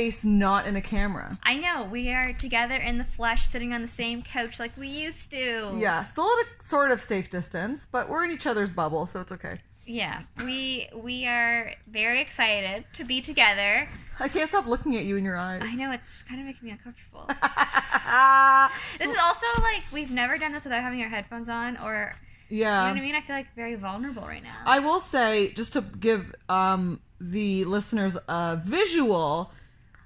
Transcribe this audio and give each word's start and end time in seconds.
face 0.00 0.24
not 0.24 0.66
in 0.66 0.76
a 0.76 0.80
camera. 0.80 1.38
I 1.42 1.56
know. 1.56 1.84
We 1.84 2.10
are 2.10 2.32
together 2.32 2.74
in 2.74 2.96
the 2.96 3.04
flesh, 3.04 3.46
sitting 3.46 3.74
on 3.74 3.82
the 3.82 3.88
same 3.88 4.22
couch 4.22 4.58
like 4.58 4.74
we 4.78 4.88
used 4.88 5.30
to. 5.32 5.74
Yeah, 5.76 6.02
still 6.04 6.24
at 6.24 6.46
a 6.46 6.64
sort 6.64 6.90
of 6.90 7.02
safe 7.02 7.28
distance, 7.28 7.86
but 7.90 8.08
we're 8.08 8.24
in 8.24 8.30
each 8.30 8.46
other's 8.46 8.70
bubble, 8.70 9.06
so 9.06 9.20
it's 9.20 9.32
okay. 9.32 9.60
Yeah. 9.84 10.22
We 10.42 10.88
we 10.94 11.26
are 11.26 11.72
very 11.86 12.22
excited 12.22 12.86
to 12.94 13.04
be 13.04 13.20
together. 13.20 13.88
I 14.18 14.28
can't 14.28 14.48
stop 14.48 14.66
looking 14.66 14.96
at 14.96 15.04
you 15.04 15.16
in 15.16 15.24
your 15.24 15.36
eyes. 15.36 15.62
I 15.64 15.74
know 15.74 15.92
it's 15.92 16.22
kind 16.22 16.40
of 16.40 16.46
making 16.46 16.66
me 16.66 16.72
uncomfortable. 16.72 17.28
This 18.98 19.12
is 19.12 19.18
also 19.18 19.46
like 19.60 19.82
we've 19.92 20.10
never 20.10 20.36
done 20.38 20.52
this 20.52 20.64
without 20.64 20.82
having 20.82 21.02
our 21.02 21.08
headphones 21.08 21.48
on 21.48 21.76
or 21.76 22.14
yeah. 22.48 22.82
you 22.82 22.88
know 22.88 22.94
what 22.94 22.98
I 22.98 23.06
mean? 23.06 23.14
I 23.14 23.20
feel 23.20 23.36
like 23.36 23.54
very 23.54 23.76
vulnerable 23.76 24.22
right 24.22 24.42
now. 24.42 24.56
I 24.66 24.80
will 24.80 25.00
say, 25.00 25.52
just 25.52 25.74
to 25.74 25.82
give 25.82 26.34
um, 26.48 27.00
the 27.20 27.64
listeners 27.64 28.16
a 28.28 28.60
visual, 28.62 29.52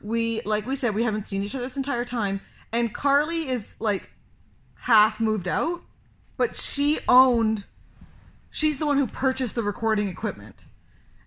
we 0.05 0.43
like 0.43 0.67
we 0.67 0.77
said 0.77 0.95
we 0.95 1.03
haven't 1.03 1.27
seen 1.27 1.43
each 1.43 1.55
other 1.55 1.65
this 1.65 1.77
entire 1.77 2.05
time, 2.05 2.41
and 2.73 2.93
Carly 2.93 3.49
is 3.49 3.75
like 3.81 4.11
half 4.75 5.19
moved 5.19 5.49
out, 5.49 5.81
but 6.37 6.55
she 6.55 7.01
owned. 7.09 7.65
She's 8.51 8.79
the 8.79 8.87
one 8.87 8.99
who 8.99 9.07
purchased 9.07 9.55
the 9.55 9.63
recording 9.63 10.09
equipment, 10.09 10.67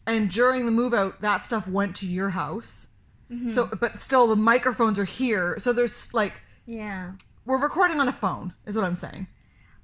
and 0.05 0.30
during 0.30 0.66
the 0.66 0.72
move 0.72 0.94
out, 0.94 1.22
that 1.22 1.44
stuff 1.44 1.67
went 1.67 1.95
to 1.98 2.05
your 2.05 2.30
house. 2.30 2.88
Mm-hmm. 3.31 3.50
So, 3.50 3.66
but 3.66 4.00
still, 4.02 4.28
the 4.28 4.36
microphones 4.36 5.00
are 5.00 5.05
here. 5.05 5.58
So 5.59 5.73
there's 5.73 6.14
like 6.14 6.33
yeah. 6.67 7.14
we're 7.45 7.61
recording 7.61 8.00
on 8.00 8.08
a 8.08 8.14
phone, 8.14 8.53
is 8.67 8.75
what 8.75 8.86
I'm 8.86 8.95
saying. 8.95 9.28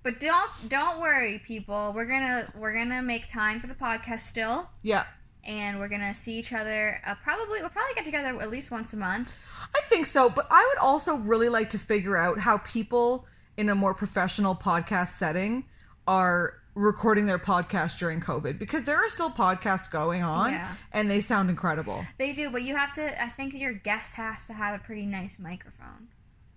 But 0.03 0.19
don't 0.19 0.51
don't 0.69 1.01
worry, 1.01 1.41
people. 1.45 1.93
We're 1.95 2.05
gonna 2.05 2.51
we're 2.55 2.73
gonna 2.73 3.01
make 3.01 3.27
time 3.27 3.59
for 3.59 3.67
the 3.67 3.73
podcast 3.73 4.19
still, 4.19 4.69
Yeah, 4.83 5.05
and 5.45 5.79
we're 5.79 5.87
gonna 5.89 6.13
see 6.13 6.37
each 6.39 6.53
other. 6.53 7.01
Uh, 7.05 7.15
probably 7.23 7.59
we'll 7.61 7.69
probably 7.69 7.93
get 7.95 8.05
together 8.05 8.39
at 8.41 8.49
least 8.49 8.71
once 8.71 8.93
a 8.93 8.97
month. 8.97 9.31
I 9.75 9.81
think 9.85 10.05
so, 10.05 10.29
but 10.29 10.47
I 10.51 10.65
would 10.69 10.77
also 10.81 11.15
really 11.15 11.49
like 11.49 11.69
to 11.71 11.77
figure 11.79 12.15
out 12.17 12.39
how 12.39 12.57
people 12.59 13.25
in 13.57 13.69
a 13.69 13.75
more 13.75 13.93
professional 13.93 14.55
podcast 14.55 15.09
setting 15.09 15.65
are 16.07 16.55
recording 16.75 17.27
their 17.27 17.37
podcast 17.39 17.99
during 17.99 18.19
COVID 18.19 18.57
because 18.57 18.83
there 18.83 18.97
are 18.97 19.07
still 19.09 19.29
podcasts 19.29 19.89
going 19.91 20.23
on 20.23 20.53
Yeah. 20.53 20.73
and 20.91 21.09
they 21.09 21.21
sound 21.21 21.49
incredible. 21.51 22.03
They 22.17 22.33
do, 22.33 22.49
but 22.49 22.63
you 22.63 22.75
have 22.75 22.93
to. 22.95 23.23
I 23.23 23.29
think 23.29 23.53
your 23.53 23.73
guest 23.73 24.15
has 24.15 24.47
to 24.47 24.53
have 24.53 24.79
a 24.79 24.83
pretty 24.83 25.05
nice 25.05 25.37
microphone. 25.37 26.07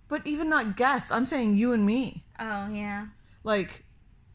But 0.07 0.25
even 0.25 0.49
not 0.49 0.75
guests, 0.77 1.11
I'm 1.11 1.25
saying 1.25 1.57
you 1.57 1.71
and 1.73 1.85
me. 1.85 2.23
Oh 2.39 2.67
yeah, 2.69 3.07
Like 3.43 3.85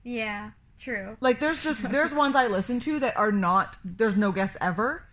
yeah, 0.05 0.51
true. 0.83 1.17
like 1.21 1.39
there's 1.39 1.63
just 1.63 1.91
there's 1.91 2.13
ones 2.13 2.37
I 2.37 2.49
listen 2.49 2.81
to 2.81 2.99
that 3.01 3.17
are 3.17 3.33
not 3.33 3.77
there's 3.85 4.17
no 4.17 4.33
guests 4.33 4.57
ever 4.61 5.07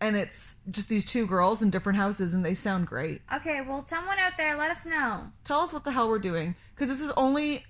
and 0.00 0.16
it's 0.16 0.56
just 0.70 0.88
these 0.88 1.04
two 1.04 1.26
girls 1.26 1.60
in 1.60 1.70
different 1.70 1.98
houses 1.98 2.32
and 2.32 2.42
they 2.42 2.54
sound 2.54 2.86
great. 2.86 3.20
Okay, 3.34 3.60
well, 3.60 3.84
someone 3.84 4.18
out 4.18 4.32
there, 4.38 4.56
let 4.56 4.70
us 4.70 4.86
know. 4.86 5.24
Tell 5.44 5.60
us 5.60 5.74
what 5.74 5.84
the 5.84 5.92
hell 5.92 6.08
we're 6.08 6.18
doing 6.18 6.54
cuz 6.76 6.88
this 6.88 7.00
is 7.00 7.10
only 7.12 7.66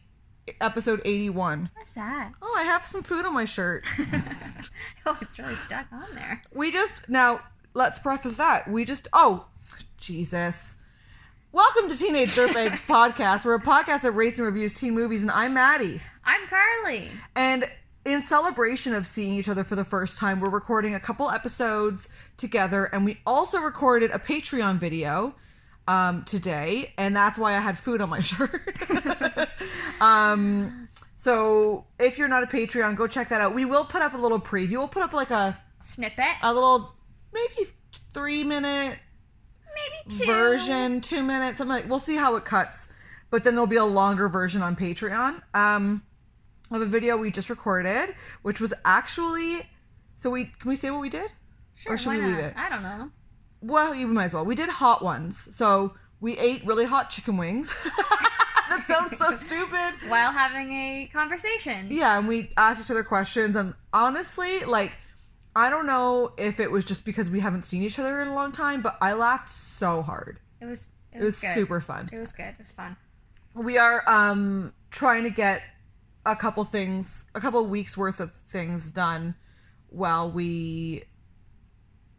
episode 0.61 1.01
81. 1.05 1.71
What's 1.75 1.95
that? 1.95 2.33
Oh, 2.41 2.55
I 2.57 2.65
have 2.65 2.85
some 2.85 3.03
food 3.03 3.25
on 3.25 3.35
my 3.35 3.45
shirt. 3.45 3.85
oh, 5.07 5.19
it's 5.21 5.39
really 5.39 5.57
stuck 5.57 5.87
on 5.93 6.07
there. 6.15 6.43
We 6.53 6.71
just 6.71 7.09
now 7.09 7.41
let's 7.75 7.99
preface 7.99 8.37
that 8.37 8.69
we 8.69 8.85
just 8.85 9.09
oh 9.13 9.47
Jesus. 9.97 10.77
Welcome 11.53 11.89
to 11.89 11.97
Teenage 11.97 12.31
Dirtbagz 12.37 12.87
podcast. 12.87 13.45
We're 13.45 13.57
a 13.57 13.61
podcast 13.61 14.03
that 14.03 14.13
rates 14.13 14.39
and 14.39 14.47
reviews 14.47 14.73
teen 14.73 14.95
movies, 14.95 15.23
and 15.23 15.33
I'm 15.33 15.55
Maddie. 15.55 16.01
I'm 16.31 16.47
Carly. 16.47 17.09
And 17.35 17.69
in 18.05 18.23
celebration 18.23 18.95
of 18.95 19.05
seeing 19.05 19.35
each 19.35 19.49
other 19.49 19.65
for 19.65 19.75
the 19.75 19.85
first 19.85 20.17
time, 20.17 20.39
we're 20.39 20.49
recording 20.49 20.95
a 20.95 21.01
couple 21.01 21.29
episodes 21.29 22.09
together, 22.37 22.85
and 22.85 23.05
we 23.05 23.19
also 23.27 23.59
recorded 23.59 24.13
a 24.13 24.19
Patreon 24.21 24.79
video 24.79 25.35
um, 25.89 26.23
today, 26.25 26.93
and 26.97 27.17
that's 27.17 27.37
why 27.37 27.55
I 27.57 27.59
had 27.59 27.77
food 27.77 28.01
on 28.01 28.11
my 28.11 28.21
shirt. 28.21 28.79
um, 30.01 30.89
so 31.17 31.87
if 31.99 32.17
you're 32.17 32.29
not 32.29 32.45
a 32.45 32.47
Patreon, 32.47 32.95
go 32.95 33.09
check 33.09 33.31
that 33.31 33.41
out. 33.41 33.53
We 33.53 33.65
will 33.65 33.85
put 33.85 34.01
up 34.01 34.15
a 34.15 34.19
little 34.19 34.41
preview. 34.41 34.75
We'll 34.79 34.87
put 34.87 35.03
up 35.03 35.13
like 35.13 35.33
a 35.33 35.59
Snippet. 35.83 36.37
a 36.45 36.55
little 36.55 36.95
maybe 37.33 37.69
three 38.15 38.45
minute 38.45 38.99
Maybe 39.75 40.17
two. 40.17 40.27
version, 40.27 41.01
two 41.01 41.25
minutes. 41.25 41.59
something 41.59 41.75
like 41.75 41.89
we'll 41.91 41.99
see 41.99 42.15
how 42.17 42.37
it 42.37 42.45
cuts. 42.45 42.89
But 43.31 43.43
then 43.43 43.55
there'll 43.55 43.67
be 43.67 43.77
a 43.77 43.85
longer 43.85 44.29
version 44.29 44.63
on 44.63 44.77
Patreon 44.77 45.43
um, 45.55 46.03
of 46.71 46.83
a 46.83 46.87
video 46.87 47.17
we 47.17 47.31
just 47.31 47.51
recorded, 47.51 48.15
which 48.43 48.61
was 48.61 48.73
actually. 48.85 49.69
So 50.17 50.31
we 50.31 50.45
can 50.45 50.69
we 50.69 50.77
say 50.77 50.91
what 50.91 51.01
we 51.01 51.09
did? 51.09 51.31
Sure, 51.75 51.95
or 51.95 51.97
should 51.97 52.11
we 52.11 52.23
leave 52.23 52.37
not? 52.37 52.45
it? 52.45 52.55
I 52.57 52.69
don't 52.69 52.83
know. 52.83 53.11
Well, 53.63 53.95
you 53.95 54.07
might 54.07 54.27
as 54.27 54.35
well. 54.35 54.45
We 54.45 54.55
did 54.55 54.69
hot 54.69 55.03
ones. 55.03 55.55
So 55.55 55.95
we 56.21 56.37
ate 56.39 56.65
really 56.67 56.85
hot 56.85 57.11
chicken 57.11 57.37
wings. 57.37 57.75
that 58.69 58.85
sounds 58.87 59.17
so 59.17 59.35
stupid. 59.37 59.95
While 60.09 60.31
having 60.33 60.73
a 60.73 61.11
conversation. 61.13 61.89
Yeah, 61.91 62.19
and 62.19 62.29
we 62.29 62.51
asked 62.57 62.85
each 62.85 62.91
other 62.91 63.05
questions, 63.05 63.57
and 63.57 63.75
honestly, 63.93 64.65
like, 64.65 64.93
I 65.57 65.71
don't 65.71 65.87
know 65.87 66.33
if 66.37 66.61
it 66.61 66.71
was 66.71 66.85
just 66.85 67.05
because 67.05 67.29
we 67.31 67.41
haven't 67.41 67.63
seen 67.63 67.83
each 67.83 67.99
other 67.99 68.21
in 68.21 68.29
a 68.29 68.35
long 68.35 68.53
time, 68.53 68.83
but 68.83 68.97
I 69.01 69.15
laughed 69.15 69.51
so 69.51 70.03
hard. 70.03 70.39
It 70.61 70.67
was. 70.67 70.89
It, 71.13 71.21
It 71.21 71.25
was 71.25 71.37
super 71.39 71.81
fun. 71.81 72.09
It 72.13 72.19
was 72.19 72.33
good. 72.33 72.45
It 72.45 72.59
was 72.59 72.71
fun. 72.73 72.97
We 73.55 73.79
are 73.79 74.09
um 74.09 74.73
trying 74.91 75.25
to 75.25 75.31
get 75.31 75.63
a 76.27 76.37
couple 76.37 76.63
things, 76.65 77.25
a 77.35 77.41
couple 77.41 77.65
weeks 77.67 77.97
worth 77.97 78.21
of 78.21 78.33
things 78.35 78.91
done 78.91 79.35
while 79.89 80.31
we 80.31 81.05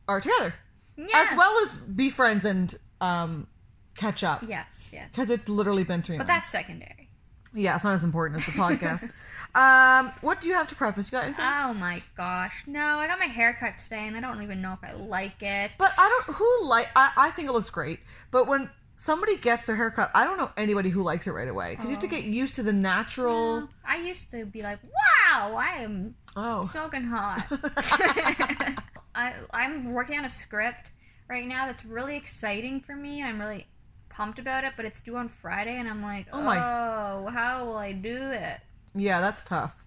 are 0.08 0.20
together, 0.20 0.54
Yes. 0.98 1.32
as 1.32 1.38
well 1.38 1.64
as 1.66 1.78
be 1.78 2.10
friends 2.10 2.46
and 2.46 2.76
um 3.00 3.48
catch 3.96 4.24
up 4.24 4.44
Yes. 4.48 4.90
Yes. 4.94 5.12
because 5.12 5.30
it's 5.30 5.48
literally 5.50 5.84
been 5.84 6.02
three 6.02 6.18
But 6.18 6.28
months. 6.28 6.30
But 6.30 6.34
that's 6.34 6.50
secondary. 6.50 7.10
Yeah, 7.54 7.76
it's 7.76 7.84
not 7.84 7.94
as 7.94 8.04
important 8.06 8.40
as 8.40 8.46
the 8.46 8.54
podcast. 8.54 9.12
um, 9.56 10.12
what 10.22 10.40
do 10.40 10.48
you 10.48 10.56
have 10.56 10.70
to 10.70 10.76
preface? 10.76 11.12
You 11.12 11.18
got 11.18 11.26
anything? 11.26 11.44
Oh 11.46 11.74
my 11.74 12.02
gosh. 12.16 12.64
No, 12.66 12.80
I 13.00 13.08
got 13.08 13.20
my 13.20 13.26
hair 13.26 13.54
cut 13.60 13.78
today 13.78 14.08
and 14.08 14.16
I 14.16 14.22
don't 14.22 14.42
even 14.42 14.62
know 14.62 14.72
if 14.74 14.80
I 14.90 14.94
like 14.94 15.44
it. 15.44 15.72
But 15.78 15.92
I 15.98 16.08
don't 16.26 16.36
who 16.38 16.66
like 16.70 16.88
I, 16.96 17.12
I 17.18 17.30
think 17.32 17.50
it 17.50 17.52
looks 17.52 17.70
great. 17.70 18.00
But 18.32 18.48
when 18.48 18.70
somebody 19.02 19.36
gets 19.36 19.66
their 19.66 19.76
haircut, 19.76 20.12
I 20.14 20.26
don't 20.26 20.38
know 20.38 20.52
anybody 20.56 20.92
who 20.92 21.02
likes 21.02 21.26
it 21.26 21.32
right 21.32 21.48
away 21.48 21.72
because 21.72 21.86
you 21.86 21.96
have 21.96 22.02
to 22.02 22.08
get 22.08 22.24
oh. 22.24 22.28
used 22.28 22.56
to 22.58 22.64
the 22.64 22.72
natural. 22.72 23.68
I 23.84 23.98
used 23.98 24.30
to 24.30 24.46
be 24.46 24.62
like, 24.62 24.78
wow, 24.84 25.56
I 25.56 25.82
am 25.82 26.14
Oh, 26.36 26.64
smoking 26.66 27.06
hot. 27.06 27.46
I 29.16 29.34
I'm 29.52 29.92
working 29.92 30.20
on 30.20 30.26
a 30.26 30.30
script 30.30 30.92
right 31.28 31.48
now 31.48 31.66
that's 31.66 31.84
really 31.84 32.16
exciting 32.16 32.80
for 32.80 32.96
me 32.96 33.22
and 33.22 33.30
I'm 33.30 33.40
really 33.40 33.68
pumped 34.10 34.38
about 34.38 34.66
it, 34.66 34.74
but 34.78 34.86
it's 34.86 35.02
due 35.02 35.18
on 35.18 35.30
Friday 35.30 35.78
and 35.80 35.90
I'm 35.90 36.04
like, 36.04 36.28
Oh 36.32 36.40
oh, 36.40 36.44
my- 36.44 37.32
how 37.32 37.66
will 37.66 37.78
I 37.78 37.94
do 37.94 38.30
it? 38.30 38.60
yeah, 38.94 39.20
that's 39.20 39.44
tough. 39.44 39.84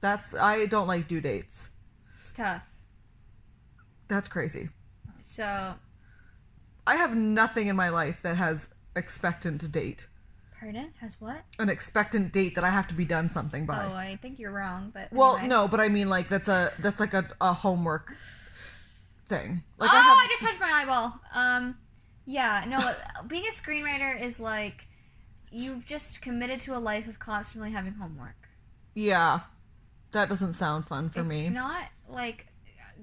That's 0.00 0.34
I 0.34 0.66
don't 0.66 0.86
like 0.86 1.08
due 1.08 1.22
dates. 1.22 1.70
It's 2.20 2.32
tough. 2.32 2.62
That's 4.06 4.28
crazy. 4.28 4.68
So, 5.20 5.74
I 6.88 6.96
have 6.96 7.14
nothing 7.14 7.66
in 7.66 7.76
my 7.76 7.90
life 7.90 8.22
that 8.22 8.36
has 8.36 8.70
expectant 8.96 9.70
date. 9.70 10.06
pardon? 10.58 10.92
Has 11.00 11.16
what? 11.20 11.42
An 11.58 11.68
expectant 11.68 12.32
date 12.32 12.54
that 12.54 12.64
I 12.64 12.70
have 12.70 12.88
to 12.88 12.94
be 12.94 13.04
done 13.04 13.28
something 13.28 13.66
by. 13.66 13.84
Oh, 13.84 13.92
I 13.92 14.18
think 14.22 14.38
you're 14.38 14.52
wrong, 14.52 14.90
but 14.94 15.12
well, 15.12 15.34
anyway. 15.36 15.48
no, 15.48 15.68
but 15.68 15.80
I 15.80 15.88
mean 15.88 16.08
like 16.08 16.28
that's 16.28 16.48
a 16.48 16.72
that's 16.78 16.98
like 16.98 17.12
a, 17.12 17.28
a 17.42 17.52
homework 17.52 18.14
thing. 19.26 19.62
Like 19.76 19.90
oh, 19.92 19.96
I 19.96 20.00
have 20.00 20.16
I 20.16 20.26
just 20.30 20.42
touched 20.42 20.60
my 20.60 20.70
eyeball. 20.70 21.20
Um, 21.34 21.76
yeah, 22.24 22.64
no, 22.66 22.78
being 23.28 23.44
a 23.44 23.50
screenwriter 23.52 24.20
is 24.20 24.40
like 24.40 24.88
you've 25.50 25.84
just 25.84 26.22
committed 26.22 26.60
to 26.60 26.74
a 26.74 26.80
life 26.80 27.06
of 27.06 27.18
constantly 27.18 27.70
having 27.70 27.92
homework. 27.94 28.48
yeah. 28.94 29.40
That 30.12 30.30
doesn't 30.30 30.54
sound 30.54 30.86
fun 30.86 31.10
for 31.10 31.20
it's 31.20 31.28
me. 31.28 31.40
It's 31.40 31.50
not 31.50 31.82
like 32.08 32.46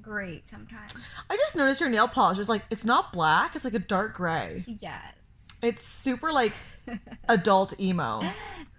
great 0.02 0.48
sometimes. 0.48 1.20
I 1.30 1.38
just 1.38 1.56
noticed 1.56 1.82
your 1.82 1.90
nail 1.90 2.08
polish 2.08 2.38
is 2.40 2.50
like 2.50 2.64
it's 2.70 2.86
not 2.86 3.12
black, 3.14 3.56
it's 3.56 3.66
like 3.66 3.74
a 3.74 3.80
dark 3.80 4.16
gray. 4.16 4.64
Yes. 4.68 5.14
It's 5.62 5.88
super 5.88 6.32
like 6.32 6.54
adult 7.30 7.80
emo. 7.80 8.22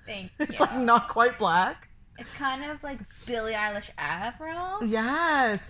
Thank 0.06 0.30
you. 0.38 0.46
It's 0.48 0.60
like 0.60 0.76
not 0.76 1.08
quite 1.08 1.38
black. 1.38 1.88
It's 2.18 2.32
kind 2.32 2.64
of 2.64 2.82
like 2.82 3.00
Billie 3.26 3.52
Eilish 3.52 3.90
Avril, 3.98 4.86
Yes. 4.86 5.68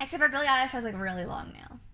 except 0.00 0.22
for 0.22 0.28
Billie 0.30 0.46
Eilish 0.46 0.70
has 0.70 0.84
like 0.84 0.98
really 0.98 1.24
long 1.26 1.52
nails. 1.52 1.92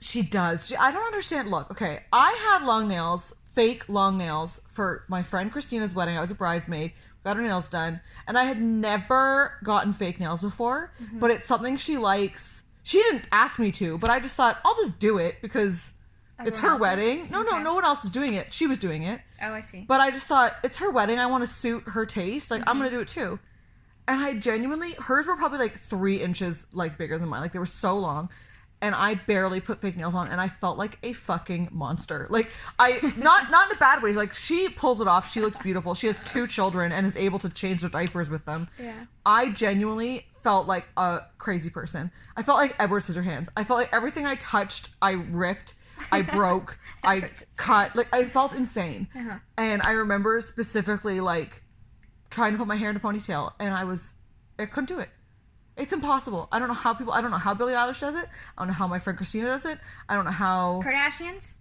She 0.00 0.22
does. 0.22 0.66
She, 0.68 0.76
I 0.76 0.90
don't 0.90 1.04
understand. 1.06 1.50
Look, 1.50 1.70
okay. 1.70 2.00
I 2.12 2.32
had 2.32 2.66
long 2.66 2.86
nails, 2.86 3.32
fake 3.44 3.88
long 3.88 4.18
nails 4.18 4.60
for 4.68 5.04
my 5.08 5.22
friend 5.22 5.50
Christina's 5.50 5.94
wedding. 5.94 6.16
I 6.16 6.20
was 6.20 6.30
a 6.30 6.34
bridesmaid. 6.34 6.92
Got 7.26 7.38
her 7.38 7.42
nails 7.42 7.66
done, 7.66 7.98
and 8.28 8.38
I 8.38 8.44
had 8.44 8.62
never 8.62 9.58
gotten 9.64 9.92
fake 9.92 10.20
nails 10.20 10.42
before. 10.42 10.92
But 11.12 11.32
it's 11.32 11.48
something 11.48 11.76
she 11.76 11.96
likes. 11.98 12.62
She 12.84 12.98
didn't 13.02 13.26
ask 13.32 13.58
me 13.58 13.72
to, 13.72 13.98
but 13.98 14.10
I 14.10 14.20
just 14.20 14.36
thought 14.36 14.60
I'll 14.64 14.76
just 14.76 15.00
do 15.00 15.18
it 15.18 15.42
because 15.42 15.94
it's 16.44 16.60
her 16.60 16.74
Everyone 16.74 16.90
else 16.90 17.00
is? 17.00 17.06
wedding. 17.18 17.30
No, 17.32 17.42
no, 17.42 17.54
Okay. 17.56 17.62
no 17.64 17.74
one 17.74 17.84
else 17.84 18.02
was 18.02 18.12
doing 18.12 18.34
it. 18.34 18.52
She 18.52 18.68
was 18.68 18.78
doing 18.78 19.02
it. 19.02 19.20
Oh, 19.42 19.50
I 19.52 19.60
see. 19.62 19.84
But 19.88 20.00
I 20.00 20.12
just 20.12 20.28
thought 20.28 20.54
it's 20.62 20.78
her 20.78 20.92
wedding. 20.92 21.18
I 21.18 21.26
want 21.26 21.42
to 21.42 21.48
suit 21.48 21.82
her 21.88 22.06
taste. 22.06 22.48
Like 22.52 22.60
Mm-hmm. 22.60 22.68
I'm 22.70 22.78
gonna 22.78 22.90
do 22.90 23.00
it 23.00 23.08
too. 23.08 23.40
and 24.06 24.20
I 24.20 24.34
genuinely 24.34 24.92
hers 24.92 25.26
were 25.26 25.34
probably 25.36 25.58
like 25.58 25.76
three 25.76 26.22
inches 26.22 26.64
like 26.72 26.96
bigger 26.96 27.18
than 27.18 27.28
mine. 27.28 27.40
Like 27.40 27.50
they 27.50 27.58
were 27.58 27.66
so 27.66 27.98
long. 27.98 28.28
And 28.82 28.94
I 28.94 29.14
barely 29.14 29.60
put 29.60 29.80
fake 29.80 29.96
nails 29.96 30.14
on 30.14 30.28
and 30.28 30.40
I 30.40 30.48
felt 30.48 30.76
like 30.76 30.98
a 31.02 31.12
fucking 31.14 31.70
monster. 31.72 32.26
Like 32.28 32.50
I 32.78 33.00
not 33.16 33.50
not 33.50 33.70
in 33.70 33.76
a 33.76 33.80
bad 33.80 34.02
way. 34.02 34.12
Like 34.12 34.34
she 34.34 34.68
pulls 34.68 35.00
it 35.00 35.08
off. 35.08 35.32
She 35.32 35.40
looks 35.40 35.58
beautiful. 35.58 35.94
She 35.94 36.06
has 36.08 36.20
two 36.24 36.46
children 36.46 36.92
and 36.92 37.06
is 37.06 37.16
able 37.16 37.38
to 37.40 37.48
change 37.48 37.80
their 37.80 37.90
diapers 37.90 38.28
with 38.28 38.44
them. 38.44 38.68
Yeah. 38.78 39.06
I 39.24 39.48
genuinely 39.50 40.26
felt 40.42 40.66
like 40.66 40.86
a 40.96 41.22
crazy 41.38 41.70
person. 41.70 42.10
I 42.36 42.42
felt 42.42 42.58
like 42.58 42.76
Edward 42.78 43.02
Scissorhands. 43.02 43.48
I 43.56 43.64
felt 43.64 43.80
like 43.80 43.92
everything 43.92 44.26
I 44.26 44.36
touched, 44.36 44.90
I 45.02 45.12
ripped, 45.12 45.74
I 46.12 46.22
broke, 46.38 46.78
I 47.02 47.30
cut. 47.56 47.96
Like 47.96 48.08
I 48.12 48.24
felt 48.24 48.54
insane. 48.54 49.08
Uh-huh. 49.14 49.38
And 49.56 49.82
I 49.82 49.92
remember 49.92 50.40
specifically 50.40 51.20
like 51.20 51.62
trying 52.30 52.52
to 52.52 52.58
put 52.58 52.66
my 52.66 52.76
hair 52.76 52.90
in 52.90 52.96
a 52.96 53.00
ponytail, 53.00 53.52
and 53.58 53.74
I 53.74 53.84
was, 53.84 54.14
I 54.58 54.66
couldn't 54.66 54.88
do 54.88 54.98
it. 54.98 55.08
It's 55.76 55.92
impossible. 55.92 56.48
I 56.50 56.58
don't 56.58 56.68
know 56.68 56.74
how 56.74 56.94
people. 56.94 57.12
I 57.12 57.20
don't 57.20 57.30
know 57.30 57.36
how 57.36 57.54
Billie 57.54 57.74
Eilish 57.74 58.00
does 58.00 58.14
it. 58.14 58.26
I 58.56 58.60
don't 58.62 58.68
know 58.68 58.74
how 58.74 58.86
my 58.86 58.98
friend 58.98 59.16
Christina 59.16 59.46
does 59.48 59.66
it. 59.66 59.78
I 60.08 60.14
don't 60.14 60.24
know 60.24 60.30
how 60.30 60.82
Kardashians? 60.84 61.56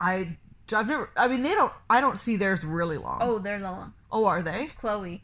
I. 0.00 0.36
I've 0.72 0.88
never. 0.88 1.10
I 1.16 1.28
mean, 1.28 1.42
they 1.42 1.54
don't. 1.54 1.72
I 1.88 2.00
don't 2.00 2.18
see 2.18 2.36
theirs 2.36 2.64
really 2.64 2.98
long. 2.98 3.18
Oh, 3.22 3.38
they're 3.38 3.58
long. 3.58 3.94
Oh, 4.12 4.26
are 4.26 4.42
they? 4.42 4.68
Khloe. 4.80 5.20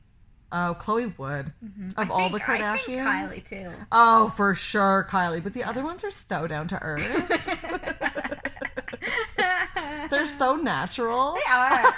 Oh, 0.53 0.77
Khloe 0.81 1.17
Wood. 1.19 1.53
Mm-hmm. 1.65 2.01
Of 2.01 2.11
I 2.11 2.15
all 2.15 2.29
the 2.31 2.39
think- 2.39 2.49
I 2.49 2.59
Kardashians. 2.59 3.31
think 3.31 3.43
Kylie 3.49 3.49
too. 3.49 3.71
Oh, 3.93 4.29
for 4.31 4.55
sure, 4.55 5.07
Kylie. 5.09 5.43
But 5.43 5.53
the 5.55 5.65
other 5.65 5.83
ones 5.85 6.03
are 6.05 6.11
so 6.11 6.47
down 6.47 6.69
to 6.69 6.83
earth. 6.83 7.07
They're 10.11 10.27
so 10.27 10.57
natural. 10.57 11.35
They 11.35 11.53
are. 11.53 11.95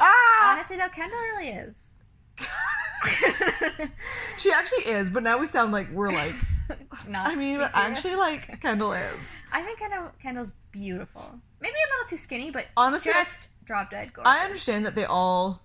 Honestly, 0.42 0.76
though, 0.76 0.88
Kendall 0.88 1.18
really 1.18 1.48
is. 1.50 1.87
She 4.38 4.52
actually 4.52 4.84
is, 4.84 5.10
but 5.10 5.22
now 5.22 5.38
we 5.38 5.46
sound 5.46 5.72
like 5.72 5.90
we're 5.92 6.10
like. 6.10 6.34
Not 7.08 7.26
I 7.26 7.34
mean, 7.34 7.58
but 7.58 7.70
actually, 7.74 8.14
like 8.14 8.60
Kendall 8.62 8.92
is. 8.92 9.16
I 9.52 9.62
think 9.62 9.78
Kendall, 9.78 10.10
Kendall's 10.22 10.52
beautiful. 10.70 11.40
Maybe 11.60 11.74
a 11.74 11.88
little 11.94 12.08
too 12.08 12.16
skinny, 12.16 12.50
but 12.50 12.66
Honestly, 12.76 13.12
just 13.12 13.48
drop 13.64 13.90
dead 13.90 14.12
gorgeous. 14.12 14.32
I 14.32 14.44
understand 14.44 14.86
that 14.86 14.94
they 14.94 15.04
all 15.04 15.62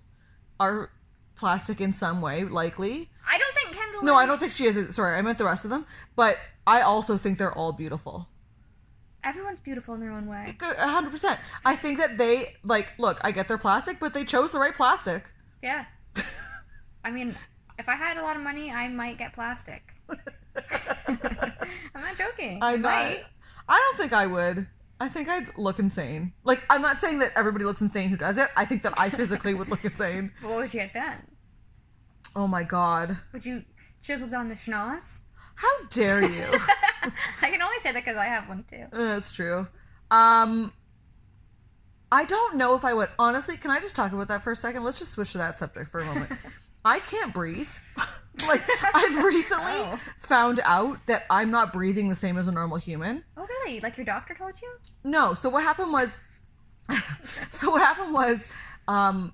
are 0.58 0.90
plastic 1.36 1.80
in 1.80 1.92
some 1.92 2.20
way, 2.20 2.44
likely. 2.44 3.10
I 3.28 3.38
don't 3.38 3.54
think 3.54 3.76
Kendall. 3.76 4.02
No, 4.02 4.14
is. 4.14 4.24
I 4.24 4.26
don't 4.26 4.38
think 4.38 4.52
she 4.52 4.66
is. 4.66 4.94
Sorry, 4.96 5.16
I 5.16 5.22
meant 5.22 5.38
the 5.38 5.44
rest 5.44 5.64
of 5.64 5.70
them. 5.70 5.86
But 6.16 6.38
I 6.66 6.80
also 6.80 7.16
think 7.16 7.38
they're 7.38 7.56
all 7.56 7.72
beautiful. 7.72 8.28
Everyone's 9.22 9.60
beautiful 9.60 9.94
in 9.94 10.00
their 10.00 10.10
own 10.10 10.26
way. 10.26 10.56
A 10.60 10.88
hundred 10.88 11.10
percent. 11.10 11.38
I 11.64 11.76
think 11.76 11.98
that 11.98 12.18
they 12.18 12.56
like. 12.64 12.98
Look, 12.98 13.20
I 13.22 13.30
get 13.30 13.46
they're 13.46 13.58
plastic, 13.58 14.00
but 14.00 14.14
they 14.14 14.24
chose 14.24 14.50
the 14.50 14.58
right 14.58 14.74
plastic. 14.74 15.24
Yeah. 15.62 15.84
I 17.04 17.10
mean, 17.10 17.36
if 17.78 17.88
I 17.88 17.96
had 17.96 18.16
a 18.16 18.22
lot 18.22 18.36
of 18.36 18.42
money, 18.42 18.70
I 18.70 18.88
might 18.88 19.18
get 19.18 19.34
plastic. 19.34 19.82
I'm 20.08 22.00
not 22.00 22.16
joking. 22.16 22.58
I 22.62 22.72
I 22.72 22.76
might. 22.76 23.24
I 23.68 23.76
don't 23.78 23.98
think 23.98 24.12
I 24.12 24.26
would. 24.26 24.66
I 25.00 25.08
think 25.08 25.28
I'd 25.28 25.58
look 25.58 25.78
insane. 25.78 26.32
Like, 26.44 26.62
I'm 26.70 26.80
not 26.80 27.00
saying 27.00 27.18
that 27.18 27.32
everybody 27.36 27.64
looks 27.64 27.80
insane 27.80 28.10
who 28.10 28.16
does 28.16 28.38
it. 28.38 28.48
I 28.56 28.64
think 28.64 28.82
that 28.82 28.94
I 28.96 29.10
physically 29.10 29.52
would 29.54 29.68
look 29.68 29.84
insane. 29.84 30.32
What 30.40 30.56
would 30.56 30.74
you 30.74 30.80
get 30.80 30.94
done? 30.94 31.26
Oh 32.36 32.46
my 32.46 32.62
god. 32.62 33.18
Would 33.32 33.44
you 33.44 33.64
chisel 34.02 34.28
down 34.28 34.48
the 34.48 34.54
schnoz? 34.54 35.22
How 35.56 35.68
dare 35.90 36.24
you? 36.24 36.46
I 37.42 37.50
can 37.50 37.62
only 37.62 37.78
say 37.80 37.92
that 37.92 38.04
because 38.04 38.16
I 38.16 38.26
have 38.26 38.48
one 38.48 38.64
too. 38.68 38.86
That's 38.90 39.32
true. 39.34 39.68
Um 40.10 40.72
I 42.10 42.24
don't 42.24 42.56
know 42.56 42.74
if 42.74 42.84
I 42.84 42.92
would 42.92 43.08
honestly, 43.18 43.56
can 43.56 43.70
I 43.70 43.80
just 43.80 43.94
talk 43.94 44.12
about 44.12 44.28
that 44.28 44.42
for 44.42 44.52
a 44.52 44.56
second? 44.56 44.82
Let's 44.84 44.98
just 44.98 45.12
switch 45.12 45.32
to 45.32 45.38
that 45.38 45.58
subject 45.58 45.90
for 45.90 46.00
a 46.00 46.04
moment. 46.04 46.32
I 46.84 47.00
can't 47.00 47.32
breathe. 47.32 47.68
like 48.48 48.62
I've 48.94 49.22
recently 49.24 49.72
Oh. 49.72 49.98
found 50.18 50.60
out 50.64 51.04
that 51.06 51.24
I'm 51.30 51.50
not 51.50 51.72
breathing 51.72 52.08
the 52.08 52.14
same 52.14 52.36
as 52.36 52.48
a 52.48 52.52
normal 52.52 52.76
human. 52.78 53.24
Oh, 53.36 53.46
really? 53.46 53.80
Like 53.80 53.96
your 53.96 54.04
doctor 54.06 54.34
told 54.34 54.60
you? 54.60 54.68
No. 55.04 55.34
So 55.34 55.48
what 55.48 55.62
happened 55.62 55.92
was, 55.92 56.20
so 57.50 57.70
what 57.70 57.80
happened 57.80 58.12
was, 58.12 58.46
um, 58.88 59.32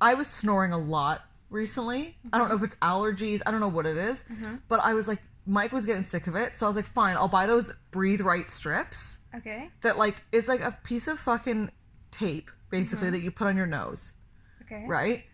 I 0.00 0.14
was 0.14 0.26
snoring 0.26 0.72
a 0.72 0.78
lot 0.78 1.22
recently. 1.50 2.16
I 2.32 2.38
don't 2.38 2.48
know 2.48 2.56
if 2.56 2.62
it's 2.62 2.76
allergies. 2.76 3.42
I 3.46 3.50
don't 3.50 3.60
know 3.60 3.68
what 3.68 3.86
it 3.86 3.96
is, 3.96 4.24
but 4.68 4.80
I 4.80 4.94
was 4.94 5.06
like, 5.06 5.20
Mike 5.46 5.72
was 5.72 5.84
getting 5.86 6.02
sick 6.02 6.26
of 6.26 6.36
it, 6.36 6.54
so 6.54 6.66
I 6.66 6.68
was 6.68 6.76
like, 6.76 6.86
fine, 6.86 7.16
I'll 7.16 7.26
buy 7.28 7.46
those 7.46 7.72
breathe 7.90 8.20
right 8.20 8.48
strips 8.48 9.18
Okay. 9.34 9.68
that 9.80 9.98
like 9.98 10.22
it's 10.32 10.48
like 10.48 10.60
a 10.60 10.76
piece 10.84 11.08
of 11.08 11.18
fucking 11.18 11.70
tape 12.10 12.50
basically 12.70 13.10
that 13.10 13.20
you 13.20 13.30
put 13.30 13.46
on 13.48 13.56
your 13.56 13.66
nose, 13.66 14.14
Okay. 14.62 14.84
right? 14.86 15.24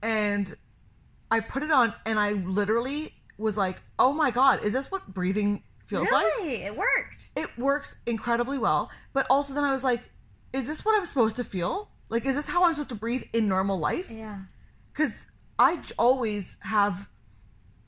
And 0.00 0.54
I 1.32 1.40
put 1.40 1.62
it 1.64 1.70
on, 1.72 1.92
and 2.06 2.20
I 2.20 2.32
literally 2.32 3.14
was 3.38 3.56
like, 3.56 3.82
oh 3.98 4.12
my 4.12 4.30
god, 4.30 4.62
is 4.62 4.72
this 4.72 4.90
what 4.90 5.12
breathing 5.12 5.62
feels 5.86 6.10
like? 6.12 6.24
Really? 6.38 6.62
It 6.62 6.76
worked. 6.76 7.30
it 7.34 7.48
works 7.58 7.96
incredibly 8.06 8.58
well. 8.58 8.90
But 9.12 9.26
also 9.28 9.52
then 9.54 9.64
I 9.64 9.70
was 9.72 9.82
like, 9.82 10.02
is 10.52 10.66
this 10.68 10.84
what 10.84 10.96
I'm 10.98 11.06
supposed 11.06 11.36
to 11.36 11.44
feel? 11.44 11.88
Like, 12.08 12.26
is 12.26 12.34
this 12.36 12.48
how 12.48 12.64
I'm 12.64 12.74
supposed 12.74 12.90
to 12.90 12.94
breathe 12.94 13.24
in 13.32 13.48
normal 13.48 13.78
life? 13.78 14.10
Yeah. 14.10 14.40
Because 14.92 15.26
I 15.58 15.76
j- 15.78 15.94
always 15.98 16.58
have 16.60 17.08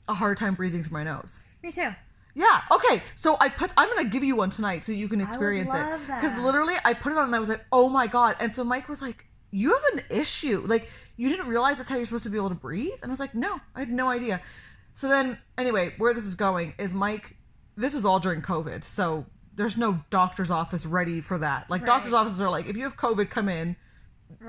a 0.09 0.13
hard 0.15 0.37
time 0.37 0.55
breathing 0.55 0.83
through 0.83 0.97
my 0.97 1.03
nose. 1.03 1.43
Me 1.63 1.71
too. 1.71 1.91
Yeah. 2.33 2.61
Okay. 2.71 3.03
So 3.15 3.37
I 3.39 3.49
put. 3.49 3.71
I'm 3.77 3.87
gonna 3.89 4.09
give 4.09 4.23
you 4.23 4.35
one 4.35 4.49
tonight 4.49 4.83
so 4.83 4.91
you 4.91 5.07
can 5.07 5.21
experience 5.21 5.69
it. 5.69 5.77
love 5.77 6.01
Because 6.07 6.37
literally, 6.39 6.73
I 6.83 6.93
put 6.93 7.11
it 7.11 7.17
on 7.17 7.25
and 7.25 7.35
I 7.35 7.39
was 7.39 7.49
like, 7.49 7.63
oh 7.71 7.87
my 7.89 8.07
god. 8.07 8.35
And 8.39 8.51
so 8.51 8.63
Mike 8.63 8.89
was 8.89 9.01
like, 9.01 9.25
you 9.51 9.71
have 9.73 9.83
an 9.93 10.01
issue. 10.09 10.63
Like 10.67 10.89
you 11.17 11.29
didn't 11.29 11.47
realize 11.47 11.77
that's 11.77 11.89
how 11.89 11.95
you're 11.95 12.05
supposed 12.05 12.23
to 12.25 12.29
be 12.29 12.37
able 12.37 12.49
to 12.49 12.55
breathe. 12.55 12.99
And 13.01 13.09
I 13.09 13.13
was 13.13 13.19
like, 13.19 13.35
no, 13.35 13.59
I 13.73 13.79
had 13.79 13.89
no 13.89 14.09
idea. 14.09 14.41
So 14.93 15.07
then, 15.07 15.37
anyway, 15.57 15.93
where 15.97 16.13
this 16.13 16.25
is 16.25 16.35
going 16.35 16.73
is 16.77 16.93
Mike. 16.93 17.35
This 17.75 17.93
was 17.93 18.05
all 18.05 18.19
during 18.19 18.41
COVID, 18.41 18.85
so 18.85 19.25
there's 19.55 19.77
no 19.77 20.01
doctor's 20.09 20.51
office 20.51 20.85
ready 20.85 21.21
for 21.21 21.37
that. 21.39 21.69
Like 21.69 21.85
doctor's 21.85 22.13
offices 22.13 22.41
are 22.41 22.49
like, 22.49 22.67
if 22.67 22.77
you 22.77 22.83
have 22.83 22.95
COVID, 22.95 23.29
come 23.29 23.49
in 23.49 23.75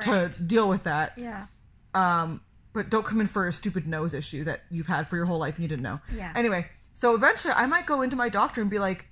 to 0.01 0.29
deal 0.45 0.69
with 0.69 0.85
that. 0.85 1.15
Yeah. 1.17 1.47
Um, 1.95 2.41
but 2.73 2.91
don't 2.91 3.07
come 3.07 3.21
in 3.21 3.27
for 3.27 3.49
a 3.49 3.53
stupid 3.53 3.87
nose 3.87 4.15
issue 4.15 4.45
that 4.45 4.63
you've 4.71 4.87
had 4.87 5.09
for 5.09 5.17
your 5.17 5.25
whole 5.25 5.39
life 5.39 5.57
and 5.57 5.63
you 5.63 5.69
didn't 5.69 5.83
know. 5.83 6.01
Yeah. 6.15 6.33
Anyway, 6.35 6.67
so 6.93 7.15
eventually 7.15 7.55
I 7.55 7.67
might 7.67 7.87
go 7.87 8.03
into 8.03 8.17
my 8.17 8.29
doctor 8.29 8.61
and 8.61 8.69
be 8.69 8.79
like, 8.79 9.07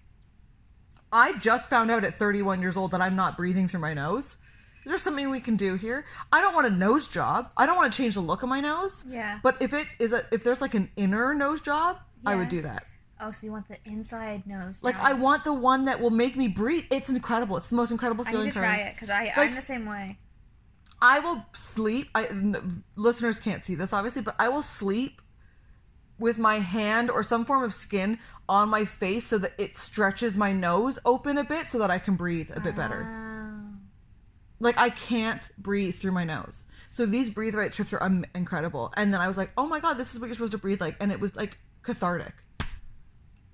I 1.13 1.39
just 1.39 1.71
found 1.71 1.91
out 1.91 2.05
at 2.05 2.15
31 2.15 2.61
years 2.61 2.77
old 2.77 2.91
that 2.91 3.01
I'm 3.01 3.17
not 3.17 3.37
breathing 3.37 3.69
through 3.69 3.81
my 3.81 3.95
nose. 3.95 4.37
Is 4.85 4.91
there 4.91 4.99
something 4.99 5.31
we 5.31 5.41
can 5.41 5.57
do 5.57 5.75
here? 5.77 6.05
I 6.33 6.41
don't 6.41 6.55
want 6.55 6.67
a 6.67 6.71
nose 6.71 7.09
job. 7.09 7.51
I 7.57 7.65
don't 7.67 7.77
want 7.77 7.93
to 7.93 7.97
change 7.97 8.15
the 8.15 8.21
look 8.21 8.43
of 8.43 8.49
my 8.49 8.61
nose. 8.61 9.05
Yeah. 9.09 9.39
But 9.43 9.57
if 9.61 9.73
it 9.73 9.87
is 9.99 10.13
a 10.13 10.25
if 10.31 10.45
there's 10.45 10.61
like 10.61 10.75
an 10.75 10.91
inner 10.97 11.35
nose 11.35 11.61
job, 11.61 12.01
I 12.27 12.35
would 12.35 12.49
do 12.49 12.63
that. 12.63 12.87
Oh, 13.21 13.33
so 13.33 13.47
you 13.47 13.53
want 13.53 13.69
the 13.69 13.79
inside 13.87 14.47
nose? 14.47 14.81
Like. 14.83 14.97
I 14.97 15.15
want 15.15 15.45
the 15.45 15.55
one 15.55 15.87
that 15.87 16.01
will 16.01 16.11
make 16.11 16.37
me 16.37 16.49
breathe. 16.49 16.85
It's 16.91 17.09
incredible. 17.09 17.57
It's 17.57 17.69
the 17.71 17.77
most 17.77 17.93
incredible 17.93 18.25
feeling. 18.25 18.43
I 18.43 18.45
need 18.47 18.53
to 18.53 18.59
try 18.59 18.77
it 18.77 18.95
because 18.95 19.09
I 19.09 19.25
Like- 19.37 19.39
I'm 19.51 19.55
the 19.55 19.63
same 19.63 19.87
way. 19.87 20.19
I 21.01 21.19
will 21.21 21.45
sleep. 21.55 22.09
I, 22.15 22.27
n- 22.27 22.83
listeners 22.97 23.39
can't 23.39 23.65
see 23.65 23.75
this 23.75 23.93
obviously, 23.93 24.23
but 24.23 24.35
I 24.39 24.49
will 24.49 24.63
sleep 24.63 25.21
with 26.19 26.39
my 26.39 26.61
hand 26.61 27.11
or 27.11 27.23
some 27.23 27.45
form 27.45 27.63
of 27.63 27.73
skin 27.73 28.19
on 28.49 28.69
my 28.69 28.85
face 28.85 29.27
so 29.27 29.39
that 29.39 29.53
it 29.59 29.77
stretches 29.77 30.37
my 30.37 30.53
nose 30.53 30.99
open 31.05 31.39
a 31.39 31.45
bit 31.45 31.67
so 31.67 31.79
that 31.79 31.91
I 31.91 31.99
can 31.99 32.15
breathe 32.17 32.51
a 32.55 32.61
bit 32.61 32.77
better. 32.77 33.07
Oh. 33.09 33.34
Like 34.65 34.79
I 34.79 34.91
can't 34.91 35.49
breathe 35.59 35.95
through 35.95 36.13
my 36.13 36.25
nose. 36.25 36.67
So 36.91 37.07
these 37.07 37.31
breathe 37.31 37.55
right 37.55 37.73
strips 37.73 37.93
are 37.93 38.03
um, 38.03 38.25
incredible. 38.35 38.93
And 38.97 39.13
then 39.15 39.21
I 39.21 39.29
was 39.29 39.37
like, 39.37 39.53
"Oh 39.57 39.67
my 39.67 39.79
god, 39.79 39.95
this 39.95 40.13
is 40.15 40.21
what 40.21 40.27
you're 40.27 40.35
supposed 40.35 40.53
to 40.53 40.59
breathe 40.59 40.81
like." 40.81 40.97
And 41.01 41.13
it 41.13 41.21
was 41.21 41.37
like 41.37 41.59
cathartic. 41.83 42.33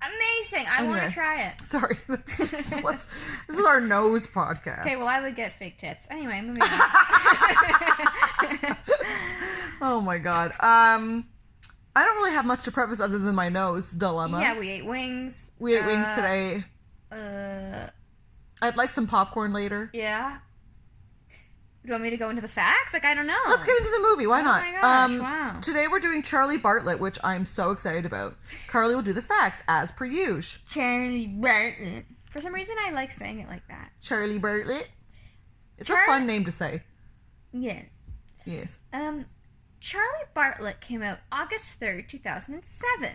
Amazing! 0.03 0.65
I 0.67 0.83
want 0.87 1.03
to 1.03 1.11
try 1.11 1.43
it. 1.43 1.61
Sorry. 1.75 1.95
Let's, 2.07 2.39
let's- 2.83 3.07
this 3.47 3.57
is 3.57 3.65
our 3.65 3.79
nose 3.79 4.25
podcast. 4.25 4.81
Okay, 4.81 4.95
well 4.95 5.07
I 5.07 5.21
would 5.21 5.35
get 5.35 5.53
fake 5.53 5.77
tits. 5.77 6.07
Anyway, 6.09 6.41
moving 6.41 6.63
on. 6.63 6.69
Oh 9.83 9.99
my 9.99 10.19
god. 10.19 10.51
Um 10.59 11.25
I 11.95 12.05
don't 12.05 12.15
really 12.17 12.31
have 12.33 12.45
much 12.45 12.63
to 12.63 12.71
preface 12.71 12.99
other 13.01 13.17
than 13.19 13.35
my 13.35 13.49
nose 13.49 13.91
dilemma. 13.91 14.39
yeah, 14.39 14.57
we 14.57 14.69
ate 14.69 14.85
wings. 14.85 15.51
We 15.59 15.75
ate 15.75 15.85
wings 15.85 16.07
Uh, 16.07 16.15
today. 16.15 16.63
Uh, 17.11 17.89
I'd 18.61 18.77
like 18.77 18.91
some 18.91 19.07
popcorn 19.07 19.51
later. 19.53 19.89
yeah. 19.93 20.37
Do 21.83 21.87
you 21.87 21.93
want 21.93 22.03
me 22.03 22.09
to 22.11 22.17
go 22.17 22.29
into 22.29 22.41
the 22.43 22.47
facts? 22.47 22.93
Like 22.93 23.05
I 23.05 23.13
don't 23.15 23.25
know. 23.27 23.37
Let's 23.49 23.63
get 23.63 23.75
into 23.77 23.89
the 23.89 24.01
movie. 24.07 24.27
Why 24.27 24.41
Oh 24.41 24.43
not? 24.43 24.61
my 24.63 24.71
gosh, 24.71 25.09
um, 25.09 25.19
wow. 25.19 25.59
Today 25.61 25.87
we're 25.87 25.99
doing 25.99 26.21
Charlie 26.21 26.57
Bartlett, 26.57 26.99
which 26.99 27.17
I'm 27.23 27.43
so 27.45 27.71
excited 27.71 28.05
about. 28.05 28.35
Carly 28.67 28.93
will 28.93 29.01
do 29.01 29.13
the 29.13 29.21
facts 29.21 29.63
as 29.67 29.91
per 29.91 30.05
usual. 30.05 30.61
Charlie 30.69 31.27
Bartlett. 31.27 32.05
For 32.29 32.39
some 32.41 32.53
reason, 32.53 32.75
I 32.79 32.91
like 32.91 33.11
saying 33.11 33.39
it 33.39 33.47
like 33.49 33.67
that. 33.67 33.91
Charlie 34.01 34.37
Bartlett. 34.37 34.89
It's 35.79 35.87
Char- 35.89 36.03
a 36.03 36.05
fun 36.05 36.27
name 36.27 36.45
to 36.45 36.51
say. 36.51 36.83
Yes. 37.51 37.85
Yes. 38.45 38.79
Um, 38.93 39.25
Charlie 39.79 40.25
Bartlett 40.35 40.79
came 40.81 41.01
out 41.01 41.17
August 41.31 41.79
3rd, 41.79 42.07
2007. 42.07 43.09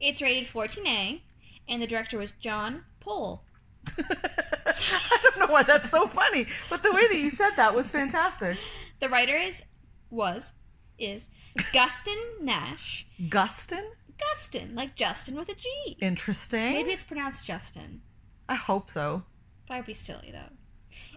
It's 0.00 0.22
rated 0.22 0.48
14A, 0.48 1.20
and 1.68 1.82
the 1.82 1.86
director 1.86 2.16
was 2.18 2.32
Jon 2.32 2.84
Poll. 3.00 3.42
I 3.98 5.18
don't 5.22 5.38
know 5.38 5.52
why 5.52 5.62
that's 5.62 5.90
so 5.90 6.06
funny, 6.06 6.46
but 6.70 6.82
the 6.82 6.92
way 6.92 7.06
that 7.08 7.16
you 7.16 7.30
said 7.30 7.50
that 7.56 7.74
was 7.74 7.90
fantastic. 7.90 8.56
The 9.00 9.08
writer 9.08 9.36
is, 9.36 9.64
was, 10.10 10.54
is 10.98 11.30
Gustin 11.72 12.40
Nash. 12.40 13.06
Gustin? 13.28 13.84
Gustin, 14.18 14.74
like 14.74 14.94
Justin 14.94 15.34
with 15.36 15.48
a 15.48 15.54
G. 15.54 15.96
Interesting. 16.00 16.72
Maybe 16.72 16.90
it's 16.90 17.04
pronounced 17.04 17.44
Justin. 17.44 18.02
I 18.48 18.54
hope 18.54 18.90
so. 18.90 19.24
That 19.68 19.78
would 19.78 19.86
be 19.86 19.94
silly 19.94 20.30
though. 20.32 20.54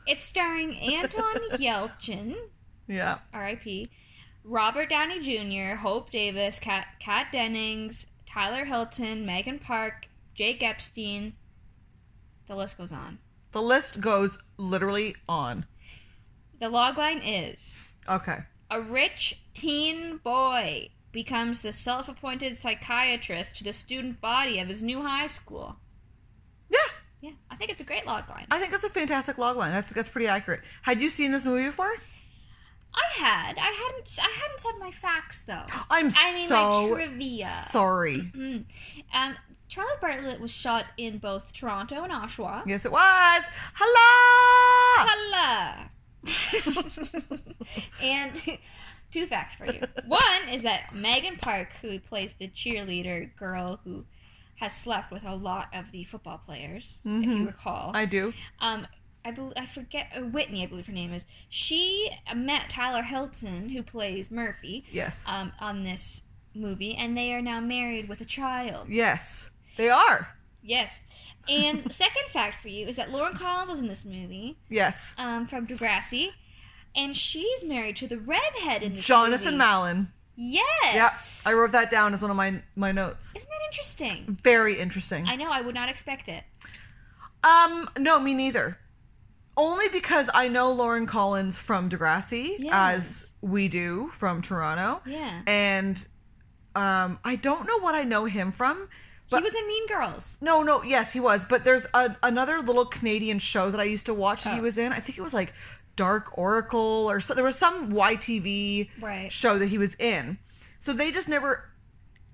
It's 0.07 0.23
starring 0.23 0.77
Anton 0.77 1.35
Yelchin, 1.51 2.35
Yeah. 2.87 3.19
R.I.P., 3.33 3.89
Robert 4.43 4.89
Downey 4.89 5.19
Jr., 5.19 5.75
Hope 5.75 6.09
Davis, 6.09 6.59
Kat, 6.59 6.87
Kat 6.99 7.27
Dennings, 7.31 8.07
Tyler 8.25 8.65
Hilton, 8.65 9.25
Megan 9.25 9.59
Park, 9.59 10.07
Jake 10.33 10.63
Epstein. 10.63 11.33
The 12.47 12.55
list 12.55 12.77
goes 12.77 12.91
on. 12.91 13.19
The 13.51 13.61
list 13.61 13.99
goes 14.01 14.37
literally 14.57 15.15
on. 15.27 15.65
The 16.59 16.67
logline 16.67 17.21
is 17.23 17.83
Okay. 18.09 18.39
a 18.71 18.81
rich 18.81 19.41
teen 19.53 20.17
boy 20.17 20.89
becomes 21.11 21.61
the 21.61 21.71
self-appointed 21.71 22.57
psychiatrist 22.57 23.57
to 23.57 23.63
the 23.63 23.73
student 23.73 24.21
body 24.21 24.59
of 24.59 24.67
his 24.67 24.83
new 24.83 25.01
high 25.03 25.27
school. 25.27 25.77
Yeah. 26.69 26.77
Yeah, 27.21 27.31
I 27.49 27.55
think 27.55 27.71
it's 27.71 27.81
a 27.81 27.85
great 27.85 28.05
logline. 28.05 28.45
I 28.51 28.59
think 28.59 28.71
that's 28.71 28.83
a 28.83 28.89
fantastic 28.89 29.37
logline. 29.37 29.71
That's 29.71 29.89
that's 29.89 30.09
pretty 30.09 30.27
accurate. 30.27 30.61
Had 30.83 31.01
you 31.01 31.09
seen 31.09 31.31
this 31.31 31.45
movie 31.45 31.65
before? 31.65 31.91
I 32.93 33.19
had. 33.19 33.57
I 33.57 33.71
hadn't. 33.71 34.17
I 34.21 34.31
hadn't 34.41 34.59
said 34.59 34.73
my 34.79 34.91
facts 34.91 35.41
though. 35.41 35.63
I'm 35.89 36.11
I 36.15 36.33
mean 36.33 36.47
so 36.47 36.89
my 36.89 36.93
trivia. 36.95 37.45
sorry. 37.47 38.31
Mm. 38.35 38.65
Um, 39.13 39.35
Charlie 39.69 39.91
Bartlett 40.01 40.39
was 40.39 40.51
shot 40.51 40.85
in 40.97 41.17
both 41.17 41.53
Toronto 41.53 42.03
and 42.03 42.11
Oshawa. 42.13 42.63
Yes, 42.65 42.85
it 42.85 42.91
was. 42.91 43.43
Hello. 43.75 45.07
Holla! 45.09 45.89
and 48.01 48.31
two 49.11 49.25
facts 49.27 49.55
for 49.55 49.65
you. 49.65 49.81
One 50.05 50.49
is 50.51 50.63
that 50.63 50.93
Megan 50.95 51.37
Park, 51.37 51.69
who 51.81 51.99
plays 51.99 52.33
the 52.39 52.47
cheerleader 52.47 53.35
girl 53.35 53.79
who 53.83 54.05
has 54.55 54.75
slept 54.75 55.11
with 55.11 55.23
a 55.25 55.35
lot 55.35 55.67
of 55.73 55.91
the 55.91 56.03
football 56.03 56.37
players, 56.39 56.99
if 57.05 57.25
you 57.25 57.45
recall, 57.45 57.91
I 57.93 58.05
do. 58.05 58.33
um, 58.59 58.87
I 59.23 59.31
bel 59.31 59.53
I 59.55 59.65
forget 59.65 60.07
uh, 60.15 60.21
Whitney, 60.21 60.63
I 60.63 60.67
believe 60.67 60.87
her 60.87 60.93
name 60.93 61.13
is. 61.13 61.25
She 61.49 62.09
met 62.35 62.69
Tyler 62.69 63.03
Hilton, 63.03 63.69
who 63.69 63.83
plays 63.83 64.31
Murphy, 64.31 64.85
Yes. 64.91 65.25
um, 65.27 65.51
on 65.59 65.83
this 65.83 66.23
movie, 66.55 66.95
and 66.95 67.15
they 67.15 67.33
are 67.33 67.41
now 67.41 67.59
married 67.59 68.09
with 68.09 68.19
a 68.21 68.25
child. 68.25 68.87
yes. 68.89 69.51
They 69.77 69.89
are. 69.89 70.35
Yes. 70.61 71.01
And 71.47 71.91
second 71.93 72.27
fact 72.29 72.55
for 72.61 72.67
you 72.67 72.87
is 72.87 72.95
that 72.97 73.11
Lauren 73.11 73.33
Collins 73.33 73.71
is 73.71 73.79
in 73.79 73.87
this 73.87 74.03
movie 74.05 74.57
Yes. 74.69 75.15
um, 75.17 75.47
from 75.47 75.65
Degrassi, 75.65 76.29
and 76.95 77.15
she's 77.15 77.63
married 77.63 77.95
to 77.97 78.07
the 78.07 78.17
redhead 78.17 78.83
in 78.83 78.95
this 78.95 79.05
Jonathan 79.05 79.57
movie. 79.57 79.63
Malen. 79.63 80.07
Yes. 80.35 81.43
Yep. 81.45 81.51
I 81.51 81.55
wrote 81.57 81.71
that 81.71 81.89
down 81.89 82.13
as 82.13 82.21
one 82.21 82.29
of 82.29 82.37
my 82.37 82.61
my 82.75 82.91
notes. 82.91 83.33
Isn't 83.35 83.49
that 83.49 83.65
interesting? 83.71 84.37
Very 84.43 84.79
interesting. 84.79 85.25
I 85.27 85.35
know. 85.35 85.49
I 85.49 85.61
would 85.61 85.73
not 85.73 85.89
expect 85.89 86.27
it. 86.27 86.43
Um, 87.43 87.89
no, 87.97 88.19
me 88.19 88.33
neither. 88.33 88.77
Only 89.55 89.89
because 89.89 90.29
I 90.35 90.47
know 90.49 90.71
Lauren 90.71 91.07
Collins 91.07 91.57
from 91.57 91.89
Degrassi, 91.89 92.57
Yes. 92.59 92.73
as 92.73 93.31
we 93.41 93.67
do 93.67 94.09
from 94.13 94.41
Toronto. 94.43 95.01
Yeah. 95.07 95.41
And 95.47 96.07
um, 96.75 97.17
I 97.23 97.35
don't 97.35 97.65
know 97.65 97.79
what 97.79 97.95
I 97.95 98.03
know 98.03 98.25
him 98.25 98.51
from. 98.51 98.87
But 99.29 99.37
he 99.39 99.43
was 99.43 99.55
in 99.55 99.67
Mean 99.67 99.87
Girls. 99.87 100.37
no, 100.41 100.63
no, 100.63 100.83
yes, 100.83 101.13
he 101.13 101.19
was. 101.19 101.43
But 101.45 101.63
there's 101.63 101.85
a, 101.93 102.15
another 102.23 102.59
little 102.61 102.85
Canadian 102.85 103.39
show 103.39 103.69
that 103.71 103.79
I 103.79 103.83
used 103.83 104.05
to 104.05 104.13
watch 104.13 104.43
that 104.43 104.53
he 104.53 104.59
Oh. 104.59 104.63
was 104.63 104.77
in. 104.77 104.93
I 104.93 104.99
think 104.99 105.17
it 105.17 105.21
was 105.21 105.33
like 105.33 105.53
Dark 105.95 106.37
Oracle 106.37 106.79
or 107.09 107.19
so. 107.19 107.33
There 107.33 107.43
was 107.43 107.57
some 107.57 107.91
YTV 107.91 108.89
Right. 109.01 109.31
show 109.31 109.57
that 109.59 109.67
he 109.67 109.77
was 109.77 109.95
in. 109.95 110.37
So 110.79 110.93
they 110.93 111.11
just 111.11 111.27
never 111.27 111.69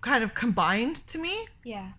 kind 0.02 0.24
of 0.24 0.34
combined 0.34 0.98
to 1.08 1.18
me. 1.18 1.48
Yeah. 1.64 1.92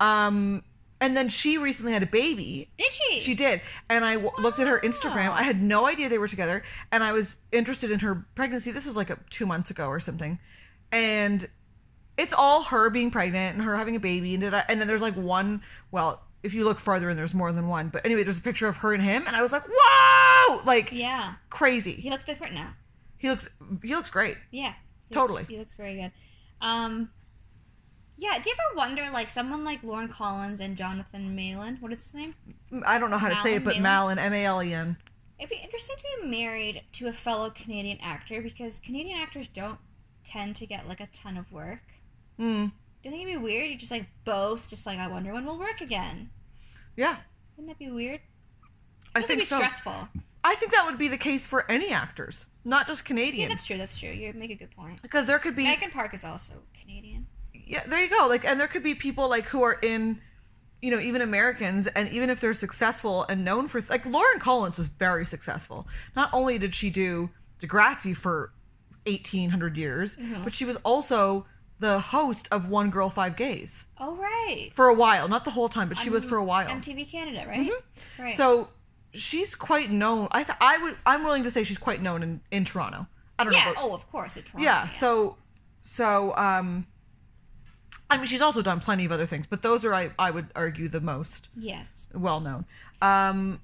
Um, 0.00 0.62
and 1.00 1.16
then 1.16 1.28
she 1.28 1.58
recently 1.58 1.92
had 1.92 2.02
a 2.02 2.06
baby. 2.06 2.70
Did 2.78 2.92
she? 2.92 3.20
She 3.20 3.34
did. 3.34 3.60
And 3.88 4.04
I 4.04 4.14
w- 4.14 4.32
looked 4.38 4.58
at 4.60 4.66
her 4.66 4.80
Instagram. 4.80 5.30
I 5.30 5.42
had 5.42 5.60
no 5.62 5.86
idea 5.86 6.08
they 6.08 6.18
were 6.18 6.28
together. 6.28 6.62
And 6.90 7.04
I 7.04 7.12
was 7.12 7.36
interested 7.52 7.90
in 7.90 7.98
her 8.00 8.26
pregnancy. 8.34 8.70
This 8.72 8.86
was 8.86 8.96
like 8.96 9.10
a, 9.10 9.18
two 9.30 9.44
months 9.46 9.70
ago 9.70 9.88
or 9.88 10.00
something. 10.00 10.38
And 10.90 11.48
it's 12.18 12.34
all 12.34 12.64
her 12.64 12.90
being 12.90 13.10
pregnant 13.10 13.54
and 13.56 13.64
her 13.64 13.76
having 13.76 13.96
a 13.96 14.00
baby. 14.00 14.34
And, 14.34 14.42
and 14.44 14.80
then 14.80 14.86
there's 14.88 15.00
like 15.00 15.14
one, 15.14 15.62
well, 15.90 16.20
if 16.42 16.52
you 16.52 16.64
look 16.64 16.78
farther 16.78 17.08
in, 17.08 17.16
there's 17.16 17.34
more 17.34 17.52
than 17.52 17.68
one. 17.68 17.88
But 17.88 18.04
anyway, 18.04 18.24
there's 18.24 18.38
a 18.38 18.42
picture 18.42 18.68
of 18.68 18.76
her 18.78 18.92
and 18.92 19.02
him. 19.02 19.24
And 19.26 19.34
I 19.34 19.42
was 19.42 19.52
like, 19.52 19.62
whoa! 19.70 20.62
Like, 20.64 20.92
Yeah. 20.92 21.34
crazy. 21.48 21.92
He 21.92 22.10
looks 22.10 22.24
different 22.24 22.54
now. 22.54 22.74
He 23.16 23.28
looks, 23.28 23.48
he 23.82 23.94
looks 23.94 24.10
great. 24.10 24.36
Yeah. 24.50 24.74
He 25.08 25.14
Totally. 25.14 25.40
Looks, 25.40 25.50
he 25.50 25.58
looks 25.58 25.74
very 25.74 25.94
good. 25.96 26.12
Um. 26.60 27.10
Yeah. 28.16 28.38
Do 28.42 28.50
you 28.50 28.56
ever 28.56 28.76
wonder, 28.76 29.08
like, 29.12 29.30
someone 29.30 29.64
like 29.64 29.82
Lauren 29.82 30.08
Collins 30.08 30.60
and 30.60 30.76
Jonathan 30.76 31.36
Malen? 31.36 31.80
What 31.80 31.92
is 31.92 32.02
his 32.02 32.14
name? 32.14 32.34
I 32.84 32.98
don't 32.98 33.10
know 33.10 33.18
how 33.18 33.28
to 33.28 33.36
say 33.36 33.54
it, 33.54 33.64
but 33.64 33.76
Malen? 33.76 34.16
Malen, 34.16 34.18
M 34.18 34.32
A 34.34 34.44
L 34.44 34.62
E 34.62 34.74
N. 34.74 34.96
It'd 35.38 35.50
be 35.50 35.56
interesting 35.62 35.96
to 35.96 36.04
be 36.22 36.28
married 36.28 36.82
to 36.94 37.06
a 37.06 37.12
fellow 37.12 37.50
Canadian 37.50 37.98
actor 38.00 38.42
because 38.42 38.80
Canadian 38.80 39.18
actors 39.20 39.46
don't 39.46 39.78
tend 40.24 40.56
to 40.56 40.66
get 40.66 40.88
like 40.88 41.00
a 41.00 41.06
ton 41.06 41.36
of 41.36 41.50
work. 41.52 41.80
Mm. 42.38 42.72
Do 43.02 43.08
you 43.08 43.10
think 43.10 43.22
it'd 43.28 43.34
be 43.40 43.44
weird? 43.44 43.68
You're 43.70 43.78
just 43.78 43.90
like 43.92 44.06
both, 44.24 44.68
just 44.70 44.86
like 44.86 44.98
I 44.98 45.08
wonder 45.08 45.32
when 45.32 45.44
we'll 45.44 45.58
work 45.58 45.80
again. 45.80 46.30
Yeah. 46.96 47.16
Wouldn't 47.56 47.68
that 47.78 47.78
be 47.84 47.90
weird? 47.90 48.20
I 49.14 49.20
That'd 49.20 49.28
think 49.28 49.40
be 49.40 49.46
so. 49.46 49.56
stressful. 49.56 50.08
I 50.44 50.54
think 50.54 50.72
that 50.72 50.84
would 50.86 50.98
be 50.98 51.08
the 51.08 51.16
case 51.18 51.44
for 51.46 51.68
any 51.70 51.90
actors, 51.92 52.46
not 52.64 52.86
just 52.86 53.00
Yeah, 53.02 53.06
Canadian. 53.08 53.48
that's 53.48 53.66
true. 53.66 53.76
That's 53.76 53.98
true. 53.98 54.10
You 54.10 54.32
make 54.34 54.50
a 54.50 54.54
good 54.54 54.70
point. 54.70 55.02
because 55.02 55.26
there 55.26 55.38
could 55.38 55.56
be 55.56 55.64
Megan 55.64 55.90
Park 55.90 56.14
is 56.14 56.24
also 56.24 56.54
Canadian. 56.80 57.26
yeah 57.52 57.82
there 57.86 58.00
you 58.00 58.08
go 58.08 58.26
like 58.28 58.44
and 58.44 58.58
there 58.58 58.68
could 58.68 58.82
be 58.82 58.94
people 58.94 59.28
like 59.28 59.44
who 59.46 59.62
are 59.62 59.78
in 59.82 60.18
you 60.80 60.90
know 60.90 60.98
even 61.00 61.20
americans 61.20 61.86
and 61.88 62.08
even 62.10 62.30
if 62.30 62.40
they're 62.40 62.54
successful 62.54 63.24
and 63.28 63.44
known 63.44 63.66
for 63.68 63.82
like 63.90 64.06
lauren 64.06 64.38
collins 64.38 64.78
was 64.78 64.86
very 64.88 65.26
successful 65.26 65.86
not 66.16 66.30
only 66.32 66.56
did 66.58 66.74
she 66.74 66.88
do 66.88 67.28
degrassi 67.60 68.16
for 68.16 68.52
1800 69.06 69.76
years 69.76 70.16
but 70.44 70.52
she 70.52 70.64
was 70.64 70.76
also 70.76 71.44
the 71.80 72.00
host 72.00 72.48
of 72.50 72.68
one 72.68 72.90
girl 72.90 73.08
five 73.10 73.36
gays 73.36 73.86
Oh 73.98 74.16
right. 74.16 74.70
for 74.72 74.86
a 74.86 74.94
while 74.94 75.28
not 75.28 75.44
the 75.44 75.50
whole 75.52 75.68
time 75.68 75.88
but 75.88 75.96
she 75.98 76.10
was 76.10 76.24
for 76.24 76.36
a 76.36 76.44
while 76.44 76.66
MTV 76.68 77.10
Canada, 77.10 77.44
right? 77.46 77.70
Right. 78.18 78.32
so 78.32 78.68
she's 79.12 79.54
quite 79.54 79.90
known 79.90 80.28
i 80.32 80.42
th- 80.42 80.58
i 80.60 80.76
would 80.82 80.96
i'm 81.06 81.24
willing 81.24 81.42
to 81.44 81.50
say 81.50 81.62
she's 81.64 81.78
quite 81.78 82.02
known 82.02 82.22
in 82.22 82.40
in 82.50 82.62
toronto 82.64 83.06
i 83.38 83.44
don't 83.44 83.52
yeah. 83.54 83.64
know 83.64 83.70
about, 83.72 83.82
Oh, 83.84 83.94
of 83.94 84.10
course, 84.10 84.36
it's 84.36 84.50
Toronto. 84.50 84.64
yeah 84.64 84.86
so 84.88 85.36
so 85.80 86.36
um 86.36 86.86
i 88.10 88.16
mean 88.18 88.26
she's 88.26 88.42
also 88.42 88.60
done 88.60 88.80
plenty 88.80 89.04
of 89.06 89.12
other 89.12 89.24
things 89.24 89.46
but 89.48 89.62
those 89.62 89.84
are 89.86 89.94
i, 89.94 90.10
I 90.18 90.30
would 90.30 90.48
argue 90.54 90.88
the 90.88 91.00
most 91.00 91.48
Yes. 91.56 92.08
well 92.12 92.40
known 92.40 92.66
um 93.00 93.60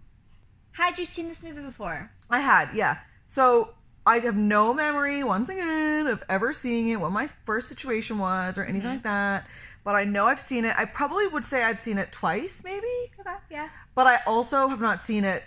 Had 0.72 0.98
you 0.98 1.04
seen 1.04 1.28
this 1.28 1.42
movie 1.42 1.62
before? 1.62 2.10
i 2.30 2.40
had 2.40 2.70
yeah 2.74 2.98
so 3.26 3.74
i 4.06 4.18
have 4.18 4.36
no 4.36 4.72
memory 4.74 5.22
once 5.24 5.48
again 5.48 6.06
of 6.06 6.22
ever 6.28 6.52
seeing 6.52 6.88
it 6.88 6.96
what 7.00 7.10
my 7.12 7.26
first 7.44 7.68
situation 7.68 8.18
was 8.18 8.58
or 8.58 8.64
anything 8.64 8.90
like 8.90 9.02
that 9.02 9.46
but 9.84 9.94
i 9.94 10.04
know 10.04 10.26
i've 10.26 10.40
seen 10.40 10.64
it 10.64 10.74
i 10.76 10.84
probably 10.84 11.26
would 11.26 11.44
say 11.44 11.62
i've 11.64 11.80
seen 11.80 11.98
it 11.98 12.12
twice 12.12 12.62
maybe 12.64 12.86
Okay. 13.20 13.36
Yeah. 13.50 13.68
but 13.94 14.06
I 14.06 14.18
also 14.26 14.68
have 14.68 14.80
not 14.82 15.00
seen 15.00 15.24
it. 15.24 15.42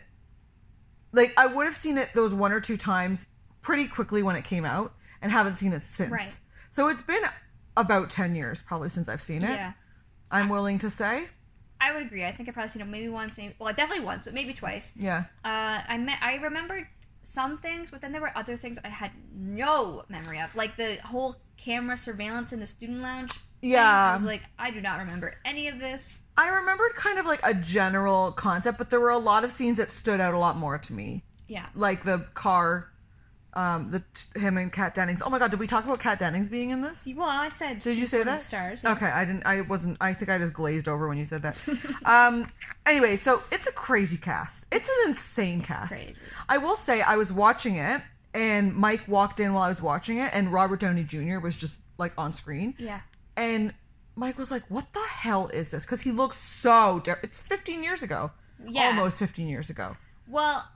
Like 1.11 1.33
I 1.37 1.45
would 1.45 1.65
have 1.65 1.75
seen 1.75 1.97
it 1.97 2.09
those 2.15 2.33
one 2.33 2.51
or 2.51 2.59
two 2.59 2.75
times 2.77 3.27
pretty 3.61 3.87
quickly 3.87 4.23
when 4.23 4.35
it 4.35 4.43
came 4.45 4.65
out, 4.65 4.93
and 5.21 5.31
haven't 5.31 5.57
seen 5.57 5.73
it 5.73 5.83
since. 5.83 6.11
Right. 6.11 6.39
So 6.71 6.87
it's 6.87 7.01
been 7.03 7.21
about 7.75 8.09
ten 8.09 8.33
years 8.35 8.63
probably 8.63 8.89
since 8.89 9.07
I've 9.09 9.21
seen 9.21 9.43
it. 9.43 9.51
Yeah. 9.51 9.73
I'm 10.31 10.49
willing 10.49 10.79
to 10.79 10.89
say. 10.89 11.27
I 11.79 11.93
would 11.93 12.01
agree. 12.01 12.25
I 12.25 12.31
think 12.31 12.49
I've 12.49 12.55
probably 12.55 12.69
seen 12.71 12.81
it 12.81 12.85
maybe 12.87 13.09
once, 13.09 13.37
maybe 13.37 13.53
well, 13.59 13.73
definitely 13.73 14.05
once, 14.05 14.23
but 14.25 14.33
maybe 14.33 14.53
twice. 14.53 14.93
Yeah. 14.97 15.25
Uh, 15.45 15.81
I 15.87 15.97
met, 15.99 16.17
I 16.21 16.35
remembered 16.35 16.87
some 17.27 17.57
things, 17.57 17.91
but 17.91 18.01
then 18.01 18.11
there 18.11 18.21
were 18.21 18.31
other 18.35 18.57
things 18.57 18.77
I 18.83 18.89
had 18.89 19.11
no 19.35 20.03
memory 20.09 20.39
of, 20.39 20.55
like 20.55 20.77
the 20.77 20.97
whole 21.05 21.35
camera 21.57 21.97
surveillance 21.97 22.53
in 22.53 22.59
the 22.59 22.67
student 22.67 23.01
lounge. 23.01 23.31
Yeah. 23.61 24.09
I 24.09 24.13
was 24.13 24.23
like, 24.23 24.43
I 24.59 24.71
do 24.71 24.81
not 24.81 24.99
remember 24.99 25.35
any 25.43 25.67
of 25.67 25.79
this. 25.79 26.21
I 26.37 26.47
remembered 26.49 26.95
kind 26.95 27.17
of 27.19 27.25
like 27.25 27.39
a 27.43 27.53
general 27.53 28.31
concept, 28.31 28.77
but 28.77 28.89
there 28.89 28.99
were 28.99 29.09
a 29.09 29.17
lot 29.17 29.43
of 29.43 29.51
scenes 29.51 29.77
that 29.77 29.91
stood 29.91 30.21
out 30.21 30.33
a 30.33 30.39
lot 30.39 30.57
more 30.57 30.77
to 30.77 30.93
me, 30.93 31.23
Yeah. 31.47 31.65
like 31.75 32.03
the 32.03 32.19
car, 32.33 32.91
um, 33.57 33.89
the 33.89 34.03
him 34.39 34.57
and 34.57 34.71
Kat 34.71 34.93
Dennings. 34.93 35.21
Oh 35.25 35.29
my 35.29 35.39
God, 35.39 35.49
did 35.51 35.59
we 35.59 35.65
talk 35.67 35.83
about 35.83 35.99
Kat 35.99 36.19
Dennings 36.19 36.47
being 36.47 36.69
in 36.69 36.81
this? 36.81 37.07
Well, 37.13 37.27
I 37.27 37.49
said. 37.49 37.79
Did 37.79 37.97
you 37.97 38.05
say 38.05 38.23
that? 38.23 38.39
the 38.39 38.43
Stars. 38.45 38.83
yes. 38.83 38.95
Okay, 38.95 39.07
I 39.07 39.25
didn't. 39.25 39.45
I 39.45 39.61
wasn't. 39.61 39.97
I 39.99 40.13
think 40.13 40.29
I 40.29 40.37
just 40.37 40.53
glazed 40.53 40.87
over 40.87 41.07
when 41.07 41.17
you 41.17 41.25
said 41.25 41.41
that. 41.41 41.57
um. 42.05 42.51
Anyway, 42.85 43.15
so 43.15 43.41
it's 43.51 43.67
a 43.67 43.71
crazy 43.71 44.17
cast. 44.17 44.65
It's, 44.71 44.87
an 44.89 45.09
insane 45.09 45.61
cast. 45.61 45.89
crazy. 45.91 46.13
I 46.47 46.57
will 46.59 46.75
say, 46.77 47.01
I 47.01 47.17
was 47.17 47.33
watching 47.33 47.75
it, 47.75 48.01
and 48.33 48.73
Mike 48.75 49.07
walked 49.07 49.39
in 49.39 49.53
while 49.53 49.63
I 49.63 49.69
was 49.69 49.81
watching 49.81 50.19
it, 50.19 50.29
and 50.33 50.53
Robert 50.53 50.79
Downey 50.79 51.03
Jr. 51.03 51.39
was 51.39 51.57
just 51.57 51.81
like 51.97 52.13
on 52.17 52.31
screen, 52.31 52.75
Yeah. 52.77 53.01
and 53.35 53.73
Mike 54.15 54.37
was 54.37 54.51
like, 54.51 54.63
"What 54.69 54.93
the 54.93 55.01
hell 55.01 55.47
is 55.47 55.69
this?" 55.69 55.83
Because 55.85 56.01
he 56.01 56.11
looks 56.11 56.37
so. 56.37 57.01
Di- 57.03 57.15
it's 57.23 57.37
15 57.37 57.83
years 57.83 58.03
ago. 58.03 58.31
Yeah. 58.65 58.87
Almost 58.87 59.19
15 59.19 59.47
years 59.47 59.69
ago. 59.69 59.97
Well, 60.27 60.67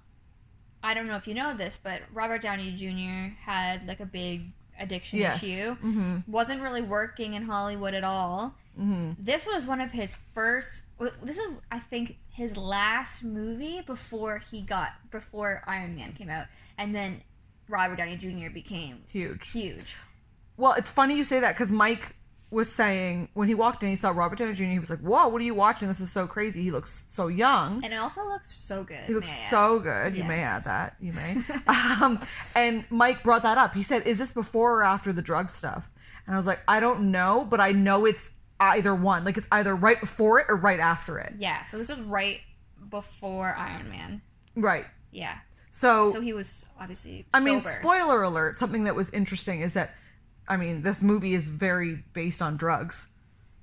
I 0.83 0.93
don't 0.93 1.07
know 1.07 1.15
if 1.15 1.27
you 1.27 1.33
know 1.33 1.53
this, 1.55 1.79
but 1.81 2.01
Robert 2.13 2.41
Downey 2.41 2.71
Jr. 2.71 3.33
had 3.43 3.87
like 3.87 3.99
a 3.99 4.05
big 4.05 4.45
addiction 4.79 5.19
Yes. 5.19 5.43
issue. 5.43 5.75
Mm-hmm. 5.75 6.17
Wasn't 6.31 6.61
really 6.61 6.81
working 6.81 7.33
in 7.35 7.43
Hollywood 7.43 7.93
at 7.93 8.03
all. 8.03 8.55
Mm-hmm. 8.79 9.11
This 9.23 9.45
was 9.45 9.65
one 9.67 9.81
of 9.81 9.91
his 9.91 10.17
first. 10.33 10.83
This 11.21 11.37
was, 11.37 11.55
I 11.71 11.79
think, 11.79 12.17
his 12.29 12.55
last 12.57 13.23
movie 13.23 13.81
before 13.81 14.37
he 14.39 14.61
got 14.61 14.89
before 15.11 15.61
Iron 15.67 15.95
Man 15.95 16.13
came 16.13 16.29
out, 16.29 16.45
and 16.77 16.95
then 16.95 17.21
Robert 17.67 17.97
Downey 17.97 18.15
Jr. 18.15 18.49
became 18.51 19.03
Huge. 19.09 19.51
huge. 19.51 19.95
Well, 20.57 20.73
it's 20.73 20.89
funny 20.91 21.15
you 21.17 21.23
say 21.23 21.39
that 21.41 21.53
because 21.55 21.71
Mike 21.71 22.15
was 22.51 22.71
saying 22.71 23.29
when 23.33 23.47
he 23.47 23.55
walked 23.55 23.81
in, 23.81 23.89
he 23.89 23.95
saw 23.95 24.11
Robert 24.11 24.37
Downey 24.37 24.53
Jr. 24.53 24.63
He 24.65 24.79
was 24.79 24.89
like, 24.89 24.99
"Whoa, 24.99 25.29
what 25.29 25.41
are 25.41 25.45
you 25.45 25.55
watching? 25.55 25.87
This 25.87 25.99
is 25.99 26.11
so 26.11 26.27
crazy. 26.27 26.61
He 26.61 26.69
looks 26.69 27.05
so 27.07 27.27
young. 27.27 27.83
And 27.83 27.93
it 27.93 27.97
also 27.97 28.23
looks 28.25 28.57
so 28.59 28.83
good. 28.83 29.05
He 29.07 29.13
looks 29.13 29.27
may 29.27 29.33
I 29.33 29.37
add. 29.37 29.49
so 29.49 29.79
good. 29.79 30.15
You 30.17 30.23
may 30.25 30.41
add 30.41 30.63
that. 30.65 30.95
You 30.99 31.13
may." 31.13 31.37
um, 31.67 32.19
and 32.55 32.83
Mike 32.91 33.23
brought 33.23 33.43
that 33.43 33.57
up. 33.57 33.73
He 33.73 33.83
said, 33.83 34.05
"Is 34.05 34.19
this 34.19 34.31
before 34.31 34.75
or 34.79 34.83
after 34.83 35.11
the 35.13 35.21
drug 35.21 35.49
stuff?" 35.49 35.91
And 36.27 36.35
I 36.35 36.37
was 36.37 36.45
like, 36.45 36.59
"I 36.67 36.79
don't 36.79 37.09
know, 37.11 37.47
but 37.49 37.59
I 37.59 37.71
know 37.71 38.05
it's 38.05 38.31
either 38.59 38.93
one. 38.93 39.23
Like 39.23 39.37
it's 39.37 39.47
either 39.51 39.75
right 39.75 39.99
before 39.99 40.39
it 40.39 40.45
or 40.49 40.55
right 40.55 40.79
after 40.79 41.17
it. 41.17 41.33
Yeah, 41.37 41.63
so 41.63 41.77
this 41.77 41.89
was 41.89 41.99
right 42.01 42.41
before 42.89 43.55
Iron 43.55 43.89
Man. 43.89 44.21
Right. 44.55 44.85
Yeah. 45.11 45.37
So, 45.71 46.11
So 46.11 46.21
he 46.21 46.33
was 46.33 46.67
obviously 46.79 47.25
I 47.33 47.39
mean, 47.39 47.61
spoiler 47.61 48.23
alert. 48.23 48.57
Something 48.57 48.83
that 48.83 48.95
was 48.95 49.09
interesting 49.11 49.61
is 49.61 49.73
that, 49.73 49.91
I 50.51 50.57
mean, 50.57 50.81
this 50.81 51.01
movie 51.01 51.33
is 51.33 51.47
very 51.47 52.03
based 52.13 52.41
on 52.41 52.57
drugs 52.57 53.07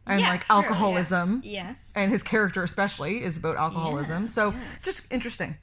and 0.07 0.21
Yeah, 0.21 0.31
like 0.31 0.45
true, 0.47 0.57
yeah. 0.57 0.63
alcoholism. 0.63 1.43
Yes. 1.45 1.93
and 1.95 2.11
his 2.11 2.23
character 2.23 2.63
especially 2.63 3.23
is 3.23 3.37
about 3.37 3.57
alcoholism. 3.57 4.23
Yes, 4.23 4.33
so 4.35 4.51
yes. 4.51 4.83
just 4.85 5.13
interesting. 5.13 5.57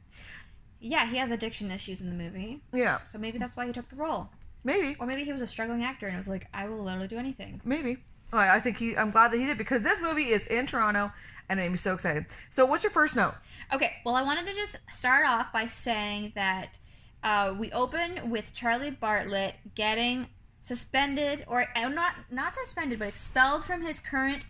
Yeah, 0.80 1.08
he 1.10 1.18
has 1.18 1.32
addiction 1.32 1.72
issues 1.72 2.02
in 2.02 2.10
the 2.10 2.16
movie. 2.16 2.62
Yeah, 2.72 3.00
So 3.06 3.18
maybe 3.18 3.38
that's 3.40 3.56
why 3.58 3.66
he 3.66 3.74
took 3.74 3.90
the 3.90 3.96
role. 3.96 4.30
maybe, 4.64 4.96
Or 5.00 5.08
maybe 5.08 5.24
he 5.24 5.32
was 5.32 5.42
a 5.42 5.48
struggling 5.48 5.84
actor 5.84 6.06
and 6.08 6.14
it 6.16 6.18
was 6.18 6.28
like, 6.28 6.48
I 6.54 6.68
will 6.70 6.84
literally 6.84 7.08
do 7.08 7.18
anything. 7.18 7.60
maybe. 7.66 7.98
I 8.34 8.56
I 8.56 8.60
think 8.60 8.78
he. 8.78 8.98
I'm 8.98 9.12
glad 9.12 9.32
that 9.32 9.38
he 9.38 9.46
did 9.46 9.58
because 9.58 9.82
this 9.84 10.02
movie 10.02 10.30
is 10.38 10.46
in 10.48 10.66
Toronto, 10.66 11.12
and 11.48 11.60
it 11.60 11.64
made 11.64 11.70
me 11.72 11.78
so 11.78 11.94
excited. 11.94 12.26
So, 12.50 12.66
what's 12.66 12.84
your 12.84 12.92
first 12.92 13.16
note? 13.16 13.36
Okay, 13.72 13.92
well, 14.04 14.16
I 14.16 14.24
wanted 14.24 14.48
to 14.48 14.54
just 14.54 14.78
start 14.92 15.26
off 15.28 15.54
by 15.54 15.68
saying 15.68 16.32
that 16.36 16.80
uh, 17.24 17.54
we 17.58 17.72
open 17.72 18.32
with 18.32 18.52
Charlie 18.54 18.90
Bartlett 18.90 19.56
getting 19.76 20.28
suspended, 20.66 21.46
or 21.48 21.68
uh, 21.76 21.88
not 21.90 22.16
not 22.30 22.56
suspended, 22.56 23.00
but 23.00 23.08
expelled 23.08 23.64
from 23.64 23.84
his 23.84 24.00
current 24.00 24.46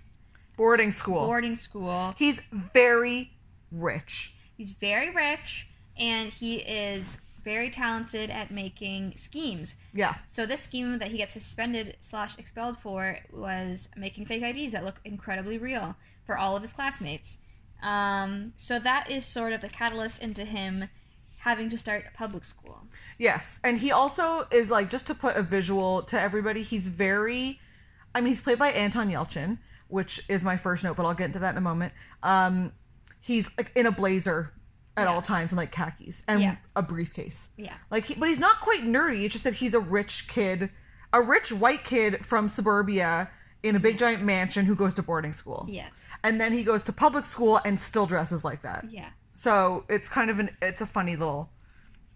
Boarding 0.58 0.92
school. 0.94 1.26
boarding 1.26 1.56
school. 1.58 2.16
He's 2.18 2.42
very 2.52 3.32
rich. 3.72 4.34
He's 4.56 4.72
very 4.72 5.14
rich, 5.14 5.68
and 5.98 6.32
he 6.32 6.56
is 6.58 7.18
very 7.44 7.70
talented 7.70 8.30
at 8.32 8.50
making 8.50 9.14
schemes. 9.18 9.76
Yeah, 9.94 10.16
So 10.28 10.46
this 10.48 10.62
scheme 10.62 10.98
that 10.98 11.10
he 11.10 11.18
gets 11.18 11.34
suspended 11.34 11.98
slash 12.02 12.40
expelled 12.40 12.78
for 12.80 13.20
was 13.32 13.90
making 13.96 14.26
fake 14.26 14.42
IDs 14.42 14.72
that 14.72 14.84
look 14.84 15.00
incredibly 15.06 15.60
real 15.60 15.96
for 16.26 16.38
all 16.38 16.56
of 16.56 16.64
his 16.64 16.74
classmates. 16.74 17.38
Um, 17.84 18.54
so 18.56 18.80
that 18.80 19.12
is 19.12 19.26
sort 19.26 19.54
of 19.54 19.62
the 19.62 19.70
catalyst 19.70 20.24
into 20.24 20.44
him 20.44 20.90
having 21.46 21.70
to 21.70 21.78
start 21.78 22.04
public 22.16 22.44
school. 22.44 22.88
yes, 23.18 23.60
and 23.64 23.78
he 23.78 23.92
also 23.92 24.48
is 24.52 24.70
like 24.70 24.90
just 24.90 25.06
to 25.08 25.14
put 25.16 25.38
a 25.38 25.42
visual 25.44 26.02
to 26.04 26.20
everybody. 26.20 26.62
He's 26.64 26.88
very. 26.88 27.60
I 28.14 28.20
mean, 28.22 28.30
he's 28.30 28.42
played 28.42 28.58
by 28.60 28.72
Anton 28.72 29.10
Yelchin, 29.10 29.60
which 29.88 30.22
is 30.28 30.44
my 30.44 30.58
first 30.58 30.84
note, 30.84 30.98
but 30.98 31.06
I'll 31.06 31.14
get 31.14 31.26
into 31.28 31.40
that 31.40 31.52
in 31.52 31.58
a 31.58 31.62
moment. 31.62 31.94
Um, 32.24 32.72
he's 33.22 33.50
like 33.58 33.72
in 33.76 33.86
a 33.86 33.92
blazer 33.92 34.52
at 34.98 35.04
Yeah. 35.04 35.14
all 35.14 35.22
times 35.22 35.52
and 35.52 35.58
like 35.58 35.72
khakis 35.72 36.24
and 36.28 36.42
Yeah. 36.42 36.56
a 36.76 36.82
briefcase. 36.82 37.50
Yeah. 37.58 37.74
Like, 37.92 38.06
he, 38.06 38.14
but 38.16 38.30
he's 38.30 38.40
not 38.40 38.62
quite 38.62 38.84
nerdy. 38.84 39.24
It's 39.26 39.34
just 39.34 39.44
that 39.44 39.56
he's 39.56 39.74
a 39.74 39.80
rich 39.82 40.28
kid, 40.30 40.70
a 41.12 41.22
rich 41.22 41.52
white 41.52 41.84
kid 41.84 42.26
from 42.26 42.48
suburbia 42.50 43.30
in 43.62 43.76
a 43.76 43.80
big 43.80 43.98
giant 43.98 44.24
mansion 44.24 44.66
who 44.66 44.76
goes 44.76 44.94
to 44.94 45.04
boarding 45.04 45.34
school. 45.34 45.66
Yes. 45.70 45.92
And 46.24 46.40
then 46.40 46.54
he 46.54 46.64
goes 46.64 46.82
to 46.84 46.94
public 46.94 47.26
school 47.26 47.60
and 47.66 47.78
still 47.80 48.06
dresses 48.06 48.46
like 48.46 48.62
that. 48.62 48.86
Yeah. 48.90 49.10
So 49.36 49.84
it's 49.90 50.10
kind 50.10 50.32
of 50.32 50.40
an 50.40 50.50
it's 50.62 50.82
a 50.82 50.86
funny 50.88 51.16
little 51.16 51.52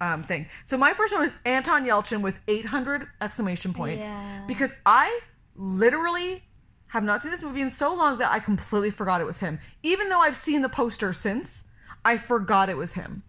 um, 0.00 0.22
thing. 0.24 0.48
So 0.64 0.76
my 0.76 0.94
first 0.94 1.12
one 1.12 1.22
was 1.22 1.32
Anton 1.44 1.84
Yelchin 1.84 2.22
with 2.22 2.40
800 2.48 3.06
exclamation 3.20 3.72
points 3.72 4.02
Yeah. 4.02 4.44
because 4.48 4.72
I 4.84 5.20
literally 5.54 6.42
have 6.88 7.04
not 7.04 7.22
seen 7.22 7.30
this 7.30 7.42
movie 7.42 7.60
in 7.60 7.70
so 7.70 7.94
long 7.94 8.18
that 8.18 8.32
I 8.32 8.40
completely 8.40 8.90
forgot 8.90 9.20
it 9.20 9.24
was 9.24 9.38
him. 9.38 9.60
Even 9.82 10.08
though 10.08 10.20
I've 10.20 10.34
seen 10.34 10.62
the 10.62 10.68
poster 10.68 11.12
since, 11.12 11.64
I 12.04 12.16
forgot 12.16 12.68
it 12.68 12.76
was 12.76 12.94
him 12.94 13.22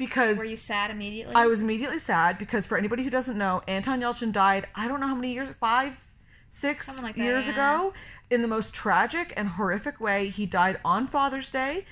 because 0.00 0.38
Were 0.38 0.44
you 0.44 0.56
sad 0.56 0.90
immediately? 0.90 1.34
I 1.34 1.46
was 1.46 1.60
immediately 1.60 1.98
sad 1.98 2.38
because 2.38 2.64
for 2.64 2.78
anybody 2.78 3.04
who 3.04 3.10
doesn't 3.10 3.36
know, 3.36 3.62
Anton 3.68 4.00
Yelchin 4.00 4.32
died. 4.32 4.66
I 4.74 4.88
don't 4.88 4.98
know 4.98 5.06
how 5.06 5.14
many 5.14 5.34
years, 5.34 5.50
five, 5.50 6.08
six 6.50 7.02
like 7.02 7.16
that, 7.16 7.22
years 7.22 7.46
yeah. 7.46 7.52
ago, 7.52 7.94
in 8.30 8.40
the 8.40 8.48
most 8.48 8.72
tragic 8.72 9.34
and 9.36 9.46
horrific 9.46 10.00
way. 10.00 10.30
He 10.30 10.46
died 10.46 10.80
on 10.84 11.06
Father's 11.06 11.50
Day. 11.50 11.84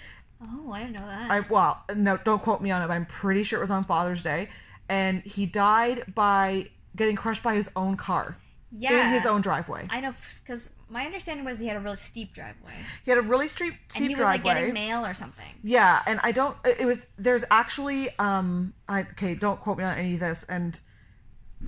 Oh, 0.43 0.73
I 0.73 0.81
didn't 0.81 0.99
know 0.99 1.07
that. 1.07 1.31
I 1.31 1.41
well, 1.41 1.83
no, 1.95 2.17
don't 2.17 2.43
quote 2.43 2.61
me 2.61 2.71
on 2.71 2.83
it. 2.83 2.89
But 2.89 2.95
I'm 2.95 3.07
pretty 3.07 3.43
sure 3.43 3.59
it 3.59 3.63
was 3.63 3.71
on 3.71 3.85
Father's 3.85 4.23
Day, 4.23 4.49
and 4.89 5.23
he 5.23 5.47
died 5.47 6.15
by 6.15 6.71
getting 6.97 7.17
crushed 7.17 7.43
by 7.43 7.55
his 7.55 7.71
own 7.77 7.97
car 7.97 8.37
yeah. 8.73 9.07
in 9.07 9.13
his 9.13 9.27
own 9.27 9.41
driveway. 9.41 9.87
I 9.91 10.01
know, 10.01 10.13
because 10.45 10.71
my 10.89 11.05
understanding 11.05 11.45
was 11.45 11.59
he 11.59 11.67
had 11.67 11.77
a 11.77 11.81
really 11.81 11.97
steep 11.97 12.35
driveway. 12.35 12.73
he 13.05 13.11
had 13.11 13.19
a 13.19 13.23
really 13.23 13.49
steep, 13.49 13.75
And 13.95 14.05
he 14.05 14.11
was 14.11 14.19
driveway. 14.19 14.33
like 14.33 14.45
getting 14.45 14.75
mail 14.75 15.05
or 15.05 15.15
something. 15.15 15.47
Yeah, 15.63 16.03
and 16.07 16.21
I 16.23 16.33
don't. 16.33 16.57
It 16.65 16.87
was 16.87 17.07
there's 17.19 17.45
actually 17.51 18.11
um. 18.19 18.75
I 18.89 19.03
okay. 19.03 19.35
Don't 19.35 19.61
quote 19.61 19.79
me 19.79 19.85
on 19.85 19.97
any 19.97 20.15
of 20.15 20.21
this, 20.21 20.45
and 20.45 20.79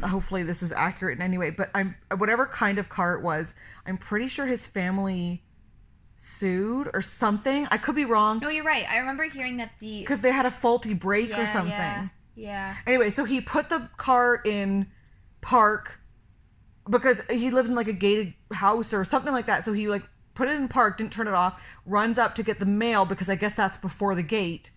hopefully 0.02 0.42
this 0.42 0.62
is 0.62 0.72
accurate 0.72 1.18
in 1.18 1.22
any 1.22 1.38
way. 1.38 1.50
But 1.50 1.70
I'm 1.74 1.96
whatever 2.16 2.46
kind 2.46 2.78
of 2.78 2.88
car 2.88 3.14
it 3.14 3.22
was. 3.22 3.54
I'm 3.87 3.98
pretty 3.98 4.28
sure 4.28 4.46
his 4.46 4.66
family 4.66 5.42
sued 6.20 6.90
or 6.92 7.00
something. 7.00 7.66
I 7.70 7.78
could 7.78 7.94
be 7.94 8.04
wrong 8.04 8.40
No, 8.40 8.50
you're 8.50 8.64
right. 8.64 8.85
I 8.88 8.98
remember 8.98 9.24
hearing 9.24 9.56
that 9.56 9.72
the. 9.78 10.00
because 10.00 10.20
they 10.20 10.30
had 10.33 10.44
a 10.44 10.50
faulty 10.50 10.92
brake 10.92 11.37
or 11.37 11.46
something. 11.46 11.70
Yeah. 11.70 12.09
yeah. 12.35 12.76
Anyway, 12.87 13.09
so 13.09 13.24
he 13.24 13.40
put 13.40 13.70
the 13.70 13.88
car 13.96 14.42
in 14.44 14.88
park 15.40 15.98
because 16.88 17.22
he 17.30 17.50
lived 17.50 17.70
in 17.70 17.74
like 17.74 17.88
a 17.88 17.94
gated 17.94 18.35
house 18.52 18.92
or 18.92 19.02
something 19.02 19.33
like 19.33 19.46
that. 19.46 19.64
So 19.64 19.72
he 19.72 19.88
like 19.88 20.02
put 20.35 20.48
it 20.48 20.56
in 20.56 20.68
park, 20.68 20.98
didn't 20.98 21.12
turn 21.12 21.26
it 21.26 21.33
off, 21.33 21.78
runs 21.87 22.18
up 22.18 22.35
to 22.35 22.42
get 22.42 22.61
the 22.61 22.66
mail 22.66 23.06
because 23.06 23.30
I 23.30 23.35
guess 23.35 23.54
that's 23.54 23.78
before 23.78 24.14
the 24.14 24.22
gate. 24.22 24.72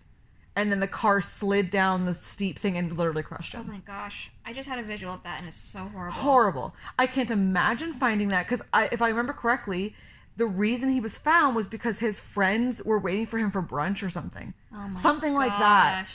And 0.56 0.70
then 0.70 0.80
the 0.80 0.88
car 0.88 1.20
slid 1.20 1.68
down 1.68 2.04
the 2.06 2.14
steep 2.14 2.58
thing 2.58 2.78
and 2.78 2.96
literally 2.96 3.24
crushed 3.24 3.52
him. 3.52 3.66
Oh 3.68 3.70
my 3.70 3.80
gosh. 3.80 4.30
I 4.46 4.52
just 4.54 4.68
had 4.68 4.78
a 4.78 4.84
visual 4.84 5.12
of 5.12 5.22
that 5.24 5.40
and 5.40 5.48
it's 5.48 5.56
so 5.58 5.80
horrible. 5.80 6.16
Horrible. 6.16 6.76
I 6.98 7.06
can't 7.06 7.30
imagine 7.30 7.92
finding 7.92 8.28
that 8.28 8.46
because 8.46 8.62
I, 8.72 8.88
if 8.92 9.02
I 9.02 9.08
remember 9.08 9.32
correctly, 9.32 9.94
the 10.36 10.46
reason 10.46 10.90
he 10.90 11.00
was 11.00 11.16
found 11.16 11.54
was 11.56 11.66
because 11.66 12.00
his 12.00 12.18
friends 12.18 12.82
were 12.84 12.98
waiting 12.98 13.26
for 13.26 13.38
him 13.38 13.50
for 13.50 13.62
brunch 13.62 14.02
or 14.04 14.10
something. 14.10 14.54
Oh 14.74 14.94
something 14.96 15.34
like 15.34 15.56
that. 15.58 16.06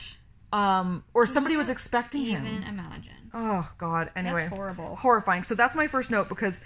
Um, 0.52 1.04
or 1.14 1.26
somebody 1.26 1.56
was 1.58 1.70
expecting 1.70 2.26
him. 2.26 2.46
Even 2.46 2.64
imagine. 2.64 3.32
Oh 3.34 3.72
God. 3.78 4.10
Anyway, 4.16 4.46
horrible. 4.48 4.96
horrifying. 4.96 5.44
So 5.44 5.54
that's 5.56 5.76
my 5.76 5.88
first 5.88 6.10
note 6.12 6.28
because, 6.28 6.60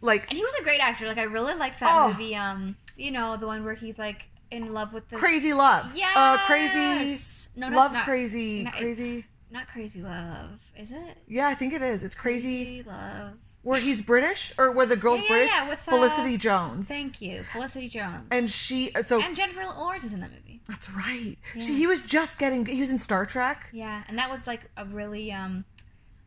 like, 0.00 0.26
And 0.28 0.36
he 0.36 0.44
was 0.44 0.54
a 0.56 0.62
great 0.62 0.80
actor. 0.80 1.06
Like 1.06 1.18
I 1.18 1.22
really 1.22 1.54
liked 1.54 1.80
that 1.80 1.88
Oh. 1.90 2.08
movie. 2.08 2.34
Um, 2.34 2.76
you 2.96 3.10
know 3.12 3.36
the 3.36 3.46
one 3.46 3.64
where 3.64 3.74
he's 3.74 3.98
like 3.98 4.28
in 4.50 4.72
love 4.72 4.92
with 4.92 5.08
the 5.08 5.16
crazy 5.16 5.52
love. 5.52 5.94
Yes. 5.96 6.12
Uh, 6.16 6.38
crazy. 6.46 7.18
No, 7.56 7.66
that's 7.68 7.76
love 7.76 7.92
not- 7.92 8.04
crazy. 8.04 8.64
not- 8.64 8.74
crazy. 8.74 9.24
not 9.50 9.66
crazy 9.68 10.02
love, 10.02 10.60
is 10.76 10.92
it? 10.92 11.18
Yeah, 11.28 11.46
I 11.48 11.54
think 11.54 11.72
it 11.72 11.82
is. 11.82 12.02
It's 12.02 12.14
crazy. 12.14 12.64
Crazy 12.64 12.82
love. 12.88 13.32
Where 13.62 13.78
he's 13.80 14.00
British 14.00 14.52
or 14.56 14.72
where 14.72 14.86
the 14.86 14.96
girl's 14.96 15.18
Yeah, 15.18 15.22
yeah, 15.24 15.28
British. 15.28 15.50
yeah, 15.52 15.68
with, 15.68 15.78
uh, 15.86 15.90
Felicity 15.90 16.36
Jones. 16.38 16.88
Thank 16.88 17.20
you, 17.20 17.42
Felicity 17.42 17.88
Jones. 17.88 18.26
And 18.30 18.48
she. 18.50 18.94
uh, 18.94 19.02
So 19.02 19.20
and 19.20 19.36
Jennifer 19.36 19.62
Lawrence 19.64 20.04
is 20.04 20.14
in 20.14 20.20
that 20.20 20.30
movie. 20.32 20.62
that's 20.66 20.90
right. 20.94 21.36
Yeah. 21.54 21.62
He 21.64 21.86
was 21.86 22.00
just 22.00 22.38
getting. 22.38 22.64
He 22.64 22.80
was 22.80 22.88
in 22.90 22.96
Star 22.98 23.26
Trek. 23.26 23.68
Yeah, 23.72 24.02
and 24.08 24.16
that 24.18 24.30
was 24.30 24.46
like 24.46 24.70
a 24.78 24.84
really 24.86 25.30
um 25.30 25.64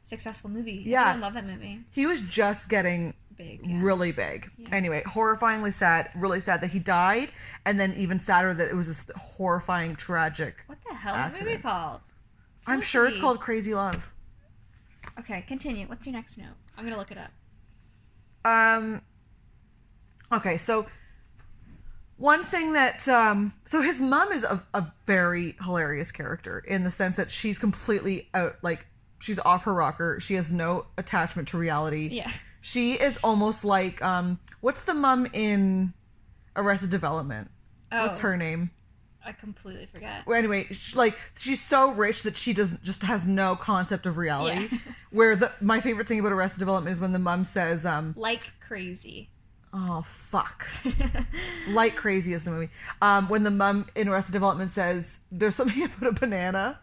successful 0.04 0.50
movie. 0.50 0.84
Yeah. 0.86 1.06
I 1.06 1.16
love 1.16 1.34
that 1.34 1.46
movie. 1.46 1.82
He 1.92 2.06
was 2.06 2.22
just 2.22 2.70
getting 2.70 3.14
Big. 3.36 3.62
Yeah. 3.66 3.80
really 3.82 4.12
big. 4.12 4.52
Anyway, 4.72 5.02
horrifyingly 5.08 5.74
sad. 5.74 6.12
Really 6.16 6.40
sad 6.40 6.62
that 6.62 6.70
he 6.70 6.78
died, 6.78 7.32
and 7.66 7.80
then 7.80 7.94
even 7.96 8.20
sadder 8.20 8.54
that 8.54 8.68
it 8.70 8.76
was 8.76 8.86
this 8.86 9.08
horrifying, 9.18 9.96
tragic. 9.96 10.58
What 10.68 10.78
the 10.88 10.94
hell 10.94 11.16
is 11.16 11.40
the 11.40 11.44
movie 11.46 11.56
Accident. 11.56 11.64
called? 11.64 12.02
I'm 12.68 12.82
sure 12.82 13.08
it's 13.08 13.18
called 13.18 13.40
Crazy 13.40 13.74
Love. 13.74 14.13
Okay, 15.20 15.44
continue. 15.48 15.88
What's 15.88 16.06
your 16.06 16.14
next 16.14 16.38
note? 16.38 16.48
I'm 16.78 16.84
gonna 16.84 16.98
look 16.98 17.12
it 17.12 17.18
up. 17.18 17.32
Um. 18.46 19.02
Okay, 20.32 20.58
so 20.58 20.88
one 22.18 22.44
thing 22.44 22.74
that 22.74 23.08
um, 23.08 23.54
so 23.66 23.82
his 23.82 24.00
mom 24.02 24.32
is 24.32 24.44
a, 24.44 24.64
a 24.74 24.92
very 25.06 25.56
hilarious 25.64 26.12
character 26.12 26.60
in 26.60 26.84
the 26.84 26.90
sense 26.90 27.16
that 27.18 27.30
she's 27.30 27.60
completely 27.60 28.30
out, 28.34 28.56
like 28.62 28.86
she's 29.20 29.40
off 29.40 29.64
her 29.66 29.74
rocker. 29.74 30.20
She 30.20 30.34
has 30.36 30.52
no 30.52 30.88
attachment 30.98 31.50
to 31.50 31.58
reality. 31.58 32.10
Yeah. 32.12 32.32
She 32.62 32.94
is 32.94 33.18
almost 33.24 33.64
like 33.66 34.02
um, 34.02 34.40
what's 34.62 34.82
the 34.82 34.94
mom 34.94 35.28
in 35.34 35.94
Arrested 36.56 36.90
Development? 36.90 37.50
What's 37.92 38.20
Oh. 38.20 38.24
her 38.24 38.38
name? 38.38 38.72
I 39.26 39.32
completely 39.32 39.86
forget. 39.86 40.26
Well, 40.26 40.38
anyway, 40.38 40.68
sh 40.72 40.96
like 40.96 41.18
she's 41.38 41.64
so 41.64 41.92
rich 41.92 42.24
that 42.24 42.36
she 42.36 42.54
doesn't 42.54 42.84
just 42.84 43.04
has 43.04 43.26
no 43.26 43.56
concept 43.56 44.06
of 44.06 44.18
reality. 44.18 44.68
Yeah. 44.72 44.78
Where 45.12 45.36
the 45.36 45.52
my 45.62 45.80
favorite 45.80 46.08
thing 46.08 46.20
about 46.20 46.32
Arrested 46.34 46.60
Development 46.60 46.92
is 46.94 47.00
when 47.00 47.14
the 47.14 47.20
mom 47.20 47.46
says, 47.46 47.86
um, 47.86 48.14
Like 48.18 48.52
crazy. 48.60 49.30
"Oh 49.74 50.02
fuck," 50.06 50.68
like 51.70 51.96
crazy 51.96 52.34
is 52.34 52.44
the 52.44 52.52
movie. 52.52 52.70
Um, 53.02 53.28
when 53.30 53.44
the 53.44 53.52
mom 53.52 53.88
in 53.96 54.08
Arrested 54.08 54.34
Development 54.34 54.70
says, 54.70 55.22
"There's 55.32 55.56
something 55.56 55.84
about 55.98 56.08
a 56.08 56.12
banana 56.12 56.80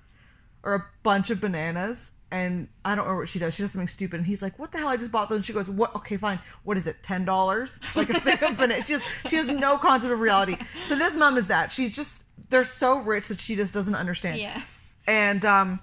or 0.63 0.75
a 0.75 0.85
bunch 1.03 1.31
of 1.31 1.41
bananas." 1.41 2.13
And 2.33 2.69
I 2.85 2.95
don't 2.95 3.09
know 3.09 3.17
what 3.17 3.29
she 3.29 3.41
does. 3.41 3.55
She 3.55 3.63
does 3.65 3.73
something 3.73 3.89
stupid, 3.89 4.19
and 4.19 4.27
he's 4.27 4.41
like, 4.41 4.57
"What 4.57 4.71
the 4.71 4.79
hell? 4.79 4.87
I 4.89 4.97
just 4.97 5.11
bought 5.11 5.29
those." 5.29 5.37
And 5.39 5.45
she 5.45 5.53
goes, 5.53 5.69
"What? 5.69 5.95
Okay, 5.97 6.17
fine. 6.17 6.39
What 6.63 6.77
is 6.79 6.87
it? 6.87 7.03
Ten 7.03 7.25
dollars? 7.25 7.81
Like 7.97 8.09
a 8.11 8.21
thing 8.21 8.39
of 8.43 8.57
bananas?" 8.57 8.87
She 8.87 8.93
has, 8.93 9.03
she 9.27 9.37
has 9.37 9.49
no 9.49 9.79
concept 9.79 10.13
of 10.13 10.21
reality. 10.21 10.57
So 10.87 10.95
this 10.95 11.17
mom 11.17 11.37
is 11.39 11.49
that. 11.49 11.73
She's 11.73 11.95
just 11.95 12.19
they're 12.51 12.65
so 12.65 12.99
rich 13.01 13.29
that 13.29 13.41
she 13.41 13.57
just 13.57 13.73
doesn't 13.73 13.95
understand. 13.95 14.39
Yeah. 14.39 14.61
And 15.07 15.45
um, 15.45 15.81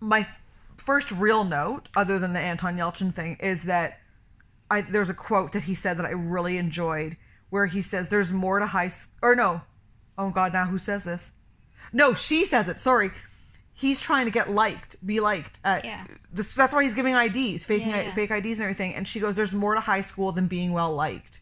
my 0.00 0.20
f- 0.20 0.40
first 0.76 1.10
real 1.12 1.44
note, 1.44 1.88
other 1.96 2.18
than 2.18 2.32
the 2.32 2.40
Anton 2.40 2.76
Yelchin 2.76 3.12
thing, 3.12 3.36
is 3.40 3.64
that 3.64 4.00
I 4.70 4.80
there's 4.82 5.10
a 5.10 5.14
quote 5.14 5.52
that 5.52 5.64
he 5.64 5.74
said 5.74 5.98
that 5.98 6.06
I 6.06 6.10
really 6.10 6.56
enjoyed, 6.56 7.16
where 7.50 7.66
he 7.66 7.82
says, 7.82 8.08
"There's 8.08 8.32
more 8.32 8.58
to 8.58 8.66
high 8.66 8.86
s 8.86 9.08
or 9.22 9.34
no, 9.34 9.62
oh 10.16 10.30
God, 10.30 10.52
now 10.52 10.66
who 10.66 10.78
says 10.78 11.04
this? 11.04 11.32
No, 11.92 12.14
she 12.14 12.44
says 12.44 12.68
it. 12.68 12.80
Sorry." 12.80 13.10
He's 13.74 14.00
trying 14.00 14.24
to 14.24 14.32
get 14.32 14.50
liked, 14.50 14.96
be 15.06 15.20
liked. 15.20 15.60
At 15.62 15.84
Yeah. 15.84 16.04
this, 16.32 16.52
that's 16.52 16.74
why 16.74 16.82
he's 16.82 16.94
giving 16.94 17.14
IDs, 17.14 17.64
faking 17.64 17.90
Yeah, 17.90 18.10
fake 18.10 18.32
IDs 18.32 18.58
and 18.58 18.62
everything. 18.62 18.92
And 18.96 19.06
she 19.06 19.20
goes, 19.20 19.36
"There's 19.36 19.52
more 19.54 19.74
to 19.76 19.80
high 19.80 20.00
school 20.00 20.32
than 20.32 20.48
being 20.48 20.72
well 20.72 20.92
liked." 20.92 21.40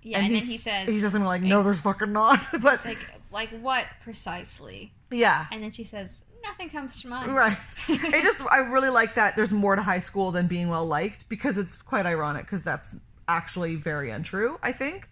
Yeah, 0.00 0.18
and, 0.18 0.26
then 0.32 0.40
he 0.40 0.56
says 0.58 0.88
he 0.88 1.00
says 1.00 1.10
something 1.12 1.26
like, 1.26 1.42
"No, 1.42 1.64
there's 1.64 1.80
fucking 1.80 2.12
not." 2.12 2.46
but 2.62 2.74
it's 2.74 2.84
like 2.84 2.98
like 3.34 3.50
what 3.50 3.84
precisely? 4.02 4.92
yeah, 5.10 5.46
And 5.52 5.62
then 5.62 5.70
she 5.72 5.84
says, 5.84 6.24
Nothing 6.42 6.68
comes 6.70 7.00
to 7.02 7.08
mind. 7.08 7.34
Right. 7.34 7.56
I 7.88 8.20
just 8.22 8.42
I 8.50 8.58
really 8.58 8.90
like 8.90 9.14
that 9.14 9.34
there's 9.34 9.50
more 9.50 9.76
to 9.76 9.82
high 9.82 9.98
school 10.00 10.30
than 10.30 10.46
being 10.46 10.68
well 10.68 10.84
liked 10.86 11.28
because 11.28 11.56
it's 11.58 11.80
quite 11.80 12.04
ironic 12.06 12.44
because 12.46 12.62
that's 12.62 12.96
actually 13.28 13.76
very 13.76 14.10
untrue, 14.10 14.58
I 14.62 14.72
think. 14.72 15.08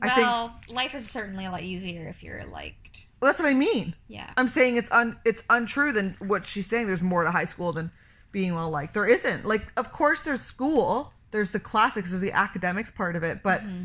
I 0.00 0.08
think 0.08 0.26
Well, 0.26 0.54
life 0.68 0.94
is 0.96 1.08
certainly 1.08 1.44
a 1.46 1.50
lot 1.52 1.62
easier 1.62 2.08
if 2.08 2.22
you're 2.24 2.44
liked. 2.46 3.06
well, 3.20 3.28
that's 3.30 3.38
what 3.38 3.48
I 3.48 3.54
mean. 3.54 3.94
Yeah. 4.08 4.30
I'm 4.36 4.48
saying 4.48 4.76
it's 4.76 4.90
un 4.90 5.18
it's 5.24 5.44
untrue 5.48 5.92
than 5.92 6.16
what 6.18 6.44
she's 6.44 6.66
saying 6.66 6.86
there's 6.86 7.02
more 7.02 7.22
to 7.24 7.30
high 7.30 7.44
school 7.44 7.72
than 7.72 7.92
being 8.32 8.54
well 8.56 8.68
liked. 8.70 8.94
There 8.94 9.06
isn't. 9.06 9.44
Like 9.46 9.72
of 9.76 9.92
course 9.92 10.22
there's 10.22 10.40
school, 10.40 11.12
there's 11.30 11.50
the 11.52 11.60
classics, 11.60 12.10
there's 12.10 12.22
the 12.22 12.32
academics 12.32 12.90
part 12.90 13.14
of 13.14 13.22
it, 13.22 13.42
but 13.44 13.60
Mm-hmm. 13.62 13.84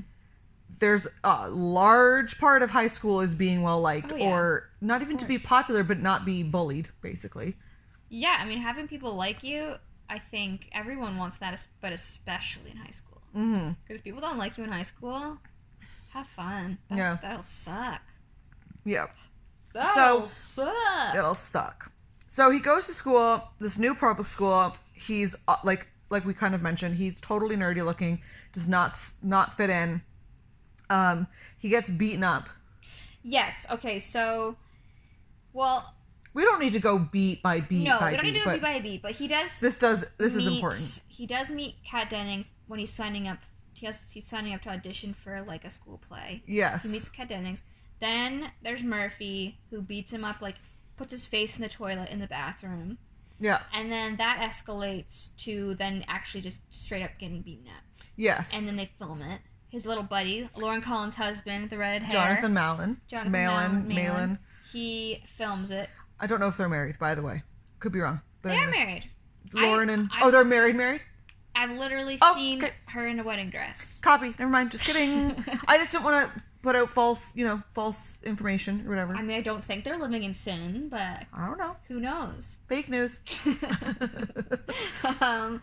There's 0.80 1.08
a 1.24 1.50
large 1.50 2.38
part 2.40 2.62
of 2.62 2.72
high 2.72 2.88
school 2.88 3.22
is 3.22 3.34
being 3.34 3.62
well 3.62 3.82
liked 3.82 4.12
Oh, 4.14 4.16
yeah. 4.18 4.30
or 4.38 4.70
not 4.82 5.02
even 5.02 5.18
to 5.18 5.26
be 5.26 5.38
popular 5.38 5.84
but 5.84 6.00
not 6.00 6.26
be 6.26 6.44
bullied 6.44 6.90
basically. 7.02 7.56
Yeah, 8.10 8.38
I 8.40 8.46
mean, 8.46 8.60
having 8.60 8.88
people 8.88 9.16
like 9.16 9.44
you, 9.44 9.76
I 10.10 10.20
think 10.20 10.70
everyone 10.72 11.18
wants 11.18 11.38
that, 11.40 11.68
but 11.82 11.92
especially 11.92 12.72
in 12.72 12.78
high 12.78 12.92
school. 12.92 13.22
Because 13.34 14.00
if 14.00 14.04
people 14.04 14.22
don't 14.22 14.38
like 14.38 14.58
you 14.58 14.64
in 14.64 14.72
high 14.72 14.84
school, 14.84 15.38
have 16.14 16.28
fun. 16.28 16.78
That's, 16.90 16.98
Yeah. 17.00 17.18
That'll 17.22 17.44
suck. 17.44 18.02
Yeah. 18.86 19.08
That'll 19.74 20.28
suck. 20.28 21.16
it'll 21.16 21.36
suck. 21.36 21.92
So 22.30 22.50
he 22.52 22.60
goes 22.60 22.88
to 22.88 22.94
school, 22.94 23.44
this 23.60 23.78
new 23.78 23.94
public 23.94 24.28
school. 24.28 24.76
He's 24.94 25.36
uh, 25.48 25.58
like 25.64 25.88
like 26.10 26.26
we 26.26 26.34
kind 26.34 26.56
of 26.56 26.62
mentioned, 26.62 26.96
he's 26.96 27.20
totally 27.20 27.56
nerdy 27.58 27.84
looking, 27.84 28.22
does 28.54 28.68
not 28.68 28.98
not 29.22 29.54
fit 29.54 29.70
in. 29.70 30.02
Um, 30.90 31.28
he 31.58 31.70
gets 31.70 31.90
beaten 31.90 32.24
up. 32.24 32.50
Yes. 33.24 33.66
Okay. 33.70 34.00
So, 34.00 34.56
well, 35.54 35.94
We 36.34 36.44
don't 36.44 36.60
need 36.60 36.74
to 36.74 36.80
go 36.80 37.00
beat 37.00 37.42
by 37.42 37.60
beat 37.62 37.84
no, 37.84 38.00
by 38.00 38.12
we 38.12 38.16
don't 38.18 38.26
beat, 38.26 38.34
need 38.34 38.40
to 38.40 38.46
go 38.46 38.52
beat 38.54 38.62
by 38.62 38.80
beat, 38.80 39.02
but 39.02 39.12
he 39.14 39.28
does. 39.28 39.60
this 39.60 39.78
does 39.78 40.06
this 40.18 40.36
is 40.36 40.46
meet- 40.46 40.56
important. 40.58 41.02
He 41.08 41.26
does 41.26 41.50
meet 41.50 41.76
Kat 41.84 42.10
Dennings 42.12 42.52
when 42.68 42.80
he's 42.80 42.94
signing 42.94 43.28
up. 43.28 43.40
He 43.74 43.86
has 43.88 44.12
he's 44.12 44.26
signing 44.28 44.54
up 44.54 44.62
to 44.64 44.70
audition 44.70 45.14
for 45.14 45.42
like 45.42 45.66
a 45.66 45.72
school 45.72 46.00
play. 46.08 46.44
Yes. 46.46 46.84
He 46.84 46.90
meets 46.92 47.10
Kat 47.10 47.28
Dennings. 47.30 47.64
Then 48.00 48.52
there's 48.62 48.84
Murphy 48.84 49.58
who 49.72 49.82
beats 49.82 50.14
him 50.14 50.24
up, 50.24 50.42
like 50.42 50.56
puts 50.96 51.12
his 51.12 51.26
face 51.26 51.56
in 51.58 51.64
the 51.64 51.70
toilet 51.70 52.10
in 52.10 52.20
the 52.20 52.28
bathroom, 52.28 53.00
yeah. 53.40 53.62
and 53.74 53.92
then 53.92 54.18
that 54.18 54.40
escalates 54.40 55.36
to 55.38 55.74
then 55.76 56.04
actually 56.08 56.42
just 56.42 56.62
straight 56.74 57.02
up 57.04 57.12
getting 57.20 57.42
beaten 57.42 57.68
up. 57.68 57.84
Yes. 58.16 58.52
And 58.54 58.68
then 58.68 58.76
they 58.76 58.92
film 59.00 59.22
it. 59.24 59.42
His 59.78 59.86
little 59.86 60.02
buddy, 60.02 60.50
Lauren 60.58 60.82
Collins' 60.82 61.18
husband, 61.18 61.70
the 61.70 61.78
red 61.78 62.02
hair, 62.02 62.12
Jonathan 62.12 62.52
Malen. 62.56 62.98
Jonathan 63.08 63.32
Malen. 63.32 63.86
Malen. 63.88 64.38
He 64.74 65.22
films 65.28 65.70
it. 65.70 65.88
I 66.20 66.26
don't 66.26 66.40
know 66.40 66.48
if 66.48 66.58
they're 66.58 66.68
married, 66.68 66.98
by 66.98 67.14
the 67.14 67.22
way. 67.22 67.44
Could 67.80 67.92
be 67.92 68.00
wrong. 68.00 68.22
But 68.42 68.50
They 68.50 68.56
are 68.58 68.64
anyway. 68.64 68.78
married. 68.86 69.10
Lauren 69.54 69.92
I- 69.92 69.94
and 69.94 70.10
I- 70.12 70.20
oh, 70.24 70.32
they're 70.32 70.44
married. 70.44 70.76
Married. 70.76 71.02
I've 71.54 71.70
literally 71.78 72.18
Oh, 72.20 72.34
seen 72.36 72.64
okay. 72.64 72.74
her 72.88 73.06
in 73.08 73.20
a 73.20 73.24
wedding 73.24 73.52
dress. 73.52 74.00
Copy. 74.02 74.34
Never 74.40 74.50
mind. 74.50 74.72
Just 74.72 74.84
kidding. 74.84 75.46
I 75.68 75.78
just 75.78 75.92
didn't 75.92 76.06
want 76.06 76.36
to 76.36 76.44
put 76.64 76.76
out 76.76 76.90
false, 76.90 77.36
you 77.36 77.46
know, 77.46 77.62
false 77.70 78.18
information 78.24 78.84
or 78.88 78.90
whatever. 78.90 79.14
I 79.16 79.22
mean, 79.22 79.38
I 79.38 79.42
don't 79.42 79.64
think 79.64 79.84
they're 79.84 80.00
living 80.00 80.24
in 80.24 80.34
sin, 80.34 80.88
but 80.90 81.26
I 81.32 81.46
don't 81.46 81.60
know. 81.60 81.76
who 81.88 82.00
knows? 82.00 82.58
Fake 82.66 82.90
news. 82.90 83.20
um, 85.22 85.62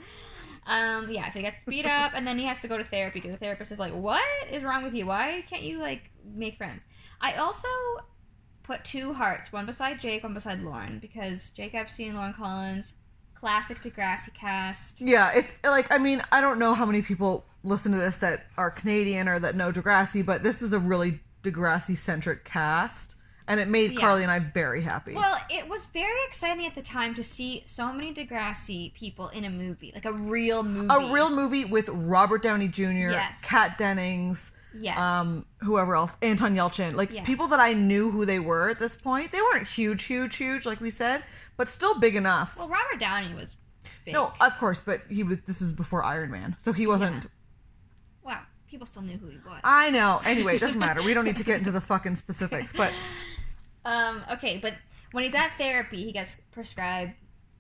um, 0.67 1.11
yeah, 1.11 1.29
so 1.31 1.39
he 1.39 1.43
gets 1.43 1.65
beat 1.65 1.87
up, 1.87 2.13
and 2.15 2.27
then 2.27 2.39
he 2.39 2.45
has 2.45 2.61
to 2.61 2.69
go 2.69 2.79
to 2.79 2.85
therapy 2.85 3.21
because 3.21 3.33
the 3.33 3.39
therapist 3.39 3.73
is 3.73 3.79
like, 3.79 3.93
"What 3.93 4.23
is 4.51 4.63
wrong 4.63 4.83
with 4.83 4.95
you? 4.95 5.07
Why 5.07 5.45
can't 5.49 5.63
you 5.63 5.79
like 5.79 6.11
make 6.35 6.57
friends?" 6.57 6.83
I 7.21 7.35
also 7.35 7.69
put 8.63 8.85
two 8.85 9.13
hearts, 9.13 9.53
one 9.53 9.67
beside 9.67 10.01
Jake, 10.01 10.23
one 10.23 10.35
beside 10.35 10.63
Lauren, 10.63 10.99
because 10.99 11.51
Jake 11.51 11.75
Epstein, 11.75 12.15
Lauren 12.15 12.33
Collins, 12.33 12.95
classic 13.35 13.83
Degrassi 13.83 14.33
cast. 14.33 15.01
Yeah, 15.01 15.33
if 15.33 15.53
like 15.63 15.93
I 15.93 15.99
mean, 15.99 16.23
I 16.33 16.41
don't 16.41 16.59
know 16.59 16.75
how 16.75 16.87
many 16.87 17.03
people 17.03 17.45
listen 17.63 17.93
to 17.93 17.99
this 17.99 18.19
that 18.19 18.47
are 18.57 18.71
Canadian 18.71 19.29
or 19.29 19.39
that 19.39 19.55
know 19.55 19.71
Degrassi, 19.71 20.25
but 20.25 20.43
this 20.43 20.63
is 20.63 20.73
a 20.73 20.79
really 20.79 21.21
Degrassi 21.43 21.97
centric 21.97 22.45
cast, 22.45 23.17
and 23.47 23.61
it 23.61 23.69
made 23.69 23.93
Yeah. 23.93 24.01
Carly 24.01 24.23
and 24.23 24.31
I 24.33 24.39
very 24.39 24.83
happy. 24.83 25.15
Well, 25.15 25.37
it 25.51 25.69
was 25.69 25.87
very 25.87 26.25
exciting 26.27 26.67
at 26.67 26.75
the 26.75 26.83
time 26.83 27.15
to 27.17 27.23
see 27.23 27.63
so 27.67 27.93
many 27.93 28.13
Degrassi 28.15 28.95
people 28.95 29.29
in 29.29 29.45
a 29.45 29.51
movie, 29.51 29.93
like 29.95 30.05
a 30.05 30.13
real 30.13 30.63
movie. 30.63 30.89
a 30.91 31.13
real 31.13 31.31
movie 31.31 31.65
with 31.65 31.89
Robert 31.91 32.43
Downey 32.43 32.69
Jr., 32.69 33.11
Yes. 33.11 33.41
Kat 33.43 33.77
Dennings, 33.79 34.53
yes. 34.79 34.99
um, 34.99 35.45
whoever 35.61 35.95
else, 35.95 36.17
Anton 36.23 36.55
Yelchin, 36.57 36.95
like 36.95 37.11
Yeah. 37.13 37.25
people 37.25 37.47
that 37.49 37.61
I 37.61 37.75
knew 37.75 38.11
who 38.11 38.25
they 38.25 38.39
were 38.39 38.71
at 38.71 38.79
this 38.79 38.97
point. 38.97 39.31
They 39.33 39.41
weren't 39.41 39.69
huge, 39.69 40.05
huge, 40.05 40.37
huge, 40.37 40.65
like 40.67 40.81
we 40.81 40.91
said, 40.91 41.23
but 41.57 41.69
still 41.69 41.99
big 41.99 42.17
enough. 42.17 42.57
well, 42.57 42.69
Robert 42.69 42.99
Downey 42.99 43.35
was 43.35 43.57
big. 44.05 44.15
no, 44.15 44.33
of 44.41 44.57
course, 44.59 44.81
but 44.81 45.03
he 45.11 45.23
was. 45.23 45.41
This 45.41 45.61
was 45.61 45.71
before 45.71 46.03
Iron 46.03 46.31
Man, 46.31 46.57
so 46.59 46.73
he 46.73 46.87
wasn't. 46.87 47.25
Yeah. 47.25 47.31
Wow, 48.23 48.41
people 48.69 48.87
still 48.87 49.03
knew 49.03 49.19
who 49.19 49.27
he 49.29 49.37
was. 49.47 49.61
I 49.63 49.91
know. 49.91 50.21
Anyway, 50.25 50.57
it 50.57 50.61
doesn't 50.61 50.79
matter. 50.81 51.03
We 51.03 51.13
don't 51.15 51.25
need 51.27 51.37
to 51.37 51.45
get 51.45 51.59
into 51.59 51.71
the 51.71 51.81
fucking 51.83 52.15
specifics, 52.17 52.73
but 52.73 52.91
Um, 53.85 54.23
okay, 54.33 54.59
but 54.59 54.75
when 55.13 55.25
he's 55.25 55.35
at 55.35 55.53
therapy, 55.59 56.05
he 56.05 56.13
gets 56.13 56.37
prescribed 56.53 57.13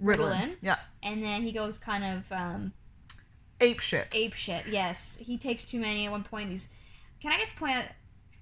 Ritalin, 0.02 0.18
Ritalin. 0.30 0.56
yeah, 0.62 0.78
and 1.02 1.22
then 1.22 1.42
he 1.42 1.52
goes 1.52 1.78
kind 1.78 2.04
of 2.04 2.32
um, 2.32 2.72
ape 3.60 3.80
shit. 3.80 4.08
ape 4.12 4.34
shit. 4.34 4.66
Yes, 4.68 5.18
he 5.20 5.36
takes 5.38 5.64
too 5.64 5.80
many 5.80 6.06
at 6.06 6.10
one 6.12 6.24
point. 6.24 6.50
He's. 6.50 6.68
Can 7.20 7.32
I 7.32 7.38
just 7.38 7.56
point 7.56 7.76
out 7.78 7.84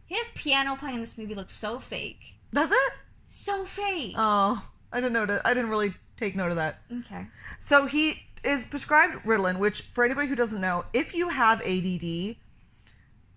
his 0.06 0.28
piano 0.34 0.76
playing 0.76 0.96
in 0.96 1.00
this 1.00 1.16
movie 1.16 1.34
looks 1.34 1.54
so 1.54 1.78
fake, 1.78 2.34
Does 2.52 2.70
it? 2.72 2.92
so 3.28 3.64
fake. 3.64 4.14
Oh, 4.16 4.66
I 4.92 4.96
didn't 5.00 5.12
notice. 5.12 5.40
I 5.44 5.54
didn't 5.54 5.70
really 5.70 5.94
take 6.16 6.34
note 6.36 6.50
of 6.50 6.56
that. 6.56 6.80
okay. 7.00 7.26
So 7.60 7.86
he 7.86 8.22
is 8.44 8.64
prescribed 8.64 9.24
Ritalin, 9.24 9.58
which, 9.58 9.82
for 9.82 10.04
anybody 10.04 10.26
who 10.28 10.34
doesn't 10.34 10.60
know, 10.60 10.84
if 10.92 11.14
you 11.14 11.28
have 11.28 11.60
ADD, 11.62 12.36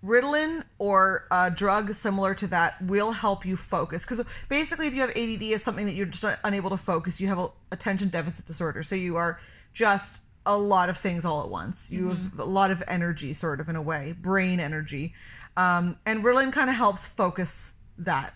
Ritalin 0.06 0.64
or 0.78 1.26
a 1.32 1.50
drug 1.50 1.94
similar 1.94 2.34
to 2.36 2.48
that 2.48 2.82
will 2.82 3.12
help 3.12 3.46
you 3.46 3.58
focus. 3.58 4.04
Because 4.04 4.24
basically, 4.50 4.88
if 4.88 4.94
you 4.94 5.02
have 5.02 5.10
ADD, 5.12 5.44
it's 5.44 5.64
something 5.64 5.86
that 5.86 5.96
you're 5.96 6.06
just 6.06 6.26
unable 6.44 6.70
to 6.70 6.78
focus. 6.78 7.20
You 7.20 7.28
have 7.28 7.40
a 7.40 7.50
attention 7.72 8.10
deficit 8.10 8.46
disorder, 8.46 8.84
so 8.84 8.96
you 8.96 9.16
are 9.16 9.40
just 9.74 10.22
a 10.46 10.58
lot 10.58 10.90
of 10.90 10.98
things 10.98 11.26
all 11.26 11.42
at 11.42 11.50
once. 11.50 11.92
You 11.92 12.10
have 12.10 12.40
a 12.40 12.46
lot 12.46 12.70
of 12.70 12.84
energy, 12.88 13.34
sort 13.34 13.60
of 13.60 13.68
in 13.68 13.76
a 13.76 13.82
way, 13.82 14.14
brain 14.18 14.60
energy, 14.60 15.14
um, 15.58 15.98
and 16.06 16.24
Ritalin 16.24 16.52
kind 16.52 16.70
of 16.70 16.76
helps 16.76 17.08
focus 17.08 17.74
that. 17.98 18.34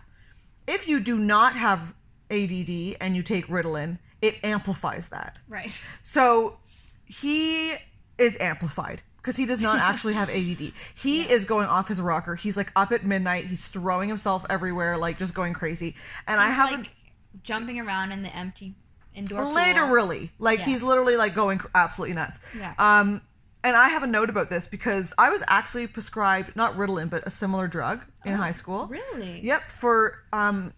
If 0.67 0.87
you 0.87 0.99
do 0.99 1.17
not 1.19 1.55
have 1.55 1.93
ADD 2.31 2.97
and 3.01 3.15
you 3.15 3.23
take 3.23 3.47
Ritalin, 3.47 3.99
it 4.21 4.35
amplifies 4.43 5.09
that. 5.09 5.37
Right. 5.47 5.71
So 6.01 6.57
he 7.05 7.75
is 8.17 8.37
amplified 8.39 9.01
because 9.21 9.37
he 9.37 9.45
does 9.45 9.61
not 9.61 9.79
actually 9.89 10.13
have 10.13 10.29
ADD. 10.29 10.71
He 10.95 11.21
is 11.29 11.45
going 11.45 11.67
off 11.67 11.87
his 11.87 12.01
rocker. 12.01 12.35
He's 12.35 12.57
like 12.57 12.71
up 12.75 12.91
at 12.91 13.05
midnight. 13.05 13.45
He's 13.45 13.67
throwing 13.67 14.09
himself 14.09 14.45
everywhere, 14.49 14.97
like 14.97 15.17
just 15.17 15.33
going 15.33 15.53
crazy. 15.53 15.95
And 16.27 16.39
I 16.39 16.49
haven't 16.49 16.81
like 16.81 16.95
jumping 17.43 17.79
around 17.79 18.11
in 18.11 18.23
the 18.23 18.35
empty 18.35 18.75
indoor 19.13 19.43
pool. 19.43 19.53
literally 19.53 20.31
like 20.39 20.59
Yeah. 20.59 20.65
he's 20.65 20.81
literally 20.83 21.15
like 21.17 21.33
going 21.35 21.61
absolutely 21.75 22.15
nuts. 22.15 22.39
Yeah. 22.57 22.73
Um, 22.77 23.21
and 23.63 23.75
I 23.75 23.89
have 23.89 24.03
a 24.03 24.07
note 24.07 24.29
about 24.29 24.49
this 24.49 24.65
because 24.67 25.13
I 25.17 25.29
was 25.29 25.43
actually 25.47 25.87
prescribed 25.87 26.55
not 26.55 26.75
Ritalin 26.77 27.09
but 27.09 27.27
a 27.27 27.29
similar 27.29 27.67
drug 27.67 28.01
in 28.25 28.33
high 28.35 28.51
school. 28.51 28.83
Oh, 28.83 28.87
Really? 28.87 29.41
Yep, 29.41 29.69
for 29.71 30.23
um 30.31 30.73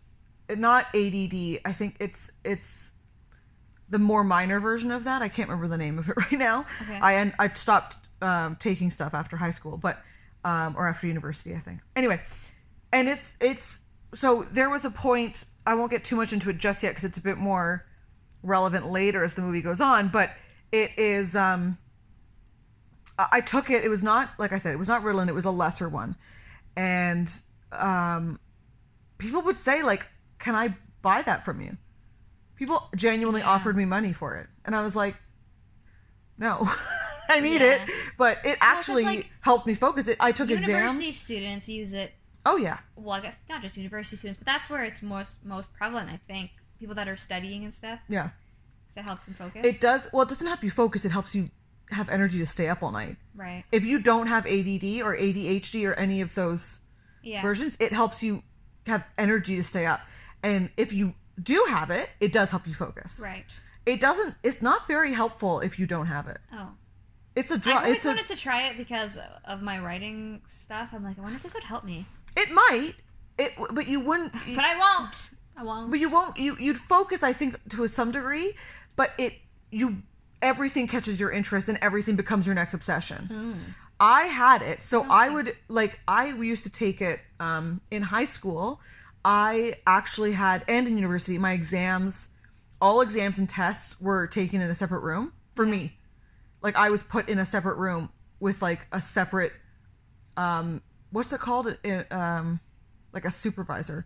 not 0.49 0.86
ADD. 0.95 1.60
I 1.63 1.73
think 1.73 1.95
it's 1.99 2.30
it's 2.43 2.91
the 3.89 3.99
more 3.99 4.23
minor 4.23 4.60
version 4.60 4.89
of 4.91 5.04
that. 5.04 5.21
I 5.21 5.27
can't 5.30 5.47
remember 5.49 5.67
the 5.67 5.77
name 5.77 5.99
of 5.99 6.10
it 6.10 6.15
right 6.17 6.32
now. 6.39 6.65
Okay. 6.82 6.99
I 7.01 7.32
I 7.38 7.49
stopped 7.54 7.97
um, 8.21 8.55
taking 8.60 8.91
stuff 8.91 9.13
after 9.13 9.38
high 9.38 9.51
school, 9.51 9.77
but 9.77 10.01
um, 10.43 10.75
or 10.77 10.88
after 10.88 11.07
university, 11.07 11.53
I 11.55 11.60
think. 11.60 11.81
Anyway, 11.95 12.21
and 12.91 13.07
it's 13.10 13.36
it's 13.39 13.79
so 14.13 14.43
there 14.51 14.69
was 14.69 14.86
a 14.86 14.91
point. 14.91 15.45
I 15.65 15.75
won't 15.75 15.91
get 15.91 16.03
too 16.03 16.15
much 16.15 16.34
into 16.34 16.49
it 16.49 16.57
just 16.57 16.81
yet 16.84 16.89
because 16.89 17.03
it's 17.03 17.17
a 17.17 17.21
bit 17.21 17.38
more 17.38 17.86
relevant 18.43 18.88
later 18.88 19.23
as 19.23 19.36
the 19.36 19.41
movie 19.41 19.62
goes 19.62 19.79
on. 19.81 20.10
But 20.10 20.31
it 20.71 20.91
is. 20.97 21.36
Um, 21.36 21.77
I 23.31 23.41
took 23.41 23.69
it. 23.69 23.84
It 23.84 23.89
was 23.89 24.01
not 24.01 24.31
like 24.39 24.51
I 24.53 24.57
said. 24.57 24.73
It 24.73 24.77
was 24.77 24.88
not 24.88 25.03
Ritalin. 25.03 25.27
It 25.27 25.36
was 25.36 25.45
a 25.45 25.51
lesser 25.51 25.88
one, 25.88 26.15
and 26.75 27.31
um, 27.71 28.39
people 29.19 29.41
would 29.43 29.57
say 29.57 29.84
like, 29.84 30.07
"Can 30.39 30.55
I 30.55 30.75
buy 31.03 31.21
that 31.21 31.45
from 31.45 31.62
you?" 31.62 31.77
People 32.55 32.89
genuinely 32.95 33.41
Yeah. 33.41 33.49
offered 33.49 33.75
me 33.77 33.86
money 33.86 34.12
for 34.13 34.38
it, 34.38 34.47
and 34.65 34.75
I 34.75 34.81
was 34.81 34.95
like, 34.95 35.15
"No, 36.39 36.67
I 37.32 37.39
need 37.39 37.62
Yeah. 37.62 37.84
it." 37.86 37.89
But 38.17 38.39
it 38.46 38.60
'cause, 38.60 38.78
actually 38.78 39.04
like, 39.06 39.30
helped 39.41 39.65
me 39.67 39.74
focus. 39.74 40.08
It. 40.08 40.17
I 40.20 40.32
took 40.32 40.50
University 40.50 40.72
exams. 40.74 40.94
University 40.96 41.12
students 41.12 41.70
use 41.70 41.94
it. 41.94 42.13
Oh 42.46 42.58
yeah, 42.58 42.80
Well, 42.96 43.12
I 43.17 43.22
guess 43.22 43.36
not 43.50 43.62
just 43.62 43.78
university 43.78 44.15
students, 44.17 44.39
but 44.39 44.46
that's 44.48 44.70
where 44.70 44.84
it's 44.84 45.02
most 45.04 45.38
most 45.44 45.72
prevalent. 45.74 46.10
I 46.10 46.17
think 46.17 46.52
people 46.80 46.96
that 46.96 47.08
are 47.08 47.15
studying 47.17 47.63
and 47.63 47.74
stuff, 47.74 48.00
yeah. 48.10 48.30
because 48.89 49.04
it 49.04 49.08
helps 49.08 49.26
them 49.26 49.36
focus. 49.36 49.62
It 49.63 49.80
does. 49.80 50.08
Well, 50.12 50.24
it 50.24 50.30
doesn't 50.30 50.48
help 50.48 50.63
you 50.63 50.72
focus. 50.72 51.06
It 51.06 51.12
helps 51.12 51.36
you 51.36 51.52
have 51.91 52.10
energy 52.10 52.39
to 52.39 52.46
stay 52.48 52.67
up 52.67 52.82
all 52.82 52.91
night. 52.91 53.17
Right. 53.36 53.63
If 53.72 53.84
you 53.86 54.00
don't 54.00 54.26
have 54.28 54.48
ADD 54.48 55.02
or 55.04 55.15
ADHD 55.15 55.86
or 55.86 55.94
any 55.96 56.20
of 56.22 56.34
those 56.34 56.80
Yeah. 57.22 57.41
versions, 57.44 57.78
it 57.80 57.94
helps 57.94 58.24
you 58.24 58.41
have 58.88 59.04
energy 59.20 59.56
to 59.58 59.63
stay 59.63 59.86
up. 59.86 60.02
And 60.41 60.72
if 60.78 60.91
you 60.94 61.13
do 61.41 61.65
have 61.70 61.91
it, 61.91 62.10
it 62.20 62.32
does 62.32 62.50
help 62.50 62.65
you 62.65 62.74
focus. 62.74 63.20
Right. 63.24 63.46
It 63.86 64.00
doesn't. 64.00 64.36
It's 64.41 64.62
not 64.63 64.88
very 64.88 65.13
helpful 65.13 65.60
if 65.60 65.78
you 65.78 65.86
don't 65.86 66.08
have 66.08 66.28
it. 66.28 66.39
Oh. 66.52 66.70
It's 67.36 67.52
a 67.52 67.58
drug. 67.58 67.78
always 67.84 67.96
It's 67.98 68.06
a. 68.06 68.10
wanted 68.10 68.28
to 68.28 68.36
try 68.36 68.63
it 68.67 68.78
because 68.78 69.17
of 69.46 69.62
my 69.62 69.80
writing 69.80 70.41
stuff. 70.48 70.89
I'm 70.94 71.04
like, 71.04 71.17
I 71.17 71.22
wonder 71.22 71.38
if 71.38 71.44
this 71.44 71.54
would 71.54 71.63
help 71.63 71.84
me, 71.84 72.06
It 72.36 72.52
might. 72.52 72.94
It. 73.38 73.54
But 73.72 73.88
you 73.88 74.00
wouldn't. 74.02 74.34
but 74.34 74.65
I 74.65 74.78
won't. 74.78 75.30
I 75.58 75.63
won't. 75.63 75.89
But 75.91 76.00
you 76.00 76.10
won't. 76.10 76.38
You 76.38 76.58
you'd 76.60 76.78
focus. 76.78 77.24
I 77.24 77.34
think 77.34 77.58
to 77.70 77.88
some 77.88 78.12
degree, 78.12 78.54
but 78.96 79.12
it 79.17 79.34
you 79.72 80.02
everything 80.41 80.88
catches 80.88 81.20
your 81.20 81.32
interest 81.32 81.70
and 81.70 81.78
everything 81.82 82.15
becomes 82.15 82.46
your 82.46 82.56
next 82.56 82.74
obsession. 82.74 83.74
I 84.00 84.24
had 84.24 84.62
it, 84.63 84.82
so 84.82 85.06
I 85.10 85.30
would 85.30 85.56
like. 85.67 86.00
I 86.08 86.28
used 86.28 86.63
to 86.63 86.70
take 86.70 87.02
it 87.02 87.20
um, 87.39 87.82
in 87.91 88.02
high 88.02 88.26
school. 88.26 88.82
I 89.24 89.76
actually 89.86 90.32
had, 90.32 90.63
and 90.67 90.88
in 90.88 90.96
university, 90.98 91.38
my 91.38 91.52
exams, 91.54 92.30
all 92.82 93.02
exams 93.02 93.38
and 93.38 93.48
tests 93.48 94.02
were 94.02 94.26
taken 94.26 94.60
in 94.62 94.70
a 94.72 94.76
separate 94.76 95.02
room 95.02 95.32
for 95.54 95.65
me. 95.65 95.98
Like 96.62 96.76
I 96.76 96.89
was 96.89 97.02
put 97.02 97.28
in 97.30 97.39
a 97.39 97.45
separate 97.45 97.78
room 97.78 98.10
with 98.39 98.62
like 98.62 98.88
a 98.91 99.02
separate, 99.02 99.54
um, 100.38 100.82
what's 101.12 101.32
it 101.34 101.39
called? 101.39 101.78
Uh, 101.86 102.04
Um, 102.13 102.60
like 103.13 103.26
a 103.26 103.32
supervisor. 103.32 104.06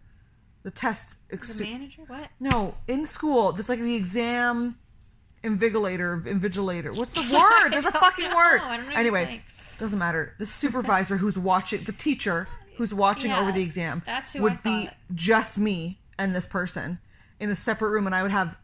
The 0.63 0.72
test. 0.72 1.18
the 1.30 1.38
manager? 1.63 2.02
What? 2.08 2.30
no, 2.39 2.76
in 2.88 3.06
school, 3.06 3.52
that's 3.52 3.70
like 3.70 3.80
the 3.80 3.96
exam 3.96 4.78
invigilator, 5.44 6.24
invigilator. 6.26 6.96
What's 6.96 7.13
the 7.13 7.32
word? 7.34 7.70
There's 7.72 7.86
a 7.86 7.91
fucking 8.06 8.30
know. 8.30 8.36
word. 8.36 8.62
I 8.62 8.78
don't 8.78 8.89
know 8.89 8.96
Anyway, 8.96 9.44
doesn't 9.80 10.00
matter. 10.00 10.34
The 10.39 10.46
supervisor 10.48 11.18
who's 11.18 11.38
watching, 11.38 11.84
the 11.84 11.91
teacher 11.91 12.48
who's 12.78 12.94
watching 12.94 13.30
Yeah, 13.32 13.41
over 13.41 13.52
the 13.52 13.62
exam, 13.62 14.02
that's 14.06 14.34
who 14.34 14.41
would 14.41 14.63
be 14.63 14.89
just 15.13 15.58
me 15.58 16.00
and 16.18 16.36
this 16.36 16.48
person 16.48 16.98
in 17.39 17.50
a 17.50 17.56
separate 17.56 17.89
room, 17.91 18.06
and 18.08 18.15
I 18.15 18.22
would 18.24 18.32
have. 18.32 18.58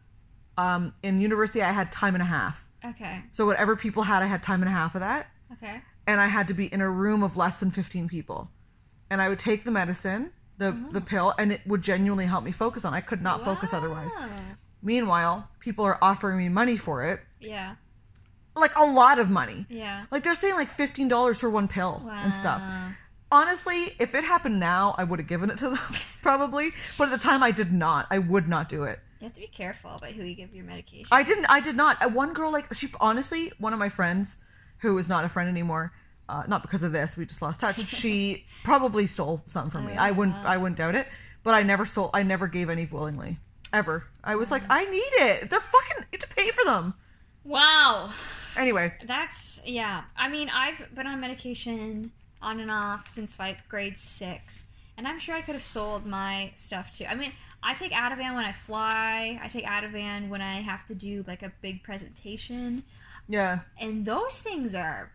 Um, 0.58 0.93
in 1.01 1.19
university, 1.21 1.62
I 1.62 1.71
had 1.71 1.91
time 1.91 2.13
and 2.13 2.21
a 2.21 2.25
half. 2.25 2.67
Okay. 2.84 3.24
So 3.32 3.46
whatever 3.46 3.76
people 3.76 4.04
had, 4.04 4.24
I 4.24 4.26
had 4.28 4.41
time 4.44 4.62
and 4.62 4.70
a 4.70 4.74
half 4.74 4.96
of 4.96 5.02
that 5.02 5.28
Okay. 5.54 5.82
and 6.08 6.20
I 6.22 6.28
had 6.28 6.48
to 6.48 6.54
be 6.54 6.65
in 6.65 6.82
a 6.82 6.89
room 6.89 7.22
of 7.24 7.38
less 7.38 7.60
than 7.60 7.72
15 7.72 8.08
people. 8.08 8.50
And 9.10 9.22
I 9.22 9.30
would 9.30 9.39
take 9.39 9.63
the 9.65 9.72
medicine, 9.72 10.32
the 10.58 10.67
Oh. 10.67 10.91
the 10.91 11.02
pill, 11.02 11.34
and 11.38 11.52
it 11.52 11.62
would 11.67 11.82
genuinely 11.82 12.26
help 12.26 12.44
me 12.44 12.52
focus 12.52 12.86
on. 12.86 12.94
I 12.94 13.02
could 13.02 13.22
not 13.22 13.44
focus 13.44 13.74
otherwise. 13.74 14.12
Meanwhile, 14.82 15.50
people 15.60 15.86
are 15.86 15.98
offering 16.02 16.38
me 16.38 16.50
money 16.50 16.78
for 16.78 17.04
it, 17.06 17.22
Yeah. 17.39 17.76
like 18.56 18.76
a 18.78 18.84
lot 18.86 19.20
of 19.20 19.30
money. 19.30 19.65
Yeah. 19.70 20.06
Like 20.12 20.24
they're 20.24 20.34
saying 20.36 20.56
like 20.56 20.70
$15 20.76 21.39
for 21.39 21.50
one 21.50 21.67
pill 21.67 22.02
and 22.12 22.34
stuff. 22.34 22.63
Honestly, 23.32 23.96
if 24.00 24.13
it 24.15 24.24
happened 24.26 24.60
now, 24.60 24.94
I 24.98 25.04
would 25.06 25.20
have 25.20 25.28
given 25.28 25.50
it 25.50 25.58
to 25.60 25.70
them 25.70 25.80
probably, 26.22 26.74
but 26.98 27.06
at 27.10 27.12
the 27.12 27.17
time 27.24 27.44
I 27.44 27.52
did 27.52 27.72
not. 27.72 28.08
I 28.10 28.17
would 28.20 28.48
not 28.50 28.67
do 28.67 28.84
it. 28.84 29.00
You 29.21 29.25
have 29.27 29.34
to 29.36 29.41
be 29.41 29.47
careful 29.47 29.91
about 29.95 30.12
who 30.12 30.23
you 30.23 30.36
give 30.36 30.53
your 30.53 30.65
medication. 30.65 31.07
I 31.12 31.21
didn't. 31.23 31.45
I 31.45 31.60
did 31.60 31.75
not. 31.77 32.01
Uh, 32.03 32.10
One 32.10 32.34
girl, 32.34 32.51
like 32.51 32.73
she, 32.73 32.89
honestly, 32.99 33.51
one 33.60 33.71
of 33.71 33.79
my 33.79 33.88
friends, 33.89 34.38
who 34.79 34.97
is 34.97 35.07
not 35.07 35.23
a 35.23 35.29
friend 35.29 35.47
anymore, 35.47 35.93
uh, 36.27 36.43
not 36.47 36.63
because 36.63 36.81
of 36.84 36.91
this, 36.91 37.15
we 37.15 37.25
just 37.25 37.41
lost 37.41 37.60
touch. 37.60 37.88
She 37.88 38.45
probably 38.63 39.05
stole 39.07 39.43
some 39.47 39.69
from 39.69 39.86
me. 39.86 39.93
I 39.95 40.10
wouldn't. 40.12 40.36
I 40.38 40.57
wouldn't 40.57 40.77
doubt 40.77 40.95
it. 40.95 41.07
But 41.43 41.53
I 41.53 41.62
never 41.63 41.86
stole. 41.86 42.10
I 42.13 42.23
never 42.23 42.47
gave 42.47 42.69
any 42.69 42.86
willingly, 42.86 43.38
ever. 43.71 44.05
I 44.23 44.36
was 44.36 44.49
like, 44.51 44.63
I 44.69 44.86
need 44.86 44.99
it. 44.99 45.49
They're 45.51 45.60
fucking. 45.60 46.05
You 46.12 46.19
have 46.19 46.29
to 46.29 46.36
pay 46.36 46.49
for 46.49 46.65
them. 46.65 46.95
wow. 47.43 48.12
Anyway, 48.57 48.93
That's 49.05 49.62
yeah. 49.65 50.03
I 50.17 50.27
mean, 50.29 50.49
I've 50.49 50.93
been 50.93 51.07
on 51.07 51.21
medication 51.21 52.12
on 52.41 52.60
and 52.60 52.69
off 52.71 53.07
since 53.07 53.39
like 53.39 53.67
grade 53.69 53.97
six, 53.97 54.65
and 54.97 55.08
I'm 55.08 55.19
sure 55.19 55.36
I 55.36 55.41
could 55.41 55.56
have 55.56 55.63
sold 55.63 56.06
my 56.06 56.51
stuff 56.56 56.95
too. 56.97 57.06
I 57.06 57.15
mean, 57.15 57.34
I 57.63 57.73
take 57.73 57.91
Ativan 57.91 58.36
when 58.36 58.45
I 58.45 58.51
fly. 58.51 59.39
I 59.41 59.47
take 59.47 59.65
Ativan 59.65 60.30
when 60.30 60.41
I 60.41 60.62
have 60.62 60.86
to 60.86 60.95
do 60.95 61.23
like 61.27 61.41
a 61.43 61.51
big 61.62 61.84
presentation, 61.84 62.84
yeah, 63.27 63.60
and 63.80 64.06
those 64.06 64.39
things 64.39 64.73
are 64.75 65.12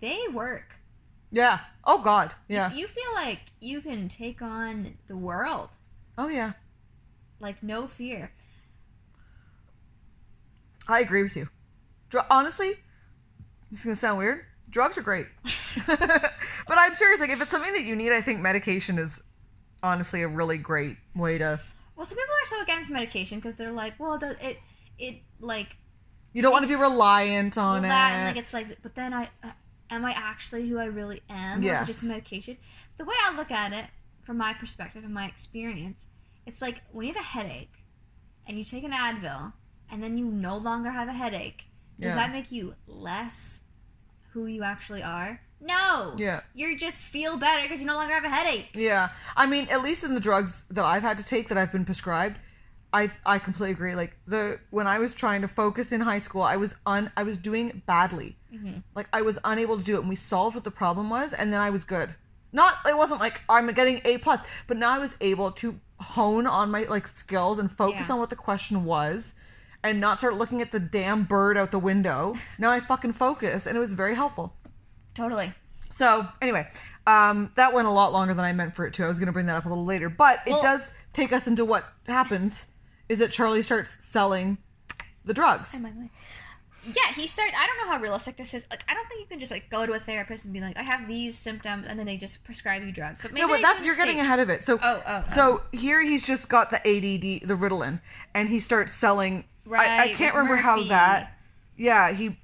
they 0.00 0.20
work. 0.32 0.76
yeah. 1.30 1.60
Oh 1.84 2.02
God, 2.02 2.34
yeah. 2.48 2.68
If 2.70 2.76
you 2.76 2.86
feel 2.86 3.12
like 3.14 3.40
you 3.60 3.80
can 3.80 4.08
take 4.08 4.40
on 4.42 4.98
the 5.08 5.16
world, 5.16 5.70
Oh 6.18 6.28
yeah. 6.28 6.52
like 7.40 7.62
no 7.62 7.86
fear. 7.86 8.32
I 10.88 11.00
agree 11.00 11.22
with 11.22 11.36
you. 11.36 11.48
Honestly, 12.30 12.74
this 13.70 13.80
is 13.80 13.84
gonna 13.84 13.96
sound 13.96 14.18
weird. 14.18 14.44
Drugs 14.72 14.98
are 14.98 15.02
great, 15.02 15.26
but 15.86 16.32
I'm 16.78 16.94
serious. 16.94 17.20
Like, 17.20 17.30
if 17.30 17.40
it's 17.40 17.50
something 17.50 17.72
that 17.72 17.84
you 17.84 17.94
need, 17.94 18.10
I 18.12 18.20
think 18.22 18.40
medication 18.40 18.98
is 18.98 19.20
honestly 19.82 20.22
a 20.22 20.28
really 20.28 20.58
great 20.58 20.96
way 21.14 21.38
to. 21.38 21.60
Well, 21.94 22.06
some 22.06 22.16
people 22.16 22.34
are 22.42 22.46
so 22.46 22.62
against 22.62 22.90
medication 22.90 23.38
because 23.38 23.56
they're 23.56 23.70
like, 23.70 24.00
well, 24.00 24.18
the, 24.18 24.30
it 24.44 24.58
it 24.98 25.16
like 25.40 25.76
You 26.32 26.40
don't 26.42 26.52
want 26.52 26.66
to 26.66 26.74
be 26.74 26.80
reliant 26.80 27.58
on 27.58 27.82
well, 27.82 27.90
it. 27.90 28.14
and 28.14 28.24
like 28.28 28.36
it's 28.42 28.54
like, 28.54 28.80
but 28.82 28.94
then 28.94 29.12
I 29.12 29.28
uh, 29.44 29.50
am 29.90 30.04
I 30.06 30.12
actually 30.12 30.68
who 30.68 30.78
I 30.78 30.86
really 30.86 31.20
am? 31.28 31.62
Or 31.62 31.72
is 31.72 31.82
it 31.82 31.86
just 31.92 32.02
medication? 32.04 32.56
The 32.96 33.04
way 33.04 33.14
I 33.24 33.36
look 33.36 33.50
at 33.50 33.72
it, 33.74 33.84
from 34.22 34.38
my 34.38 34.54
perspective 34.54 35.04
and 35.04 35.12
my 35.12 35.26
experience, 35.26 36.06
it's 36.46 36.62
like 36.62 36.80
when 36.92 37.06
you 37.06 37.12
have 37.12 37.22
a 37.22 37.26
headache 37.26 37.84
and 38.46 38.58
you 38.58 38.64
take 38.64 38.84
an 38.84 38.92
Advil 38.92 39.52
and 39.90 40.02
then 40.02 40.16
you 40.16 40.24
no 40.24 40.56
longer 40.56 40.90
have 40.90 41.08
a 41.08 41.12
headache. 41.12 41.64
Does 42.00 42.10
Yeah. 42.10 42.14
that 42.16 42.32
make 42.32 42.50
you 42.50 42.74
less 42.86 43.60
who 44.32 44.46
you 44.46 44.62
actually 44.62 45.02
are? 45.02 45.40
No. 45.60 46.14
Yeah. 46.18 46.40
You 46.54 46.76
just 46.76 47.04
feel 47.04 47.36
better 47.36 47.62
because 47.62 47.80
you 47.80 47.86
no 47.86 47.94
longer 47.94 48.14
have 48.14 48.24
a 48.24 48.28
headache. 48.28 48.70
Yeah, 48.74 49.10
I 49.36 49.46
mean, 49.46 49.68
at 49.70 49.82
least 49.82 50.02
in 50.02 50.14
the 50.14 50.20
drugs 50.20 50.64
that 50.70 50.84
I've 50.84 51.02
had 51.02 51.18
to 51.18 51.24
take 51.24 51.48
that 51.48 51.58
I've 51.58 51.70
been 51.70 51.84
prescribed, 51.84 52.38
I 52.92 53.10
I 53.24 53.38
completely 53.38 53.70
agree. 53.72 53.94
Like 53.94 54.16
the 54.26 54.58
when 54.70 54.86
I 54.86 54.98
was 54.98 55.14
trying 55.14 55.42
to 55.42 55.48
focus 55.48 55.92
in 55.92 56.00
high 56.00 56.18
school, 56.18 56.42
I 56.42 56.56
was 56.56 56.74
un 56.84 57.10
I 57.16 57.22
was 57.22 57.38
doing 57.38 57.82
badly. 57.86 58.36
Mm-hmm. 58.52 58.78
Like 58.94 59.06
I 59.12 59.22
was 59.22 59.38
unable 59.44 59.78
to 59.78 59.84
do 59.84 59.96
it, 59.96 60.00
and 60.00 60.08
we 60.08 60.16
solved 60.16 60.54
what 60.56 60.64
the 60.64 60.70
problem 60.70 61.08
was, 61.10 61.32
and 61.32 61.52
then 61.52 61.60
I 61.60 61.70
was 61.70 61.84
good. 61.84 62.14
Not 62.52 62.74
it 62.86 62.96
wasn't 62.96 63.20
like 63.20 63.40
I'm 63.48 63.72
getting 63.72 64.00
A 64.04 64.18
plus, 64.18 64.42
but 64.66 64.76
now 64.76 64.90
I 64.90 64.98
was 64.98 65.16
able 65.20 65.52
to 65.52 65.80
hone 66.00 66.46
on 66.46 66.70
my 66.70 66.82
like 66.84 67.06
skills 67.06 67.58
and 67.58 67.70
focus 67.70 68.08
Yeah. 68.08 68.14
on 68.14 68.18
what 68.20 68.30
the 68.30 68.36
question 68.36 68.84
was. 68.84 69.34
And 69.84 70.00
not 70.00 70.18
start 70.18 70.34
looking 70.34 70.62
at 70.62 70.70
the 70.70 70.78
damn 70.78 71.24
bird 71.24 71.56
out 71.58 71.72
the 71.72 71.78
window. 71.78 72.36
Now 72.58 72.70
I 72.70 72.78
fucking 72.80 73.12
focus, 73.12 73.66
and 73.66 73.76
it 73.76 73.80
was 73.80 73.94
very 73.94 74.14
helpful. 74.14 74.54
Totally. 75.14 75.52
So 75.88 76.28
anyway, 76.40 76.68
um, 77.06 77.50
that 77.56 77.74
went 77.74 77.88
a 77.88 77.90
lot 77.90 78.12
longer 78.12 78.32
than 78.32 78.44
I 78.44 78.52
meant 78.52 78.76
for 78.76 78.86
it 78.86 78.94
to. 78.94 79.04
I 79.04 79.08
was 79.08 79.18
going 79.18 79.26
to 79.26 79.32
bring 79.32 79.46
that 79.46 79.56
up 79.56 79.66
a 79.66 79.68
little 79.68 79.84
later, 79.84 80.08
but 80.08 80.40
it 80.46 80.52
Well- 80.52 80.62
does 80.62 80.92
take 81.12 81.32
us 81.32 81.46
into 81.46 81.64
what 81.64 81.92
happens 82.06 82.68
is 83.08 83.18
that 83.18 83.32
Charlie 83.32 83.62
starts 83.62 83.96
selling 84.00 84.58
the 85.24 85.34
drugs. 85.34 85.74
Yeah, 86.84 87.12
he 87.14 87.28
started. 87.28 87.54
I 87.56 87.66
don't 87.66 87.78
know 87.86 87.92
how 87.92 88.00
realistic 88.00 88.36
this 88.36 88.54
is. 88.54 88.66
Like, 88.68 88.82
I 88.88 88.94
don't 88.94 89.06
think 89.08 89.20
you 89.20 89.26
can 89.26 89.38
just 89.38 89.52
like 89.52 89.70
go 89.70 89.86
to 89.86 89.92
a 89.92 90.00
therapist 90.00 90.44
and 90.44 90.52
be 90.52 90.60
like, 90.60 90.76
"I 90.76 90.82
have 90.82 91.06
these 91.06 91.38
symptoms," 91.38 91.86
and 91.86 91.96
then 91.96 92.06
they 92.06 92.16
just 92.16 92.42
prescribe 92.42 92.82
you 92.82 92.90
drugs. 92.90 93.20
But 93.22 93.32
maybe 93.32 93.46
No, 93.46 93.52
but 93.52 93.62
that 93.62 93.84
you're 93.84 93.94
getting 93.94 94.18
ahead 94.18 94.40
of 94.40 94.50
it. 94.50 94.64
So, 94.64 94.80
Oh, 94.82 95.02
oh, 95.06 95.24
oh. 95.28 95.32
so 95.32 95.62
here 95.70 96.02
he's 96.02 96.26
just 96.26 96.48
got 96.48 96.70
the 96.70 96.78
ADD, 96.78 97.46
the 97.46 97.54
Ritalin, 97.54 98.00
and 98.34 98.48
he 98.48 98.58
starts 98.58 98.94
selling. 98.94 99.44
I, 99.80 100.04
I 100.04 100.08
can't 100.14 100.34
remember 100.34 100.56
how 100.56 100.76
that. 100.88 101.38
Yeah, 101.76 102.12
he. 102.12 102.36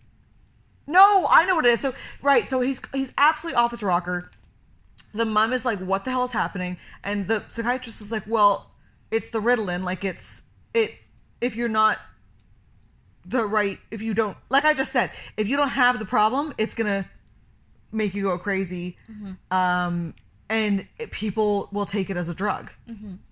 No, 0.86 1.26
I 1.28 1.44
know 1.44 1.56
what 1.56 1.66
it 1.66 1.72
is. 1.72 1.80
So 1.80 1.94
right, 2.22 2.46
so 2.46 2.60
he's 2.60 2.80
he's 2.92 3.12
absolutely 3.18 3.56
office 3.58 3.82
rocker. 3.82 4.30
The 5.12 5.24
mom 5.24 5.52
is 5.52 5.64
like, 5.64 5.78
"What 5.78 6.04
the 6.04 6.10
hell 6.10 6.24
is 6.24 6.32
happening?" 6.32 6.78
And 7.04 7.26
the 7.28 7.44
psychiatrist 7.48 8.00
is 8.00 8.10
like, 8.12 8.24
"Well, 8.26 8.70
it's 9.10 9.30
the 9.30 9.40
Ritalin. 9.40 9.84
Like 9.84 10.04
it's 10.04 10.42
it 10.74 10.94
if 11.40 11.56
you're 11.56 11.68
not 11.68 11.98
the 13.26 13.44
right 13.46 13.78
if 13.90 14.00
you 14.00 14.14
don't 14.14 14.36
like 14.48 14.64
I 14.64 14.72
just 14.72 14.90
said 14.90 15.10
if 15.36 15.46
you 15.48 15.56
don't 15.56 15.68
have 15.70 15.98
the 15.98 16.06
problem, 16.06 16.54
it's 16.56 16.74
gonna 16.74 17.08
make 17.92 18.14
you 18.14 18.24
go 18.24 18.38
crazy. 18.38 18.96
Um, 19.50 20.14
and 20.50 20.86
people 21.10 21.68
will 21.72 21.84
take 21.86 22.08
it 22.08 22.16
as 22.16 22.28
a 22.28 22.34
drug. 22.34 22.70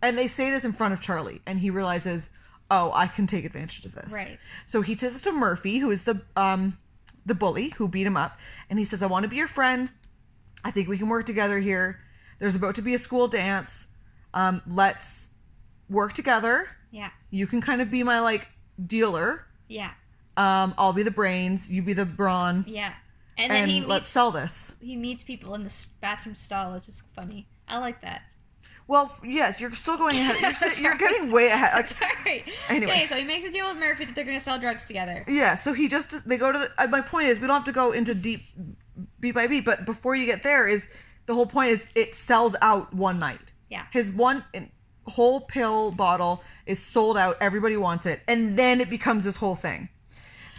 And 0.03 0.19
they 0.19 0.29
say 0.29 0.51
this 0.51 0.65
in 0.67 0.73
front 0.73 0.93
of 0.93 1.01
Charlie, 1.01 1.41
and 1.47 1.59
he 1.61 1.71
realizes, 1.71 2.29
oh, 2.71 2.93
I 2.95 3.07
can 3.07 3.27
take 3.27 3.45
advantage 3.45 3.85
of 3.85 3.95
this. 3.95 4.13
Right. 4.13 4.39
So 4.67 4.83
he 4.83 4.97
says 4.97 5.21
to 5.23 5.33
Murphy, 5.33 5.79
who 5.79 5.91
is 5.91 6.03
the 6.05 6.21
um 6.37 6.79
the 7.25 7.35
bully 7.35 7.71
who 7.77 7.89
beat 7.89 8.07
him 8.07 8.17
up, 8.17 8.39
and 8.71 8.79
he 8.79 8.85
says, 8.85 9.03
I 9.03 9.07
want 9.07 9.25
to 9.25 9.29
be 9.29 9.37
your 9.37 9.49
friend. 9.49 9.91
I 10.65 10.71
think 10.71 10.89
we 10.89 10.99
can 10.99 11.09
work 11.09 11.27
together 11.27 11.59
here. 11.59 12.01
There's 12.39 12.55
about 12.57 12.75
to 12.77 12.83
be 12.83 12.95
a 12.95 12.99
school 12.99 13.29
dance. 13.29 13.87
Um, 14.35 14.63
let's 14.67 15.29
work 15.89 16.13
together. 16.13 16.69
Yeah. 16.91 17.11
You 17.31 17.47
can 17.47 17.61
kind 17.61 17.81
of 17.81 17.91
be 17.91 18.03
my 18.03 18.21
like 18.21 18.49
dealer. 18.85 19.47
Yeah. 19.69 19.91
Um, 20.37 20.75
I'll 20.77 20.93
be 20.93 21.03
the 21.03 21.11
brains. 21.11 21.71
You 21.71 21.83
be 21.83 21.95
the 21.95 22.05
brawn. 22.05 22.65
Yeah. 22.69 22.93
And 23.39 23.51
then 23.51 23.63
And 23.63 23.71
he 23.71 23.81
let's 23.81 24.03
meets 24.03 24.09
sell 24.11 24.31
this. 24.31 24.75
he 24.81 24.97
meets 24.97 25.25
people 25.25 25.55
in 25.55 25.63
the 25.65 25.87
bathroom 26.01 26.35
stall, 26.35 26.73
which 26.75 26.89
is 26.89 27.03
funny. 27.15 27.49
I 27.69 27.79
like 27.79 28.01
that. 28.03 28.23
Well, 28.89 29.13
yes, 29.25 29.61
you're 29.61 29.75
still 29.75 29.97
going 29.97 30.17
ahead. 30.17 30.41
You're, 30.41 30.53
si- 30.71 30.83
you're 30.83 30.97
getting 30.97 31.33
way 31.33 31.49
ahead. 31.49 31.75
Like, 31.75 31.89
Sorry. 31.89 32.45
Anyway. 32.69 32.93
Okay, 32.93 33.07
so 33.09 33.17
he 33.17 33.25
makes 33.25 33.45
a 33.45 33.51
deal 33.51 33.67
with 33.67 33.79
Murphy 33.79 34.05
that 34.05 34.15
they're 34.15 34.25
gonna 34.25 34.39
sell 34.41 34.59
drugs 34.59 34.85
together. 34.85 35.25
yeah, 35.27 35.55
so 35.57 35.73
he 35.73 35.89
just 35.89 36.29
they 36.29 36.37
go 36.39 36.53
to 36.53 36.59
the. 36.59 36.71
Uh, 36.79 36.87
my 36.87 37.01
point 37.01 37.27
is, 37.29 37.41
we 37.41 37.47
don't 37.47 37.57
have 37.57 37.65
to 37.65 37.73
go 37.73 37.93
into 37.93 38.15
deep 38.15 38.43
beat 39.21 39.33
by 39.33 39.47
beat, 39.49 39.65
but 39.65 39.85
before 39.85 40.15
you 40.15 40.25
get 40.27 40.43
there, 40.43 40.69
is 40.69 40.87
the 41.27 41.35
whole 41.35 41.47
point 41.47 41.71
is 41.71 41.87
it 41.95 42.15
sells 42.15 42.55
out 42.63 42.95
one 42.95 43.19
night. 43.19 43.41
Yeah. 43.69 43.87
His 43.93 44.11
one 44.13 44.45
in- 44.55 44.71
whole 45.09 45.41
pill 45.41 45.91
bottle 45.91 46.43
is 46.67 46.81
sold 46.81 47.17
out. 47.19 47.37
Everybody 47.41 47.77
wants 47.77 48.07
it, 48.07 48.21
and 48.29 48.57
then 48.59 48.81
it 48.81 48.89
becomes 48.89 49.25
this 49.25 49.37
whole 49.37 49.57
thing. 49.57 49.89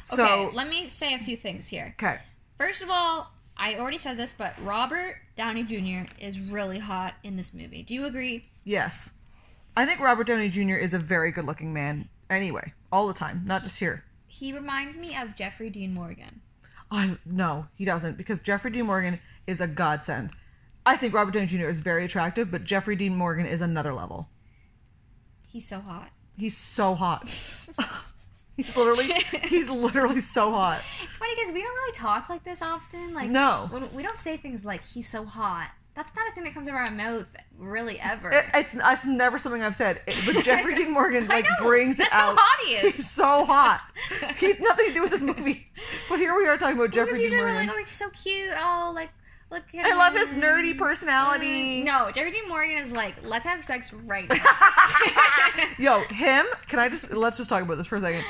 So 0.04 0.24
okay, 0.26 0.56
let 0.56 0.68
me 0.70 0.90
say 0.90 1.14
a 1.14 1.20
few 1.20 1.38
things 1.38 1.68
here. 1.70 1.96
okay, 1.98 2.20
First 2.58 2.82
of 2.82 2.90
all, 2.90 3.32
I 3.58 3.76
already 3.76 3.98
said 3.98 4.18
this, 4.18 4.34
but 4.38 4.54
Robert 4.64 5.18
Downey 5.36 5.64
Jr. 5.64 6.10
is 6.20 6.40
really 6.40 6.80
hot 6.80 7.16
in 7.24 7.36
this 7.38 7.54
movie. 7.54 7.84
Do 7.84 7.94
you 7.94 8.06
agree? 8.06 8.46
yes, 8.64 9.12
I 9.76 9.86
think 9.86 10.00
Robert 10.00 10.26
Downey 10.28 10.50
Jr. 10.50 10.76
is 10.76 10.94
a 10.94 11.00
very 11.00 11.32
good-looking 11.32 11.72
man. 11.74 12.10
Anyway, 12.30 12.74
all 12.92 13.08
the 13.08 13.14
time, 13.14 13.44
not 13.46 13.62
just 13.64 13.80
here. 13.80 14.04
He 14.28 14.52
reminds 14.52 14.98
me 14.98 15.16
of 15.16 15.36
Jeffrey 15.36 15.70
Dean 15.70 15.94
Morgan. 15.94 16.42
I 16.90 17.18
no, 17.26 17.68
he 17.76 17.86
doesn't 17.86 18.18
because 18.18 18.40
Jeffrey 18.40 18.72
Dean 18.72 18.86
Morgan 18.86 19.20
is 19.46 19.62
a 19.62 19.68
godsend. 19.68 20.32
I 20.86 20.96
think 20.98 21.14
Robert 21.14 21.34
Downey 21.34 21.48
Jr. 21.48 21.68
is 21.68 21.80
very 21.80 22.06
attractive, 22.06 22.50
but 22.50 22.64
Jeffrey 22.64 22.96
Dean 22.96 23.16
Morgan 23.16 23.46
is 23.46 23.62
another 23.62 23.94
level. 23.94 24.30
He's 25.50 25.68
so 25.68 25.80
hot. 25.80 26.10
He's 26.38 26.56
so 26.58 26.96
hot. 26.96 27.30
he's 28.58 28.76
literally 28.76 29.14
he's 29.44 29.70
literally 29.70 30.20
so 30.22 30.52
hot. 30.52 30.82
It's 31.04 31.18
funny 31.18 31.36
because 31.36 31.54
we 31.54 31.62
don't 31.62 31.74
really 31.74 31.94
talk 31.98 32.28
like 32.30 32.44
this 32.44 32.62
often. 32.62 33.14
Like 33.14 33.30
No. 33.30 33.68
when- 33.72 33.94
we 33.94 34.04
don't 34.04 34.18
say 34.20 34.36
things 34.38 34.66
like 34.66 34.84
"he's 34.84 35.08
so 35.08 35.24
hot." 35.26 35.72
That's 35.96 36.16
not 36.16 36.30
a 36.30 36.32
thing 36.36 36.44
that 36.44 36.54
comes 36.54 36.68
out 36.68 36.76
of 36.76 36.90
our 36.90 36.92
mouth, 36.96 37.36
really, 37.58 38.00
ever. 38.00 38.30
It, 38.32 38.46
it's 38.54 38.76
it's 38.80 39.04
never 39.06 39.40
something 39.40 39.64
I've 39.64 39.74
said, 39.76 40.02
It- 40.06 40.22
but 40.28 40.44
Jeffrey 40.44 40.76
Dean 40.76 40.92
Morgan 40.92 41.28
like 41.30 41.46
know. 41.46 41.66
brings 41.66 42.00
it 42.00 42.08
out. 42.12 42.38
hot 42.38 42.66
he 42.68 42.74
is. 42.76 42.96
He's 42.98 43.10
so 43.10 43.46
hot. 43.46 43.82
He's 44.38 44.60
nothing 44.60 44.88
to 44.90 44.94
do 44.94 45.02
with 45.02 45.10
this 45.12 45.24
movie, 45.24 45.72
but 46.08 46.20
here 46.20 46.36
we 46.38 46.46
are 46.48 46.56
talking 46.58 46.76
about 46.76 46.92
because 46.92 47.08
Jeffrey 47.08 47.14
Dean 47.20 47.32
usually 47.32 47.42
we're 47.42 47.48
Morgan. 47.54 47.68
like, 47.70 47.78
"Oh, 47.78 47.84
he's 47.84 47.92
so 47.96 48.10
cute." 48.12 48.54
Oh, 48.58 48.92
like 48.94 49.10
look 49.52 49.64
at 49.74 49.86
I 49.86 49.96
love 49.96 50.14
his 50.14 50.34
nerdy 50.34 50.78
personality. 50.78 51.82
Mm. 51.82 51.86
No, 51.86 52.12
Jeffrey 52.12 52.32
Dean 52.32 52.48
Morgan 52.48 52.78
is 52.78 52.92
like, 52.92 53.16
"Let's 53.24 53.46
have 53.46 53.64
sex 53.64 53.94
right 53.94 54.30
now." 54.30 54.44
Yo, 55.78 56.00
him. 56.14 56.46
Can 56.68 56.80
I 56.80 56.90
just 56.90 57.12
let's 57.12 57.38
just 57.38 57.50
talk 57.50 57.64
about 57.64 57.78
this 57.78 57.88
for 57.88 57.98
a 57.98 58.02
second. 58.02 58.24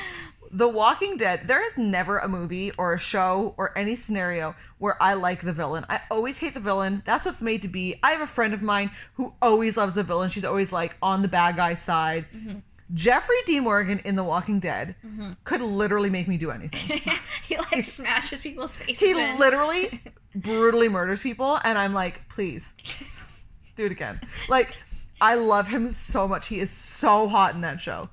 The 0.50 0.68
Walking 0.68 1.16
Dead. 1.16 1.46
There 1.46 1.64
is 1.66 1.76
never 1.76 2.18
a 2.18 2.28
movie 2.28 2.72
or 2.78 2.94
a 2.94 2.98
show 2.98 3.54
or 3.58 3.76
any 3.76 3.96
scenario 3.96 4.54
where 4.78 5.00
I 5.02 5.14
like 5.14 5.42
the 5.42 5.52
villain. 5.52 5.84
I 5.88 6.00
always 6.10 6.38
hate 6.38 6.54
the 6.54 6.60
villain. 6.60 7.02
That's 7.04 7.26
what's 7.26 7.42
made 7.42 7.62
to 7.62 7.68
be. 7.68 7.96
I 8.02 8.12
have 8.12 8.22
a 8.22 8.26
friend 8.26 8.54
of 8.54 8.62
mine 8.62 8.90
who 9.14 9.34
always 9.42 9.76
loves 9.76 9.94
the 9.94 10.02
villain. 10.02 10.30
She's 10.30 10.44
always 10.44 10.72
like 10.72 10.96
on 11.02 11.22
the 11.22 11.28
bad 11.28 11.56
guy's 11.56 11.82
side. 11.82 12.26
Mm-hmm. 12.34 12.58
Jeffrey 12.94 13.36
D. 13.46 13.60
Morgan 13.60 13.98
in 14.00 14.16
The 14.16 14.24
Walking 14.24 14.60
Dead 14.60 14.94
could 15.44 15.60
literally 15.60 16.10
make 16.10 16.26
me 16.28 16.36
do 16.36 16.50
anything. 16.50 17.00
he 17.46 17.56
like 17.58 17.84
smashes 17.84 18.42
people's 18.42 18.76
faces. 18.76 18.98
He 18.98 19.10
in. 19.10 19.38
literally 19.38 20.02
brutally 20.34 20.88
murders 20.88 21.20
people, 21.20 21.58
and 21.64 21.76
I'm 21.78 21.92
like, 21.92 22.28
please 22.28 22.74
do 23.76 23.86
it 23.86 23.92
again. 23.92 24.20
Like, 24.48 24.74
I 25.20 25.34
love 25.34 25.68
him 25.68 25.90
so 25.90 26.26
much. 26.28 26.48
He 26.48 26.60
is 26.60 26.70
so 26.70 27.28
hot 27.28 27.54
in 27.54 27.60
that 27.62 27.80
show. 27.80 28.08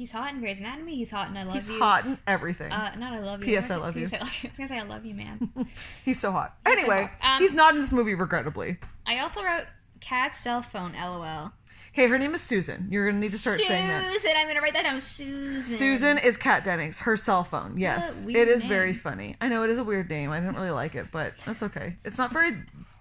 He's 0.00 0.12
hot 0.12 0.32
in 0.32 0.40
Grey's 0.40 0.58
Anatomy. 0.60 0.96
He's 0.96 1.10
hot 1.10 1.28
in 1.28 1.36
I 1.36 1.42
Love 1.42 1.54
He's 1.56 1.68
You. 1.68 1.74
He's 1.74 1.82
hot 1.82 2.06
in 2.06 2.16
everything. 2.26 2.72
Uh, 2.72 2.94
not 2.96 3.12
I 3.12 3.18
love 3.18 3.40
you. 3.40 3.46
P.S. 3.46 3.70
I 3.70 3.76
love 3.76 3.96
you. 3.98 4.08
I 4.10 4.18
love 4.18 4.34
you. 4.42 4.48
I 4.48 4.50
was 4.50 4.56
gonna 4.56 4.68
say 4.68 4.78
I 4.78 4.82
love 4.82 5.04
you, 5.04 5.14
man. 5.14 5.50
He's 6.06 6.18
so 6.18 6.32
hot. 6.32 6.56
so 6.66 6.72
Anyway, 6.72 7.10
hot. 7.20 7.36
Um, 7.36 7.42
he's 7.42 7.52
not 7.52 7.74
in 7.74 7.82
this 7.82 7.92
movie, 7.92 8.14
regrettably. 8.14 8.78
I 9.06 9.18
also 9.18 9.42
wrote 9.42 9.66
Kat's 10.00 10.40
cell 10.40 10.62
phone. 10.62 10.94
LOL. 10.94 11.52
Okay, 11.92 12.06
her 12.06 12.18
name 12.18 12.34
is 12.34 12.42
Susan. 12.42 12.86
You're 12.90 13.06
gonna 13.08 13.18
need 13.18 13.32
to 13.32 13.38
start 13.38 13.58
Susan. 13.58 13.74
saying 13.74 13.88
that. 13.88 14.02
Susan, 14.12 14.30
I'm 14.36 14.46
gonna 14.46 14.60
write 14.60 14.74
that 14.74 14.84
down. 14.84 15.00
Susan. 15.00 15.62
Susan 15.62 16.18
is 16.18 16.36
Kat 16.36 16.62
Dennings. 16.62 17.00
Her 17.00 17.16
cell 17.16 17.42
phone. 17.42 17.78
Yes, 17.78 18.24
it 18.28 18.48
is 18.48 18.60
name. 18.62 18.68
very 18.68 18.92
funny. 18.92 19.36
I 19.40 19.48
know 19.48 19.64
it 19.64 19.70
is 19.70 19.78
a 19.78 19.84
weird 19.84 20.08
name. 20.08 20.30
I 20.30 20.38
didn't 20.38 20.54
really 20.56 20.70
like 20.70 20.94
it, 20.94 21.06
but 21.10 21.32
that's 21.44 21.62
okay. 21.64 21.96
It's 22.04 22.18
not 22.18 22.32
very 22.32 22.54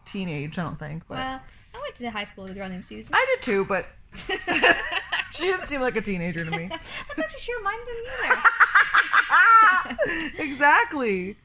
teenage, 0.06 0.58
I 0.58 0.64
don't 0.64 0.78
think. 0.78 1.04
But 1.08 1.18
Well, 1.18 1.42
I 1.76 1.82
went 1.82 1.96
to 1.96 2.10
high 2.10 2.24
school 2.24 2.46
with 2.46 2.54
a 2.54 2.56
girl 2.56 2.68
named 2.68 2.86
Susan. 2.86 3.14
I 3.14 3.26
did 3.36 3.44
too. 3.44 3.64
But 3.66 3.86
she 4.16 5.44
didn't 5.44 5.68
seem 5.68 5.82
like 5.82 5.96
a 5.96 6.02
teenager 6.02 6.44
to 6.44 6.50
me. 6.52 6.68
That's 6.68 6.90
actually 7.18 7.42
true. 7.42 7.64
Mine 7.64 7.78
didn't 7.86 8.08
either. 8.26 8.42
exactly. 10.44 11.38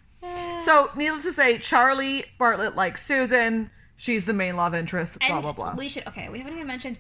So, 0.61 0.91
needless 0.97 1.25
to 1.25 1.33
say, 1.35 1.59
Charlie 1.59 2.25
Bartlett 2.39 2.75
likes 2.75 3.05
Susan. 3.05 3.71
She's 3.97 4.25
the 4.25 4.33
main 4.33 4.57
love 4.57 4.75
interest. 4.75 5.19
Blah 5.21 5.43
blah 5.43 5.53
blah. 5.53 5.75
we 5.75 5.91
should 5.91 6.07
okay. 6.09 6.31
We 6.31 6.39
haven't 6.39 6.55
even 6.55 6.67
mentioned 6.67 6.97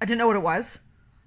I 0.00 0.04
didn't 0.04 0.18
know 0.18 0.26
what 0.26 0.36
it 0.36 0.42
was. 0.42 0.78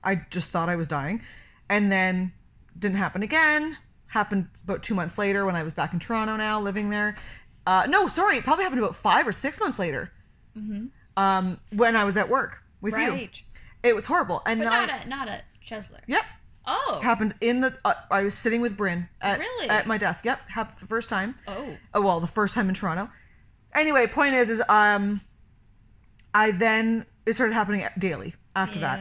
I 0.03 0.21
just 0.29 0.49
thought 0.49 0.69
I 0.69 0.75
was 0.75 0.87
dying. 0.87 1.21
And 1.69 1.91
then 1.91 2.31
didn't 2.77 2.97
happen 2.97 3.23
again. 3.23 3.77
Happened 4.07 4.47
about 4.63 4.83
two 4.83 4.95
months 4.95 5.17
later 5.17 5.45
when 5.45 5.55
I 5.55 5.63
was 5.63 5.73
back 5.73 5.91
in 5.93 5.99
Toronto 5.99 6.37
now, 6.37 6.61
living 6.61 6.89
there. 6.91 7.17
Uh, 7.65 7.85
no, 7.89 8.07
sorry, 8.07 8.37
it 8.37 8.45
probably 8.45 8.63
happened 8.63 8.81
about 8.81 8.95
five 8.95 9.27
or 9.27 9.33
six 9.33 9.59
months 9.59 9.79
later. 9.79 10.11
Um, 11.17 11.59
when 11.75 11.95
I 11.97 12.05
was 12.05 12.15
at 12.15 12.29
work 12.29 12.59
with 12.79 12.93
you. 13.07 13.11
It 13.83 13.95
was 13.95 14.05
horrible. 14.05 14.41
And 14.45 14.59
But 14.59 14.69
then 14.69 14.73
not 14.73 14.89
I, 14.89 14.97
at, 14.97 15.07
not 15.07 15.27
at 15.27 15.45
Chesler. 15.65 16.01
Yep. 16.07 16.23
Oh. 16.69 16.99
happened 17.01 17.33
in 17.39 17.61
the. 17.61 17.77
Uh, 17.85 17.93
I 18.11 18.23
was 18.23 18.35
sitting 18.35 18.59
with 18.59 18.75
Bryn 18.75 19.07
at 19.21 19.39
Really? 19.39 19.69
at 19.69 19.87
my 19.87 19.97
desk. 19.97 20.25
Yep, 20.25 20.49
happened 20.49 20.77
the 20.79 20.85
first 20.85 21.07
time. 21.07 21.35
Oh. 21.47 21.77
Oh 21.93 22.01
well, 22.01 22.19
the 22.19 22.27
first 22.27 22.53
time 22.53 22.67
in 22.67 22.75
Toronto. 22.75 23.09
Anyway, 23.73 24.05
point 24.07 24.35
is, 24.35 24.49
is 24.49 24.61
um, 24.67 25.21
I 26.33 26.51
then 26.51 27.05
it 27.25 27.33
started 27.33 27.53
happening 27.53 27.87
daily 27.97 28.35
after 28.53 28.79
that, 28.79 28.99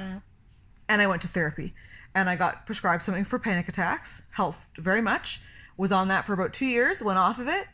and 0.89 1.03
I 1.03 1.07
went 1.09 1.23
to 1.23 1.29
therapy, 1.29 1.75
and 2.15 2.31
I 2.31 2.37
got 2.37 2.67
prescribed 2.67 3.03
something 3.03 3.25
for 3.25 3.39
panic 3.41 3.69
attacks. 3.69 4.23
Helped 4.31 4.77
very 4.77 5.03
much. 5.03 5.41
Was 5.77 5.91
on 5.91 6.07
that 6.09 6.25
for 6.25 6.35
about 6.35 6.53
two 6.53 6.67
years. 6.67 7.03
Went 7.03 7.19
off 7.19 7.39
of 7.41 7.49
it. 7.49 7.67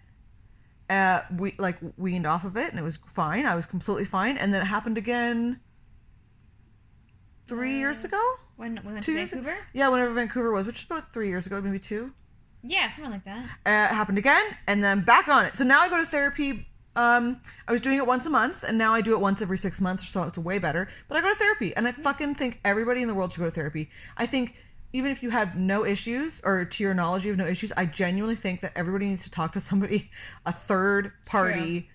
Uh, 0.89 1.21
we 1.37 1.55
like 1.59 1.77
weaned 1.99 2.27
off 2.27 2.45
of 2.45 2.57
it, 2.57 2.71
and 2.71 2.79
it 2.79 2.83
was 2.83 2.99
fine. 3.07 3.45
I 3.45 3.55
was 3.57 3.67
completely 3.67 4.07
fine, 4.07 4.39
and 4.39 4.55
then 4.55 4.63
it 4.63 4.67
happened 4.67 4.97
again. 4.97 5.61
Three 7.53 7.79
years 7.79 8.03
ago. 8.03 8.21
When 8.57 8.81
we 8.83 8.93
went 8.93 9.05
Two 9.05 9.13
to 9.13 9.19
years 9.19 9.31
Vancouver? 9.31 9.59
Yeah, 9.75 9.89
whenever 9.89 10.15
Vancouver 10.15 10.53
was, 10.53 10.67
which 10.67 10.79
is 10.81 10.85
about 10.87 11.13
three 11.13 11.29
years 11.29 11.47
ago, 11.47 11.61
maybe 11.61 11.79
two. 11.79 12.13
Yeah, 12.63 12.89
something 12.89 13.13
like 13.13 13.25
that. 13.25 13.45
Uh, 13.67 13.93
it 13.93 13.95
happened 13.95 14.17
again, 14.17 14.43
and 14.67 14.83
then 14.83 15.03
back 15.03 15.29
on 15.29 15.45
it. 15.45 15.57
So 15.57 15.65
now 15.65 15.83
I 15.83 15.91
go 15.91 15.99
to 15.99 16.07
therapy. 16.07 16.67
Um, 16.97 17.43
I 17.69 17.73
was 17.73 17.83
doing 17.83 17.99
it 17.99 18.07
once 18.07 18.25
a 18.25 18.31
month, 18.31 18.63
and 18.63 18.79
now 18.79 18.95
I 18.95 19.03
do 19.03 19.13
it 19.13 19.21
once 19.21 19.43
every 19.43 19.59
six 19.59 19.83
months 19.83 20.03
or 20.03 20.07
so. 20.07 20.23
It's 20.23 20.39
way 20.39 20.59
better. 20.59 20.89
But 21.09 21.19
I 21.19 21.21
go 21.21 21.29
to 21.29 21.35
therapy, 21.35 21.77
and 21.77 21.87
I 21.87 21.93
fucking 21.93 22.37
think 22.37 22.59
everybody 22.65 23.03
in 23.03 23.09
the 23.09 23.15
world 23.15 23.33
should 23.33 23.41
go 23.41 23.47
to 23.47 23.51
therapy. 23.51 23.91
I 24.17 24.25
think 24.25 24.55
even 24.95 25.11
if 25.11 25.23
you 25.23 25.29
have 25.29 25.55
no 25.55 25.85
issues, 25.85 26.41
or 26.45 26.65
to 26.65 26.83
your 26.83 26.95
knowledge 26.95 27.27
you 27.27 27.33
have 27.33 27.39
no 27.39 27.47
issues, 27.47 27.71
I 27.77 27.85
genuinely 27.85 28.37
think 28.37 28.61
that 28.61 28.73
everybody 28.75 29.09
needs 29.09 29.25
to 29.25 29.31
talk 29.31 29.53
to 29.53 29.61
somebody, 29.61 30.11
a 30.47 30.53
third 30.55 31.13
party, 31.27 31.91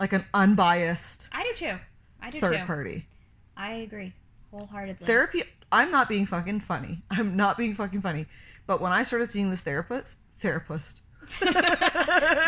like 0.00 0.14
an 0.14 0.24
unbiased 0.32 1.28
I 1.30 1.42
do 1.42 1.52
too. 1.54 1.76
I 2.22 2.30
do 2.30 2.40
third 2.40 2.58
too. 2.58 2.64
party. 2.64 3.08
I 3.56 3.72
agree 3.74 4.14
wholeheartedly. 4.58 5.06
Therapy. 5.06 5.42
I'm 5.72 5.90
not 5.90 6.08
being 6.08 6.26
fucking 6.26 6.60
funny. 6.60 7.02
I'm 7.10 7.36
not 7.36 7.56
being 7.58 7.74
fucking 7.74 8.00
funny. 8.00 8.26
But 8.66 8.80
when 8.80 8.92
I 8.92 9.02
started 9.02 9.30
seeing 9.30 9.50
this 9.50 9.60
therapist, 9.60 10.18
therapist, 10.34 11.02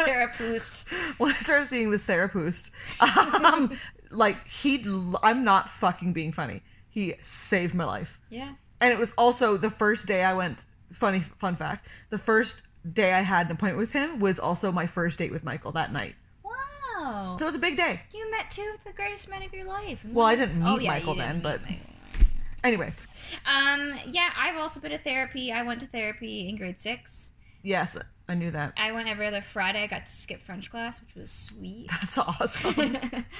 Therapist. 0.04 0.88
when 1.18 1.32
I 1.34 1.38
started 1.40 1.68
seeing 1.68 1.90
this 1.90 2.04
therapist, 2.04 2.70
um, 3.00 3.76
like 4.10 4.46
he, 4.48 4.84
I'm 5.22 5.44
not 5.44 5.68
fucking 5.68 6.12
being 6.12 6.32
funny. 6.32 6.62
He 6.88 7.14
saved 7.20 7.74
my 7.74 7.84
life, 7.84 8.18
Yeah. 8.30 8.54
and 8.80 8.92
it 8.92 8.98
was 8.98 9.12
also 9.18 9.56
the 9.56 9.70
first 9.70 10.06
day 10.06 10.24
I 10.24 10.32
went. 10.34 10.64
Funny 10.92 11.20
fun 11.20 11.56
fact: 11.56 11.86
the 12.10 12.18
first 12.18 12.62
day 12.90 13.12
I 13.12 13.20
had 13.22 13.46
an 13.46 13.52
appointment 13.52 13.78
with 13.78 13.92
him 13.92 14.20
was 14.20 14.38
also 14.38 14.70
my 14.72 14.86
first 14.86 15.18
date 15.18 15.32
with 15.32 15.42
Michael 15.44 15.72
that 15.72 15.92
night. 15.92 16.14
Wow. 16.44 17.36
So 17.38 17.44
it 17.44 17.48
was 17.48 17.54
a 17.56 17.58
big 17.58 17.76
day. 17.76 18.02
You 18.14 18.30
met 18.30 18.50
two 18.50 18.72
of 18.74 18.84
the 18.84 18.92
greatest 18.92 19.28
men 19.28 19.42
of 19.42 19.52
your 19.52 19.64
life. 19.66 20.04
Well, 20.06 20.26
I 20.26 20.36
didn't 20.36 20.58
meet 20.62 20.68
Oh, 20.68 20.78
yeah, 20.78 20.90
Michael 20.90 21.14
then, 21.16 21.40
but 21.40 21.60
Michael. 21.62 21.76
Anyway, 22.66 22.92
Um, 23.46 23.98
yeah, 24.10 24.30
I've 24.36 24.56
also 24.56 24.80
been 24.80 24.90
to 24.92 24.98
therapy. 24.98 25.52
I 25.52 25.62
went 25.62 25.80
to 25.80 25.86
therapy 25.86 26.48
in 26.48 26.56
grade 26.56 26.80
six. 26.80 27.32
yes, 27.62 27.96
I 28.28 28.34
knew 28.34 28.50
that. 28.50 28.72
I 28.76 28.92
went 28.92 29.08
every 29.08 29.26
other 29.26 29.40
Friday. 29.42 29.82
I 29.82 29.86
got 29.86 30.06
to 30.06 30.12
skip 30.12 30.42
French 30.42 30.70
class, 30.70 31.00
which 31.00 31.14
was 31.14 31.30
sweet. 31.30 31.88
That's 31.90 32.18
awesome. 32.18 32.98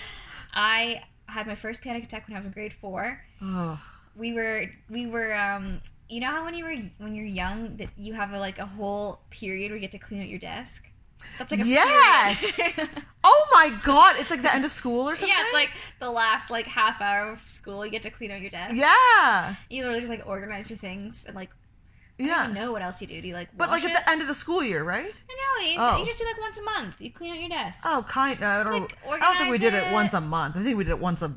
I 0.55 1.03
had 1.27 1.47
my 1.47 1.55
first 1.57 1.83
panic 1.83 2.05
attack 2.05 2.29
when 2.29 2.37
I 2.37 2.41
was 2.41 2.47
in 2.47 2.53
grade 2.53 2.73
four. 2.73 3.21
oh, 3.43 3.81
We 4.17 4.33
were 4.33 4.67
we 4.89 5.07
were 5.07 5.35
um 5.35 5.81
you 6.09 6.21
know 6.21 6.29
how 6.31 6.45
when 6.45 6.55
you 6.55 6.65
were 6.65 6.77
when 6.99 7.15
you're 7.17 7.25
young 7.27 7.77
that 7.79 7.89
you 7.97 8.15
have 8.15 8.33
a, 8.33 8.39
like 8.39 8.59
a 8.61 8.67
whole 8.67 9.21
period 9.31 9.71
where 9.71 9.77
you 9.77 9.81
get 9.81 9.91
to 9.93 9.99
clean 9.99 10.23
out 10.23 10.29
your 10.29 10.39
desk. 10.39 10.89
That's 11.39 11.51
like 11.51 11.61
a 11.61 11.67
Yes! 11.67 12.61
oh 13.57 13.71
my 13.71 13.77
god! 13.83 14.17
It's 14.19 14.31
like 14.31 14.43
the 14.43 14.55
end 14.55 14.65
of 14.65 14.73
school 14.73 15.09
or 15.09 15.17
something. 15.17 15.29
yeah, 15.37 15.45
it's 15.45 15.55
like 15.55 15.71
the 16.01 16.11
last 16.11 16.51
like 16.51 16.67
half 16.67 17.01
hour 17.01 17.31
of 17.31 17.41
school. 17.49 17.85
You 17.85 17.91
get 17.93 18.03
to 18.05 18.11
clean 18.11 18.31
out 18.31 18.41
your 18.41 18.51
desk. 18.51 18.75
yeah, 18.75 19.55
You 19.71 19.83
literally 19.83 20.01
just 20.01 20.11
like 20.11 20.27
organize 20.27 20.69
your 20.71 20.77
things 20.79 21.25
and 21.27 21.35
like 21.35 21.51
I 22.19 22.23
yeah. 22.25 22.45
don't 22.45 22.55
know 22.55 22.73
what 22.73 22.83
else 22.83 23.01
you 23.01 23.07
do. 23.07 23.21
Do 23.21 23.29
you 23.29 23.35
like 23.35 23.49
But 23.57 23.69
like 23.71 23.85
it? 23.85 23.91
at 23.91 24.05
the 24.05 24.11
end 24.11 24.23
of 24.23 24.29
the 24.29 24.35
school 24.35 24.63
year, 24.63 24.83
right? 24.85 25.05
No, 25.29 25.35
no, 25.65 25.69
you, 25.71 25.77
Oh. 25.79 25.99
you 25.99 26.07
just 26.07 26.19
do 26.19 26.25
like 26.25 26.41
once 26.41 26.57
a 26.59 26.63
month. 26.63 26.95
You 26.99 27.11
clean 27.13 27.33
out 27.33 27.41
your 27.41 27.49
desk. 27.51 27.83
Oh, 27.85 28.05
kind. 28.09 28.43
I 28.43 28.63
don't. 28.63 28.83
Like, 28.83 28.97
I 29.07 29.19
don't 29.19 29.37
think 29.39 29.51
we 29.51 29.59
did 29.59 29.75
it 29.75 29.79
organize 29.85 29.93
once 29.93 30.15
a 30.15 30.21
month. 30.23 30.57
I 30.57 30.63
think 30.63 30.79
we 30.79 30.85
did 30.85 30.91
it 30.93 30.99
once 30.99 31.21
a 31.23 31.35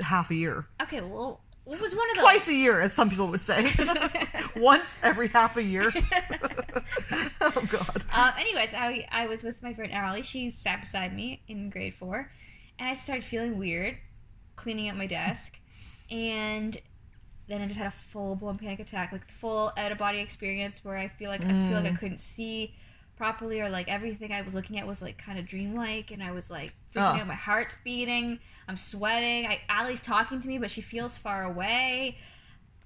half 0.00 0.30
a 0.30 0.34
year, 0.34 0.66
Okay, 0.82 1.00
well, 1.00 1.40
what 1.72 1.80
was 1.80 1.96
one 1.96 2.10
of 2.10 2.16
those? 2.16 2.22
twice 2.22 2.48
a 2.48 2.54
year, 2.54 2.80
as 2.80 2.92
some 2.92 3.08
people 3.08 3.28
would 3.28 3.40
say. 3.40 3.72
once 4.56 4.98
every 5.02 5.28
half 5.28 5.56
a 5.56 5.62
year. 5.62 5.90
oh 7.40 7.64
god. 7.70 8.04
Um, 8.12 8.32
anyways, 8.38 8.74
I, 8.74 9.06
I 9.10 9.26
was 9.26 9.42
with 9.42 9.62
my 9.62 9.72
friend 9.72 9.92
Allie. 9.92 10.22
She 10.22 10.50
sat 10.50 10.82
beside 10.82 11.16
me 11.16 11.42
in 11.48 11.70
grade 11.70 11.94
four, 11.94 12.30
and 12.78 12.88
I 12.88 12.92
just 12.92 13.04
started 13.04 13.24
feeling 13.24 13.56
weird, 13.56 13.96
cleaning 14.54 14.90
up 14.90 14.96
my 14.96 15.06
desk, 15.06 15.58
and 16.10 16.78
then 17.48 17.62
I 17.62 17.66
just 17.66 17.78
had 17.78 17.86
a 17.86 17.90
full 17.90 18.36
blown 18.36 18.58
panic 18.58 18.80
attack, 18.80 19.10
like 19.10 19.26
full 19.26 19.72
out 19.76 19.92
of 19.92 19.98
body 19.98 20.20
experience 20.20 20.84
where 20.84 20.96
I 20.96 21.08
feel 21.08 21.30
like 21.30 21.42
I 21.42 21.68
feel 21.68 21.80
like 21.80 21.90
I 21.90 21.96
couldn't 21.96 22.20
see 22.20 22.74
properly, 23.22 23.60
or 23.60 23.68
like 23.70 23.88
everything 23.88 24.32
I 24.32 24.42
was 24.42 24.52
looking 24.52 24.78
at 24.80 24.86
was 24.86 25.00
like 25.00 25.16
kind 25.16 25.38
of 25.38 25.46
dreamlike, 25.46 26.10
and 26.10 26.22
I 26.22 26.32
was 26.32 26.50
like 26.50 26.74
freaking 26.92 27.16
Oh. 27.18 27.20
out. 27.20 27.26
My 27.28 27.34
heart's 27.34 27.76
beating. 27.84 28.40
I'm 28.66 28.76
sweating. 28.76 29.46
I, 29.46 29.60
Allie's 29.68 30.02
talking 30.02 30.40
to 30.40 30.48
me, 30.48 30.58
but 30.58 30.70
she 30.72 30.80
feels 30.80 31.18
far 31.18 31.44
away 31.44 32.18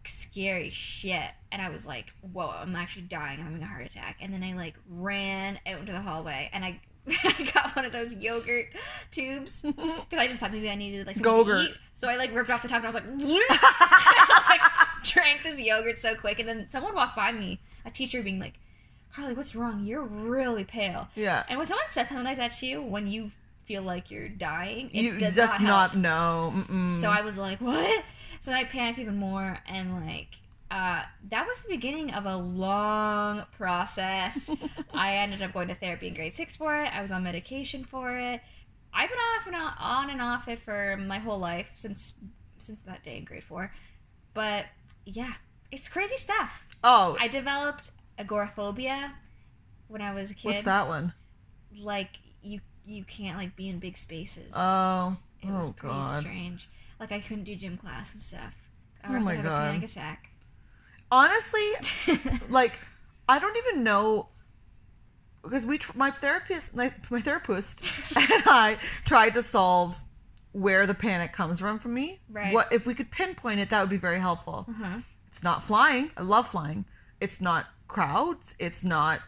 scary 0.09 0.71
shit 0.71 1.31
and 1.51 1.61
i 1.61 1.69
was 1.69 1.85
like 1.85 2.13
whoa 2.33 2.49
i'm 2.61 2.77
actually 2.77 3.03
dying 3.03 3.41
i'm 3.41 3.47
having 3.47 3.61
a 3.61 3.67
heart 3.67 3.85
attack 3.85 4.17
and 4.21 4.33
then 4.33 4.41
i 4.41 4.53
like 4.55 4.75
ran 4.89 5.59
out 5.67 5.81
into 5.81 5.91
the 5.91 6.01
hallway 6.01 6.49
and 6.53 6.65
i 6.65 6.79
I 7.25 7.51
got 7.53 7.75
one 7.75 7.85
of 7.85 7.91
those 7.93 8.15
yogurt 8.15 8.67
tubes 9.13 9.63
because 9.67 10.05
I 10.13 10.27
just 10.29 10.41
thought 10.41 10.53
maybe 10.53 10.69
I 10.69 10.75
needed 10.75 11.07
like 11.07 11.17
something 11.17 11.45
to 11.47 11.61
eat. 11.71 11.75
So 11.95 12.09
I 12.09 12.17
like 12.17 12.35
ripped 12.35 12.51
off 12.51 12.63
the 12.63 12.69
top 12.69 12.83
and 12.85 12.87
I 12.87 12.89
was 12.89 12.95
like, 12.97 13.07
like 14.49 14.61
drank 15.05 15.45
this 15.45 15.61
yogurt 15.61 16.01
so 16.01 16.17
quick. 16.17 16.41
And 16.41 16.49
then 16.49 16.67
someone 16.69 16.97
walked 16.97 17.15
by 17.15 17.31
me, 17.31 17.61
a 17.85 17.93
teacher 17.93 18.23
being 18.25 18.41
like, 18.41 18.55
Carly, 19.17 19.35
what's 19.35 19.57
wrong? 19.57 19.85
You're 19.85 20.03
really 20.03 20.65
pale. 20.65 21.09
Yeah. 21.15 21.43
And 21.49 21.59
when 21.59 21.67
someone 21.67 21.87
says 21.91 22.09
something 22.09 22.25
like 22.25 22.37
that 22.37 22.53
to 22.59 22.67
you, 22.67 22.83
when 22.83 23.07
you 23.07 23.31
feel 23.65 23.83
like 23.83 24.11
you're 24.11 24.29
dying, 24.29 24.91
it 24.93 25.03
You 25.03 25.19
does 25.19 25.35
just 25.35 25.59
not, 25.59 25.61
help. 25.61 25.95
not 25.95 25.97
know. 25.97 26.53
Mm-mm. 26.69 27.01
So 27.01 27.09
I 27.11 27.23
was 27.23 27.39
like, 27.39 27.61
what? 27.61 28.05
So 28.41 28.51
then 28.51 28.61
I 28.61 28.65
panicked 28.65 28.99
even 28.99 29.17
more, 29.17 29.59
and 29.67 30.07
like, 30.07 30.29
uh, 30.71 31.03
that 31.31 31.47
was 31.47 31.61
the 31.61 31.69
beginning 31.71 32.13
of 32.13 32.27
a 32.27 32.37
long 32.37 33.45
process. 33.57 34.51
I 34.95 35.17
ended 35.17 35.41
up 35.43 35.53
going 35.55 35.69
to 35.69 35.75
therapy 35.75 36.09
in 36.09 36.15
grade 36.15 36.35
six 36.35 36.55
for 36.55 36.77
it. 36.81 36.95
I 36.95 37.01
was 37.03 37.11
on 37.11 37.25
medication 37.25 37.85
for 37.85 38.17
it. 38.19 38.41
I've 38.93 39.09
been 39.09 39.19
off 39.19 39.47
and 39.47 39.57
on, 39.57 39.73
on 39.79 40.11
and 40.11 40.21
off 40.23 40.47
it 40.49 40.59
for 40.59 40.97
my 40.97 41.19
whole 41.19 41.39
life 41.39 41.73
since 41.75 42.15
since 42.59 42.81
that 42.83 43.03
day 43.03 43.17
in 43.19 43.25
grade 43.25 43.45
four. 43.45 43.73
But 44.35 44.67
yeah, 45.05 45.35
it's 45.73 45.89
crazy 45.89 46.17
stuff. 46.17 46.67
oh, 46.85 47.17
I 47.21 47.29
developed 47.29 47.91
agoraphobia 48.19 49.15
when 49.89 50.03
I 50.03 50.13
was 50.15 50.31
a 50.31 50.35
kid. 50.35 50.47
what's 50.49 50.65
that 50.65 50.89
one? 50.89 51.13
Like 51.79 52.11
you 52.43 52.61
you 52.85 53.05
can't 53.05 53.37
like 53.37 53.57
be 53.57 53.69
in 53.69 53.79
big 53.79 53.97
spaces. 53.97 54.51
Oh, 54.55 55.17
It 55.43 55.51
was 55.51 55.69
oh 55.69 55.73
pretty 55.73 55.95
god. 55.95 56.23
strange. 56.23 56.69
Like 57.01 57.13
I 57.13 57.21
couldn't 57.21 57.45
do 57.45 57.55
gym 57.57 57.77
class 57.77 58.13
and 58.15 58.23
stuff. 58.23 58.57
I 59.05 59.09
Oh 59.17 59.21
my 59.21 59.35
have 59.35 59.45
God. 59.45 59.69
a 59.69 59.73
panic 59.73 59.91
attack. 59.91 60.31
Honestly, 61.11 61.71
like 62.49 62.79
I 63.29 63.39
don't 63.39 63.57
even 63.57 63.85
know 63.85 64.29
because 65.43 65.65
we 65.67 65.79
tr- 65.79 65.97
my 65.97 66.11
therapist 66.11 66.75
my, 66.75 66.93
my 67.11 67.21
therapist 67.21 67.85
and 68.17 68.43
I 68.47 68.79
tried 69.05 69.35
to 69.35 69.43
solve 69.43 70.03
where 70.53 70.87
the 70.87 70.95
panic 70.95 71.33
comes 71.33 71.61
from 71.61 71.79
for 71.79 71.89
me. 71.89 72.19
Right. 72.31 72.53
What 72.55 72.73
if 72.73 72.87
we 72.87 72.95
could 72.95 73.11
pinpoint 73.11 73.61
it? 73.61 73.69
That 73.71 73.81
would 73.81 73.91
be 73.91 73.99
very 73.99 74.19
helpful. 74.21 74.67
Uh-huh. 74.69 75.01
It's 75.29 75.43
not 75.45 75.63
flying. 75.63 76.11
I 76.17 76.23
love 76.23 76.49
flying. 76.49 76.87
It's 77.21 77.41
not 77.41 77.67
crowds. 77.89 78.55
It's 78.59 78.85
not 78.85 79.21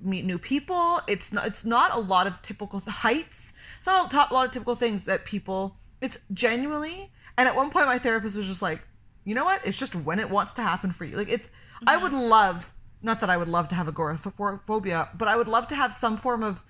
meet 0.00 0.24
new 0.24 0.38
people. 0.38 1.00
It's 1.06 1.32
not. 1.32 1.46
It's 1.46 1.64
not 1.64 1.94
a 1.94 2.00
lot 2.00 2.26
of 2.26 2.40
typical 2.42 2.80
heights. 2.80 3.52
It's 3.78 3.86
not 3.86 4.12
a, 4.12 4.34
lot 4.34 4.46
of 4.46 4.52
typical 4.52 4.74
things 4.74 5.04
that 5.04 5.24
people. 5.24 5.76
It's 6.00 6.18
genuinely. 6.32 7.12
And 7.36 7.48
at 7.48 7.56
one 7.56 7.70
point, 7.70 7.86
my 7.86 7.98
therapist 7.98 8.36
was 8.36 8.46
just 8.46 8.62
like, 8.62 8.82
"You 9.24 9.34
know 9.34 9.44
what? 9.44 9.60
It's 9.64 9.78
just 9.78 9.94
when 9.94 10.18
it 10.18 10.30
wants 10.30 10.52
to 10.54 10.62
happen 10.62 10.92
for 10.92 11.04
you. 11.04 11.16
Like 11.16 11.28
it's. 11.28 11.48
I 11.86 11.94
mm-hmm. 11.94 12.02
would 12.04 12.12
love. 12.12 12.72
Not 13.02 13.20
that 13.20 13.30
I 13.30 13.36
would 13.38 13.48
love 13.48 13.68
to 13.68 13.74
have 13.74 13.88
agoraphobia, 13.88 15.08
but 15.14 15.26
I 15.26 15.36
would 15.36 15.48
love 15.48 15.68
to 15.68 15.74
have 15.74 15.92
some 15.92 16.18
form 16.18 16.42
of 16.42 16.62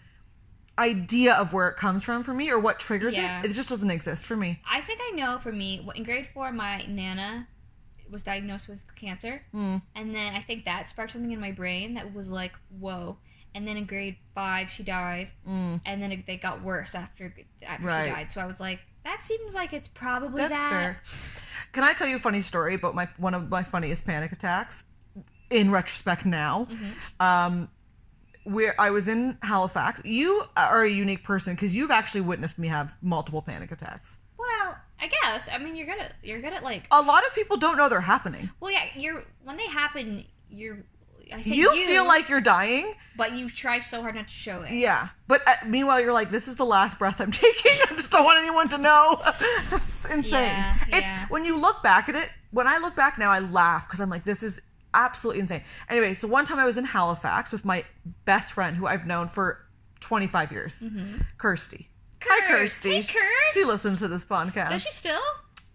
idea 0.79 1.35
of 1.35 1.53
where 1.53 1.69
it 1.69 1.77
comes 1.77 2.05
from 2.05 2.23
for 2.23 2.33
me 2.33 2.51
or 2.51 2.59
what 2.59 2.79
triggers 2.79 3.17
Yeah. 3.17 3.41
it. 3.41 3.51
It 3.51 3.55
just 3.55 3.69
doesn't 3.69 3.91
exist 3.91 4.25
for 4.25 4.37
me. 4.37 4.61
I 4.69 4.81
think 4.81 5.01
I 5.03 5.17
know 5.17 5.39
for 5.39 5.53
me, 5.53 5.87
in 5.95 6.05
grade 6.05 6.27
four, 6.33 6.53
my 6.53 6.85
nana 6.87 7.49
was 8.11 8.23
diagnosed 8.23 8.69
with 8.69 8.85
cancer. 8.97 9.43
Mm. 9.55 9.83
And 9.95 10.15
then 10.15 10.35
I 10.35 10.41
think 10.41 10.65
that 10.65 10.91
sparked 10.91 11.13
something 11.13 11.33
in 11.33 11.41
my 11.41 11.53
brain 11.53 11.95
that 11.95 12.15
was 12.15 12.31
like, 12.31 12.53
whoa. 12.79 13.19
And 13.55 13.67
then 13.67 13.77
in 13.77 13.85
grade 13.87 14.17
five, 14.35 14.71
she 14.71 14.83
died. 14.83 15.29
Mm. 15.49 15.81
And 15.85 16.03
then 16.03 16.13
it, 16.13 16.27
they 16.27 16.37
got 16.37 16.63
worse 16.63 16.95
after, 16.95 17.35
after 17.67 17.87
Right. 17.87 18.05
she 18.05 18.11
died. 18.11 18.31
So 18.31 18.41
I 18.41 18.47
was 18.47 18.61
like, 18.61 18.81
that 19.05 19.25
seems 19.25 19.55
like 19.55 19.73
it's 19.73 19.89
probably 19.89 20.37
That's 20.43 20.55
that. 20.55 20.71
fair. 20.71 21.03
Can 21.73 21.85
I 21.85 21.93
tell 21.95 22.07
you 22.07 22.17
a 22.17 22.21
funny 22.21 22.41
story 22.43 22.75
about 22.75 22.95
my 22.95 23.09
one 23.17 23.33
of 23.35 23.49
my 23.49 23.63
funniest 23.63 24.05
panic 24.05 24.31
attacks? 24.33 24.85
In 25.51 25.71
retrospect, 25.73 26.25
now, 26.27 26.69
Mm-hmm. 26.71 27.27
um, 27.27 27.69
where 28.45 28.81
I 28.81 28.91
was 28.91 29.09
in 29.09 29.37
Halifax. 29.43 30.01
You 30.05 30.45
are 30.57 30.83
a 30.83 30.89
unique 30.91 31.25
person 31.25 31.55
because 31.55 31.77
you've 31.77 31.91
actually 31.91 32.23
witnessed 32.23 32.59
me 32.59 32.69
have 32.69 32.97
multiple 33.03 33.43
panic 33.43 33.71
attacks. 33.73 34.19
Well, 34.39 34.77
I 35.01 35.09
guess. 35.09 35.49
I 35.53 35.59
mean, 35.59 35.77
you're 35.77 35.87
good 35.87 35.99
at 35.99 36.15
you're 36.23 36.41
good 36.41 36.53
at 36.53 36.63
like. 36.63 36.85
A 36.91 37.01
lot 37.03 37.27
of 37.27 37.35
people 37.35 37.57
don't 37.57 37.77
know 37.77 37.89
they're 37.89 38.01
happening. 38.03 38.51
Well, 38.61 38.71
yeah, 38.71 38.85
you're 38.97 39.25
when 39.45 39.57
they 39.57 39.67
happen, 39.67 40.27
you're. 40.49 40.85
I 41.33 41.43
say 41.43 41.51
You, 41.55 41.73
feel 41.87 42.05
like 42.09 42.29
you're 42.29 42.41
dying. 42.41 42.93
but 43.17 43.33
you 43.35 43.49
try 43.49 43.79
so 43.79 44.03
hard 44.03 44.17
not 44.17 44.27
to 44.27 44.35
show 44.35 44.63
it. 44.63 44.73
Yeah. 44.73 45.11
But 45.29 45.47
uh, 45.47 45.55
meanwhile, 45.65 46.01
you're 46.01 46.13
like, 46.13 46.31
this 46.31 46.49
is 46.49 46.57
the 46.57 46.65
last 46.65 46.99
breath 46.99 47.21
I'm 47.21 47.31
taking. 47.47 47.71
I 47.89 47.95
just 47.95 48.11
don't 48.11 48.25
want 48.25 48.39
anyone 48.41 48.69
to 48.71 48.79
know. 48.79 49.17
it's 49.73 50.07
insane. 50.07 50.33
Yeah, 50.43 50.75
it's 50.89 51.07
yeah. 51.07 51.27
when 51.29 51.45
you 51.45 51.57
look 51.61 51.85
back 51.85 52.09
at 52.09 52.17
it, 52.17 52.31
when 52.51 52.67
I 52.67 52.79
look 52.79 52.97
back 52.97 53.17
now, 53.17 53.31
I 53.31 53.39
laugh 53.39 53.87
because 53.87 54.01
I'm 54.01 54.11
like, 54.11 54.25
this 54.25 54.43
is 54.43 54.61
absolutely 54.93 55.41
insane. 55.43 55.63
Anyway, 55.89 56.15
so 56.15 56.27
one 56.27 56.45
time 56.45 56.59
I 56.59 56.65
was 56.67 56.77
in 56.77 56.85
Halifax 56.85 57.53
with 57.53 57.65
my 57.65 57.85
best 58.25 58.53
friend 58.53 58.77
who 58.77 58.89
I've 58.89 59.07
known 59.07 59.29
for 59.29 59.65
25 60.01 60.51
years, 60.51 60.83
Kirsty. 61.39 61.90
Hi, 62.23 62.47
Kirsty. 62.49 62.95
Hey, 62.95 63.01
Kirst. 63.03 63.55
She 63.55 63.65
listens 63.65 63.99
to 64.01 64.09
this 64.09 64.25
podcast. 64.25 64.71
Does 64.71 64.83
she 64.83 64.93
still? 64.93 65.21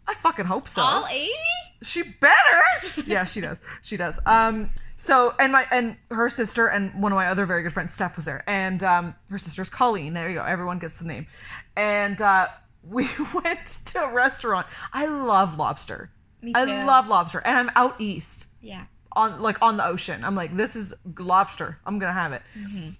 I 0.07 0.13
fucking 0.13 0.45
hope 0.45 0.67
so. 0.67 0.81
All 0.81 1.07
eighty? 1.09 1.33
She 1.81 2.03
better. 2.03 2.61
yeah, 3.05 3.23
she 3.23 3.41
does. 3.41 3.59
She 3.81 3.97
does. 3.97 4.19
Um. 4.25 4.69
So 4.97 5.33
and 5.39 5.51
my 5.51 5.67
and 5.71 5.97
her 6.11 6.29
sister 6.29 6.67
and 6.67 7.01
one 7.01 7.11
of 7.11 7.15
my 7.15 7.27
other 7.27 7.45
very 7.45 7.63
good 7.63 7.73
friends, 7.73 7.93
Steph, 7.93 8.15
was 8.15 8.25
there, 8.25 8.43
and 8.47 8.83
um, 8.83 9.15
her 9.29 9.37
sister's 9.37 9.69
Colleen. 9.69 10.13
There 10.13 10.29
you 10.29 10.35
go. 10.35 10.43
Everyone 10.43 10.79
gets 10.79 10.99
the 10.99 11.05
name. 11.05 11.27
And 11.75 12.21
uh, 12.21 12.47
we 12.83 13.07
went 13.43 13.65
to 13.85 14.03
a 14.03 14.13
restaurant. 14.13 14.67
I 14.93 15.07
love 15.07 15.57
lobster. 15.57 16.11
Me 16.41 16.53
too. 16.53 16.59
I 16.59 16.85
love 16.85 17.07
lobster, 17.07 17.41
and 17.43 17.57
I'm 17.57 17.71
out 17.75 17.95
east 17.99 18.47
Yeah. 18.61 18.85
On 19.15 19.41
like 19.41 19.61
on 19.61 19.77
the 19.77 19.85
ocean. 19.85 20.23
I'm 20.23 20.35
like, 20.35 20.53
this 20.53 20.75
is 20.75 20.93
lobster. 21.19 21.79
I'm 21.85 21.99
gonna 21.99 22.13
have 22.13 22.33
it. 22.33 22.41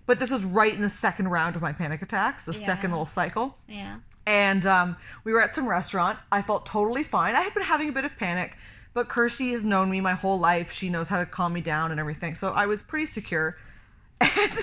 But 0.06 0.20
this 0.20 0.32
was 0.32 0.44
right 0.46 0.74
in 0.74 0.82
the 0.82 0.90
second 0.90 1.28
round 1.30 1.56
of 1.56 1.62
my 1.62 1.74
panic 1.74 2.02
attacks, 2.02 2.44
the 2.44 2.54
second 2.54 2.92
little 2.92 3.06
cycle 3.06 3.58
Yeah. 3.68 3.98
and 4.26 4.66
um, 4.66 4.98
we 5.24 5.34
were 5.34 5.42
at 5.42 5.54
some 5.56 5.68
restaurant. 5.68 6.18
I 6.32 6.42
felt 6.42 6.66
totally 6.66 7.04
fine. 7.04 7.36
I 7.36 7.42
had 7.42 7.54
been 7.54 7.64
having 7.64 7.90
a 7.90 7.92
bit 7.92 8.06
of 8.06 8.16
panic, 8.18 8.56
but 8.94 9.10
Kirsty 9.10 9.52
has 9.52 9.64
known 9.64 9.90
me 9.90 10.00
my 10.02 10.14
whole 10.14 10.40
life. 10.40 10.72
She 10.72 10.90
knows 10.90 11.10
how 11.10 11.18
to 11.20 11.26
calm 11.26 11.54
me 11.54 11.62
down 11.62 11.92
and 11.92 12.00
everything, 12.00 12.34
so 12.36 12.52
I 12.52 12.66
was 12.66 12.82
pretty 12.82 13.06
secure. 13.08 13.58
And 14.22 14.54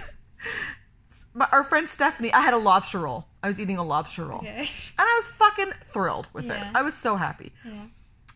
my, 1.35 1.49
our 1.53 1.65
friend 1.65 1.89
Stephanie, 1.89 2.33
I 2.33 2.41
had 2.41 2.53
a 2.55 2.59
lobster 2.59 2.99
roll. 3.01 3.27
I 3.43 3.49
was 3.49 3.61
eating 3.61 3.77
a 3.79 3.83
lobster 3.85 4.25
roll, 4.25 4.39
Okay. 4.39 4.59
and 4.59 4.69
I 4.99 5.15
was 5.17 5.31
fucking 5.31 5.73
thrilled 5.83 6.29
with 6.33 6.47
Yeah. 6.47 6.69
it. 6.71 6.75
I 6.77 6.83
was 6.83 6.95
so 6.95 7.17
happy. 7.17 7.53
Yeah. 7.65 7.73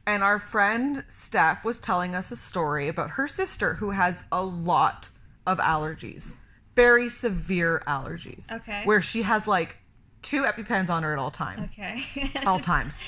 And 0.06 0.22
our 0.22 0.38
friend 0.38 1.04
Steph 1.08 1.64
was 1.64 1.78
telling 1.80 2.14
us 2.14 2.30
a 2.30 2.36
story 2.36 2.86
about 2.88 3.10
her 3.10 3.26
sister 3.26 3.74
who 3.74 3.90
has 3.90 4.22
a 4.30 4.42
lot 4.44 5.10
of 5.46 5.58
allergies, 5.58 6.34
very 6.76 7.08
severe 7.08 7.82
allergies. 7.88 8.50
Okay. 8.50 8.82
Where 8.84 9.02
she 9.02 9.22
has 9.22 9.48
like 9.48 9.76
two 10.22 10.44
EpiPens 10.44 10.90
on 10.90 11.02
her 11.02 11.12
at 11.12 11.18
all 11.18 11.30
time, 11.32 11.70
Okay. 11.72 12.02
all 12.46 12.60
times. 12.60 12.98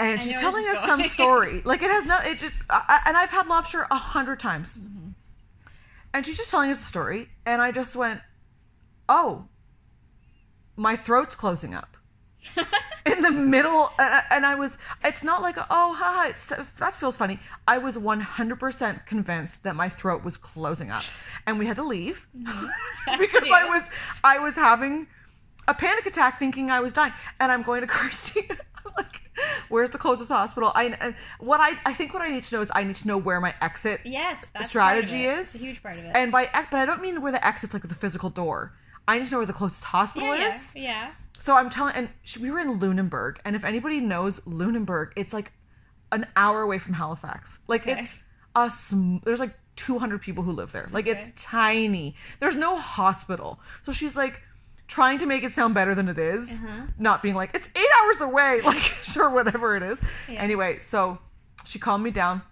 And 0.00 0.22
she's 0.22 0.40
telling 0.40 0.64
us 0.68 0.78
is 0.78 0.84
some 0.84 1.02
story. 1.04 1.62
Like 1.64 1.82
it 1.82 1.90
has 1.90 2.04
no, 2.04 2.16
it 2.22 2.38
just, 2.38 2.54
I, 2.70 2.82
I- 2.88 3.08
and 3.08 3.16
I've 3.16 3.30
had 3.32 3.48
lobster 3.48 3.86
a 3.90 3.96
hundred 3.96 4.38
times. 4.38 4.76
Mm-hmm. 4.76 5.08
And 6.14 6.24
she's 6.24 6.36
just 6.36 6.50
telling 6.50 6.70
us 6.70 6.80
a 6.80 6.84
story, 6.84 7.28
and 7.44 7.60
I 7.60 7.70
just 7.70 7.94
went, 7.94 8.20
"Oh, 9.10 9.46
my 10.74 10.96
throat's 10.96 11.36
closing 11.36 11.74
up." 11.74 11.97
in 13.06 13.20
the 13.20 13.30
middle 13.30 13.90
and 13.98 14.22
and 14.30 14.46
I 14.46 14.54
was 14.54 14.78
it's 15.04 15.22
not 15.24 15.42
like 15.42 15.56
oh 15.58 15.94
haha 15.94 16.28
it's, 16.28 16.48
that 16.48 16.94
feels 16.94 17.16
funny 17.16 17.38
I 17.66 17.78
was 17.78 17.96
100% 17.96 19.06
convinced 19.06 19.64
that 19.64 19.76
my 19.76 19.88
throat 19.88 20.24
was 20.24 20.36
closing 20.36 20.90
up 20.90 21.04
and 21.46 21.58
we 21.58 21.66
had 21.66 21.76
to 21.76 21.84
leave 21.84 22.26
mm-hmm. 22.36 22.66
because 23.18 23.50
I 23.50 23.64
was 23.64 23.90
I 24.24 24.38
was 24.38 24.56
having 24.56 25.06
a 25.66 25.74
panic 25.74 26.06
attack 26.06 26.38
thinking 26.38 26.70
I 26.70 26.80
was 26.80 26.92
dying 26.92 27.12
and 27.40 27.50
I'm 27.52 27.62
going 27.62 27.86
to 27.86 27.88
I'm 27.94 28.92
like 28.96 29.22
where's 29.68 29.90
the 29.90 29.98
closest 29.98 30.30
hospital 30.30 30.72
I 30.74 30.96
and 31.00 31.14
what 31.38 31.60
I 31.60 31.78
I 31.86 31.92
think 31.92 32.12
what 32.12 32.22
I 32.22 32.28
need 32.28 32.44
to 32.44 32.54
know 32.56 32.60
is 32.60 32.70
I 32.74 32.84
need 32.84 32.96
to 32.96 33.08
know 33.08 33.18
where 33.18 33.40
my 33.40 33.54
exit 33.60 34.00
yes. 34.04 34.50
Strategy 34.62 35.24
is 35.24 35.30
of 35.30 35.38
it. 35.38 35.40
is 35.40 35.46
It's 35.46 35.54
a 35.54 35.58
huge 35.58 35.82
part 35.82 35.98
of 35.98 36.04
it. 36.04 36.12
and 36.14 36.32
by 36.32 36.48
but 36.52 36.78
I 36.78 36.86
don't 36.86 37.00
mean 37.00 37.20
where 37.22 37.32
the 37.32 37.44
exit's 37.46 37.74
like 37.74 37.82
the 37.82 37.94
physical 37.94 38.30
door 38.30 38.74
I 39.06 39.18
need 39.18 39.26
to 39.26 39.32
know 39.32 39.38
where 39.38 39.46
the 39.46 39.54
closest 39.54 39.84
hospital 39.84 40.36
yeah, 40.36 40.54
is 40.54 40.74
yeah. 40.76 40.82
Yeah. 40.82 41.10
So 41.38 41.56
I'm 41.56 41.70
telling, 41.70 41.94
and 41.94 42.08
we 42.40 42.50
were 42.50 42.58
in 42.58 42.78
Lunenburg, 42.78 43.40
and 43.44 43.54
if 43.56 43.64
anybody 43.64 44.00
knows 44.00 44.40
Lunenburg, 44.46 45.12
it's 45.16 45.32
like 45.32 45.52
an 46.12 46.26
hour 46.36 46.62
away 46.62 46.78
from 46.78 46.94
Halifax. 46.94 47.60
Like 47.68 47.82
Okay. 47.82 48.00
it's 48.00 48.18
a 48.56 48.70
sm- 48.70 49.18
there's 49.24 49.40
like 49.40 49.54
200 49.76 50.20
people 50.20 50.42
who 50.42 50.52
live 50.52 50.72
there. 50.72 50.88
Like 50.90 51.06
it's 51.06 51.30
tiny. 51.40 52.14
There's 52.40 52.56
no 52.56 52.76
hospital. 52.78 53.60
So 53.82 53.92
she's 53.92 54.16
like 54.16 54.40
trying 54.88 55.18
to 55.18 55.26
make 55.26 55.44
it 55.44 55.52
sound 55.52 55.74
better 55.74 55.94
than 55.94 56.08
it 56.08 56.18
is, 56.18 56.50
Uh-huh. 56.50 56.86
not 56.98 57.22
being 57.22 57.34
like 57.34 57.50
it's 57.54 57.68
eight 57.76 57.90
hours 58.02 58.20
away. 58.20 58.60
Like 58.64 58.78
sure, 58.78 59.30
whatever 59.30 59.76
it 59.76 59.82
is. 59.82 60.00
Yeah. 60.28 60.40
Anyway, 60.42 60.78
so 60.80 61.18
she 61.64 61.78
calmed 61.78 62.02
me 62.02 62.10
down. 62.10 62.42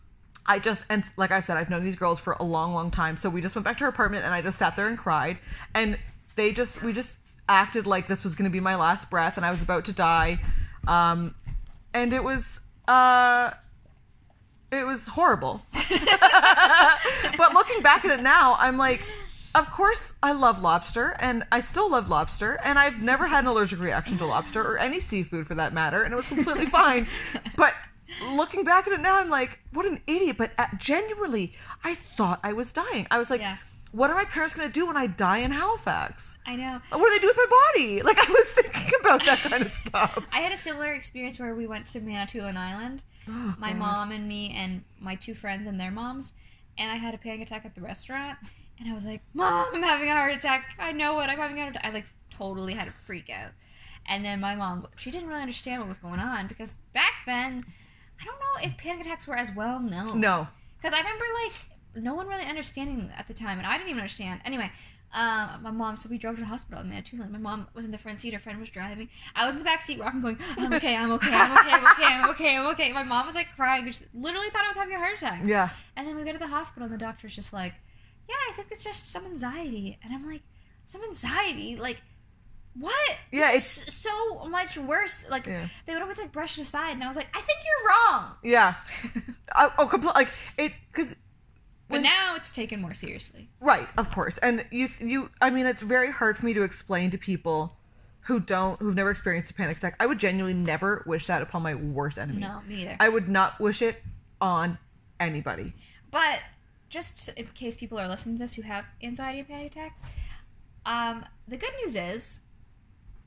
I 0.48 0.60
just 0.60 0.84
and 0.88 1.02
like 1.16 1.32
I 1.32 1.40
said, 1.40 1.56
I've 1.56 1.70
known 1.70 1.82
these 1.82 1.96
girls 1.96 2.20
for 2.20 2.34
a 2.34 2.44
long, 2.44 2.72
long 2.74 2.90
time. 2.92 3.16
So 3.16 3.28
we 3.30 3.40
just 3.40 3.56
went 3.56 3.64
back 3.64 3.78
to 3.78 3.84
her 3.84 3.90
apartment 3.90 4.24
and 4.24 4.32
I 4.32 4.42
just 4.42 4.58
sat 4.58 4.76
there 4.76 4.86
and 4.86 4.96
cried. 4.98 5.38
And 5.74 5.98
they 6.36 6.52
just 6.52 6.82
we 6.82 6.92
just 6.92 7.18
acted 7.48 7.86
like 7.86 8.06
this 8.06 8.24
was 8.24 8.34
gonna 8.34 8.50
be 8.50 8.60
my 8.60 8.76
last 8.76 9.10
breath 9.10 9.36
and 9.36 9.46
I 9.46 9.50
was 9.50 9.62
about 9.62 9.84
to 9.86 9.92
die. 9.92 10.38
Um 10.86 11.34
and 11.94 12.12
it 12.12 12.22
was 12.22 12.60
uh 12.88 13.50
it 14.72 14.84
was 14.84 15.06
horrible. 15.08 15.62
but 15.72 17.52
looking 17.54 17.82
back 17.82 18.04
at 18.04 18.10
it 18.10 18.22
now, 18.22 18.56
I'm 18.58 18.76
like, 18.76 19.02
of 19.54 19.70
course 19.70 20.14
I 20.22 20.32
love 20.32 20.60
lobster 20.60 21.16
and 21.20 21.44
I 21.52 21.60
still 21.60 21.90
love 21.90 22.08
lobster 22.08 22.58
and 22.64 22.78
I've 22.78 23.00
never 23.00 23.26
had 23.26 23.40
an 23.44 23.46
allergic 23.46 23.80
reaction 23.80 24.18
to 24.18 24.26
lobster 24.26 24.60
or 24.60 24.78
any 24.78 25.00
seafood 25.00 25.46
for 25.46 25.54
that 25.54 25.72
matter 25.72 26.02
and 26.02 26.12
it 26.12 26.16
was 26.16 26.28
completely 26.28 26.66
fine. 26.66 27.08
But 27.56 27.74
looking 28.34 28.64
back 28.64 28.86
at 28.86 28.92
it 28.92 29.00
now, 29.00 29.18
I'm 29.18 29.30
like, 29.30 29.58
what 29.72 29.86
an 29.86 30.00
idiot. 30.06 30.36
But 30.36 30.52
uh, 30.58 30.66
genuinely, 30.78 31.54
I 31.82 31.94
thought 31.94 32.40
I 32.42 32.52
was 32.52 32.70
dying. 32.72 33.06
I 33.10 33.18
was 33.18 33.30
like, 33.30 33.40
Yeah. 33.40 33.56
What 33.96 34.10
are 34.10 34.14
my 34.14 34.26
parents 34.26 34.54
going 34.54 34.68
to 34.68 34.72
do 34.72 34.86
when 34.86 34.96
I 34.96 35.06
die 35.06 35.38
in 35.38 35.52
Halifax? 35.52 36.36
I 36.44 36.54
know. 36.54 36.80
What 36.90 37.08
do 37.08 37.10
they 37.14 37.18
do 37.18 37.28
with 37.28 37.36
my 37.36 37.46
body? 37.72 38.02
Like 38.06 38.18
I 38.18 38.30
was 38.30 38.50
thinking 38.50 38.92
about 39.00 39.24
that 39.24 39.38
kind 39.38 39.64
of 39.64 39.72
stuff. 39.72 40.28
I 40.32 40.40
had 40.40 40.52
a 40.52 40.56
similar 40.56 40.92
experience 40.92 41.38
where 41.38 41.54
we 41.54 41.66
went 41.66 41.86
to 41.88 42.00
Manitoulin 42.00 42.56
Island. 42.56 43.02
Oh, 43.28 43.54
my 43.58 43.72
mom 43.72 44.12
and 44.12 44.28
me 44.28 44.54
and 44.56 44.84
my 45.00 45.14
two 45.14 45.34
friends 45.34 45.66
and 45.66 45.80
their 45.80 45.90
moms, 45.90 46.34
and 46.78 46.90
I 46.90 46.96
had 46.96 47.14
a 47.14 47.18
panic 47.18 47.40
attack 47.40 47.64
at 47.64 47.74
the 47.74 47.80
restaurant. 47.80 48.38
And 48.78 48.88
I 48.88 48.94
was 48.94 49.04
like, 49.04 49.22
"Mom, 49.34 49.66
I'm 49.74 49.82
having 49.82 50.08
a 50.08 50.12
heart 50.12 50.34
attack. 50.34 50.74
I 50.78 50.92
know 50.92 51.18
it. 51.20 51.24
I'm 51.24 51.38
having 51.38 51.58
a 51.58 51.62
heart 51.62 51.74
attack." 51.74 51.86
I 51.86 51.94
like 51.94 52.06
totally 52.30 52.74
had 52.74 52.86
a 52.86 52.92
freak 52.92 53.30
out. 53.30 53.52
And 54.06 54.24
then 54.24 54.38
my 54.40 54.54
mom, 54.54 54.86
she 54.96 55.10
didn't 55.10 55.28
really 55.28 55.40
understand 55.40 55.80
what 55.80 55.88
was 55.88 55.98
going 55.98 56.20
on 56.20 56.46
because 56.46 56.74
back 56.92 57.24
then, 57.24 57.64
I 58.20 58.24
don't 58.24 58.38
know 58.38 58.68
if 58.68 58.76
panic 58.76 59.06
attacks 59.06 59.26
were 59.26 59.36
as 59.36 59.50
well 59.56 59.80
known. 59.80 60.20
No. 60.20 60.46
Because 60.76 60.92
I 60.92 60.98
remember 60.98 61.24
like 61.44 61.52
no 61.96 62.14
one 62.14 62.26
really 62.28 62.44
understanding 62.44 63.10
at 63.16 63.28
the 63.28 63.34
time, 63.34 63.58
and 63.58 63.66
I 63.66 63.76
didn't 63.76 63.90
even 63.90 64.00
understand. 64.00 64.40
Anyway, 64.44 64.70
um, 65.14 65.62
my 65.62 65.70
mom, 65.70 65.96
so 65.96 66.08
we 66.08 66.18
drove 66.18 66.34
to 66.36 66.42
the 66.42 66.48
hospital 66.48 66.80
in 66.82 66.88
Manitoulin. 66.90 67.32
My 67.32 67.38
mom 67.38 67.68
was 67.74 67.84
in 67.84 67.90
the 67.90 67.98
front 67.98 68.20
seat, 68.20 68.34
her 68.34 68.38
friend 68.40 68.58
was 68.60 68.68
driving. 68.70 69.08
I 69.34 69.46
was 69.46 69.54
in 69.54 69.60
the 69.60 69.64
back 69.64 69.80
seat, 69.82 69.98
rocking, 69.98 70.20
going, 70.20 70.38
"I'm 70.58 70.72
okay, 70.74 70.94
I'm 70.96 71.10
okay, 71.12 71.32
I'm 71.32 71.52
okay, 71.56 71.70
I'm 71.70 71.84
okay, 71.86 72.04
I'm 72.04 72.30
okay, 72.30 72.56
I'm 72.56 72.66
okay." 72.74 72.92
My 72.92 73.02
mom 73.02 73.26
was 73.26 73.34
like 73.34 73.48
crying, 73.56 73.90
she 73.92 74.04
literally 74.14 74.50
thought 74.50 74.64
I 74.64 74.68
was 74.68 74.76
having 74.76 74.94
a 74.94 74.98
heart 74.98 75.16
attack. 75.16 75.42
Yeah. 75.44 75.70
And 75.96 76.06
then 76.06 76.16
we 76.16 76.24
go 76.24 76.32
to 76.32 76.38
the 76.38 76.48
hospital, 76.48 76.84
and 76.86 76.92
the 76.94 76.98
doctor's 76.98 77.34
just 77.34 77.52
like, 77.52 77.74
"Yeah, 78.28 78.34
I 78.50 78.52
think 78.54 78.68
it's 78.70 78.84
just 78.84 79.08
some 79.08 79.24
anxiety." 79.24 79.98
And 80.04 80.12
I'm 80.12 80.26
like, 80.26 80.42
"Some 80.86 81.02
anxiety? 81.04 81.76
Like, 81.76 82.02
what? 82.78 83.18
Yeah, 83.32 83.52
This 83.52 83.88
is 83.88 83.94
so 83.94 84.44
much 84.48 84.76
worse." 84.76 85.24
Like, 85.30 85.46
Yeah. 85.46 85.68
they 85.86 85.94
would 85.94 86.02
always 86.02 86.18
like 86.18 86.32
brush 86.32 86.58
it 86.58 86.62
aside, 86.62 86.90
and 86.92 87.02
I 87.04 87.08
was 87.08 87.16
like, 87.16 87.28
"I 87.34 87.40
think 87.40 87.60
you're 87.64 87.88
wrong." 87.88 88.32
Yeah. 88.42 88.74
I, 89.54 89.70
oh, 89.78 89.86
complete, 89.86 90.14
like 90.14 90.28
it 90.58 90.72
because 90.92 91.14
But 91.88 92.02
now 92.02 92.34
it's 92.34 92.50
taken 92.52 92.80
more 92.80 92.94
seriously. 92.94 93.48
Right, 93.60 93.88
of 93.96 94.10
course. 94.10 94.38
And 94.38 94.64
you 94.70 94.88
you 94.98 95.30
I 95.40 95.50
mean 95.50 95.66
it's 95.66 95.82
very 95.82 96.10
hard 96.10 96.38
for 96.38 96.46
me 96.46 96.54
to 96.54 96.62
explain 96.62 97.10
to 97.10 97.18
people 97.18 97.76
who 98.22 98.40
don't 98.40 98.80
who've 98.80 98.94
never 98.94 99.10
experienced 99.10 99.50
a 99.50 99.54
panic 99.54 99.76
attack. 99.76 99.96
I 100.00 100.06
would 100.06 100.18
genuinely 100.18 100.54
never 100.54 101.04
wish 101.06 101.26
that 101.26 101.42
upon 101.42 101.62
my 101.62 101.74
worst 101.74 102.18
enemy. 102.18 102.40
No, 102.40 102.60
me 102.66 102.76
neither. 102.76 102.96
I 102.98 103.08
would 103.08 103.28
not 103.28 103.60
wish 103.60 103.82
it 103.82 104.02
on 104.40 104.78
anybody. 105.20 105.74
But 106.10 106.40
just 106.88 107.28
in 107.30 107.46
case 107.54 107.76
people 107.76 107.98
are 107.98 108.08
listening 108.08 108.36
to 108.36 108.44
this 108.44 108.54
who 108.54 108.62
have 108.62 108.86
anxiety 109.02 109.40
and 109.40 109.48
panic 109.48 109.72
attacks, 109.72 110.04
um, 110.84 111.24
the 111.46 111.56
good 111.56 111.72
news 111.82 111.94
is 111.94 112.42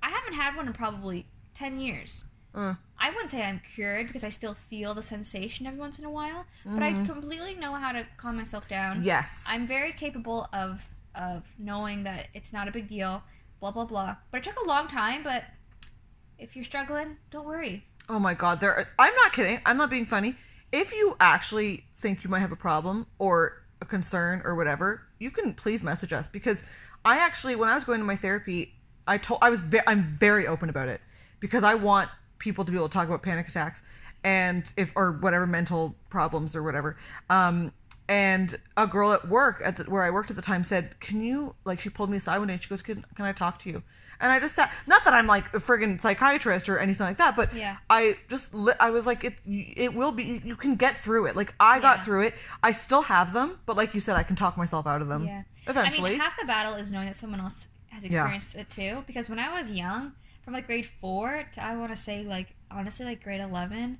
I 0.01 0.09
haven't 0.09 0.33
had 0.33 0.55
one 0.55 0.67
in 0.67 0.73
probably 0.73 1.27
10 1.53 1.79
years. 1.79 2.23
Uh, 2.53 2.73
I 2.99 3.09
wouldn't 3.11 3.31
say 3.31 3.43
I'm 3.43 3.61
cured 3.75 4.07
because 4.07 4.23
I 4.23 4.29
still 4.29 4.53
feel 4.53 4.93
the 4.93 5.03
sensation 5.03 5.65
every 5.67 5.79
once 5.79 5.99
in 5.99 6.05
a 6.05 6.09
while, 6.11 6.45
but 6.65 6.81
I 6.83 6.91
completely 7.05 7.53
know 7.55 7.73
how 7.75 7.91
to 7.91 8.05
calm 8.17 8.37
myself 8.37 8.67
down. 8.67 9.03
yes. 9.03 9.45
I'm 9.47 9.67
very 9.67 9.91
capable 9.93 10.47
of 10.53 10.85
of 11.15 11.43
knowing 11.57 12.03
that 12.03 12.27
it's 12.33 12.51
not 12.53 12.67
a 12.67 12.71
big 12.71 12.87
deal, 12.89 13.23
blah 13.59 13.71
blah 13.71 13.85
blah. 13.85 14.15
But 14.31 14.39
it 14.39 14.43
took 14.43 14.59
a 14.63 14.67
long 14.67 14.87
time, 14.87 15.23
but 15.23 15.43
if 16.37 16.55
you're 16.55 16.65
struggling, 16.65 17.17
don't 17.31 17.45
worry. 17.45 17.85
oh 18.09 18.19
my 18.19 18.33
god, 18.33 18.59
there 18.59 18.89
I'm 18.97 19.15
not 19.15 19.33
kidding. 19.33 19.59
I'm 19.65 19.77
not 19.77 19.89
being 19.89 20.05
funny. 20.05 20.35
If 20.71 20.93
you 20.93 21.15
actually 21.19 21.85
think 21.95 22.23
you 22.23 22.29
might 22.29 22.39
have 22.39 22.51
a 22.51 22.55
problem 22.57 23.07
or 23.17 23.63
a 23.81 23.85
concern 23.85 24.41
or 24.43 24.55
whatever, 24.55 25.03
you 25.19 25.31
can 25.31 25.53
please 25.53 25.83
message 25.83 26.13
us 26.13 26.27
because 26.27 26.63
I 27.05 27.17
actually 27.19 27.55
when 27.55 27.69
I 27.69 27.75
was 27.75 27.85
going 27.85 27.99
to 27.99 28.05
my 28.05 28.15
therapy, 28.15 28.73
I 29.07 29.17
told 29.17 29.39
I 29.41 29.49
was 29.49 29.61
ve- 29.63 29.81
I'm 29.87 30.03
very 30.03 30.45
open 30.47 30.69
about 30.69 30.89
it 30.89 31.01
because 31.39 31.63
I 31.63 31.75
want 31.75 32.09
people 32.39 32.65
to 32.65 32.71
be 32.71 32.77
able 32.77 32.89
to 32.89 32.93
talk 32.93 33.07
about 33.07 33.21
panic 33.21 33.47
attacks 33.47 33.83
and 34.23 34.73
if 34.75 34.91
or 34.95 35.11
whatever 35.11 35.45
mental 35.47 35.95
problems 36.09 36.55
or 36.55 36.63
whatever. 36.63 36.97
Um, 37.29 37.71
and 38.07 38.55
a 38.75 38.87
girl 38.87 39.11
at 39.13 39.27
work 39.27 39.61
at 39.63 39.77
the, 39.77 39.83
where 39.83 40.03
I 40.03 40.09
worked 40.09 40.31
at 40.31 40.35
the 40.35 40.41
time 40.41 40.63
said, 40.63 40.99
"Can 40.99 41.21
you 41.21 41.53
like?" 41.63 41.79
She 41.79 41.89
pulled 41.89 42.09
me 42.09 42.17
aside 42.17 42.39
one 42.39 42.47
day. 42.47 42.53
and 42.55 42.63
She 42.63 42.67
goes, 42.69 42.81
"Can 42.81 43.05
can 43.15 43.25
I 43.25 43.33
talk 43.33 43.59
to 43.59 43.69
you?" 43.69 43.83
And 44.21 44.31
I 44.31 44.39
just 44.39 44.55
sat. 44.55 44.73
Not 44.87 45.05
that 45.05 45.13
I'm 45.13 45.27
like 45.27 45.53
a 45.53 45.57
friggin' 45.59 46.01
psychiatrist 46.01 46.67
or 46.69 46.77
anything 46.79 47.05
like 47.05 47.17
that, 47.17 47.35
but 47.37 47.53
Yeah. 47.53 47.77
I 47.89 48.17
just 48.27 48.53
li- 48.53 48.73
I 48.79 48.89
was 48.89 49.05
like, 49.05 49.23
it 49.23 49.35
it 49.45 49.93
will 49.93 50.11
be. 50.11 50.41
You 50.43 50.55
can 50.55 50.75
get 50.75 50.97
through 50.97 51.27
it. 51.27 51.35
Like 51.35 51.53
I 51.59 51.79
got 51.79 51.99
Yeah. 51.99 52.03
through 52.03 52.21
it. 52.23 52.33
I 52.63 52.71
still 52.71 53.03
have 53.03 53.31
them, 53.31 53.59
but 53.67 53.77
like 53.77 53.93
you 53.93 54.01
said, 54.01 54.15
I 54.17 54.23
can 54.23 54.35
talk 54.35 54.57
myself 54.57 54.87
out 54.87 55.01
of 55.03 55.07
them. 55.07 55.25
Yeah. 55.25 55.43
Eventually. 55.67 56.09
I 56.09 56.13
mean, 56.13 56.19
half 56.21 56.37
the 56.39 56.47
battle 56.47 56.73
is 56.73 56.91
knowing 56.91 57.05
that 57.05 57.15
someone 57.15 57.39
else 57.39 57.67
has 57.91 58.03
experienced 58.03 58.55
it 58.55 58.69
too. 58.71 59.03
Because 59.07 59.29
when 59.29 59.37
I 59.39 59.53
was 59.57 59.71
young, 59.71 60.13
from 60.43 60.53
like 60.53 60.65
grade 60.67 60.85
four 60.85 61.45
to 61.53 61.63
I 61.63 61.75
want 61.75 61.91
to 61.95 62.01
say 62.01 62.23
like 62.23 62.55
honestly 62.71 63.05
like 63.05 63.23
grade 63.23 63.41
eleven, 63.41 63.99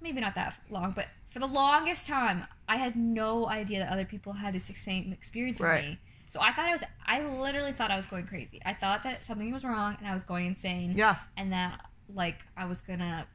maybe 0.00 0.20
not 0.20 0.34
that 0.34 0.54
long, 0.70 0.92
but 0.94 1.06
for 1.30 1.38
the 1.38 1.46
longest 1.46 2.06
time, 2.08 2.44
I 2.68 2.76
had 2.76 2.96
no 2.96 3.48
idea 3.48 3.78
that 3.80 3.92
other 3.92 4.04
people 4.04 4.32
had 4.34 4.54
the 4.54 4.58
same 4.60 5.12
experience 5.12 5.60
as 5.60 5.66
Right. 5.66 5.84
me. 5.90 5.98
So 6.28 6.40
I 6.40 6.52
thought 6.52 6.66
I 6.66 6.72
was, 6.72 6.84
I 7.06 7.22
literally 7.26 7.72
thought 7.72 7.90
I 7.90 7.96
was 7.96 8.06
going 8.06 8.26
crazy. 8.26 8.60
I 8.64 8.72
thought 8.72 9.02
that 9.02 9.24
something 9.24 9.52
was 9.52 9.64
wrong 9.64 9.96
and 9.98 10.06
I 10.08 10.14
was 10.14 10.22
going 10.24 10.46
insane. 10.46 10.94
yeah. 10.96 11.16
And 11.36 11.52
that 11.52 11.80
like 12.12 12.38
I 12.56 12.64
was 12.66 12.80
gonna 12.82 13.26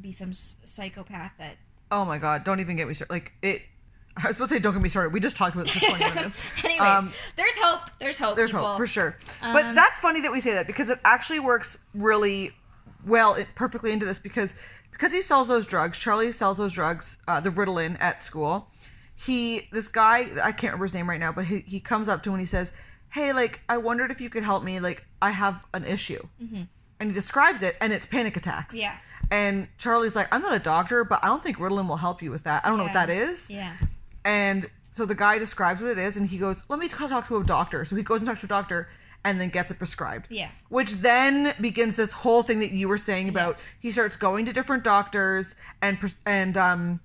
be 0.00 0.12
some 0.12 0.30
s- 0.30 0.56
psychopath 0.64 1.32
that 1.38 1.56
Oh 1.90 2.04
my 2.04 2.18
god! 2.18 2.44
Don't 2.44 2.60
even 2.60 2.76
get 2.76 2.86
me 2.86 2.92
started. 2.94 3.12
Like 3.12 3.32
it. 3.42 3.62
I 4.16 4.26
was 4.26 4.36
supposed 4.36 4.48
to 4.50 4.56
say, 4.56 4.60
don't 4.60 4.74
get 4.74 4.82
me 4.82 4.88
started. 4.90 5.12
We 5.12 5.20
just 5.20 5.36
talked 5.36 5.54
about 5.54 5.66
this 5.72 5.74
for 5.76 5.96
20 5.96 6.14
minutes. 6.14 6.36
Anyways, 6.64 6.80
Um, 6.82 7.12
there's 7.36 7.54
hope. 7.56 7.87
There's 8.00 8.18
hope. 8.18 8.36
There's 8.36 8.50
people. 8.50 8.66
hope 8.66 8.76
for 8.76 8.86
sure. 8.86 9.16
but 9.40 9.64
Um, 9.66 9.74
that's 9.74 10.00
funny 10.00 10.20
that 10.20 10.32
we 10.32 10.40
say 10.40 10.52
that 10.54 10.66
because 10.66 10.88
it 10.88 10.98
actually 11.04 11.40
works 11.40 11.78
really 11.94 12.52
well, 13.06 13.34
it, 13.34 13.48
perfectly 13.54 13.92
into 13.92 14.06
this 14.06 14.18
because 14.18 14.54
because 14.92 15.12
he 15.12 15.22
sells 15.22 15.48
those 15.48 15.66
drugs. 15.66 15.96
Charlie 15.98 16.32
sells 16.32 16.56
those 16.56 16.72
drugs, 16.72 17.18
uh, 17.28 17.40
the 17.40 17.50
Ritalin 17.50 17.96
at 18.00 18.24
school. 18.24 18.68
He, 19.14 19.68
this 19.72 19.88
guy, 19.88 20.28
I 20.42 20.52
can't 20.52 20.64
remember 20.72 20.84
his 20.86 20.94
name 20.94 21.08
right 21.08 21.20
now, 21.20 21.32
but 21.32 21.44
he, 21.46 21.60
he 21.60 21.80
comes 21.80 22.08
up 22.08 22.22
to 22.24 22.30
him 22.30 22.34
and 22.34 22.40
he 22.40 22.46
says, 22.46 22.72
"Hey, 23.10 23.32
like 23.32 23.60
I 23.68 23.76
wondered 23.78 24.10
if 24.10 24.20
you 24.20 24.30
could 24.30 24.44
help 24.44 24.62
me. 24.62 24.80
Like 24.80 25.04
I 25.22 25.30
have 25.30 25.64
an 25.74 25.84
issue." 25.84 26.26
And 27.00 27.10
he 27.10 27.14
describes 27.14 27.62
it, 27.62 27.76
and 27.80 27.92
it's 27.92 28.06
panic 28.06 28.36
attacks. 28.36 28.74
Mm-hmm. 28.74 28.82
Yeah. 28.82 28.96
And 29.30 29.68
Charlie's 29.78 30.16
like, 30.16 30.28
"I'm 30.32 30.42
not 30.42 30.54
a 30.54 30.58
doctor, 30.60 31.04
but 31.04 31.22
I 31.22 31.26
don't 31.28 31.42
think 31.42 31.58
Ritalin 31.58 31.88
will 31.88 31.96
help 31.96 32.22
you 32.22 32.30
with 32.30 32.44
that. 32.44 32.64
I 32.64 32.68
don't 32.68 32.78
know 32.78 32.84
what 32.84 32.92
that 32.94 33.10
is." 33.10 33.50
Yeah. 33.50 33.74
And 34.24 34.68
so 34.90 35.04
the 35.04 35.14
guy 35.14 35.38
describes 35.38 35.80
what 35.80 35.90
it 35.90 35.98
is, 35.98 36.16
and 36.16 36.26
he 36.26 36.38
goes, 36.38 36.64
"Let 36.68 36.78
me 36.78 36.88
talk 36.88 37.28
to 37.28 37.36
a 37.36 37.44
doctor." 37.44 37.84
So 37.84 37.96
he 37.96 38.02
goes 38.02 38.20
and 38.20 38.26
talks 38.26 38.40
to 38.40 38.46
a 38.46 38.48
doctor, 38.48 38.88
and 39.24 39.40
then 39.40 39.48
gets 39.50 39.70
it 39.70 39.78
prescribed. 39.78 40.26
Yeah. 40.30 40.50
Which 40.68 40.92
then 40.94 41.54
begins 41.60 41.96
this 41.96 42.12
whole 42.12 42.42
thing 42.42 42.60
that 42.60 42.72
you 42.72 42.88
were 42.88 42.98
saying 42.98 43.28
about. 43.28 43.56
Yes. 43.56 43.66
He 43.80 43.90
starts 43.90 44.16
going 44.16 44.46
to 44.46 44.52
different 44.52 44.84
doctors 44.84 45.56
and 45.82 45.98
and 46.24 46.56
um, 46.56 47.00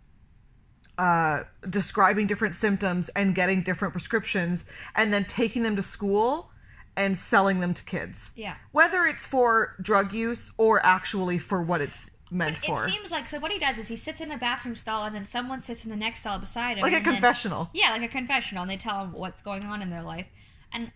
uh, 0.97 1.43
describing 1.69 2.27
different 2.27 2.55
symptoms 2.55 3.09
and 3.09 3.35
getting 3.35 3.63
different 3.63 3.93
prescriptions, 3.93 4.65
and 4.95 5.13
then 5.13 5.25
taking 5.25 5.63
them 5.63 5.75
to 5.75 5.83
school 5.83 6.51
and 6.95 7.17
selling 7.17 7.59
them 7.59 7.73
to 7.73 7.83
kids. 7.83 8.33
Yeah. 8.35 8.55
Whether 8.71 9.05
it's 9.05 9.25
for 9.25 9.75
drug 9.81 10.13
use 10.13 10.51
or 10.57 10.85
actually 10.85 11.39
for 11.39 11.61
what 11.61 11.81
it's 11.81 12.11
meant 12.33 12.55
But 12.59 12.65
for, 12.65 12.87
it 12.87 12.91
seems 12.91 13.11
like 13.11 13.29
so. 13.29 13.39
What 13.39 13.51
he 13.51 13.59
does 13.59 13.77
is 13.77 13.87
he 13.87 13.95
sits 13.97 14.19
in 14.21 14.31
a 14.31 14.37
bathroom 14.37 14.75
stall, 14.75 15.03
and 15.05 15.15
then 15.15 15.25
someone 15.25 15.61
sits 15.61 15.83
in 15.85 15.89
the 15.89 15.95
next 15.95 16.21
stall 16.21 16.39
beside 16.39 16.77
him, 16.77 16.81
like 16.81 16.93
a 16.93 16.97
and 16.97 17.05
then- 17.05 17.13
confessional. 17.13 17.69
yeah, 17.73 17.91
like 17.91 18.01
a 18.01 18.07
confessional, 18.07 18.63
and 18.63 18.71
they 18.71 18.77
tell 18.77 19.01
him 19.01 19.13
what's 19.13 19.41
going 19.41 19.63
on 19.63 19.81
in 19.81 19.89
their 19.89 20.03
life. 20.03 20.25
And 20.73 20.91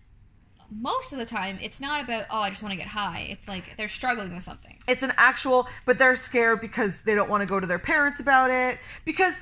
most 0.69 1.13
of 1.13 1.19
the 1.19 1.25
time, 1.25 1.59
it's 1.61 1.79
not 1.79 2.03
about 2.03 2.25
oh, 2.29 2.39
I 2.39 2.49
just 2.49 2.61
want 2.61 2.73
to 2.73 2.77
get 2.77 2.87
high. 2.87 3.27
It's 3.29 3.47
like 3.47 3.77
they're 3.77 3.87
struggling 3.87 4.33
with 4.35 4.43
something. 4.43 4.77
it's 4.87 5.03
an 5.03 5.13
actual 5.17 5.67
but 5.85 5.97
they're 5.97 6.15
scared 6.15 6.59
because 6.59 7.01
they 7.01 7.15
don't 7.15 7.29
want 7.29 7.41
to 7.41 7.47
go 7.47 7.59
to 7.59 7.67
their 7.67 7.79
parents 7.79 8.19
about 8.19 8.51
it 8.51 8.77
because 9.05 9.41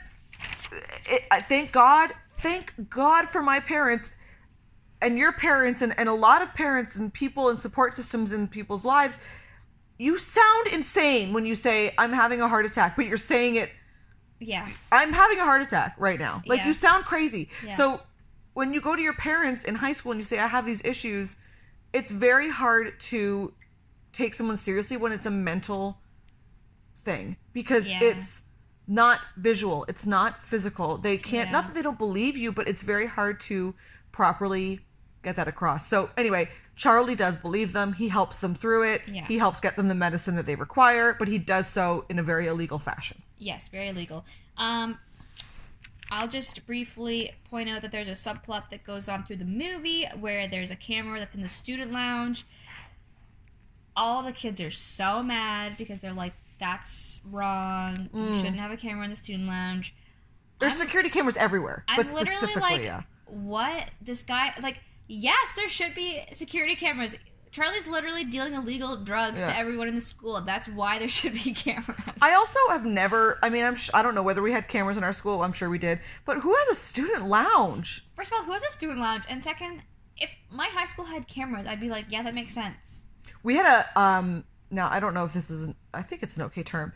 it, 1.07 1.23
I 1.31 1.41
thank 1.41 1.71
god 1.71 2.11
thank 2.29 2.73
god 2.89 3.25
for 3.25 3.41
my 3.41 3.59
parents 3.59 4.11
and 5.01 5.17
your 5.17 5.31
parents 5.31 5.81
and, 5.81 5.97
and 5.97 6.07
a 6.09 6.13
lot 6.13 6.41
of 6.41 6.53
parents 6.53 6.95
and 6.95 7.13
people 7.13 7.49
and 7.49 7.57
support 7.57 7.93
systems 7.95 8.31
in 8.33 8.47
people's 8.47 8.83
lives 8.85 9.17
you 9.97 10.17
sound 10.17 10.67
insane 10.67 11.33
when 11.33 11.45
you 11.45 11.55
say 11.55 11.93
i'm 11.97 12.11
having 12.13 12.41
a 12.41 12.47
heart 12.47 12.65
attack 12.65 12.95
but 12.95 13.05
you're 13.05 13.17
saying 13.17 13.55
it 13.55 13.69
Yeah, 14.39 14.67
i'm 14.91 15.13
having 15.13 15.39
a 15.39 15.43
heart 15.43 15.61
attack 15.61 15.95
right 15.97 16.19
now 16.19 16.41
like 16.45 16.59
Yeah. 16.59 16.67
you 16.67 16.73
sound 16.73 17.05
crazy 17.05 17.49
Yeah. 17.63 17.71
so 17.71 18.01
when 18.53 18.73
you 18.73 18.81
go 18.81 18.95
to 18.95 19.01
your 19.01 19.13
parents 19.13 19.63
in 19.63 19.75
high 19.75 19.93
school 19.93 20.11
and 20.11 20.19
you 20.21 20.25
say 20.25 20.39
i 20.39 20.47
have 20.47 20.65
these 20.65 20.83
issues 20.83 21.37
it's 21.93 22.11
very 22.11 22.49
hard 22.49 22.99
to 22.99 23.53
take 24.11 24.33
someone 24.33 24.57
seriously 24.57 24.97
when 24.97 25.11
it's 25.11 25.25
a 25.25 25.31
mental 25.31 25.99
thing 26.97 27.37
because 27.53 27.87
Yeah. 27.89 27.99
it's 28.03 28.43
not 28.87 29.19
visual 29.37 29.85
it's 29.87 30.05
not 30.05 30.41
physical 30.43 30.97
they 30.97 31.17
can't 31.17 31.51
not 31.51 31.65
that 31.65 31.73
they 31.73 31.81
don't 31.81 31.97
believe 31.97 32.37
you 32.37 32.51
but 32.51 32.67
it's 32.67 32.83
very 32.83 33.07
hard 33.07 33.39
to 33.41 33.73
properly 34.11 34.81
get 35.26 35.36
that 35.36 35.47
across 35.47 35.86
so 35.88 36.09
anyway 36.15 36.49
charlie 36.76 37.15
does 37.15 37.36
believe 37.36 37.73
them 37.73 37.91
he 37.93 38.07
helps 38.07 38.39
them 38.39 38.55
through 38.55 38.84
it 38.84 39.01
Yeah. 39.07 39.26
he 39.28 39.38
helps 39.38 39.59
get 39.59 39.76
them 39.76 39.88
the 39.89 39.95
medicine 39.95 40.36
that 40.36 40.45
they 40.45 40.55
require 40.55 41.13
but 41.19 41.28
he 41.28 41.38
does 41.38 41.67
so 41.67 42.05
in 42.09 42.17
a 42.19 42.23
very 42.23 42.47
illegal 42.47 42.80
fashion 42.80 43.21
yes, 43.38 43.67
very 43.67 43.91
legal. 43.91 44.26
Um, 44.57 44.97
I'll 46.11 46.28
just 46.28 46.65
briefly 46.65 47.34
point 47.49 47.69
out 47.69 47.82
that 47.82 47.91
there's 47.91 48.07
a 48.07 48.11
subplot 48.11 48.69
that 48.69 48.84
goes 48.84 49.09
on 49.09 49.23
through 49.23 49.38
the 49.38 49.45
movie 49.45 50.05
where 50.19 50.47
there's 50.47 50.71
a 50.71 50.76
camera 50.76 51.19
that's 51.19 51.36
in 51.36 51.41
the 51.41 51.47
student 51.47 51.91
lounge. 51.91 52.45
All 53.95 54.23
the 54.23 54.32
kids 54.32 54.61
are 54.61 54.71
so 54.71 55.23
mad 55.23 55.78
because 55.78 55.99
they're 55.99 56.13
like, 56.13 56.34
"That's 56.59 57.21
wrong. 57.32 58.09
Mm. 58.13 58.32
You 58.34 58.38
shouldn't 58.38 58.59
have 58.59 58.71
a 58.71 58.78
camera 58.78 59.05
in 59.05 59.09
the 59.09 59.15
student 59.15 59.47
lounge." 59.47 59.93
there's 60.57 60.73
security 60.73 61.09
cameras 61.09 61.36
everywhere 61.36 61.84
I'm 61.86 61.97
but 61.97 62.05
literally 62.05 62.38
specifically 62.38 62.61
like, 62.61 62.82
yeah 62.84 63.01
what? 63.26 63.89
This 64.01 64.23
guy, 64.23 64.53
like, 64.61 64.80
yes, 65.07 65.53
there 65.55 65.69
should 65.69 65.95
be 65.95 66.21
security 66.33 66.75
cameras. 66.75 67.15
Charlie's 67.51 67.87
literally 67.87 68.25
dealing 68.25 68.53
illegal 68.53 68.97
drugs 68.97 69.39
Yeah. 69.39 69.47
to 69.53 69.57
everyone 69.57 69.87
in 69.87 69.95
the 69.95 70.01
school. 70.01 70.39
That's 70.41 70.67
why 70.67 70.99
there 70.99 71.07
should 71.07 71.33
be 71.35 71.53
cameras. 71.53 71.97
I 72.21 72.33
also 72.33 72.59
have 72.69 72.85
never. 72.85 73.39
I 73.41 73.49
mean, 73.49 73.63
I'm. 73.63 73.75
Sh- 73.75 73.91
I 73.93 74.03
don't 74.03 74.13
know 74.13 74.23
whether 74.23 74.41
we 74.41 74.51
had 74.51 74.67
cameras 74.67 74.97
in 74.97 75.03
our 75.05 75.13
school. 75.13 75.41
I'm 75.41 75.53
sure 75.53 75.69
we 75.69 75.77
did. 75.77 75.99
But 76.25 76.39
who 76.39 76.53
has 76.53 76.67
a 76.69 76.75
student 76.75 77.25
lounge? 77.27 78.05
First 78.15 78.33
of 78.33 78.39
all, 78.39 78.43
who 78.45 78.51
has 78.51 78.63
a 78.63 78.71
student 78.71 78.99
lounge? 78.99 79.23
And 79.29 79.41
second, 79.41 79.83
if 80.17 80.35
my 80.51 80.67
high 80.67 80.85
school 80.85 81.05
had 81.05 81.27
cameras, 81.29 81.65
I'd 81.65 81.79
be 81.79 81.89
like, 81.89 82.05
yeah, 82.09 82.23
that 82.23 82.33
makes 82.35 82.53
sense. 82.53 83.03
We 83.41 83.55
had 83.55 83.65
a. 83.95 83.99
Um. 83.99 84.43
Now 84.69 84.89
I 84.91 84.99
don't 84.99 85.13
know 85.13 85.23
if 85.23 85.31
this 85.31 85.49
is. 85.49 85.63
An, 85.67 85.75
I 85.93 86.01
think 86.01 86.23
it's 86.23 86.35
an 86.35 86.43
okay 86.43 86.63
term, 86.63 86.91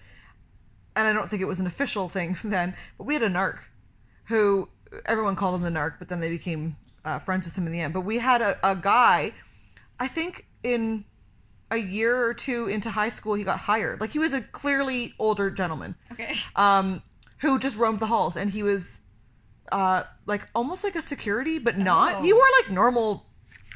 and 0.94 1.08
I 1.08 1.14
don't 1.14 1.30
think 1.30 1.42
it 1.42 1.46
was 1.48 1.62
an 1.62 1.68
official 1.68 2.10
thing 2.10 2.36
then. 2.44 2.76
But 2.98 3.06
we 3.06 3.14
had 3.14 3.24
a 3.24 3.30
narc, 3.30 3.60
who 4.26 4.68
everyone 5.06 5.38
called 5.38 5.56
him 5.56 5.62
the 5.62 5.80
narc, 5.80 5.94
but 6.00 6.10
then 6.10 6.20
they 6.20 6.30
became 6.30 6.76
uh, 7.10 7.20
friends 7.20 7.46
with 7.46 7.58
him 7.58 7.66
in 7.66 7.74
the 7.74 7.82
end. 7.82 7.94
But 7.94 8.02
we 8.02 8.20
had 8.20 8.42
a, 8.42 8.58
a 8.64 8.76
guy. 8.76 9.34
I 10.00 10.08
think 10.08 10.46
in 10.64 11.06
a 11.72 11.78
year 11.78 12.26
or 12.26 12.34
two 12.34 12.68
into 12.68 12.90
high 12.90 13.10
school, 13.10 13.34
he 13.34 13.44
got 13.44 13.60
hired. 13.60 14.02
Like 14.02 14.12
he 14.12 14.20
was 14.20 14.34
a 14.34 14.42
clearly 14.42 15.14
older 15.20 15.50
gentleman. 15.50 15.96
Okay. 16.12 16.36
um, 16.56 17.02
who 17.40 17.58
just 17.58 17.78
roamed 17.78 18.00
the 18.00 18.08
halls, 18.08 18.36
and 18.36 18.50
he 18.50 18.64
was 18.64 19.00
uh, 19.72 20.04
like 20.26 20.48
almost 20.54 20.84
like 20.84 20.96
a 20.96 21.02
security, 21.02 21.58
but 21.58 21.78
not. 21.78 22.16
Oh. 22.16 22.22
He 22.22 22.34
wore 22.34 22.44
like 22.62 22.72
normal 22.72 23.26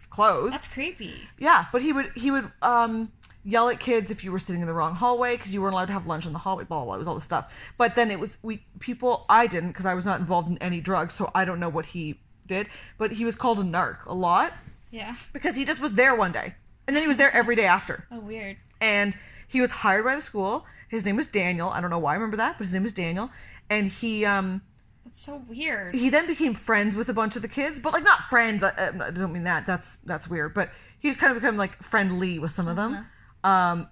clothes. 0.09 0.51
That's 0.51 0.73
creepy. 0.73 1.13
yeah, 1.39 1.65
but 1.71 1.81
he 1.81 1.93
would 1.93 2.11
he 2.15 2.29
would 2.29 2.51
um, 2.61 3.11
yell 3.43 3.69
at 3.69 3.79
kids 3.79 4.11
if 4.11 4.23
you 4.23 4.31
were 4.31 4.39
sitting 4.39 4.61
in 4.61 4.67
the 4.67 4.73
wrong 4.73 4.95
hallway 4.95 5.37
because 5.37 5.53
you 5.53 5.61
weren't 5.61 5.73
allowed 5.73 5.85
to 5.85 5.93
have 5.93 6.07
lunch 6.07 6.25
in 6.25 6.33
the 6.33 6.39
hallway. 6.39 6.65
Blah, 6.65 6.79
blah 6.79 6.85
blah. 6.85 6.95
It 6.95 6.99
was 6.99 7.07
all 7.07 7.15
this 7.15 7.23
stuff. 7.23 7.73
But 7.77 7.95
then 7.95 8.11
it 8.11 8.19
was 8.19 8.37
we 8.41 8.65
people. 8.79 9.25
I 9.29 9.47
didn't 9.47 9.69
because 9.69 9.85
I 9.85 9.93
was 9.93 10.05
not 10.05 10.19
involved 10.19 10.49
in 10.49 10.57
any 10.57 10.81
drugs, 10.81 11.13
so 11.13 11.31
I 11.33 11.45
don't 11.45 11.59
know 11.59 11.69
what 11.69 11.87
he 11.87 12.19
did. 12.47 12.67
But 12.97 13.13
he 13.13 13.25
was 13.25 13.35
called 13.35 13.59
a 13.59 13.63
narc 13.63 14.05
a 14.05 14.13
lot 14.13 14.53
Yeah. 14.91 15.15
because 15.33 15.55
he 15.55 15.65
just 15.65 15.81
was 15.81 15.93
there 15.93 16.15
one 16.15 16.31
day, 16.31 16.55
and 16.87 16.95
then 16.95 17.03
he 17.03 17.07
was 17.07 17.17
there 17.17 17.33
every 17.33 17.55
day 17.55 17.65
after 17.65 18.05
Oh, 18.11 18.19
weird. 18.19 18.57
and 18.81 19.15
he 19.47 19.61
was 19.61 19.71
hired 19.71 20.03
by 20.05 20.15
the 20.15 20.21
school. 20.21 20.65
His 20.89 21.05
name 21.05 21.15
was 21.15 21.27
Daniel. 21.27 21.69
I 21.69 21.81
don't 21.81 21.89
know 21.89 21.99
why 21.99 22.11
I 22.11 22.15
remember 22.15 22.37
that, 22.37 22.57
but 22.57 22.65
his 22.65 22.73
name 22.73 22.83
was 22.83 22.91
Daniel. 22.93 23.29
And 23.69 23.87
he 23.87 24.25
um 24.25 24.61
That's 25.05 25.21
so 25.21 25.37
weird. 25.47 25.95
he 25.95 26.09
then 26.09 26.27
became 26.27 26.53
friends 26.53 26.95
with 26.95 27.09
a 27.09 27.13
bunch 27.13 27.35
of 27.35 27.41
the 27.41 27.47
kids, 27.47 27.79
but 27.79 27.93
like 27.93 28.03
not 28.03 28.21
friends. 28.29 28.63
I, 28.63 28.89
I 28.89 29.11
don't 29.11 29.31
mean 29.33 29.43
that. 29.45 29.65
That's 29.65 29.97
that's 30.05 30.27
weird. 30.27 30.53
But 30.53 30.69
he 30.99 31.07
just 31.09 31.19
kind 31.19 31.35
of 31.35 31.41
become 31.41 31.57
like 31.57 31.81
friendly 31.83 32.39
with 32.39 32.51
some 32.51 32.67
of 32.67 32.75
them. 32.75 33.05
Um, 33.43 33.87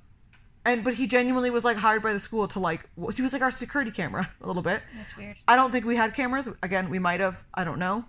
and 0.63 0.83
but 0.83 0.93
he 0.95 1.07
genuinely 1.07 1.49
was 1.49 1.65
like 1.65 1.77
hired 1.77 2.03
by 2.03 2.13
the 2.13 2.19
school 2.19 2.47
to 2.49 2.59
like 2.59 2.87
he 3.15 3.21
was 3.23 3.33
like 3.33 3.41
our 3.41 3.49
security 3.51 3.89
camera 3.91 4.29
a 4.41 4.47
little 4.47 4.61
bit. 4.61 4.81
That's 4.95 5.17
weird. 5.17 5.37
I 5.47 5.55
don't 5.55 5.71
think 5.71 5.85
we 5.85 5.95
had 5.95 6.13
cameras. 6.13 6.47
Again, 6.61 6.89
we 6.89 6.99
might 6.99 7.19
have. 7.19 7.43
I 7.53 7.63
don't 7.63 7.79
know. 7.79 8.05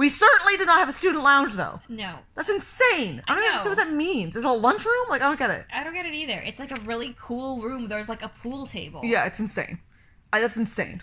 We 0.00 0.08
certainly 0.08 0.56
did 0.56 0.66
not 0.66 0.78
have 0.78 0.88
a 0.88 0.92
student 0.92 1.22
lounge 1.22 1.52
though. 1.52 1.82
No. 1.86 2.20
That's 2.34 2.48
insane. 2.48 3.22
I 3.28 3.34
don't 3.34 3.44
I 3.44 3.48
even 3.48 3.50
understand 3.50 3.64
know. 3.76 3.82
what 3.82 3.90
that 3.90 3.92
means. 3.94 4.34
Is 4.34 4.44
it 4.44 4.48
a 4.48 4.52
lunchroom? 4.54 4.94
Like 5.10 5.20
I 5.20 5.26
don't 5.26 5.38
get 5.38 5.50
it. 5.50 5.66
I 5.70 5.84
don't 5.84 5.92
get 5.92 6.06
it 6.06 6.14
either. 6.14 6.40
It's 6.40 6.58
like 6.58 6.70
a 6.70 6.80
really 6.86 7.14
cool 7.20 7.60
room. 7.60 7.86
There's 7.86 8.08
like 8.08 8.22
a 8.22 8.28
pool 8.28 8.64
table. 8.64 9.02
Yeah, 9.04 9.26
it's 9.26 9.38
insane. 9.38 9.80
I, 10.32 10.40
that's 10.40 10.56
insane. 10.56 11.02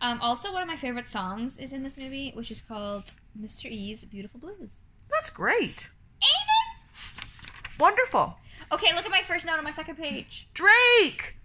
Um, 0.00 0.20
also, 0.20 0.52
one 0.52 0.62
of 0.62 0.66
my 0.66 0.74
favorite 0.74 1.08
songs 1.08 1.58
is 1.58 1.72
in 1.72 1.84
this 1.84 1.96
movie, 1.96 2.32
which 2.34 2.50
is 2.50 2.60
called 2.60 3.14
Mr. 3.40 3.70
E's 3.70 4.04
Beautiful 4.04 4.40
Blues. 4.40 4.80
That's 5.12 5.30
great. 5.30 5.90
Ain't 6.20 6.48
it? 6.58 7.78
Wonderful. 7.78 8.34
Okay, 8.72 8.92
look 8.96 9.04
at 9.04 9.12
my 9.12 9.22
first 9.22 9.46
note 9.46 9.58
on 9.58 9.64
my 9.64 9.70
second 9.70 9.94
page. 9.94 10.48
Drake. 10.54 11.36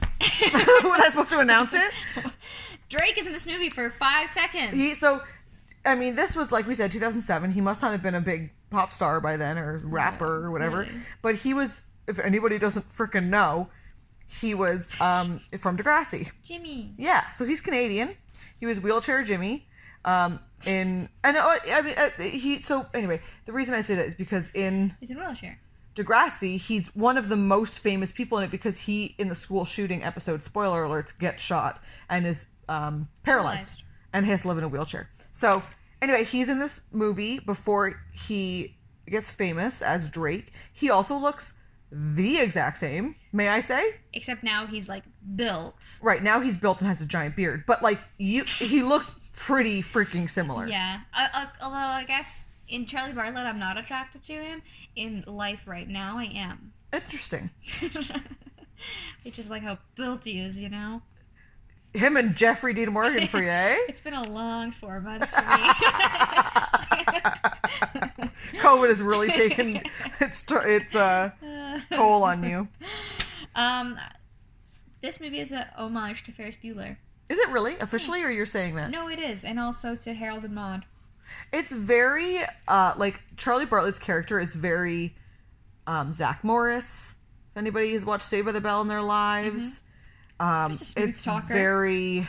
Who 0.00 0.88
was 0.88 1.00
I 1.00 1.10
supposed 1.10 1.30
to 1.32 1.40
announce 1.40 1.74
it? 1.74 1.92
Drake 2.88 3.18
is 3.18 3.26
in 3.26 3.34
this 3.34 3.46
movie 3.46 3.68
for 3.68 3.90
five 3.90 4.30
seconds. 4.30 4.74
He 4.74 4.94
so, 4.94 5.20
I 5.84 5.94
mean, 5.94 6.14
this 6.14 6.36
was 6.36 6.52
like 6.52 6.66
we 6.66 6.74
said, 6.74 6.92
2007. 6.92 7.52
He 7.52 7.60
must 7.60 7.80
not 7.82 7.92
have 7.92 8.02
been 8.02 8.14
a 8.14 8.20
big 8.20 8.50
pop 8.70 8.92
star 8.92 9.20
by 9.20 9.36
then 9.36 9.58
or 9.58 9.78
rapper 9.78 10.44
or 10.44 10.50
whatever. 10.50 10.86
But 11.22 11.36
he 11.36 11.54
was. 11.54 11.82
If 12.06 12.18
anybody 12.18 12.58
doesn't 12.58 12.88
freaking 12.88 13.28
know, 13.28 13.68
he 14.26 14.52
was 14.54 14.98
um, 15.00 15.38
from 15.58 15.76
Degrassi. 15.78 16.30
Jimmy. 16.44 16.92
Yeah, 16.98 17.30
so 17.32 17.44
he's 17.44 17.60
Canadian. 17.60 18.16
He 18.58 18.66
was 18.66 18.80
wheelchair 18.80 19.22
Jimmy. 19.22 19.66
Um, 20.04 20.40
in 20.66 21.08
and 21.22 21.36
uh, 21.36 21.58
I 21.70 21.80
mean 21.82 21.94
uh, 21.96 22.10
he. 22.20 22.62
So 22.62 22.86
anyway, 22.94 23.20
the 23.44 23.52
reason 23.52 23.74
I 23.74 23.82
say 23.82 23.94
that 23.94 24.06
is 24.06 24.14
because 24.14 24.50
in 24.54 24.96
He's 25.00 25.10
in 25.10 25.18
wheelchair. 25.18 25.60
Degrassi, 25.96 26.56
he's 26.58 26.88
one 26.94 27.18
of 27.18 27.28
the 27.28 27.36
most 27.36 27.80
famous 27.80 28.10
people 28.12 28.38
in 28.38 28.44
it 28.44 28.50
because 28.50 28.80
he, 28.80 29.14
in 29.18 29.28
the 29.28 29.34
school 29.34 29.64
shooting 29.64 30.02
episode, 30.04 30.42
spoiler 30.42 30.84
alert, 30.84 31.12
gets 31.18 31.42
shot 31.42 31.82
and 32.08 32.26
is 32.26 32.46
um, 32.68 33.08
paralyzed 33.24 33.24
Paralyzed. 33.24 33.82
and 34.12 34.24
has 34.26 34.42
to 34.42 34.48
live 34.48 34.58
in 34.58 34.64
a 34.64 34.68
wheelchair. 34.68 35.10
So, 35.32 35.62
anyway, 36.00 36.24
he's 36.24 36.48
in 36.48 36.58
this 36.58 36.82
movie 36.92 37.38
before 37.38 38.02
he 38.12 38.76
gets 39.06 39.30
famous 39.30 39.82
as 39.82 40.08
Drake. 40.08 40.52
He 40.72 40.90
also 40.90 41.16
looks 41.16 41.54
the 41.92 42.38
exact 42.38 42.78
same, 42.78 43.16
may 43.32 43.48
I 43.48 43.60
say? 43.60 43.96
Except 44.12 44.42
now 44.42 44.66
he's 44.66 44.88
like 44.88 45.04
built. 45.34 45.98
Right 46.02 46.22
now, 46.22 46.40
he's 46.40 46.56
built 46.56 46.80
and 46.80 46.88
has 46.88 47.00
a 47.00 47.06
giant 47.06 47.36
beard, 47.36 47.64
but 47.66 47.82
like 47.82 48.00
you, 48.18 48.44
he 48.44 48.82
looks 48.82 49.12
pretty 49.34 49.82
freaking 49.82 50.28
similar. 50.30 50.66
Yeah. 50.66 51.00
Uh, 51.16 51.28
uh, 51.34 51.46
although 51.62 51.76
I 51.76 52.04
guess 52.04 52.44
in 52.68 52.86
Charlie 52.86 53.12
Bartlett 53.12 53.46
I'm 53.46 53.58
not 53.58 53.76
attracted 53.76 54.22
to 54.24 54.34
him. 54.34 54.62
In 54.94 55.24
life 55.26 55.66
right 55.66 55.88
now 55.88 56.18
I 56.18 56.24
am. 56.24 56.72
Interesting. 56.92 57.50
It's 59.24 59.36
just 59.36 59.50
like 59.50 59.62
how 59.62 59.78
built 59.94 60.24
he 60.24 60.40
is, 60.40 60.58
you 60.58 60.68
know? 60.68 61.02
Him 61.92 62.16
and 62.16 62.36
Jeffrey 62.36 62.72
Dean 62.72 62.92
Morgan 62.92 63.26
for 63.26 63.42
you, 63.42 63.48
eh? 63.48 63.76
It's 63.88 64.00
been 64.00 64.14
a 64.14 64.28
long 64.30 64.70
four 64.72 65.00
months 65.00 65.34
for 65.34 65.40
me. 65.42 65.46
COVID 68.60 68.88
has 68.88 69.00
really 69.02 69.28
taken 69.28 69.80
its 70.20 70.44
its 70.50 70.94
uh, 70.94 71.30
toll 71.92 72.22
on 72.22 72.42
you. 72.44 72.68
um, 73.54 73.98
this 75.02 75.20
movie 75.20 75.40
is 75.40 75.52
a 75.52 75.68
homage 75.76 76.22
to 76.24 76.32
Ferris 76.32 76.56
Bueller. 76.62 76.96
Is 77.28 77.38
it 77.38 77.48
really 77.48 77.76
officially, 77.80 78.22
or 78.22 78.30
you're 78.30 78.46
saying 78.46 78.74
that? 78.76 78.90
No, 78.90 79.08
it 79.08 79.18
is, 79.18 79.44
and 79.44 79.58
also 79.60 79.94
to 79.96 80.14
Harold 80.14 80.44
and 80.44 80.54
Maude. 80.54 80.84
It's 81.52 81.72
very 81.72 82.40
uh, 82.66 82.94
like 82.96 83.20
Charlie 83.36 83.66
Bartlett's 83.66 83.98
character 84.00 84.40
is 84.40 84.54
very 84.54 85.14
um, 85.86 86.12
Zach 86.12 86.42
Morris. 86.44 87.16
If 87.52 87.56
anybody 87.56 87.92
has 87.94 88.04
watched 88.04 88.24
Saved 88.24 88.46
by 88.46 88.52
the 88.52 88.60
Bell 88.60 88.80
in 88.80 88.88
their 88.88 89.02
lives, 89.02 89.82
um, 90.40 90.72
Just 90.72 90.82
a 90.82 90.86
smooth 90.86 91.08
it's 91.10 91.24
talker. 91.24 91.52
very 91.54 92.26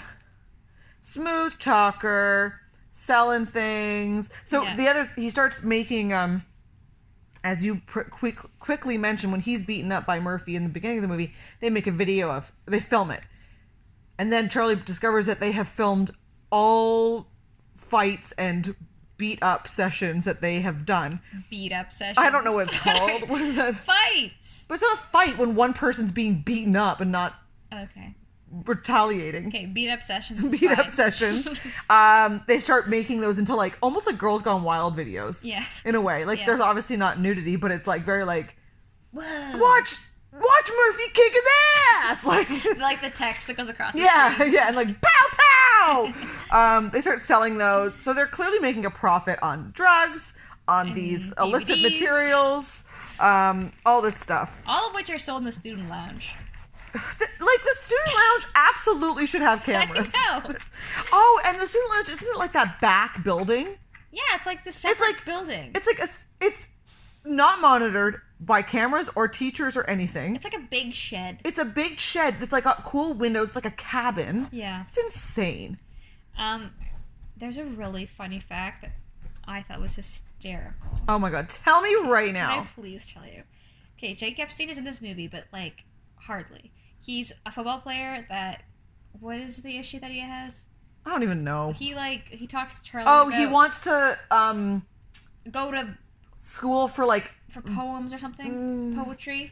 smooth 0.99 1.57
talker, 1.59 2.59
selling 2.91 3.45
things. 3.45 4.29
So 4.45 4.63
Yeah. 4.63 4.75
the 4.75 4.87
other 4.87 5.03
he 5.15 5.29
starts 5.29 5.63
making 5.63 6.13
um. 6.13 6.43
As 7.43 7.65
you 7.65 7.77
pr- 7.87 8.01
quick, 8.01 8.37
quickly 8.59 8.99
mentioned, 8.99 9.31
when 9.31 9.41
he's 9.41 9.63
beaten 9.63 9.91
up 9.91 10.05
by 10.05 10.19
Murphy 10.19 10.55
in 10.55 10.61
the 10.61 10.69
beginning 10.69 10.99
of 10.99 11.01
the 11.01 11.07
movie, 11.07 11.33
they 11.59 11.71
make 11.71 11.87
a 11.87 11.91
video 11.91 12.29
of, 12.29 12.51
they 12.67 12.79
film 12.79 13.09
it. 13.09 13.23
And 14.19 14.31
then 14.31 14.47
Charlie 14.47 14.75
discovers 14.75 15.25
that 15.25 15.39
they 15.39 15.51
have 15.53 15.67
filmed 15.67 16.11
all 16.51 17.25
fights 17.73 18.31
and 18.33 18.75
beat 19.17 19.39
up 19.41 19.67
sessions 19.67 20.23
that 20.25 20.41
they 20.41 20.61
have 20.61 20.85
done. 20.85 21.19
Beat 21.49 21.71
up 21.71 21.91
session. 21.91 22.21
I 22.23 22.29
don't 22.29 22.43
know 22.43 22.51
what 22.53 22.67
it's 22.67 22.77
called. 22.79 23.27
What 23.27 23.41
is 23.41 23.55
that? 23.55 23.73
Fights. 23.73 24.65
But 24.67 24.75
it's 24.75 24.83
not 24.83 24.99
a 24.99 25.01
fight 25.01 25.39
when 25.39 25.55
one 25.55 25.73
person's 25.73 26.11
being 26.11 26.43
beaten 26.45 26.75
up 26.75 27.01
and 27.01 27.11
not 27.11 27.33
Okay. 27.73 28.15
retaliating. 28.65 29.47
Okay. 29.47 29.65
Beat 29.65 29.89
up 29.89 30.03
sessions. 30.03 30.51
Beat 30.59 30.71
up 30.71 30.89
sessions. 30.89 31.47
um, 31.89 32.43
they 32.47 32.59
start 32.59 32.89
making 32.89 33.21
those 33.21 33.39
into 33.39 33.55
like 33.55 33.77
almost 33.81 34.05
like 34.07 34.17
Girls 34.17 34.41
Gone 34.41 34.63
Wild 34.63 34.97
videos. 34.97 35.45
Yeah. 35.45 35.63
In 35.85 35.95
a 35.95 36.01
way, 36.01 36.25
like 36.25 36.39
Yeah. 36.39 36.45
there's 36.47 36.59
obviously 36.59 36.97
not 36.97 37.19
nudity, 37.19 37.55
but 37.55 37.71
it's 37.71 37.87
like 37.87 38.03
very 38.03 38.23
like 38.25 38.55
Whoa. 39.11 39.21
watch 39.57 39.95
watch 40.33 40.71
Murphy 40.77 41.03
kick 41.13 41.33
his 41.33 41.43
ass. 42.03 42.25
Like 42.25 42.49
Like 42.77 43.01
the 43.01 43.09
text 43.09 43.47
that 43.47 43.55
goes 43.57 43.69
across. 43.69 43.95
Yeah, 43.95 44.33
screen. 44.33 44.53
yeah, 44.53 44.67
and 44.67 44.75
like 44.75 44.89
pow 45.01 45.27
pow. 45.31 46.13
um, 46.77 46.89
they 46.89 46.99
start 47.01 47.19
selling 47.19 47.57
those, 47.57 48.01
so 48.03 48.13
they're 48.13 48.27
clearly 48.27 48.59
making 48.59 48.85
a 48.85 48.91
profit 48.91 49.39
on 49.41 49.71
drugs, 49.73 50.33
on 50.67 50.93
these 50.93 51.33
illicit 51.39 51.81
materials, 51.81 52.83
um, 53.19 53.71
all 53.85 54.01
this 54.01 54.17
stuff. 54.17 54.61
All 54.67 54.89
of 54.89 54.93
which 54.95 55.09
are 55.09 55.17
sold 55.17 55.39
in 55.39 55.45
the 55.45 55.51
student 55.51 55.89
lounge. 55.89 56.33
Like 56.93 57.63
the 57.63 57.73
student 57.75 58.07
lounge 58.15 58.45
absolutely 58.55 59.25
should 59.25 59.41
have 59.41 59.63
cameras. 59.65 60.13
Oh, 61.11 61.41
and 61.45 61.59
the 61.59 61.67
student 61.67 61.91
lounge 61.91 62.09
isn't 62.09 62.27
it 62.27 62.37
like 62.37 62.53
that 62.53 62.79
back 62.81 63.23
building? 63.23 63.75
Yeah, 64.11 64.21
it's 64.35 64.45
like 64.45 64.63
the 64.63 64.71
separate 64.71 64.99
like- 65.01 65.25
building. 65.25 65.71
It's 65.75 65.87
like 65.87 65.99
a 65.99 66.07
it's 66.45 66.67
not 67.25 67.59
monitored 67.61 68.21
by 68.39 68.61
cameras 68.61 69.09
or 69.15 69.27
teachers 69.27 69.77
or 69.77 69.83
anything. 69.89 70.35
It's 70.35 70.43
like 70.43 70.55
a 70.55 70.59
big 70.69 70.93
shed. 70.93 71.39
It's 71.43 71.59
a 71.59 71.65
big 71.65 71.99
shed 71.99 72.37
that's 72.39 72.51
like 72.51 72.63
got 72.63 72.83
cool 72.83 73.13
windows, 73.13 73.49
it's 73.49 73.55
like 73.55 73.65
a 73.65 73.71
cabin. 73.71 74.47
Yeah. 74.51 74.85
It's 74.87 74.97
insane. 74.97 75.77
Um, 76.37 76.71
there's 77.37 77.57
a 77.57 77.65
really 77.65 78.05
funny 78.05 78.39
fact 78.39 78.81
that 78.83 78.91
I 79.47 79.61
thought 79.63 79.79
was 79.79 79.95
hysterical. 79.95 80.99
Oh 81.07 81.19
my 81.19 81.29
god, 81.29 81.49
tell 81.49 81.81
me 81.81 81.93
right 82.05 82.27
Can 82.27 82.33
now. 82.33 82.61
I 82.61 82.65
please 82.65 83.05
tell 83.11 83.25
you? 83.25 83.43
Okay, 83.97 84.15
Jake 84.15 84.39
Epstein 84.39 84.69
is 84.69 84.77
in 84.79 84.83
this 84.83 85.01
movie, 85.01 85.27
but 85.27 85.45
like 85.53 85.83
hardly. 86.15 86.71
He's 87.01 87.31
a 87.45 87.51
football 87.51 87.79
player 87.79 88.25
that. 88.29 88.63
What 89.19 89.37
is 89.37 89.57
the 89.57 89.77
issue 89.77 89.99
that 89.99 90.09
he 90.09 90.21
has? 90.21 90.65
I 91.05 91.09
don't 91.09 91.21
even 91.23 91.43
know. 91.43 91.73
He 91.73 91.93
like 91.95 92.27
he 92.29 92.47
talks 92.47 92.77
to 92.79 92.83
Charlie. 92.83 93.07
Oh, 93.09 93.29
he 93.29 93.45
wants 93.45 93.81
to 93.81 94.17
um 94.31 94.83
go 95.51 95.69
to 95.71 95.97
school 96.37 96.87
for 96.87 97.05
like 97.05 97.31
for 97.49 97.61
poems 97.61 98.13
or 98.13 98.17
something, 98.17 98.95
poetry, 98.97 99.51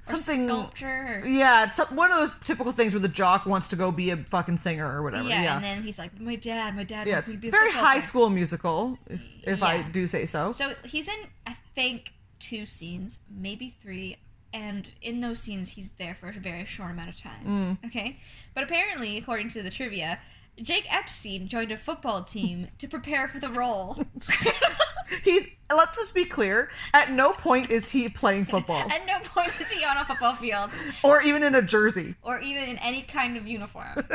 Mm. 0.00 0.04
something. 0.04 0.48
sculpture. 0.48 1.22
Or, 1.24 1.26
Yeah, 1.26 1.64
it's 1.64 1.78
one 1.90 2.12
of 2.12 2.18
those 2.20 2.38
typical 2.44 2.72
things 2.72 2.94
where 2.94 3.00
the 3.00 3.08
jock 3.08 3.44
wants 3.44 3.66
to 3.68 3.76
go 3.76 3.90
be 3.90 4.10
a 4.10 4.16
fucking 4.16 4.58
singer 4.58 4.86
or 4.90 5.02
whatever. 5.02 5.28
yeah, 5.28 5.42
Yeah, 5.42 5.56
and 5.56 5.64
then 5.64 5.82
he's 5.82 5.98
like, 5.98 6.18
"My 6.20 6.36
dad, 6.36 6.76
my 6.76 6.84
dad 6.84 7.06
yeah, 7.08 7.14
wants 7.14 7.26
it's 7.28 7.34
me 7.34 7.36
to 7.38 7.40
be 7.42 7.50
very 7.50 7.72
high 7.72 7.94
player." 7.94 8.00
school 8.02 8.30
musical, 8.30 8.98
if 9.08 9.22
if 9.42 9.62
I 9.64 9.82
do 9.82 10.06
say 10.06 10.26
so. 10.26 10.52
So 10.52 10.74
he's 10.84 11.08
in, 11.08 11.26
I 11.46 11.56
think, 11.74 12.12
two 12.38 12.66
scenes, 12.66 13.18
maybe 13.28 13.70
three, 13.82 14.16
and 14.52 14.88
in 15.00 15.20
those 15.20 15.40
scenes, 15.40 15.72
he's 15.72 15.90
there 15.98 16.14
for 16.14 16.28
a 16.28 16.32
very 16.32 16.64
short 16.64 16.90
amount 16.90 17.08
of 17.08 17.16
time. 17.16 17.78
Mm. 17.82 17.86
Okay? 17.86 18.18
But 18.54 18.64
apparently, 18.64 19.16
according 19.16 19.50
to 19.50 19.62
the 19.62 19.70
trivia, 19.70 20.18
Jake 20.60 20.92
Epstein 20.92 21.48
joined 21.48 21.72
a 21.72 21.78
football 21.78 22.24
team 22.24 22.68
to 22.78 22.86
prepare 22.86 23.28
for 23.28 23.38
the 23.38 23.48
role. 23.48 24.04
He's 25.24 25.48
let's 25.76 25.96
just 25.96 26.14
be 26.14 26.24
clear. 26.24 26.70
At 26.92 27.10
no 27.10 27.32
point 27.32 27.70
is 27.70 27.90
he 27.90 28.08
playing 28.08 28.44
football 28.46 28.76
At 28.90 29.06
no 29.06 29.18
point 29.20 29.52
is 29.60 29.70
he 29.70 29.84
on 29.84 29.96
a 29.96 30.04
football 30.04 30.34
field 30.34 30.70
or 31.02 31.22
even 31.22 31.42
in 31.42 31.54
a 31.54 31.62
jersey. 31.62 32.14
or 32.22 32.40
even 32.40 32.68
in 32.68 32.78
any 32.78 33.02
kind 33.02 33.36
of 33.36 33.46
uniform. 33.46 34.04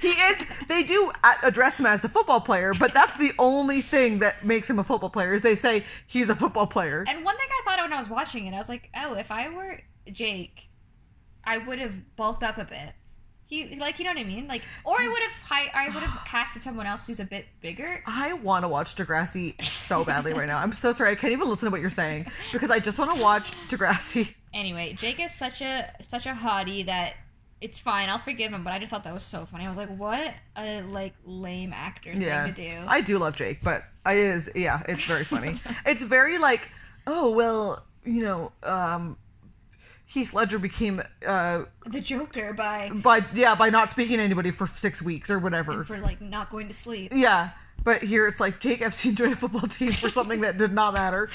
He 0.00 0.08
is. 0.08 0.42
They 0.68 0.84
do 0.84 1.12
address 1.42 1.78
him 1.78 1.86
as 1.86 2.00
the 2.00 2.08
football 2.08 2.40
player, 2.40 2.72
but 2.72 2.94
that's 2.94 3.18
the 3.18 3.32
only 3.38 3.82
thing 3.82 4.20
that 4.20 4.44
makes 4.44 4.70
him 4.70 4.78
a 4.78 4.84
football 4.84 5.10
player. 5.10 5.34
Is 5.34 5.42
they 5.42 5.54
say 5.54 5.84
he's 6.06 6.30
a 6.30 6.34
football 6.34 6.66
player. 6.66 7.04
And 7.06 7.24
one 7.24 7.36
thing 7.36 7.48
I 7.50 7.62
thought 7.64 7.78
of 7.80 7.84
when 7.84 7.92
I 7.92 7.98
was 7.98 8.08
watching 8.08 8.46
it, 8.46 8.54
I 8.54 8.58
was 8.58 8.68
like, 8.70 8.88
oh, 8.96 9.14
if 9.14 9.30
I 9.30 9.48
were 9.50 9.80
Jake, 10.10 10.68
I 11.44 11.58
would 11.58 11.78
have 11.78 12.16
bulked 12.16 12.42
up 12.42 12.56
a 12.56 12.64
bit. 12.64 12.94
He 13.48 13.76
like 13.78 13.98
you 13.98 14.04
know 14.04 14.10
what 14.10 14.18
I 14.18 14.24
mean, 14.24 14.48
like, 14.48 14.62
or 14.84 14.96
I 14.98 15.06
would 15.06 15.22
have 15.22 15.32
hi- 15.44 15.70
I 15.72 15.94
would 15.94 16.02
have 16.02 16.24
casted 16.26 16.62
someone 16.62 16.86
else 16.86 17.06
who's 17.06 17.20
a 17.20 17.24
bit 17.24 17.46
bigger. 17.60 18.02
I 18.06 18.32
want 18.32 18.64
to 18.64 18.68
watch 18.68 18.96
Degrassi 18.96 19.62
so 19.64 20.04
badly 20.04 20.32
right 20.32 20.48
now. 20.48 20.58
I'm 20.58 20.72
so 20.72 20.92
sorry. 20.92 21.12
I 21.12 21.14
can't 21.14 21.32
even 21.32 21.48
listen 21.48 21.66
to 21.66 21.70
what 21.70 21.80
you're 21.80 21.90
saying 21.90 22.26
because 22.52 22.70
I 22.70 22.80
just 22.80 22.98
want 22.98 23.14
to 23.14 23.22
watch 23.22 23.52
Degrassi. 23.68 24.34
Anyway, 24.52 24.94
Jake 24.94 25.20
is 25.20 25.32
such 25.32 25.60
a 25.62 25.92
such 26.00 26.26
a 26.26 26.32
hottie 26.32 26.86
that 26.86 27.14
it's 27.60 27.78
fine. 27.78 28.08
I'll 28.08 28.18
forgive 28.18 28.52
him, 28.52 28.64
but 28.64 28.72
I 28.72 28.78
just 28.78 28.90
thought 28.90 29.04
that 29.04 29.14
was 29.14 29.22
so 29.24 29.46
funny. 29.46 29.64
I 29.64 29.68
was 29.68 29.78
like, 29.78 29.96
what 29.96 30.34
a 30.56 30.82
like 30.82 31.14
lame 31.24 31.72
actor 31.72 32.12
Yeah, 32.12 32.44
thing 32.46 32.54
to 32.54 32.62
do. 32.70 32.84
I 32.86 33.00
do 33.00 33.18
love 33.18 33.36
Jake, 33.36 33.60
but 33.62 33.84
I 34.04 34.14
is 34.14 34.50
yeah, 34.54 34.82
it's 34.88 35.04
very 35.04 35.24
funny. 35.24 35.60
it's 35.86 36.02
very 36.02 36.38
like, 36.38 36.68
oh 37.06 37.34
well, 37.34 37.84
you 38.04 38.22
know, 38.22 38.52
um, 38.62 39.16
Heath 40.06 40.32
Ledger 40.32 40.58
became 40.58 41.02
uh 41.26 41.64
the 41.84 42.00
Joker 42.00 42.52
by 42.52 42.90
by 42.94 43.24
yeah 43.34 43.54
by 43.54 43.70
not 43.70 43.90
speaking 43.90 44.18
to 44.18 44.22
anybody 44.22 44.50
for 44.50 44.66
six 44.66 45.02
weeks 45.02 45.30
or 45.30 45.38
whatever. 45.38 45.82
for 45.84 45.98
like 45.98 46.20
not 46.20 46.48
going 46.50 46.68
to 46.68 46.74
sleep. 46.74 47.12
Yeah. 47.14 47.50
But 47.84 48.02
here 48.02 48.26
it's 48.26 48.40
like 48.40 48.58
Jake 48.58 48.82
Epstein 48.82 49.14
joined 49.14 49.34
a 49.34 49.36
football 49.36 49.68
team 49.68 49.92
for 49.92 50.10
something 50.10 50.40
that 50.40 50.58
did 50.58 50.72
not 50.72 50.94
matter. 50.94 51.28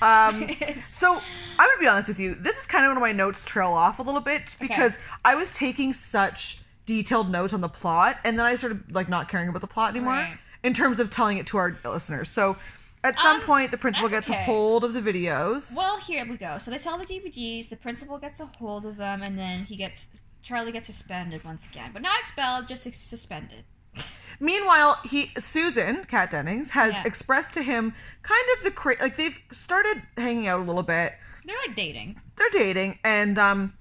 Um, 0.00 0.48
so 0.82 1.14
I'm 1.14 1.68
gonna 1.68 1.80
be 1.80 1.86
honest 1.86 2.08
with 2.08 2.18
you. 2.20 2.34
This 2.34 2.58
is 2.60 2.66
kind 2.66 2.86
of 2.86 2.92
when 2.92 3.00
my 3.02 3.12
notes 3.12 3.44
trail 3.44 3.72
off 3.72 3.98
a 3.98 4.02
little 4.02 4.20
bit 4.22 4.56
because 4.60 4.98
I 5.24 5.34
was 5.34 5.52
taking 5.52 5.92
such 5.92 6.62
detailed 6.86 7.30
notes 7.30 7.52
on 7.52 7.60
the 7.60 7.68
plot, 7.68 8.18
and 8.24 8.38
then 8.38 8.46
I 8.46 8.54
started 8.54 8.94
like 8.94 9.08
not 9.10 9.28
caring 9.28 9.48
about 9.50 9.60
the 9.60 9.66
plot 9.66 9.90
anymore 9.90 10.14
Right. 10.14 10.38
in 10.62 10.72
terms 10.72 10.98
of 10.98 11.10
telling 11.10 11.36
it 11.36 11.46
to 11.48 11.58
our 11.58 11.76
listeners. 11.84 12.30
So 12.30 12.56
At 13.04 13.18
some 13.18 13.36
Um, 13.36 13.42
point, 13.42 13.70
the 13.70 13.78
principal 13.78 14.08
gets 14.08 14.28
a 14.28 14.34
hold 14.34 14.82
of 14.84 14.92
the 14.92 15.00
videos. 15.00 15.72
Well, 15.74 15.98
here 15.98 16.26
we 16.28 16.36
go. 16.36 16.58
So 16.58 16.70
they 16.70 16.78
sell 16.78 16.98
the 16.98 17.06
DVDs. 17.06 17.68
The 17.68 17.76
principal 17.76 18.18
gets 18.18 18.40
a 18.40 18.46
hold 18.46 18.84
of 18.86 18.96
them, 18.96 19.22
and 19.22 19.38
then 19.38 19.64
he 19.66 19.76
gets 19.76 20.08
Charlie 20.42 20.72
gets 20.72 20.86
suspended 20.86 21.44
once 21.44 21.66
again, 21.66 21.90
but 21.92 22.00
not 22.02 22.18
expelled, 22.20 22.68
just 22.68 22.84
suspended. 22.94 23.64
Meanwhile, 24.40 25.00
he 25.04 25.32
Susan 25.38 26.04
Kat 26.04 26.30
Dennings 26.30 26.70
has 26.70 26.94
Yeah. 26.94 27.02
expressed 27.04 27.54
to 27.54 27.62
him 27.62 27.94
kind 28.22 28.44
of 28.56 28.62
the 28.64 28.70
cra- 28.70 28.96
like 29.00 29.16
they've 29.16 29.38
started 29.50 30.02
hanging 30.16 30.46
out 30.46 30.60
a 30.60 30.62
little 30.62 30.82
bit. 30.84 31.14
They're 31.44 31.56
like 31.66 31.74
dating. 31.76 32.20
They're 32.36 32.50
dating, 32.50 32.98
and 33.02 33.38
um, 33.38 33.74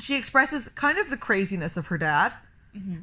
she 0.00 0.16
expresses 0.16 0.68
kind 0.68 0.98
of 0.98 1.10
the 1.10 1.16
craziness 1.16 1.76
of 1.76 1.86
her 1.88 1.98
dad, 1.98 2.32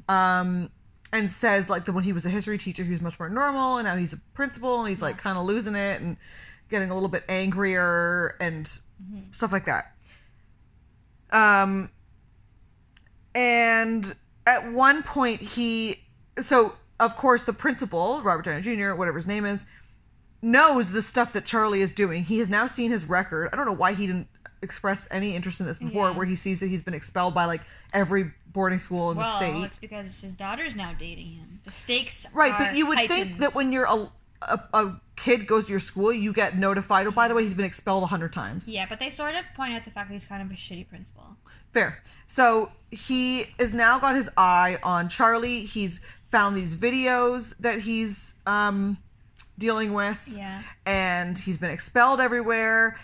um, 0.10 0.70
and 1.14 1.30
says 1.30 1.70
like 1.70 1.86
that 1.86 1.93
when 1.93 2.03
he 2.03 2.11
was 2.11 2.26
a 2.26 2.30
history 2.30 2.57
teacher, 2.57 2.84
he 2.84 2.89
was 2.89 2.99
much 2.99 3.18
more 3.20 3.30
normal, 3.30 3.78
and 3.78 3.86
now 3.86 3.95
he's 3.95 4.11
a 4.11 4.18
principal, 4.34 4.82
and 4.82 4.89
he's 4.89 5.01
like 5.01 5.18
kind 5.18 5.38
of 5.38 5.45
losing 5.45 5.76
it 5.76 6.01
and 6.01 6.18
getting 6.70 6.89
a 6.89 6.93
little 6.93 7.09
bit 7.09 7.24
angrier 7.30 8.36
and 8.41 8.70
stuff 9.32 9.51
like 9.51 9.66
that. 9.66 9.95
Um, 11.32 11.89
and 13.34 14.16
at 14.45 14.72
one 14.72 15.03
point 15.03 15.41
he 15.41 15.99
so 16.39 16.76
of 16.99 17.16
course 17.16 17.43
the 17.43 17.53
principal 17.53 18.22
robert 18.22 18.43
downey 18.45 18.61
jr 18.61 18.93
whatever 18.93 19.18
his 19.18 19.26
name 19.26 19.45
is 19.45 19.66
knows 20.41 20.91
the 20.91 21.01
stuff 21.01 21.32
that 21.34 21.45
charlie 21.45 21.82
is 21.82 21.91
doing. 21.91 22.26
He 22.26 22.39
has 22.39 22.49
now 22.49 22.68
seen 22.68 22.91
his 22.91 23.05
record. 23.05 23.49
I 23.51 23.55
don't 23.55 23.66
know 23.66 23.72
why 23.72 23.93
he 23.93 24.05
didn't 24.05 24.28
express 24.64 25.07
any 25.11 25.36
interest 25.36 25.59
in 25.59 25.66
this 25.68 25.78
before 25.78 26.09
Yeah. 26.09 26.16
where 26.18 26.26
he 26.26 26.36
sees 26.36 26.59
that 26.61 26.68
he's 26.68 26.82
been 26.82 26.93
expelled 26.93 27.34
by 27.36 27.45
like 27.45 27.61
every 27.93 28.32
boarding 28.47 28.80
school 28.80 29.11
in 29.11 29.18
Well, 29.18 29.30
the 29.32 29.38
state 29.38 29.64
it's 29.64 29.78
because 29.78 30.22
his 30.22 30.34
daughter's 30.34 30.76
now 30.76 30.93
dating 30.97 31.34
him. 31.34 31.59
The 31.64 31.72
stakes 31.72 32.26
right 32.34 32.55
but 32.57 32.76
you 32.76 32.88
would 32.88 33.07
think 33.07 33.38
that 33.39 33.53
when 33.55 33.72
you're 33.72 33.86
a, 33.86 34.09
a, 34.41 34.59
a 34.74 35.01
kid 35.16 35.45
goes 35.47 35.66
to 35.66 35.72
your 35.72 35.80
school 35.80 36.11
you 36.14 36.34
get 36.34 36.57
notified 36.57 37.05
oh 37.07 37.11
by 37.11 37.28
the 37.28 37.36
way 37.36 37.43
he's 37.43 37.53
been 37.53 37.66
expelled 37.66 38.03
a 38.03 38.07
hundred 38.07 38.32
times 38.34 38.68
Yeah, 38.68 38.86
but 38.88 38.99
they 38.99 39.09
sort 39.09 39.36
of 39.36 39.43
point 39.55 39.74
out 39.74 39.86
the 39.86 39.91
fact 39.91 40.09
that 40.09 40.14
he's 40.14 40.26
kind 40.26 40.41
of 40.41 40.49
a 40.51 40.55
shitty 40.59 40.88
principal. 40.89 41.38
Fair. 41.72 42.01
So 42.28 42.72
he 42.91 43.47
has 43.59 43.74
now 43.74 43.97
got 43.99 44.16
his 44.16 44.30
eye 44.38 44.78
on 44.84 45.09
Charlie. 45.09 45.66
He's 45.66 45.99
found 46.30 46.55
these 46.55 46.76
videos 46.76 47.55
that 47.57 47.80
he's 47.80 48.36
um, 48.45 48.97
dealing 49.57 49.93
with. 49.93 50.32
Yeah. 50.38 50.61
And 50.86 51.36
he's 51.36 51.57
been 51.57 51.72
expelled 51.72 52.20
everywhere. 52.20 52.99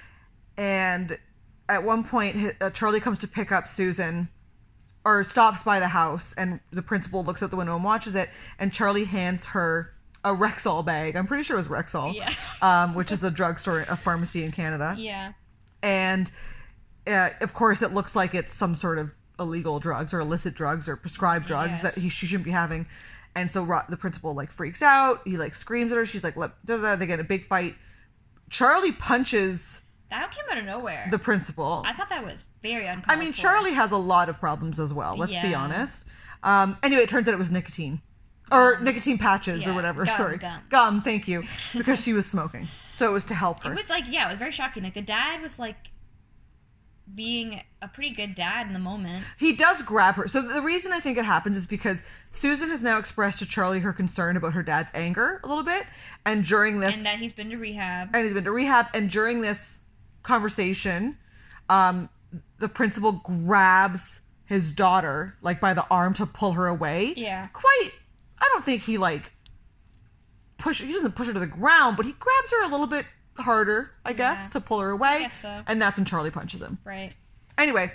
And 0.57 1.17
at 1.69 1.83
one 1.83 2.03
point, 2.03 2.55
uh, 2.59 2.69
Charlie 2.71 2.99
comes 2.99 3.19
to 3.19 3.27
pick 3.27 3.51
up 3.51 3.67
Susan 3.67 4.27
or 5.05 5.23
stops 5.23 5.63
by 5.63 5.79
the 5.79 5.87
house. 5.89 6.33
And 6.37 6.59
the 6.71 6.81
principal 6.81 7.23
looks 7.23 7.41
out 7.41 7.51
the 7.51 7.55
window 7.55 7.75
and 7.75 7.83
watches 7.83 8.15
it. 8.15 8.29
And 8.57 8.73
Charlie 8.73 9.05
hands 9.05 9.47
her 9.47 9.93
a 10.25 10.31
Rexall 10.35 10.83
bag. 10.85 11.15
I'm 11.15 11.25
pretty 11.27 11.43
sure 11.43 11.55
it 11.57 11.59
was 11.59 11.67
Rexall. 11.67 12.13
Yeah. 12.13 12.33
Um, 12.61 12.93
which 12.93 13.09
is 13.13 13.23
a 13.23 13.31
drugstore, 13.31 13.85
a 13.87 13.95
pharmacy 13.95 14.43
in 14.43 14.51
Canada 14.51 14.93
Yeah. 14.97 15.31
and 15.81 16.29
uh, 17.07 17.29
of 17.39 17.53
course 17.53 17.81
it 17.81 17.93
looks 17.93 18.13
like 18.13 18.35
it's 18.35 18.53
some 18.53 18.75
sort 18.75 18.99
of 18.99 19.13
illegal 19.39 19.79
drugs 19.79 20.13
or 20.13 20.19
illicit 20.19 20.55
drugs 20.55 20.89
or 20.89 20.97
prescribed 20.97 21.45
drugs 21.47 21.81
Yes. 21.81 21.81
that 21.83 21.95
he 22.01 22.09
she 22.09 22.25
shouldn't 22.27 22.43
be 22.43 22.51
having 22.51 22.85
and 23.33 23.49
so 23.49 23.63
Ro- 23.63 23.83
the 23.87 23.95
principal 23.95 24.33
like 24.33 24.51
freaks 24.51 24.81
out 24.81 25.21
he 25.23 25.37
like 25.37 25.55
screams 25.55 25.93
at 25.93 25.97
her 25.97 26.05
she's 26.05 26.21
like 26.25 26.35
da, 26.35 26.49
da, 26.65 26.75
da, 26.75 26.95
they 26.97 27.07
get 27.07 27.13
in 27.13 27.25
a 27.25 27.27
big 27.29 27.45
fight 27.45 27.75
charlie 28.49 28.91
punches 28.91 29.81
That 30.09 30.31
came 30.31 30.43
out 30.51 30.57
of 30.57 30.65
nowhere. 30.65 31.07
the 31.11 31.19
principal 31.19 31.83
I 31.85 31.93
thought 31.93 32.09
that 32.09 32.23
was 32.25 32.45
very 32.61 32.87
uncalled 32.87 33.05
i 33.07 33.15
mean 33.15 33.31
for. 33.33 33.41
charlie 33.41 33.73
has 33.73 33.91
a 33.91 33.97
lot 33.97 34.27
of 34.29 34.39
problems 34.39 34.79
as 34.79 34.93
well 34.93 35.15
let's 35.17 35.31
be 35.33 35.53
honest 35.53 36.03
um 36.43 36.77
anyway 36.83 37.03
it 37.03 37.09
turns 37.09 37.27
out 37.27 37.33
it 37.33 37.37
was 37.37 37.51
nicotine 37.51 38.01
or 38.51 38.79
nicotine 38.79 39.17
patches 39.19 39.65
or 39.65 39.69
Yeah, 39.69 39.75
whatever 39.75 40.05
gum, 40.05 40.17
sorry 40.17 40.39
gum. 40.69 41.01
thank 41.01 41.27
you 41.27 41.43
because 41.77 42.01
she 42.03 42.13
was 42.13 42.25
smoking 42.25 42.67
so 42.89 43.09
it 43.09 43.13
was 43.13 43.25
to 43.25 43.35
help 43.35 43.63
her 43.63 43.71
It 43.71 43.75
was 43.77 43.89
like, 43.89 44.05
yeah, 44.09 44.27
it 44.27 44.31
was 44.31 44.39
very 44.39 44.51
shocking. 44.51 44.83
Like 44.83 44.95
the 44.95 45.01
dad 45.01 45.41
was 45.41 45.59
like 45.59 45.77
being 47.13 47.61
a 47.81 47.87
pretty 47.87 48.11
good 48.11 48.35
dad 48.35 48.67
in 48.67 48.73
the 48.73 48.79
moment. 48.79 49.23
He 49.37 49.53
does 49.55 49.81
grab 49.81 50.15
her. 50.15 50.27
So 50.27 50.41
the 50.41 50.61
reason 50.61 50.91
I 50.91 50.99
think 50.99 51.17
it 51.17 51.25
happens 51.25 51.57
is 51.57 51.65
because 51.65 52.03
Susan 52.29 52.69
has 52.69 52.83
now 52.83 52.97
expressed 52.99 53.39
to 53.39 53.45
Charlie 53.47 53.79
her 53.79 53.93
concern 53.93 54.37
about 54.37 54.53
her 54.53 54.61
dad's 54.61 54.91
anger 54.93 55.39
a 55.43 55.47
little 55.47 55.63
bit, 55.63 55.85
and 56.25 56.43
during 56.43 56.79
this, 56.79 56.97
And 56.97 57.05
that 57.05 57.17
he's 57.17 57.33
been 57.33 57.49
to 57.49 57.57
rehab. 57.57 58.09
and 58.13 58.23
he's 58.25 58.33
been 58.33 58.43
to 58.43 58.51
rehab, 58.51 58.87
and 58.93 59.09
during 59.09 59.41
this 59.41 59.81
conversation, 60.29 61.17
um, 61.69 62.09
the 62.59 62.69
principal 62.69 63.11
grabs 63.13 64.21
his 64.45 64.71
daughter 64.71 65.35
like 65.41 65.59
by 65.59 65.73
the 65.73 65.85
arm 65.91 66.13
to 66.15 66.25
pull 66.25 66.53
her 66.53 66.67
away. 66.67 67.13
Yeah. 67.17 67.47
Quite. 67.47 67.91
I 68.39 68.47
don't 68.53 68.63
think 68.63 68.83
he 68.83 68.97
like 68.97 69.33
push. 70.57 70.81
He 70.81 70.93
doesn't 70.93 71.15
push 71.15 71.27
her 71.27 71.33
to 71.33 71.39
the 71.39 71.47
ground, 71.47 71.97
but 71.97 72.05
he 72.05 72.13
grabs 72.13 72.51
her 72.51 72.63
a 72.63 72.69
little 72.69 72.87
bit 72.87 73.05
harder, 73.37 73.91
I 74.05 74.13
guess, 74.13 74.39
Yeah. 74.43 74.49
to 74.49 74.61
pull 74.61 74.79
her 74.79 74.89
away. 74.89 75.23
guess 75.23 75.41
so. 75.41 75.63
And 75.67 75.81
that's 75.81 75.97
when 75.97 76.05
Charlie 76.05 76.31
punches 76.31 76.61
him. 76.61 76.77
Right. 76.83 77.13
Anyway, 77.57 77.91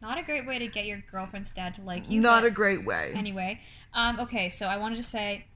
Not 0.00 0.16
a 0.18 0.22
great 0.22 0.46
way 0.46 0.58
to 0.60 0.68
get 0.68 0.86
your 0.86 1.02
girlfriend's 1.10 1.50
dad 1.50 1.74
to 1.76 1.82
like 1.82 2.08
you. 2.10 2.20
not 2.20 2.44
a 2.44 2.50
great 2.50 2.84
way. 2.84 3.12
Anyway, 3.16 3.60
um, 3.94 4.20
okay, 4.20 4.48
so 4.50 4.66
I 4.66 4.76
wanted 4.76 4.96
to 4.96 5.02
say 5.02 5.46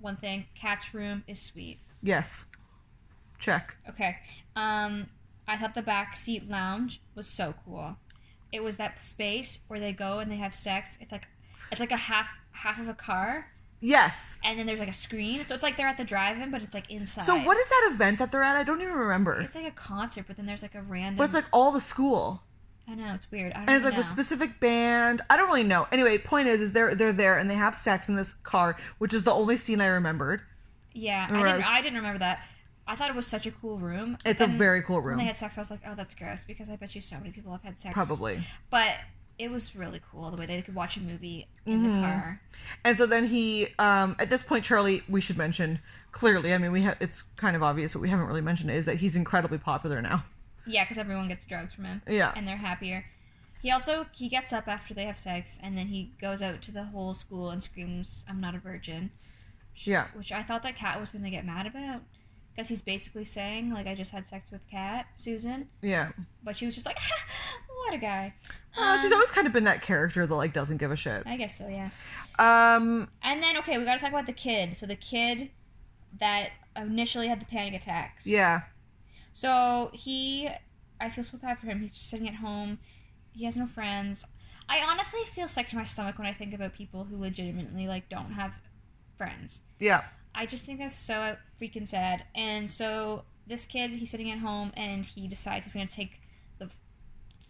one 0.00 0.16
thing. 0.16 0.46
Kat's 0.54 0.92
room 0.94 1.24
is 1.26 1.40
sweet. 1.40 1.80
Yes. 2.02 2.44
Check. 3.38 3.76
Okay. 3.88 4.16
Um, 4.54 5.06
I 5.48 5.56
thought 5.56 5.74
the 5.74 5.82
back 5.82 6.16
seat 6.16 6.48
lounge 6.48 7.00
was 7.14 7.26
so 7.26 7.54
cool. 7.64 7.96
It 8.52 8.62
was 8.62 8.76
that 8.78 9.02
space 9.02 9.58
where 9.68 9.80
they 9.80 9.92
go 9.92 10.18
and 10.18 10.30
they 10.30 10.36
have 10.36 10.54
sex. 10.54 10.98
It's 11.00 11.12
like 11.12 11.26
it's 11.70 11.80
like 11.80 11.92
a 11.92 11.96
half 11.96 12.28
half 12.52 12.78
of 12.80 12.88
a 12.88 12.94
car, 12.94 13.48
Yes. 13.80 14.38
and 14.44 14.58
then 14.58 14.66
there's 14.66 14.78
like 14.78 14.88
a 14.88 14.92
screen. 14.94 15.44
So 15.46 15.54
it's 15.54 15.62
like 15.62 15.76
they're 15.76 15.86
at 15.88 15.96
the 15.98 16.04
drive-in, 16.04 16.50
but 16.50 16.62
it's 16.62 16.72
like 16.74 16.90
inside. 16.90 17.24
So 17.24 17.36
what 17.38 17.58
is 17.58 17.68
that 17.68 17.90
event 17.92 18.18
that 18.20 18.32
they're 18.32 18.42
at? 18.42 18.56
I 18.56 18.62
don't 18.64 18.80
even 18.80 18.94
remember. 18.94 19.40
It's 19.40 19.54
like 19.54 19.66
a 19.66 19.70
concert, 19.72 20.24
but 20.26 20.36
then 20.36 20.46
there's 20.46 20.62
like 20.62 20.74
a 20.74 20.82
random. 20.82 21.16
But 21.18 21.24
it's 21.24 21.34
like 21.34 21.46
all 21.52 21.72
the 21.72 21.80
school. 21.80 22.42
I 22.88 22.94
know 22.94 23.12
it's 23.14 23.28
weird. 23.32 23.52
I 23.52 23.56
don't 23.60 23.68
And 23.68 23.76
it's 23.76 23.84
like 23.84 23.94
know. 23.94 24.00
a 24.00 24.04
specific 24.04 24.60
band. 24.60 25.20
I 25.28 25.36
don't 25.36 25.48
really 25.48 25.64
know. 25.64 25.88
Anyway, 25.90 26.16
point 26.18 26.46
is 26.48 26.60
is 26.60 26.72
they're 26.72 26.94
they're 26.94 27.12
there 27.12 27.36
and 27.36 27.50
they 27.50 27.56
have 27.56 27.74
sex 27.74 28.08
in 28.08 28.14
this 28.14 28.32
car, 28.44 28.76
which 28.98 29.12
is 29.12 29.24
the 29.24 29.32
only 29.32 29.56
scene 29.56 29.80
I 29.80 29.86
remembered. 29.86 30.42
Yeah, 30.92 31.26
I 31.28 31.32
Whereas- 31.32 31.56
didn't. 31.64 31.66
I 31.74 31.82
didn't 31.82 31.96
remember 31.96 32.18
that. 32.20 32.46
I 32.86 32.94
thought 32.96 33.10
it 33.10 33.16
was 33.16 33.26
such 33.26 33.46
a 33.46 33.50
cool 33.50 33.78
room. 33.78 34.16
It's 34.24 34.40
a 34.40 34.46
very 34.46 34.82
cool 34.82 35.00
room. 35.00 35.16
When 35.16 35.24
they 35.26 35.28
had 35.28 35.36
sex, 35.36 35.58
I 35.58 35.60
was 35.62 35.70
like, 35.70 35.80
"Oh, 35.86 35.94
that's 35.94 36.14
gross," 36.14 36.44
because 36.44 36.70
I 36.70 36.76
bet 36.76 36.94
you 36.94 37.00
so 37.00 37.16
many 37.18 37.30
people 37.30 37.52
have 37.52 37.62
had 37.62 37.78
sex. 37.80 37.92
Probably. 37.92 38.46
But 38.70 38.92
it 39.38 39.50
was 39.50 39.76
really 39.76 40.00
cool 40.10 40.30
the 40.30 40.36
way 40.38 40.46
they 40.46 40.62
could 40.62 40.74
watch 40.74 40.96
a 40.96 41.00
movie 41.00 41.46
in 41.66 41.82
Mm-hmm. 41.82 41.94
the 42.00 42.00
car. 42.06 42.40
And 42.84 42.96
so 42.96 43.04
then 43.06 43.26
he 43.26 43.68
um 43.78 44.16
at 44.18 44.30
this 44.30 44.42
point 44.42 44.64
Charlie, 44.64 45.02
we 45.08 45.20
should 45.20 45.36
mention 45.36 45.80
clearly, 46.12 46.54
I 46.54 46.58
mean 46.58 46.72
we 46.72 46.82
have 46.82 46.96
it's 47.00 47.22
kind 47.36 47.54
of 47.56 47.62
obvious 47.62 47.92
but 47.92 48.00
we 48.00 48.08
haven't 48.08 48.26
really 48.26 48.40
mentioned 48.40 48.70
it, 48.70 48.76
is 48.76 48.86
that 48.86 48.96
he's 48.96 49.14
incredibly 49.16 49.58
popular 49.58 50.00
now. 50.00 50.24
Yeah, 50.66 50.84
because 50.84 50.96
everyone 50.98 51.28
gets 51.28 51.44
drugs 51.46 51.74
from 51.74 51.84
him. 51.84 52.02
Yeah. 52.08 52.32
and 52.34 52.46
they're 52.48 52.56
happier. 52.56 53.04
He 53.60 53.70
also 53.70 54.06
he 54.12 54.28
gets 54.28 54.52
up 54.52 54.68
after 54.68 54.94
they 54.94 55.04
have 55.04 55.18
sex, 55.18 55.58
and 55.62 55.76
then 55.76 55.88
he 55.88 56.12
goes 56.20 56.40
out 56.40 56.62
to 56.62 56.70
the 56.72 56.84
whole 56.84 57.14
school 57.14 57.50
and 57.50 57.62
screams, 57.62 58.24
"I'm 58.28 58.40
not 58.40 58.54
a 58.54 58.58
virgin." 58.58 59.10
Yeah. 59.76 60.06
Which 60.14 60.30
I 60.32 60.42
thought 60.42 60.62
that 60.62 60.76
Kat 60.76 60.98
was 61.00 61.10
gonna 61.10 61.30
get 61.30 61.44
mad 61.44 61.66
about, 61.66 62.00
because 62.56 62.68
he's 62.70 62.80
basically 62.82 63.24
saying 63.26 63.70
like, 63.70 63.86
"I 63.86 63.94
just 63.94 64.12
had 64.12 64.26
sex 64.26 64.50
with 64.50 64.66
Kat 64.70 65.06
Susan," 65.16 65.68
Yeah. 65.82 66.12
but 66.42 66.56
she 66.56 66.64
was 66.66 66.74
just 66.74 66.86
like, 66.86 66.98
"What 67.84 67.92
a 67.94 67.98
guy." 67.98 68.34
Uh, 68.76 68.96
she's 68.96 69.06
Um, 69.12 69.14
always 69.14 69.30
kind 69.30 69.46
of 69.46 69.52
been 69.52 69.64
that 69.64 69.82
character 69.82 70.26
that 70.26 70.34
like 70.34 70.52
doesn't 70.52 70.78
give 70.78 70.90
a 70.90 70.96
shit. 70.96 71.22
I 71.26 71.36
guess 71.36 71.56
so, 71.58 71.68
yeah. 71.68 71.90
Um 72.38 73.08
And 73.22 73.42
then 73.42 73.56
okay, 73.58 73.78
we 73.78 73.84
gotta 73.84 74.00
talk 74.00 74.10
about 74.10 74.26
the 74.26 74.32
kid. 74.32 74.76
So 74.76 74.86
the 74.86 74.96
kid 74.96 75.50
that 76.18 76.50
initially 76.74 77.28
had 77.28 77.40
the 77.40 77.46
panic 77.46 77.74
attacks. 77.74 78.26
yeah. 78.26 78.62
So 79.32 79.90
he, 79.92 80.48
I 80.98 81.10
feel 81.10 81.22
so 81.24 81.36
bad 81.36 81.58
for 81.58 81.66
him. 81.66 81.80
He's 81.82 81.92
just 81.92 82.08
sitting 82.08 82.26
at 82.28 82.36
home. 82.36 82.78
He 83.32 83.44
has 83.44 83.54
no 83.56 83.66
friends. 83.66 84.24
I 84.68 84.80
honestly 84.80 85.20
feel 85.24 85.46
sick 85.48 85.68
to 85.68 85.76
my 85.76 85.84
stomach 85.84 86.16
when 86.18 86.26
I 86.26 86.32
think 86.32 86.54
about 86.54 86.72
people 86.72 87.04
who 87.04 87.18
legitimately 87.18 87.86
like 87.86 88.08
don't 88.08 88.32
have 88.32 88.54
friends. 89.16 89.60
Yeah. 89.78 90.04
I 90.38 90.44
just 90.46 90.64
think 90.66 90.78
that's 90.78 90.98
so 90.98 91.36
freaking 91.60 91.88
sad. 91.88 92.24
And 92.34 92.70
so 92.70 93.24
this 93.46 93.64
kid, 93.64 93.90
he's 93.92 94.10
sitting 94.10 94.30
at 94.30 94.38
home 94.38 94.70
and 94.76 95.04
he 95.04 95.26
decides 95.26 95.64
he's 95.64 95.72
gonna 95.74 95.86
take 95.86 96.20
the 96.58 96.70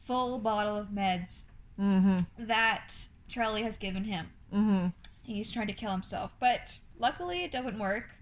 full 0.04 0.38
bottle 0.38 0.76
of 0.76 0.88
meds 0.88 1.42
Mm-hmm. 1.78 2.16
that 2.46 2.94
Charlie 3.28 3.62
has 3.64 3.76
given 3.76 4.04
him. 4.04 4.28
Mm-hmm. 4.54 4.86
He's 5.22 5.50
trying 5.52 5.66
to 5.66 5.74
kill 5.74 5.90
himself, 5.90 6.34
but 6.40 6.78
luckily 6.98 7.44
it 7.44 7.52
doesn't 7.52 7.78
work. 7.78 8.14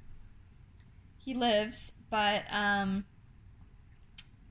He 1.18 1.34
lives, 1.34 1.92
but 2.10 2.42
um, 2.50 3.04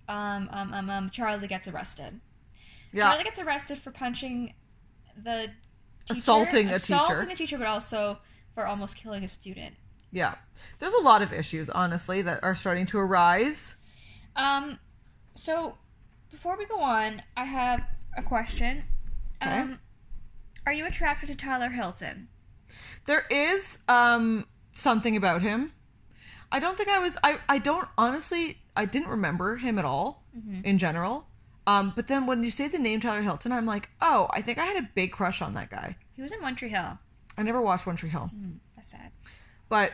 um, 0.08 0.50
um, 0.54 0.74
um, 0.74 0.90
um 0.90 1.10
Charlie 1.10 1.48
gets 1.50 1.68
arrested. 1.68 2.22
Yeah. 2.94 3.10
Charlie 3.10 3.24
gets 3.26 3.40
arrested 3.42 3.80
for 3.80 3.92
punching 3.92 4.54
the 5.22 5.50
teacher, 6.08 6.20
Assaulting 6.20 6.70
a 6.70 6.74
assaulting 6.76 7.16
teacher. 7.18 7.30
the 7.30 7.36
teacher, 7.36 7.58
but 7.58 7.68
also 7.68 8.20
for 8.54 8.66
almost 8.66 8.96
killing 8.96 9.24
a 9.24 9.28
student. 9.28 9.76
Yeah. 10.14 10.36
There's 10.80 10.94
a 10.94 11.02
lot 11.04 11.22
of 11.22 11.34
issues, 11.34 11.70
honestly, 11.70 12.22
that 12.22 12.42
are 12.44 12.56
starting 12.56 12.86
to 12.88 13.00
arise. 13.00 13.76
Um, 14.36 14.80
so 15.36 15.78
before 16.32 16.58
we 16.58 16.66
go 16.66 16.80
on, 16.80 17.24
I 17.36 17.46
have 17.46 17.82
a 18.16 18.22
question. 18.22 18.84
Okay. 19.42 19.60
Um, 19.60 19.80
are 20.66 20.72
you 20.72 20.86
attracted 20.86 21.28
to 21.28 21.36
Tyler 21.36 21.70
Hilton? 21.70 22.30
There 23.06 23.26
is 23.30 23.80
um 23.90 24.46
something 24.72 25.18
about 25.18 25.42
him. 25.42 25.74
I 26.52 26.60
don't 26.60 26.78
think 26.78 26.90
I 26.90 27.00
was. 27.00 27.18
I 27.24 27.40
I 27.50 27.58
don't 27.60 27.88
honestly. 27.98 28.60
I 28.76 28.86
didn't 28.86 29.10
remember 29.10 29.58
him 29.58 29.78
at 29.78 29.86
all 29.86 30.24
in 30.64 30.78
general. 30.78 31.28
Um, 31.68 31.94
but 31.96 32.08
then 32.08 32.26
when 32.26 32.42
you 32.44 32.50
say 32.52 32.68
the 32.68 32.80
name 32.80 33.00
Tyler 33.00 33.22
Hilton, 33.22 33.52
I'm 33.52 33.66
like, 33.66 33.90
oh, 34.02 34.28
I 34.32 34.42
think 34.42 34.58
I 34.58 34.66
had 34.66 34.78
a 34.84 34.90
big 34.96 35.12
crush 35.12 35.42
on 35.42 35.54
that 35.54 35.70
guy. 35.70 35.96
He 36.16 36.22
was 36.22 36.32
in 36.32 36.42
One 36.42 36.56
Tree 36.56 36.70
Hill. 36.70 36.98
I 37.38 37.44
never 37.44 37.62
watched 37.62 37.86
One 37.86 37.96
Tree 37.96 38.10
Hill, 38.10 38.32
That's 38.76 38.92
sad. 38.92 39.12
But 39.70 39.92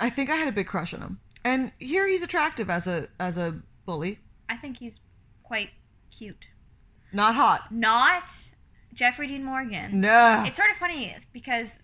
I 0.00 0.10
think 0.10 0.30
I 0.30 0.36
had 0.36 0.48
a 0.48 0.52
big 0.52 0.66
crush 0.66 0.92
on 0.94 1.00
him. 1.00 1.20
And 1.44 1.72
here 1.78 2.06
he's 2.08 2.22
attractive 2.22 2.70
as 2.70 2.86
a 2.86 3.08
as 3.20 3.36
a 3.36 3.60
bully, 3.86 4.18
I 4.48 4.56
think 4.56 4.78
he's 4.78 5.00
quite 5.42 5.70
cute. 6.10 6.46
not 7.12 7.34
hot. 7.34 7.70
Not 7.70 8.30
Jeffrey 8.94 9.26
Dean 9.26 9.44
Morgan. 9.44 10.00
No, 10.00 10.44
It's 10.46 10.56
sort 10.56 10.70
of 10.70 10.76
funny 10.76 11.14
because 11.32 11.76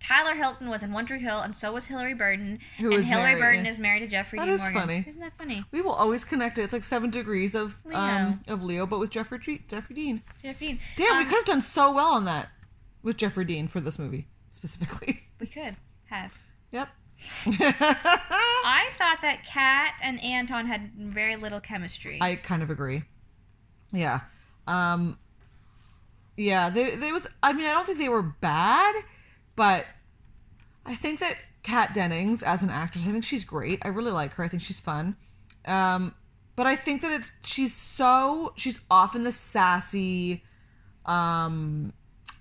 Tyler 0.00 0.34
Hilton 0.34 0.68
was 0.68 0.82
in 0.82 0.92
One 0.92 1.06
Tree 1.06 1.20
Hill, 1.20 1.38
and 1.38 1.56
so 1.56 1.72
was 1.72 1.86
Hilarie 1.86 2.16
Burton. 2.18 2.58
Who 2.78 2.90
and 2.90 3.00
is 3.00 3.06
Hilarie 3.06 3.08
married, 3.22 3.40
Burton 3.40 3.64
yeah. 3.64 3.70
is 3.70 3.78
married 3.78 4.00
to 4.00 4.06
Jeffrey 4.06 4.38
That 4.38 4.44
Dean 4.46 4.54
is 4.54 4.60
Morgan. 4.60 4.80
funny. 4.80 5.04
Isn't 5.08 5.22
that 5.22 5.38
funny? 5.38 5.64
we 5.70 5.80
will 5.80 5.92
always 5.92 6.24
connect 6.24 6.58
it. 6.58 6.64
It's 6.64 6.72
like 6.74 6.84
seven 6.84 7.08
degrees 7.10 7.54
of 7.54 7.80
um 7.92 8.42
of 8.48 8.62
Leo, 8.62 8.84
but 8.84 8.98
with 8.98 9.08
Jeffrey 9.10 9.62
Jeffrey 9.66 9.94
Dean. 9.94 10.22
Jeffrey 10.42 10.66
Dean. 10.66 10.80
Damn, 10.96 11.16
we 11.16 11.22
Um, 11.22 11.28
could 11.30 11.36
have 11.36 11.44
done 11.46 11.62
so 11.62 11.92
well 11.94 12.12
on 12.14 12.26
that 12.26 12.50
with 13.02 13.16
Jeffrey 13.16 13.46
Dean 13.46 13.66
for 13.66 13.80
this 13.80 13.98
movie 13.98 14.26
specifically. 14.64 15.20
We 15.40 15.48
could 15.48 15.76
have. 16.06 16.32
Yep. 16.70 16.88
I 17.46 18.88
thought 18.96 19.18
that 19.20 19.44
Kat 19.44 19.94
and 20.02 20.22
Anton 20.22 20.66
had 20.66 20.92
very 20.96 21.36
little 21.36 21.60
chemistry. 21.60 22.18
I 22.22 22.36
kind 22.36 22.62
of 22.62 22.70
agree. 22.70 23.02
Yeah. 23.92 24.20
Um 24.66 25.18
yeah, 26.36 26.70
they 26.70 26.96
they 26.96 27.12
was 27.12 27.26
I 27.42 27.52
mean, 27.52 27.66
I 27.66 27.72
don't 27.72 27.84
think 27.84 27.98
they 27.98 28.08
were 28.08 28.22
bad, 28.22 28.94
but 29.54 29.84
I 30.86 30.94
think 30.94 31.20
that 31.20 31.36
Kat 31.62 31.92
Dennings 31.92 32.42
as 32.42 32.62
an 32.62 32.70
actress, 32.70 33.04
I 33.06 33.10
think 33.10 33.24
she's 33.24 33.44
great. 33.44 33.80
I 33.82 33.88
really 33.88 34.12
like 34.12 34.32
her. 34.34 34.44
I 34.44 34.48
think 34.48 34.62
she's 34.62 34.80
fun. 34.80 35.16
Um 35.66 36.14
but 36.56 36.66
I 36.66 36.76
think 36.76 37.02
that 37.02 37.12
it's 37.12 37.32
she's 37.42 37.74
so 37.74 38.54
she's 38.56 38.80
often 38.90 39.24
the 39.24 39.32
sassy 39.32 40.42
um 41.04 41.92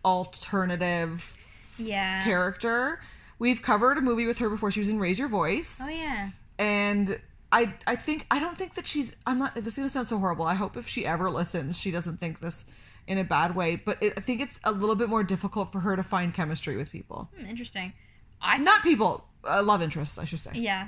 alternative 0.06 1.36
yeah. 1.80 2.24
character. 2.24 3.02
We've 3.40 3.62
covered 3.62 3.98
a 3.98 4.02
movie 4.02 4.26
with 4.26 4.38
her 4.40 4.50
before. 4.50 4.72
She 4.72 4.80
was 4.80 4.90
in 4.90 5.00
Raise 5.00 5.20
Your 5.20 5.28
Voice 5.28 5.80
Oh 5.84 5.90
yeah. 5.90 6.30
and 6.58 7.20
I 7.52 7.74
I 7.86 7.96
think 7.96 8.26
I 8.32 8.40
don't 8.40 8.58
think 8.58 8.76
that 8.76 8.88
she's 8.88 9.16
I'm 9.26 9.40
not 9.40 9.56
this 9.56 9.68
is 9.68 9.76
gonna 9.76 9.90
sound 9.90 10.08
so 10.08 10.18
horrible. 10.20 10.46
I 10.46 10.54
hope 10.56 10.78
if 10.78 10.88
she 10.88 11.06
ever 11.06 11.30
listens, 11.30 11.78
she 11.80 11.92
doesn't 11.92 12.18
think 12.20 12.40
this 12.40 12.66
in 13.08 13.18
a 13.18 13.24
bad 13.24 13.56
way. 13.56 13.76
But 13.76 14.02
it, 14.02 14.14
I 14.18 14.22
think 14.22 14.40
it's 14.42 14.60
a 14.64 14.72
little 14.72 14.96
bit 14.96 15.10
more 15.10 15.24
difficult 15.24 15.72
for 15.72 15.80
her 15.82 15.96
to 15.96 16.04
find 16.04 16.34
chemistry 16.34 16.78
with 16.78 16.90
people, 16.92 17.30
Hmm, 17.38 17.46
interesting. 17.46 17.94
I 18.42 18.58
thought, 18.58 18.64
not 18.64 18.84
people, 18.84 19.26
uh, 19.44 19.62
love 19.64 19.82
interests, 19.82 20.18
I 20.18 20.24
should 20.26 20.40
say. 20.40 20.52
yeah. 20.56 20.88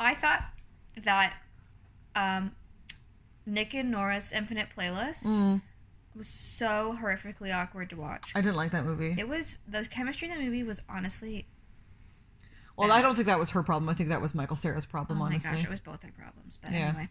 I 0.00 0.14
thought 0.14 0.42
that 1.04 1.36
um, 2.16 2.52
Nick 3.46 3.74
and 3.74 3.90
Nora's 3.90 4.32
Infinite 4.32 4.68
Playlist 4.76 5.24
Mm. 5.26 5.60
Was 6.18 6.28
so 6.28 6.98
horrifically 7.00 7.54
awkward 7.54 7.90
to 7.90 7.96
watch. 7.96 8.32
I 8.34 8.40
didn't 8.40 8.56
like 8.56 8.72
that 8.72 8.84
movie. 8.84 9.14
It 9.16 9.28
was 9.28 9.58
the 9.68 9.84
chemistry 9.86 10.28
in 10.28 10.34
the 10.36 10.40
movie 10.42 10.64
was 10.64 10.82
honestly 10.88 11.46
Well, 12.76 12.90
I 12.92 13.00
don't 13.02 13.14
think 13.14 13.26
that 13.26 13.38
was 13.38 13.50
her 13.50 13.62
problem. 13.62 13.88
I 13.88 13.94
think 13.94 14.08
that 14.10 14.20
was 14.20 14.34
Michael 14.34 14.56
Cera's 14.56 14.84
problem, 14.86 15.20
honestly. 15.22 15.48
oh 15.48 15.52
my 15.52 15.56
gosh, 15.58 15.64
it 15.64 15.70
was 15.70 15.80
both 15.80 16.00
their 16.00 16.10
problems. 16.12 16.58
But 16.60 16.72
Yeah. 16.72 16.88
anyway, 16.88 17.08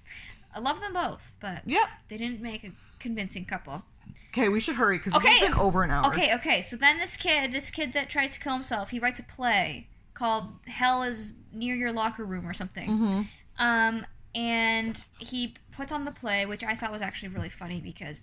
I 0.53 0.59
love 0.59 0.79
them 0.81 0.93
both, 0.93 1.33
but 1.39 1.61
Yep. 1.65 1.87
they 2.09 2.17
didn't 2.17 2.41
make 2.41 2.63
a 2.63 2.71
convincing 2.99 3.45
couple. 3.45 3.83
Okay, 4.29 4.49
we 4.49 4.59
should 4.59 4.75
hurry 4.75 4.97
because 4.97 5.13
Okay. 5.13 5.39
has 5.39 5.49
been 5.49 5.53
over 5.57 5.83
an 5.83 5.91
hour. 5.91 6.07
Okay, 6.07 6.33
okay. 6.35 6.61
So 6.61 6.75
then 6.75 6.97
this 6.99 7.17
kid, 7.17 7.51
this 7.51 7.69
kid 7.71 7.93
that 7.93 8.09
tries 8.09 8.33
to 8.33 8.39
kill 8.39 8.53
himself, 8.53 8.89
he 8.91 8.99
writes 8.99 9.19
a 9.19 9.23
play 9.23 9.87
called 10.13 10.53
"Hell 10.67 11.03
is 11.03 11.33
Near 11.51 11.75
Your 11.75 11.91
Locker 11.91 12.25
Room" 12.25 12.47
or 12.47 12.53
something. 12.53 12.89
Mm-hmm. 12.89 13.21
Um, 13.57 14.05
and 14.35 15.03
he 15.19 15.55
puts 15.71 15.91
on 15.91 16.05
the 16.05 16.11
play, 16.11 16.45
which 16.45 16.63
I 16.63 16.75
thought 16.75 16.91
was 16.91 17.01
actually 17.01 17.29
really 17.29 17.49
funny 17.49 17.79
because, 17.81 18.21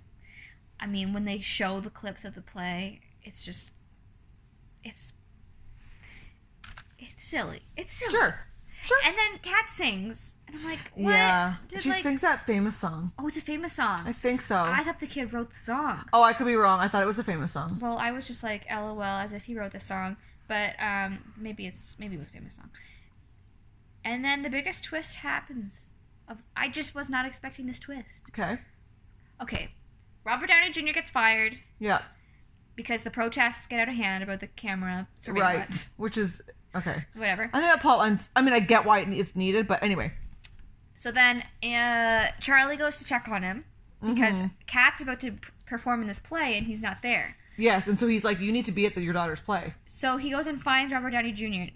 I 0.80 0.86
mean, 0.86 1.12
when 1.12 1.24
they 1.24 1.40
show 1.40 1.80
the 1.80 1.90
clips 1.90 2.24
of 2.24 2.34
the 2.34 2.40
play, 2.42 3.00
it's 3.22 3.44
just, 3.44 3.72
it's, 4.82 5.12
it's 6.98 7.24
silly. 7.24 7.62
It's 7.76 7.94
silly. 7.94 8.10
Sure. 8.12 8.46
Sure. 8.82 8.98
And 9.02 9.16
then 9.16 9.38
Kat 9.40 9.70
sings, 9.70 10.36
and 10.46 10.58
I'm 10.58 10.64
like, 10.66 10.90
what? 10.94 11.10
yeah. 11.12 11.54
Did, 11.68 11.80
she 11.82 11.88
like- 11.88 12.02
sings 12.02 12.20
that 12.20 12.46
famous 12.46 12.76
song. 12.76 13.12
Oh, 13.18 13.26
it's 13.26 13.38
a 13.38 13.40
famous 13.40 13.72
song. 13.72 14.00
I 14.04 14.12
think 14.12 14.42
so. 14.42 14.56
I 14.56 14.84
thought 14.84 15.00
the 15.00 15.06
kid 15.06 15.32
wrote 15.32 15.52
the 15.52 15.58
song. 15.58 16.04
oh, 16.12 16.22
I 16.22 16.34
could 16.34 16.46
be 16.46 16.54
wrong. 16.54 16.80
I 16.80 16.88
thought 16.88 17.02
it 17.02 17.06
was 17.06 17.18
a 17.18 17.24
famous 17.24 17.52
song. 17.52 17.78
Well, 17.80 17.96
I 17.96 18.12
was 18.12 18.26
just 18.26 18.42
like 18.42 18.66
LOL 18.70 19.00
as 19.02 19.32
if 19.32 19.44
he 19.44 19.56
wrote 19.58 19.72
the 19.72 19.80
song, 19.80 20.18
but 20.48 20.74
um, 20.78 21.18
maybe 21.34 21.66
it's 21.66 21.96
maybe 21.98 22.16
it 22.16 22.18
was 22.18 22.28
a 22.28 22.32
famous 22.32 22.56
song. 22.56 22.68
And 24.04 24.22
then 24.22 24.42
the 24.42 24.50
biggest 24.50 24.84
twist 24.84 25.16
happens. 25.16 25.86
Of 26.28 26.38
I 26.54 26.68
just 26.68 26.94
was 26.94 27.08
not 27.08 27.24
expecting 27.24 27.64
this 27.66 27.78
twist. 27.78 28.24
Okay. 28.30 28.58
Okay, 29.42 29.70
Robert 30.24 30.46
Downey 30.48 30.70
Jr. 30.70 30.92
gets 30.92 31.10
fired 31.10 31.58
Yeah. 31.78 32.02
because 32.76 33.02
the 33.02 33.10
protests 33.10 33.66
get 33.66 33.80
out 33.80 33.88
of 33.88 33.94
hand 33.94 34.22
about 34.24 34.40
the 34.40 34.46
camera 34.48 34.96
Right. 34.96 35.06
surveillance. 35.16 35.90
Which 35.96 36.16
is 36.16 36.42
okay. 36.74 37.04
Whatever. 37.14 37.44
I 37.52 37.60
think 37.60 37.72
that 37.72 37.80
plot 37.80 37.98
lines. 37.98 38.30
I 38.34 38.42
mean, 38.42 38.54
I 38.54 38.60
get 38.60 38.84
why 38.84 39.00
it's 39.00 39.36
needed, 39.36 39.66
but 39.66 39.82
anyway. 39.82 40.12
So 40.96 41.12
then 41.12 41.44
uh, 41.62 42.30
Charlie 42.40 42.76
goes 42.76 42.98
to 42.98 43.04
check 43.04 43.28
on 43.28 43.42
him 43.42 43.64
because 44.02 44.42
Kat's 44.66 45.02
about 45.02 45.20
to 45.20 45.34
perform 45.66 46.00
in 46.02 46.08
this 46.08 46.20
play 46.20 46.56
and 46.56 46.66
he's 46.66 46.80
not 46.82 47.02
there. 47.02 47.36
Yes, 47.56 47.86
and 47.86 47.98
so 47.98 48.08
he's 48.08 48.24
like, 48.24 48.40
"You 48.40 48.50
need 48.50 48.64
to 48.64 48.72
be 48.72 48.84
at 48.86 48.94
the, 48.96 49.02
your 49.04 49.12
daughter's 49.12 49.40
play." 49.40 49.74
So 49.86 50.16
he 50.16 50.30
goes 50.30 50.46
and 50.48 50.60
finds 50.60 50.92
Robert 50.92 51.10
Downey 51.10 51.30
Jr. 51.30 51.72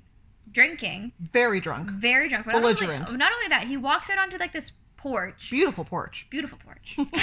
drinking, 0.51 1.13
Very 1.21 1.61
drunk, 1.61 1.91
very 1.91 2.29
drunk. 2.29 2.47
But 2.47 2.53
not 2.53 2.63
only- 2.65 2.75
Belligerent. 2.75 3.17
Not 3.17 3.33
only 3.33 3.47
that, 3.49 3.69
he 3.69 3.77
walks 3.77 4.11
out 4.11 4.19
onto 4.19 4.39
like 4.39 4.53
this 4.53 4.73
porch 4.99 5.49
beautiful 5.51 5.85
porch. 5.85 6.27
beautiful 6.31 6.59
porch 6.65 6.97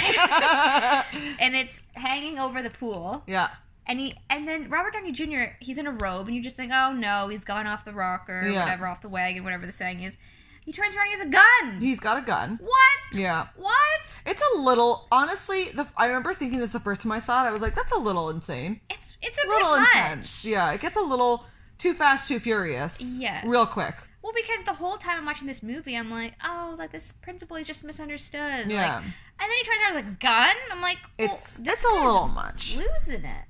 and 1.38 1.54
it's 1.54 1.82
hanging 1.92 2.38
over 2.38 2.62
the 2.62 2.70
pool 2.70 3.22
Yeah, 3.26 3.48
and 3.86 4.00
he 4.00 4.14
and 4.30 4.48
then 4.48 4.68
robert 4.68 4.92
downey 4.94 5.12
jr 5.12 5.54
he's 5.60 5.78
in 5.78 5.86
a 5.86 5.92
robe 5.92 6.26
and 6.26 6.34
you 6.36 6.42
just 6.42 6.56
think 6.56 6.72
oh 6.74 6.92
no 6.92 7.28
he's 7.28 7.44
gone 7.44 7.66
off 7.66 7.84
the 7.84 7.92
rocker 7.92 8.40
or 8.40 8.48
Yeah. 8.48 8.62
whatever 8.64 8.86
off 8.86 9.02
the 9.02 9.08
wagon 9.08 9.44
whatever 9.44 9.66
the 9.66 9.72
saying 9.72 10.02
is 10.02 10.16
he 10.64 10.72
turns 10.72 10.96
around 10.96 11.06
he 11.06 11.12
has 11.12 11.20
a 11.20 11.26
gun 11.26 11.80
he's 11.80 12.00
got 12.00 12.18
a 12.18 12.22
gun. 12.22 12.58
what 12.60 13.16
Yeah, 13.16 13.46
what 13.56 14.22
it's 14.26 14.42
a 14.56 14.58
little. 14.58 15.06
Honestly, 15.12 15.66
the 15.72 15.86
I 15.96 16.06
remember 16.06 16.34
thinking 16.34 16.58
this 16.58 16.70
the 16.72 16.80
first 16.80 17.02
time 17.02 17.12
I 17.12 17.20
saw 17.20 17.44
it. 17.44 17.48
I 17.48 17.52
was 17.52 17.62
like, 17.62 17.76
"That's 17.76 17.92
a 17.92 17.98
little 17.98 18.28
insane, 18.30 18.80
it's 18.90 19.14
it's 19.22 19.38
a 19.38 19.46
a 19.46 19.48
little 19.48 19.74
intense." 19.76 20.44
Yeah, 20.44 20.72
it 20.72 20.80
gets 20.80 20.96
a 20.96 21.00
little 21.00 21.44
too 21.78 21.92
fast, 21.94 22.26
too 22.26 22.40
furious. 22.40 23.00
Yes. 23.16 23.44
real 23.46 23.64
quick. 23.64 23.94
Well 24.26 24.34
because 24.34 24.64
the 24.64 24.72
whole 24.74 24.96
time 24.96 25.18
i'm 25.18 25.24
watching 25.24 25.46
this 25.46 25.62
movie 25.62 25.96
i'm 25.96 26.10
like 26.10 26.34
oh 26.44 26.74
like 26.76 26.90
this 26.90 27.12
principal 27.12 27.56
is 27.56 27.66
just 27.66 27.84
misunderstood 27.84 28.66
Yeah. 28.68 28.96
like, 28.96 29.04
and 29.04 29.12
then 29.40 29.50
he 29.58 29.64
turns 29.64 29.78
around 29.84 29.94
with 30.04 30.14
a 30.14 30.16
gun 30.20 30.56
i'm 30.72 30.80
like 30.80 30.98
well, 31.18 31.28
It's 31.32 31.58
this 31.58 31.74
it's 31.74 31.84
a 31.84 31.94
little 31.94 32.26
much. 32.28 32.76
losing 32.76 33.24
it 33.24 33.44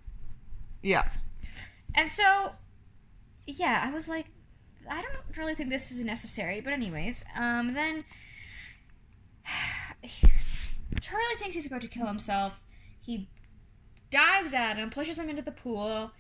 Yeah, 0.83 1.09
And 1.95 2.13
so, 2.13 2.53
yeah, 3.47 3.83
I 3.87 3.91
was 3.93 4.07
like, 4.09 4.27
I 4.89 5.01
don't 5.03 5.37
really 5.39 5.55
think 5.55 5.71
this 5.71 5.91
is 5.91 6.05
necessary. 6.05 6.61
But 6.61 6.75
anyways, 6.75 7.25
um, 7.35 7.73
then 7.75 8.05
Charlie 11.01 11.25
thinks 11.39 11.55
he's 11.55 11.67
about 11.67 11.81
to 11.83 11.89
kill 11.89 12.07
himself. 12.07 12.63
He 13.01 13.29
dives 14.11 14.55
at 14.55 14.77
him, 14.77 14.91
pushes 14.91 15.19
him 15.19 15.29
into 15.29 15.43
the 15.43 15.53
pool, 15.53 16.13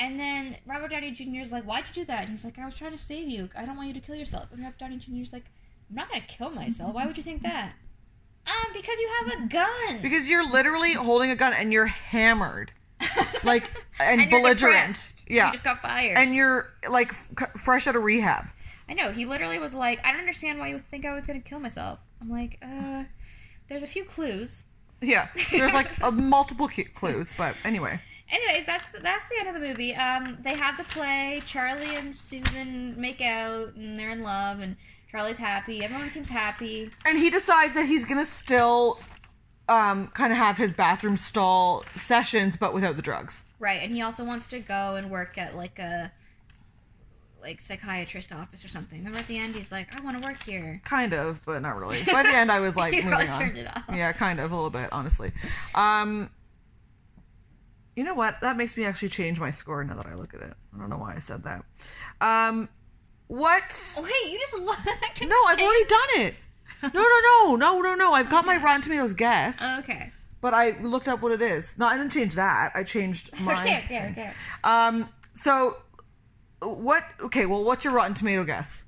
and 0.00 0.18
then 0.18 0.56
Robert 0.66 0.90
Downey 0.90 1.12
Jr. 1.12 1.40
is 1.40 1.52
like, 1.52 1.62
"Why'd 1.64 1.84
you 1.88 1.92
do 1.94 2.04
that?" 2.06 2.22
And 2.22 2.30
he's 2.30 2.44
like, 2.44 2.58
"I 2.58 2.64
was 2.64 2.74
trying 2.74 2.90
to 2.92 2.98
save 2.98 3.28
you. 3.28 3.48
I 3.56 3.64
don't 3.64 3.76
want 3.76 3.86
you 3.86 3.94
to 3.94 4.00
kill 4.00 4.16
yourself." 4.16 4.48
And 4.50 4.60
Robert 4.62 4.78
Downey 4.78 4.96
Jr. 4.96 5.22
is 5.22 5.32
like, 5.32 5.44
"I'm 5.88 5.94
not 5.96 6.08
gonna 6.08 6.22
kill 6.26 6.50
myself. 6.50 6.94
Why 6.94 7.06
would 7.06 7.16
you 7.16 7.22
think 7.22 7.42
that?" 7.42 7.74
Um, 8.46 8.72
because 8.72 8.96
you 8.98 9.10
have 9.20 9.42
a 9.44 9.46
gun. 9.48 10.02
because 10.02 10.28
you're 10.28 10.50
literally 10.50 10.94
holding 10.94 11.30
a 11.30 11.36
gun 11.36 11.52
and 11.52 11.72
you're 11.72 11.86
hammered, 11.86 12.72
like 13.44 13.70
and, 14.00 14.20
And 14.22 14.30
belligerent. 14.30 15.24
Yeah, 15.28 15.46
you 15.46 15.52
just 15.52 15.62
got 15.62 15.78
fired. 15.82 16.16
and 16.16 16.34
you're 16.34 16.72
like 16.88 17.10
f- 17.12 17.52
fresh 17.62 17.86
out 17.86 17.94
of 17.94 18.02
rehab. 18.02 18.46
I 18.88 18.94
know. 18.94 19.12
He 19.12 19.24
literally 19.24 19.60
was 19.60 19.72
like, 19.74 20.00
I 20.04 20.10
don't 20.10 20.20
understand 20.20 20.58
why 20.58 20.68
you 20.68 20.78
think 20.80 21.04
I 21.04 21.14
was 21.14 21.24
going 21.26 21.40
to 21.40 21.48
kill 21.48 21.60
myself. 21.60 22.04
I'm 22.22 22.28
like, 22.30 22.58
uh, 22.60 23.04
there's 23.68 23.84
a 23.84 23.86
few 23.86 24.04
clues. 24.04 24.64
Yeah, 25.00 25.28
there's 25.52 25.72
like 25.72 25.90
a 26.02 26.10
multiple 26.10 26.68
clues, 26.94 27.32
but 27.38 27.54
anyway. 27.64 28.00
Anyways, 28.32 28.66
that's 28.66 28.90
that's 29.00 29.28
the 29.28 29.36
end 29.40 29.48
of 29.48 29.54
the 29.54 29.60
movie. 29.66 29.94
Um, 29.94 30.38
they 30.40 30.54
have 30.54 30.76
the 30.76 30.84
play. 30.84 31.42
Charlie 31.46 31.96
and 31.96 32.14
Susan 32.14 33.00
make 33.00 33.20
out, 33.20 33.74
and 33.74 33.98
they're 33.98 34.10
in 34.10 34.22
love, 34.22 34.60
and 34.60 34.76
Charlie's 35.10 35.38
happy. 35.38 35.82
Everyone 35.82 36.08
seems 36.10 36.28
happy. 36.28 36.90
And 37.04 37.18
he 37.18 37.30
decides 37.30 37.74
that 37.74 37.86
he's 37.86 38.04
gonna 38.04 38.24
still, 38.26 39.00
um, 39.68 40.08
kind 40.08 40.32
of 40.32 40.38
have 40.38 40.56
his 40.58 40.72
bathroom 40.72 41.16
stall 41.16 41.84
sessions, 41.94 42.56
but 42.56 42.72
without 42.72 42.96
the 42.96 43.02
drugs. 43.02 43.44
Right, 43.58 43.82
and 43.82 43.92
he 43.92 44.00
also 44.02 44.24
wants 44.24 44.46
to 44.48 44.60
go 44.60 44.94
and 44.96 45.10
work 45.10 45.36
at 45.36 45.56
like 45.56 45.78
a 45.78 46.12
like 47.42 47.60
psychiatrist 47.60 48.32
office 48.32 48.64
or 48.64 48.68
something. 48.68 48.98
Remember 48.98 49.18
at 49.18 49.26
the 49.26 49.38
end, 49.38 49.54
he's 49.54 49.72
like, 49.72 49.96
I 49.98 50.00
want 50.04 50.22
to 50.22 50.28
work 50.28 50.46
here. 50.46 50.80
Kind 50.84 51.14
of, 51.14 51.40
but 51.46 51.62
not 51.62 51.76
really. 51.78 51.96
By 52.12 52.22
the 52.22 52.28
end, 52.28 52.52
I 52.52 52.60
was 52.60 52.76
like, 52.76 52.94
You 52.94 53.02
moving 53.02 53.28
on. 53.30 53.38
turned 53.38 53.56
it 53.56 53.66
off. 53.66 53.84
Yeah, 53.92 54.12
kind 54.12 54.38
of 54.40 54.52
a 54.52 54.54
little 54.54 54.68
bit, 54.70 54.90
honestly. 54.92 55.32
Um, 55.74 56.28
you 57.96 58.04
know 58.04 58.14
what? 58.14 58.40
That 58.40 58.56
makes 58.56 58.76
me 58.76 58.84
actually 58.84 59.08
change 59.10 59.40
my 59.40 59.50
score 59.50 59.82
now 59.84 59.94
that 59.96 60.06
I 60.06 60.14
look 60.14 60.34
at 60.34 60.40
it. 60.40 60.54
I 60.74 60.78
don't 60.78 60.88
know 60.90 60.98
why 60.98 61.14
I 61.14 61.18
said 61.18 61.42
that. 61.44 61.64
Um, 62.20 62.68
what? 63.26 64.00
Wait, 64.02 64.32
you 64.32 64.38
just 64.38 64.54
looked. 64.58 64.80
No, 65.28 65.36
I've 65.48 65.60
already 65.60 65.84
done 65.84 66.08
it. 66.26 66.34
No, 66.82 66.88
no, 67.02 67.20
no, 67.20 67.56
no, 67.56 67.80
no, 67.80 67.94
no. 67.94 68.12
I've 68.14 68.30
got 68.30 68.46
my 68.46 68.56
Rotten 68.56 68.80
Tomatoes 68.82 69.12
guess, 69.12 69.60
Okay. 69.80 70.12
but 70.40 70.54
I 70.54 70.78
looked 70.80 71.08
up 71.08 71.20
what 71.20 71.32
it 71.32 71.42
is. 71.42 71.76
No, 71.78 71.86
I 71.86 71.96
didn't 71.96 72.12
change 72.12 72.34
that. 72.36 72.72
I 72.74 72.82
changed 72.84 73.38
my. 73.42 73.54
Okay, 73.54 73.82
okay, 73.84 74.08
okay. 74.12 74.30
Um. 74.64 75.08
So, 75.34 75.76
what? 76.62 77.04
Okay. 77.20 77.46
Well, 77.46 77.64
what's 77.64 77.84
your 77.84 77.92
Rotten 77.94 78.14
Tomato 78.14 78.44
guess? 78.44 78.84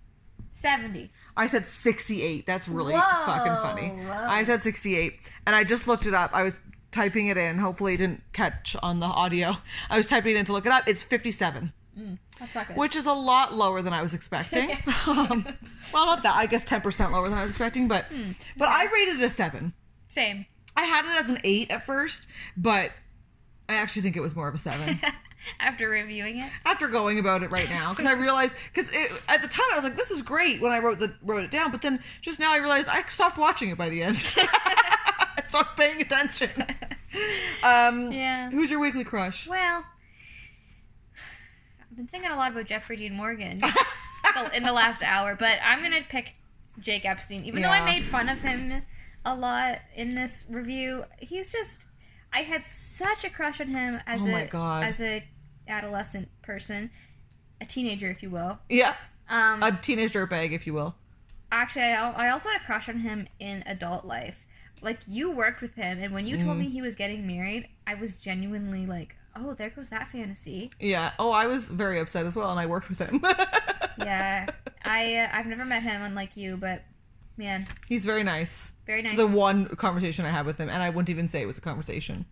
70. 0.52 1.10
I 1.36 1.46
said 1.46 1.66
68. 1.66 2.44
That's 2.46 2.68
really 2.68 2.92
Whoa, 2.94 3.26
fucking 3.26 3.52
funny. 3.54 3.88
whoa. 4.04 4.12
I 4.12 4.44
said 4.44 4.62
68. 4.62 5.18
And 5.46 5.56
I 5.56 5.64
just 5.64 5.88
looked 5.88 6.06
it 6.06 6.12
up. 6.14 6.30
I 6.34 6.42
was 6.42 6.60
typing 6.92 7.26
it 7.26 7.36
in. 7.36 7.58
Hopefully 7.58 7.94
it 7.94 7.98
didn't 7.98 8.22
catch 8.32 8.76
on 8.82 9.00
the 9.00 9.06
audio. 9.06 9.56
I 9.90 9.96
was 9.96 10.06
typing 10.06 10.36
it 10.36 10.38
in 10.38 10.44
to 10.46 10.52
look 10.52 10.66
it 10.66 10.72
up. 10.72 10.86
It's 10.86 11.02
57, 11.02 11.72
That's 12.38 12.54
not 12.54 12.68
good. 12.68 12.76
which 12.76 12.94
is 12.94 13.06
a 13.06 13.12
lot 13.12 13.52
lower 13.54 13.82
than 13.82 13.92
I 13.92 14.02
was 14.02 14.14
expecting. 14.14 14.70
um, 15.06 15.46
well, 15.92 16.06
not 16.06 16.22
that. 16.22 16.36
I 16.36 16.46
guess 16.46 16.64
10% 16.64 17.10
lower 17.10 17.28
than 17.28 17.38
I 17.38 17.42
was 17.42 17.50
expecting, 17.50 17.88
but 17.88 18.06
but 18.56 18.68
I 18.68 18.84
rated 18.92 19.20
it 19.20 19.24
a 19.24 19.30
7. 19.30 19.72
Same. 20.08 20.46
I 20.76 20.84
had 20.84 21.04
it 21.04 21.20
as 21.20 21.28
an 21.30 21.38
8 21.42 21.70
at 21.70 21.84
first, 21.84 22.26
but 22.56 22.92
I 23.68 23.74
actually 23.74 24.02
think 24.02 24.16
it 24.16 24.20
was 24.22 24.34
more 24.36 24.48
of 24.48 24.54
a 24.54 24.58
7 24.58 25.00
After 25.60 25.88
reviewing 25.88 26.38
it. 26.38 26.48
after 26.64 26.86
going 26.86 27.18
about 27.18 27.42
it 27.42 27.50
right 27.50 27.68
now 27.68 27.90
because 27.90 28.06
I 28.06 28.12
realized 28.12 28.54
because 28.72 28.88
at 29.28 29.42
the 29.42 29.48
time 29.48 29.66
I 29.72 29.74
was 29.74 29.82
like 29.82 29.96
this 29.96 30.12
is 30.12 30.22
great 30.22 30.60
when 30.60 30.70
I 30.70 30.78
wrote 30.78 31.00
the 31.00 31.14
wrote 31.20 31.42
it 31.42 31.50
down 31.50 31.72
but 31.72 31.82
then 31.82 31.98
just 32.20 32.38
now 32.38 32.52
I 32.52 32.58
realized 32.58 32.88
I 32.88 33.02
stopped 33.08 33.38
watching 33.38 33.68
it 33.70 33.76
by 33.76 33.88
the 33.88 34.04
end 34.04 34.18
I 35.38 35.42
stopped 35.42 35.76
paying 35.76 36.00
attention 36.00 36.50
um 37.62 38.10
Yeah. 38.12 38.50
who's 38.50 38.70
your 38.70 38.80
weekly 38.80 39.04
crush 39.04 39.46
Well, 39.48 39.84
I've 41.90 41.96
been 41.96 42.06
thinking 42.06 42.30
a 42.30 42.36
lot 42.36 42.52
about 42.52 42.66
Jeffrey 42.66 42.96
Dean 42.96 43.14
Morgan 43.14 43.60
in 44.54 44.62
the 44.62 44.72
last 44.72 45.02
hour, 45.02 45.34
but 45.34 45.58
I'm 45.62 45.80
going 45.80 45.92
to 45.92 46.08
pick 46.08 46.34
Jake 46.80 47.04
Epstein. 47.04 47.44
Even 47.44 47.62
though 47.62 47.68
I 47.68 47.84
made 47.84 48.02
fun 48.04 48.28
of 48.30 48.40
him 48.40 48.82
a 49.26 49.34
lot 49.34 49.80
in 49.94 50.14
this 50.14 50.46
review, 50.50 51.04
he's 51.18 51.52
just. 51.52 51.80
I 52.32 52.42
had 52.44 52.64
such 52.64 53.24
a 53.24 53.30
crush 53.30 53.60
on 53.60 53.68
him 53.68 54.00
as 54.06 54.26
Oh 54.26 54.34
a 54.34 54.46
God. 54.46 54.84
as 54.84 55.02
a 55.02 55.22
adolescent 55.68 56.28
person, 56.40 56.90
a 57.60 57.66
teenager, 57.66 58.10
if 58.10 58.22
you 58.22 58.30
will. 58.30 58.58
yeah 58.70 58.94
Um, 59.28 59.62
a 59.62 59.70
teenage 59.72 60.12
dirtbag 60.14 60.52
if 60.52 60.66
you 60.66 60.72
will 60.72 60.94
Actually, 61.50 61.84
I, 61.92 62.10
I 62.12 62.30
also 62.30 62.48
had 62.48 62.62
a 62.62 62.64
crush 62.64 62.88
on 62.88 63.00
him 63.00 63.28
in 63.38 63.62
adult 63.66 64.06
life. 64.06 64.41
Like 64.82 64.98
you 65.06 65.30
worked 65.30 65.60
with 65.62 65.74
him, 65.76 65.98
and 66.02 66.12
when 66.12 66.26
you 66.26 66.36
told 66.36 66.56
Mm. 66.56 66.60
me 66.60 66.68
he 66.68 66.82
was 66.82 66.96
getting 66.96 67.26
married, 67.26 67.68
I 67.86 67.94
was 67.94 68.16
genuinely 68.16 68.84
like, 68.84 69.14
"Oh, 69.36 69.54
there 69.54 69.70
goes 69.70 69.90
that 69.90 70.08
fantasy." 70.08 70.70
yeah 70.80 71.12
oh 71.18 71.30
I 71.30 71.46
was 71.46 71.68
very 71.68 71.98
upset 72.00 72.26
as 72.26 72.34
well 72.36 72.50
and 72.50 72.58
I 72.60 72.66
worked 72.66 72.88
with 72.88 72.98
him 72.98 73.22
Yeah, 73.98 74.48
I 74.84 75.16
uh, 75.16 75.28
I've 75.32 75.46
never 75.46 75.64
met 75.64 75.82
him, 75.82 76.02
unlike 76.02 76.36
you, 76.36 76.56
but 76.56 76.82
man, 77.36 77.66
he's 77.88 78.04
very 78.04 78.22
nice 78.24 78.74
very 78.86 79.02
nice. 79.02 79.16
the 79.16 79.26
one 79.26 79.66
conversation 79.76 80.24
I 80.24 80.30
had 80.30 80.46
with 80.46 80.58
him, 80.58 80.68
and 80.68 80.82
I 80.82 80.90
wouldn't 80.90 81.10
even 81.10 81.28
say 81.28 81.42
it 81.42 81.46
was 81.46 81.58
a 81.58 81.62
conversation. 81.62 82.26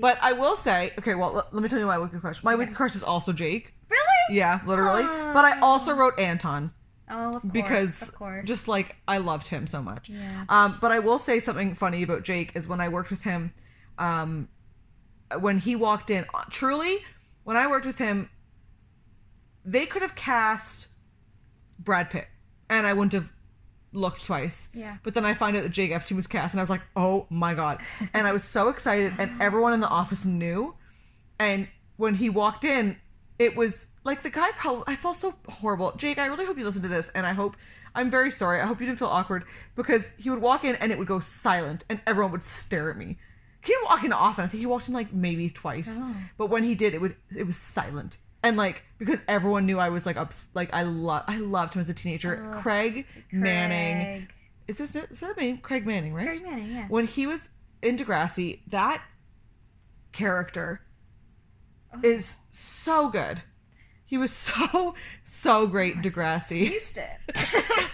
But 0.00 0.18
I 0.22 0.32
will 0.32 0.54
say, 0.56 0.92
okay, 0.98 1.14
well, 1.16 1.32
let, 1.32 1.52
let 1.52 1.60
me 1.62 1.68
tell 1.68 1.78
you 1.80 1.86
my 1.86 1.98
weekly 1.98 2.20
crush. 2.20 2.44
My 2.44 2.54
weekly 2.54 2.74
crush 2.74 2.94
is 2.94 3.02
also 3.02 3.32
Jake. 3.32 3.74
really? 3.90 4.36
Yeah, 4.36 4.60
literally. 4.64 5.02
But 5.02 5.44
I 5.44 5.58
also 5.60 5.92
wrote 5.92 6.16
Anton 6.20 6.72
Oh, 7.10 7.36
of 7.36 7.42
course, 7.42 7.52
because 7.52 8.02
of 8.02 8.14
course. 8.14 8.46
just 8.46 8.68
like 8.68 8.96
I 9.06 9.18
loved 9.18 9.48
him 9.48 9.66
so 9.66 9.82
much. 9.82 10.08
Yeah. 10.08 10.44
Um, 10.48 10.78
but 10.80 10.92
I 10.92 10.98
will 10.98 11.18
say 11.18 11.40
something 11.40 11.74
funny 11.74 12.02
about 12.02 12.22
Jake 12.22 12.52
is 12.54 12.68
when 12.68 12.80
I 12.80 12.88
worked 12.88 13.10
with 13.10 13.22
him, 13.22 13.52
um, 13.98 14.48
when 15.40 15.58
he 15.58 15.76
walked 15.76 16.10
in, 16.10 16.24
uh, 16.34 16.44
truly, 16.50 16.98
when 17.44 17.56
I 17.56 17.66
worked 17.66 17.86
with 17.86 17.98
him, 17.98 18.30
they 19.64 19.86
could 19.86 20.02
have 20.02 20.14
cast 20.14 20.88
Brad 21.78 22.10
Pitt, 22.10 22.28
and 22.68 22.86
I 22.86 22.92
wouldn't 22.92 23.12
have 23.12 23.32
looked 23.92 24.24
twice. 24.24 24.70
Yeah. 24.74 24.98
But 25.02 25.14
then 25.14 25.24
I 25.24 25.34
find 25.34 25.56
out 25.56 25.62
that 25.62 25.70
Jake 25.70 25.90
Epstein 25.90 26.16
was 26.16 26.26
cast, 26.26 26.54
and 26.54 26.60
I 26.60 26.62
was 26.62 26.70
like, 26.70 26.82
oh 26.96 27.26
my 27.30 27.54
god! 27.54 27.80
And 28.14 28.26
I 28.26 28.32
was 28.32 28.44
so 28.44 28.68
excited, 28.68 29.14
and 29.18 29.30
everyone 29.42 29.72
in 29.72 29.80
the 29.80 29.88
office 29.88 30.24
knew. 30.24 30.74
And 31.38 31.68
when 31.96 32.14
he 32.14 32.28
walked 32.28 32.64
in, 32.64 32.96
it 33.38 33.56
was 33.56 33.88
like 34.04 34.22
the 34.22 34.30
guy 34.30 34.50
probably. 34.52 34.84
I 34.86 34.96
felt 34.96 35.16
so 35.16 35.34
horrible. 35.48 35.92
Jake, 35.96 36.18
I 36.18 36.26
really 36.26 36.44
hope 36.44 36.58
you 36.58 36.64
listen 36.64 36.82
to 36.82 36.88
this, 36.88 37.08
and 37.10 37.26
I 37.26 37.32
hope. 37.32 37.56
I'm 37.94 38.10
very 38.10 38.30
sorry. 38.30 38.60
I 38.60 38.66
hope 38.66 38.80
you 38.80 38.86
didn't 38.86 38.98
feel 38.98 39.08
awkward 39.08 39.44
because 39.74 40.10
he 40.18 40.30
would 40.30 40.40
walk 40.40 40.62
in 40.62 40.76
and 40.76 40.92
it 40.92 40.98
would 40.98 41.08
go 41.08 41.20
silent, 41.20 41.84
and 41.88 42.00
everyone 42.06 42.32
would 42.32 42.44
stare 42.44 42.90
at 42.90 42.96
me. 42.96 43.18
He 43.64 43.72
didn't 43.72 43.84
walk 43.86 44.04
in 44.04 44.12
often. 44.12 44.44
I 44.44 44.48
think 44.48 44.60
he 44.60 44.66
walked 44.66 44.88
in 44.88 44.94
like 44.94 45.12
maybe 45.12 45.50
twice, 45.50 45.98
oh. 46.00 46.14
but 46.36 46.48
when 46.48 46.64
he 46.64 46.74
did, 46.74 46.94
it 46.94 47.00
would 47.00 47.16
it 47.34 47.44
was 47.44 47.56
silent. 47.56 48.18
And 48.42 48.56
like 48.56 48.84
because 48.98 49.18
everyone 49.26 49.66
knew 49.66 49.78
I 49.78 49.88
was 49.88 50.06
like 50.06 50.16
up, 50.16 50.32
like 50.54 50.70
I 50.72 50.82
love 50.82 51.24
I 51.26 51.38
loved 51.38 51.74
him 51.74 51.82
as 51.82 51.88
a 51.88 51.94
teenager. 51.94 52.52
Craig, 52.54 53.06
Manning, 53.32 54.28
is 54.68 54.78
this 54.78 54.94
is 54.94 55.20
that 55.20 55.34
the 55.34 55.40
name? 55.40 55.58
Craig 55.58 55.86
Manning, 55.86 56.14
right? 56.14 56.26
Craig 56.26 56.42
Manning, 56.42 56.72
yeah. 56.72 56.86
When 56.88 57.06
he 57.06 57.26
was 57.26 57.48
in 57.82 57.96
Degrassi, 57.96 58.60
that 58.68 59.02
character 60.12 60.82
Oh. 61.92 62.00
is 62.02 62.36
so 62.50 63.08
good. 63.08 63.42
He 64.04 64.16
was 64.16 64.32
so 64.32 64.94
so 65.24 65.66
great 65.66 65.94
in 65.96 66.02
Degrassi. 66.02 66.68
Taste 66.68 66.98
it. 66.98 67.10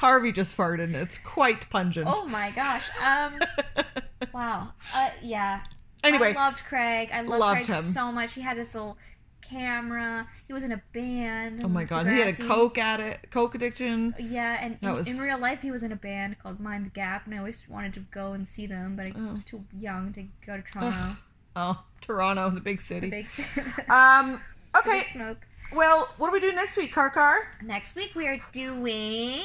Harvey 0.00 0.32
just 0.32 0.56
farted. 0.56 0.84
and 0.84 0.96
It's 0.96 1.18
quite 1.18 1.68
pungent. 1.70 2.06
oh 2.10 2.26
my 2.26 2.50
gosh. 2.50 2.88
Um. 3.04 3.38
wow. 4.32 4.68
Uh. 4.94 5.10
Yeah. 5.22 5.60
Anyway. 6.02 6.34
I 6.36 6.44
loved 6.48 6.64
Craig. 6.64 7.10
I 7.12 7.22
loved, 7.22 7.40
Loved 7.40 7.64
Craig 7.64 7.66
him. 7.66 7.82
so 7.82 8.12
much. 8.12 8.34
He 8.34 8.42
had 8.42 8.56
this 8.58 8.74
little 8.74 8.96
camera. 9.40 10.26
He 10.46 10.52
was 10.52 10.64
in 10.64 10.72
a 10.72 10.82
band. 10.92 11.62
oh 11.64 11.68
my 11.68 11.84
god, 11.84 12.06
he 12.06 12.18
had 12.18 12.28
a 12.28 12.32
coke 12.34 12.78
addict, 12.78 13.30
coke 13.30 13.54
addiction. 13.54 14.14
Yeah, 14.18 14.56
and 14.60 14.78
in, 14.80 14.94
was- 14.94 15.06
in 15.08 15.18
real 15.18 15.38
life, 15.38 15.62
he 15.62 15.70
was 15.70 15.82
in 15.82 15.92
a 15.92 15.96
band 15.96 16.38
called 16.38 16.60
Mind 16.60 16.86
the 16.86 16.90
Gap, 16.90 17.26
and 17.26 17.34
I 17.34 17.38
always 17.38 17.62
wanted 17.68 17.94
to 17.94 18.00
go 18.10 18.32
and 18.32 18.46
see 18.46 18.66
them, 18.66 18.96
but 18.96 19.06
I 19.06 19.12
was 19.30 19.44
too 19.44 19.64
young 19.76 20.12
to 20.14 20.22
go 20.46 20.56
to 20.56 20.62
Toronto. 20.62 21.16
Oh, 21.56 21.82
Toronto, 22.00 22.50
the 22.50 22.60
big 22.60 22.78
The 22.78 22.84
city. 22.84 23.10
big, 23.10 23.28
Um. 23.90 24.40
the 24.72 24.78
Okay. 24.80 24.98
big 25.00 25.06
smoke. 25.08 25.38
Well, 25.72 26.08
what 26.18 26.28
do 26.28 26.32
we 26.32 26.40
do 26.40 26.52
next 26.52 26.76
week, 26.76 26.92
Car 26.92 27.10
Car? 27.10 27.48
Next 27.62 27.94
week, 27.96 28.14
we 28.14 28.26
are 28.26 28.38
doing 28.52 29.40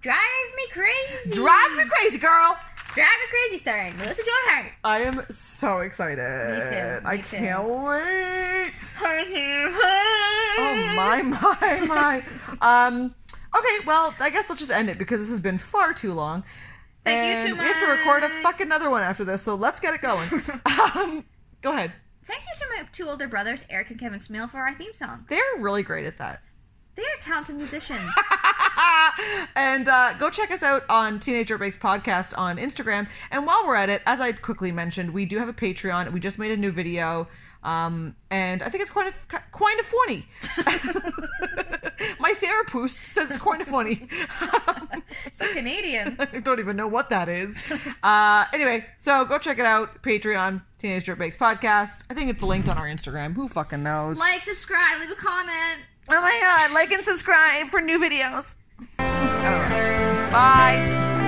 Drive 0.00 0.16
Me 0.56 0.66
Crazy. 0.72 1.34
Drive 1.34 1.76
me 1.76 1.84
crazy, 1.84 2.18
girl. 2.18 2.56
Drive 2.94 3.06
Me 3.06 3.26
Crazy, 3.30 3.58
starring 3.58 3.96
Melissa 3.96 4.22
Joan 4.22 4.34
Hart. 4.54 4.72
I 4.84 4.98
am 5.00 5.22
so 5.30 5.78
excited. 5.80 6.18
Me 6.18 6.68
too, 6.68 7.06
I 7.06 7.16
too. 7.18 7.36
can't 7.36 7.64
wait. 7.68 8.72
oh 9.02 10.56
Oh 10.58 10.92
my 10.96 11.22
my 11.22 11.80
my. 11.86 12.22
Um. 12.60 13.14
Okay, 13.56 13.86
well, 13.86 14.14
I 14.20 14.30
guess 14.30 14.48
let's 14.48 14.60
just 14.60 14.70
end 14.70 14.90
it 14.90 14.98
because 14.98 15.18
this 15.20 15.28
has 15.30 15.40
been 15.40 15.58
far 15.58 15.92
too 15.94 16.12
long. 16.12 16.44
Thank 17.06 17.48
you 17.48 17.54
too 17.54 17.60
We 17.60 17.66
have 17.66 17.80
to 17.80 17.86
record 17.86 18.24
a 18.24 18.28
much. 18.28 18.42
fuck 18.42 18.60
another 18.60 18.90
one 18.90 19.02
after 19.02 19.24
this, 19.24 19.42
so 19.42 19.54
let's 19.54 19.80
get 19.80 19.94
it 19.94 20.02
going. 20.02 20.28
um, 20.94 21.24
go 21.62 21.72
ahead. 21.72 21.92
Thank 22.26 22.42
you 22.42 22.52
to 22.58 22.64
my 22.76 22.88
two 22.92 23.08
older 23.08 23.28
brothers, 23.28 23.64
Eric 23.70 23.90
and 23.90 24.00
Kevin 24.00 24.18
Smale, 24.18 24.48
for 24.48 24.58
our 24.58 24.74
theme 24.74 24.92
song. 24.94 25.24
They're 25.28 25.40
really 25.58 25.82
great 25.84 26.06
at 26.06 26.18
that. 26.18 26.42
They 26.96 27.02
are 27.02 27.20
talented 27.20 27.56
musicians. 27.56 28.10
and 29.54 29.86
uh, 29.88 30.14
go 30.14 30.30
check 30.30 30.50
us 30.50 30.62
out 30.62 30.82
on 30.88 31.20
Teenage 31.20 31.48
Dirtbagz 31.48 31.78
Podcast 31.78 32.36
on 32.36 32.56
Instagram. 32.56 33.06
And 33.30 33.46
while 33.46 33.66
we're 33.66 33.76
at 33.76 33.90
it, 33.90 34.02
as 34.06 34.18
I 34.20 34.32
quickly 34.32 34.72
mentioned, 34.72 35.12
we 35.12 35.26
do 35.26 35.38
have 35.38 35.48
a 35.48 35.52
Patreon. 35.52 36.10
We 36.12 36.20
just 36.20 36.38
made 36.38 36.52
a 36.52 36.56
new 36.56 36.72
video. 36.72 37.28
Um, 37.66 38.14
and 38.30 38.62
I 38.62 38.68
think 38.68 38.82
it's 38.82 38.92
quite 38.92 39.12
a, 39.12 39.40
quite 39.50 39.80
a 39.80 39.82
funny. 39.82 40.24
My 42.20 42.32
therapist 42.34 43.02
says 43.02 43.28
it's 43.28 43.40
quite 43.40 43.60
a 43.60 43.64
funny. 43.64 44.08
so 45.32 45.52
Canadian. 45.52 46.14
I 46.20 46.38
don't 46.38 46.60
even 46.60 46.76
know 46.76 46.86
what 46.86 47.10
that 47.10 47.28
is. 47.28 47.60
Uh, 48.04 48.44
anyway, 48.52 48.86
so 48.98 49.24
go 49.24 49.38
check 49.38 49.58
it 49.58 49.66
out. 49.66 50.00
Patreon, 50.04 50.62
Teenage 50.78 51.06
Dirtbagz 51.06 51.36
Podcast. 51.36 52.04
I 52.08 52.14
think 52.14 52.30
it's 52.30 52.42
linked 52.42 52.68
on 52.68 52.78
our 52.78 52.86
Instagram. 52.86 53.34
Who 53.34 53.48
fucking 53.48 53.82
knows? 53.82 54.20
Like, 54.20 54.42
subscribe, 54.42 55.00
leave 55.00 55.10
a 55.10 55.16
comment. 55.16 55.82
oh 56.08 56.20
my 56.20 56.38
god, 56.40 56.72
like 56.72 56.92
and 56.92 57.02
subscribe 57.02 57.66
for 57.66 57.80
new 57.80 57.98
videos. 57.98 58.54
I 59.00 59.42
don't 59.42 59.70
know. 59.70 60.30
Bye. 60.30 61.25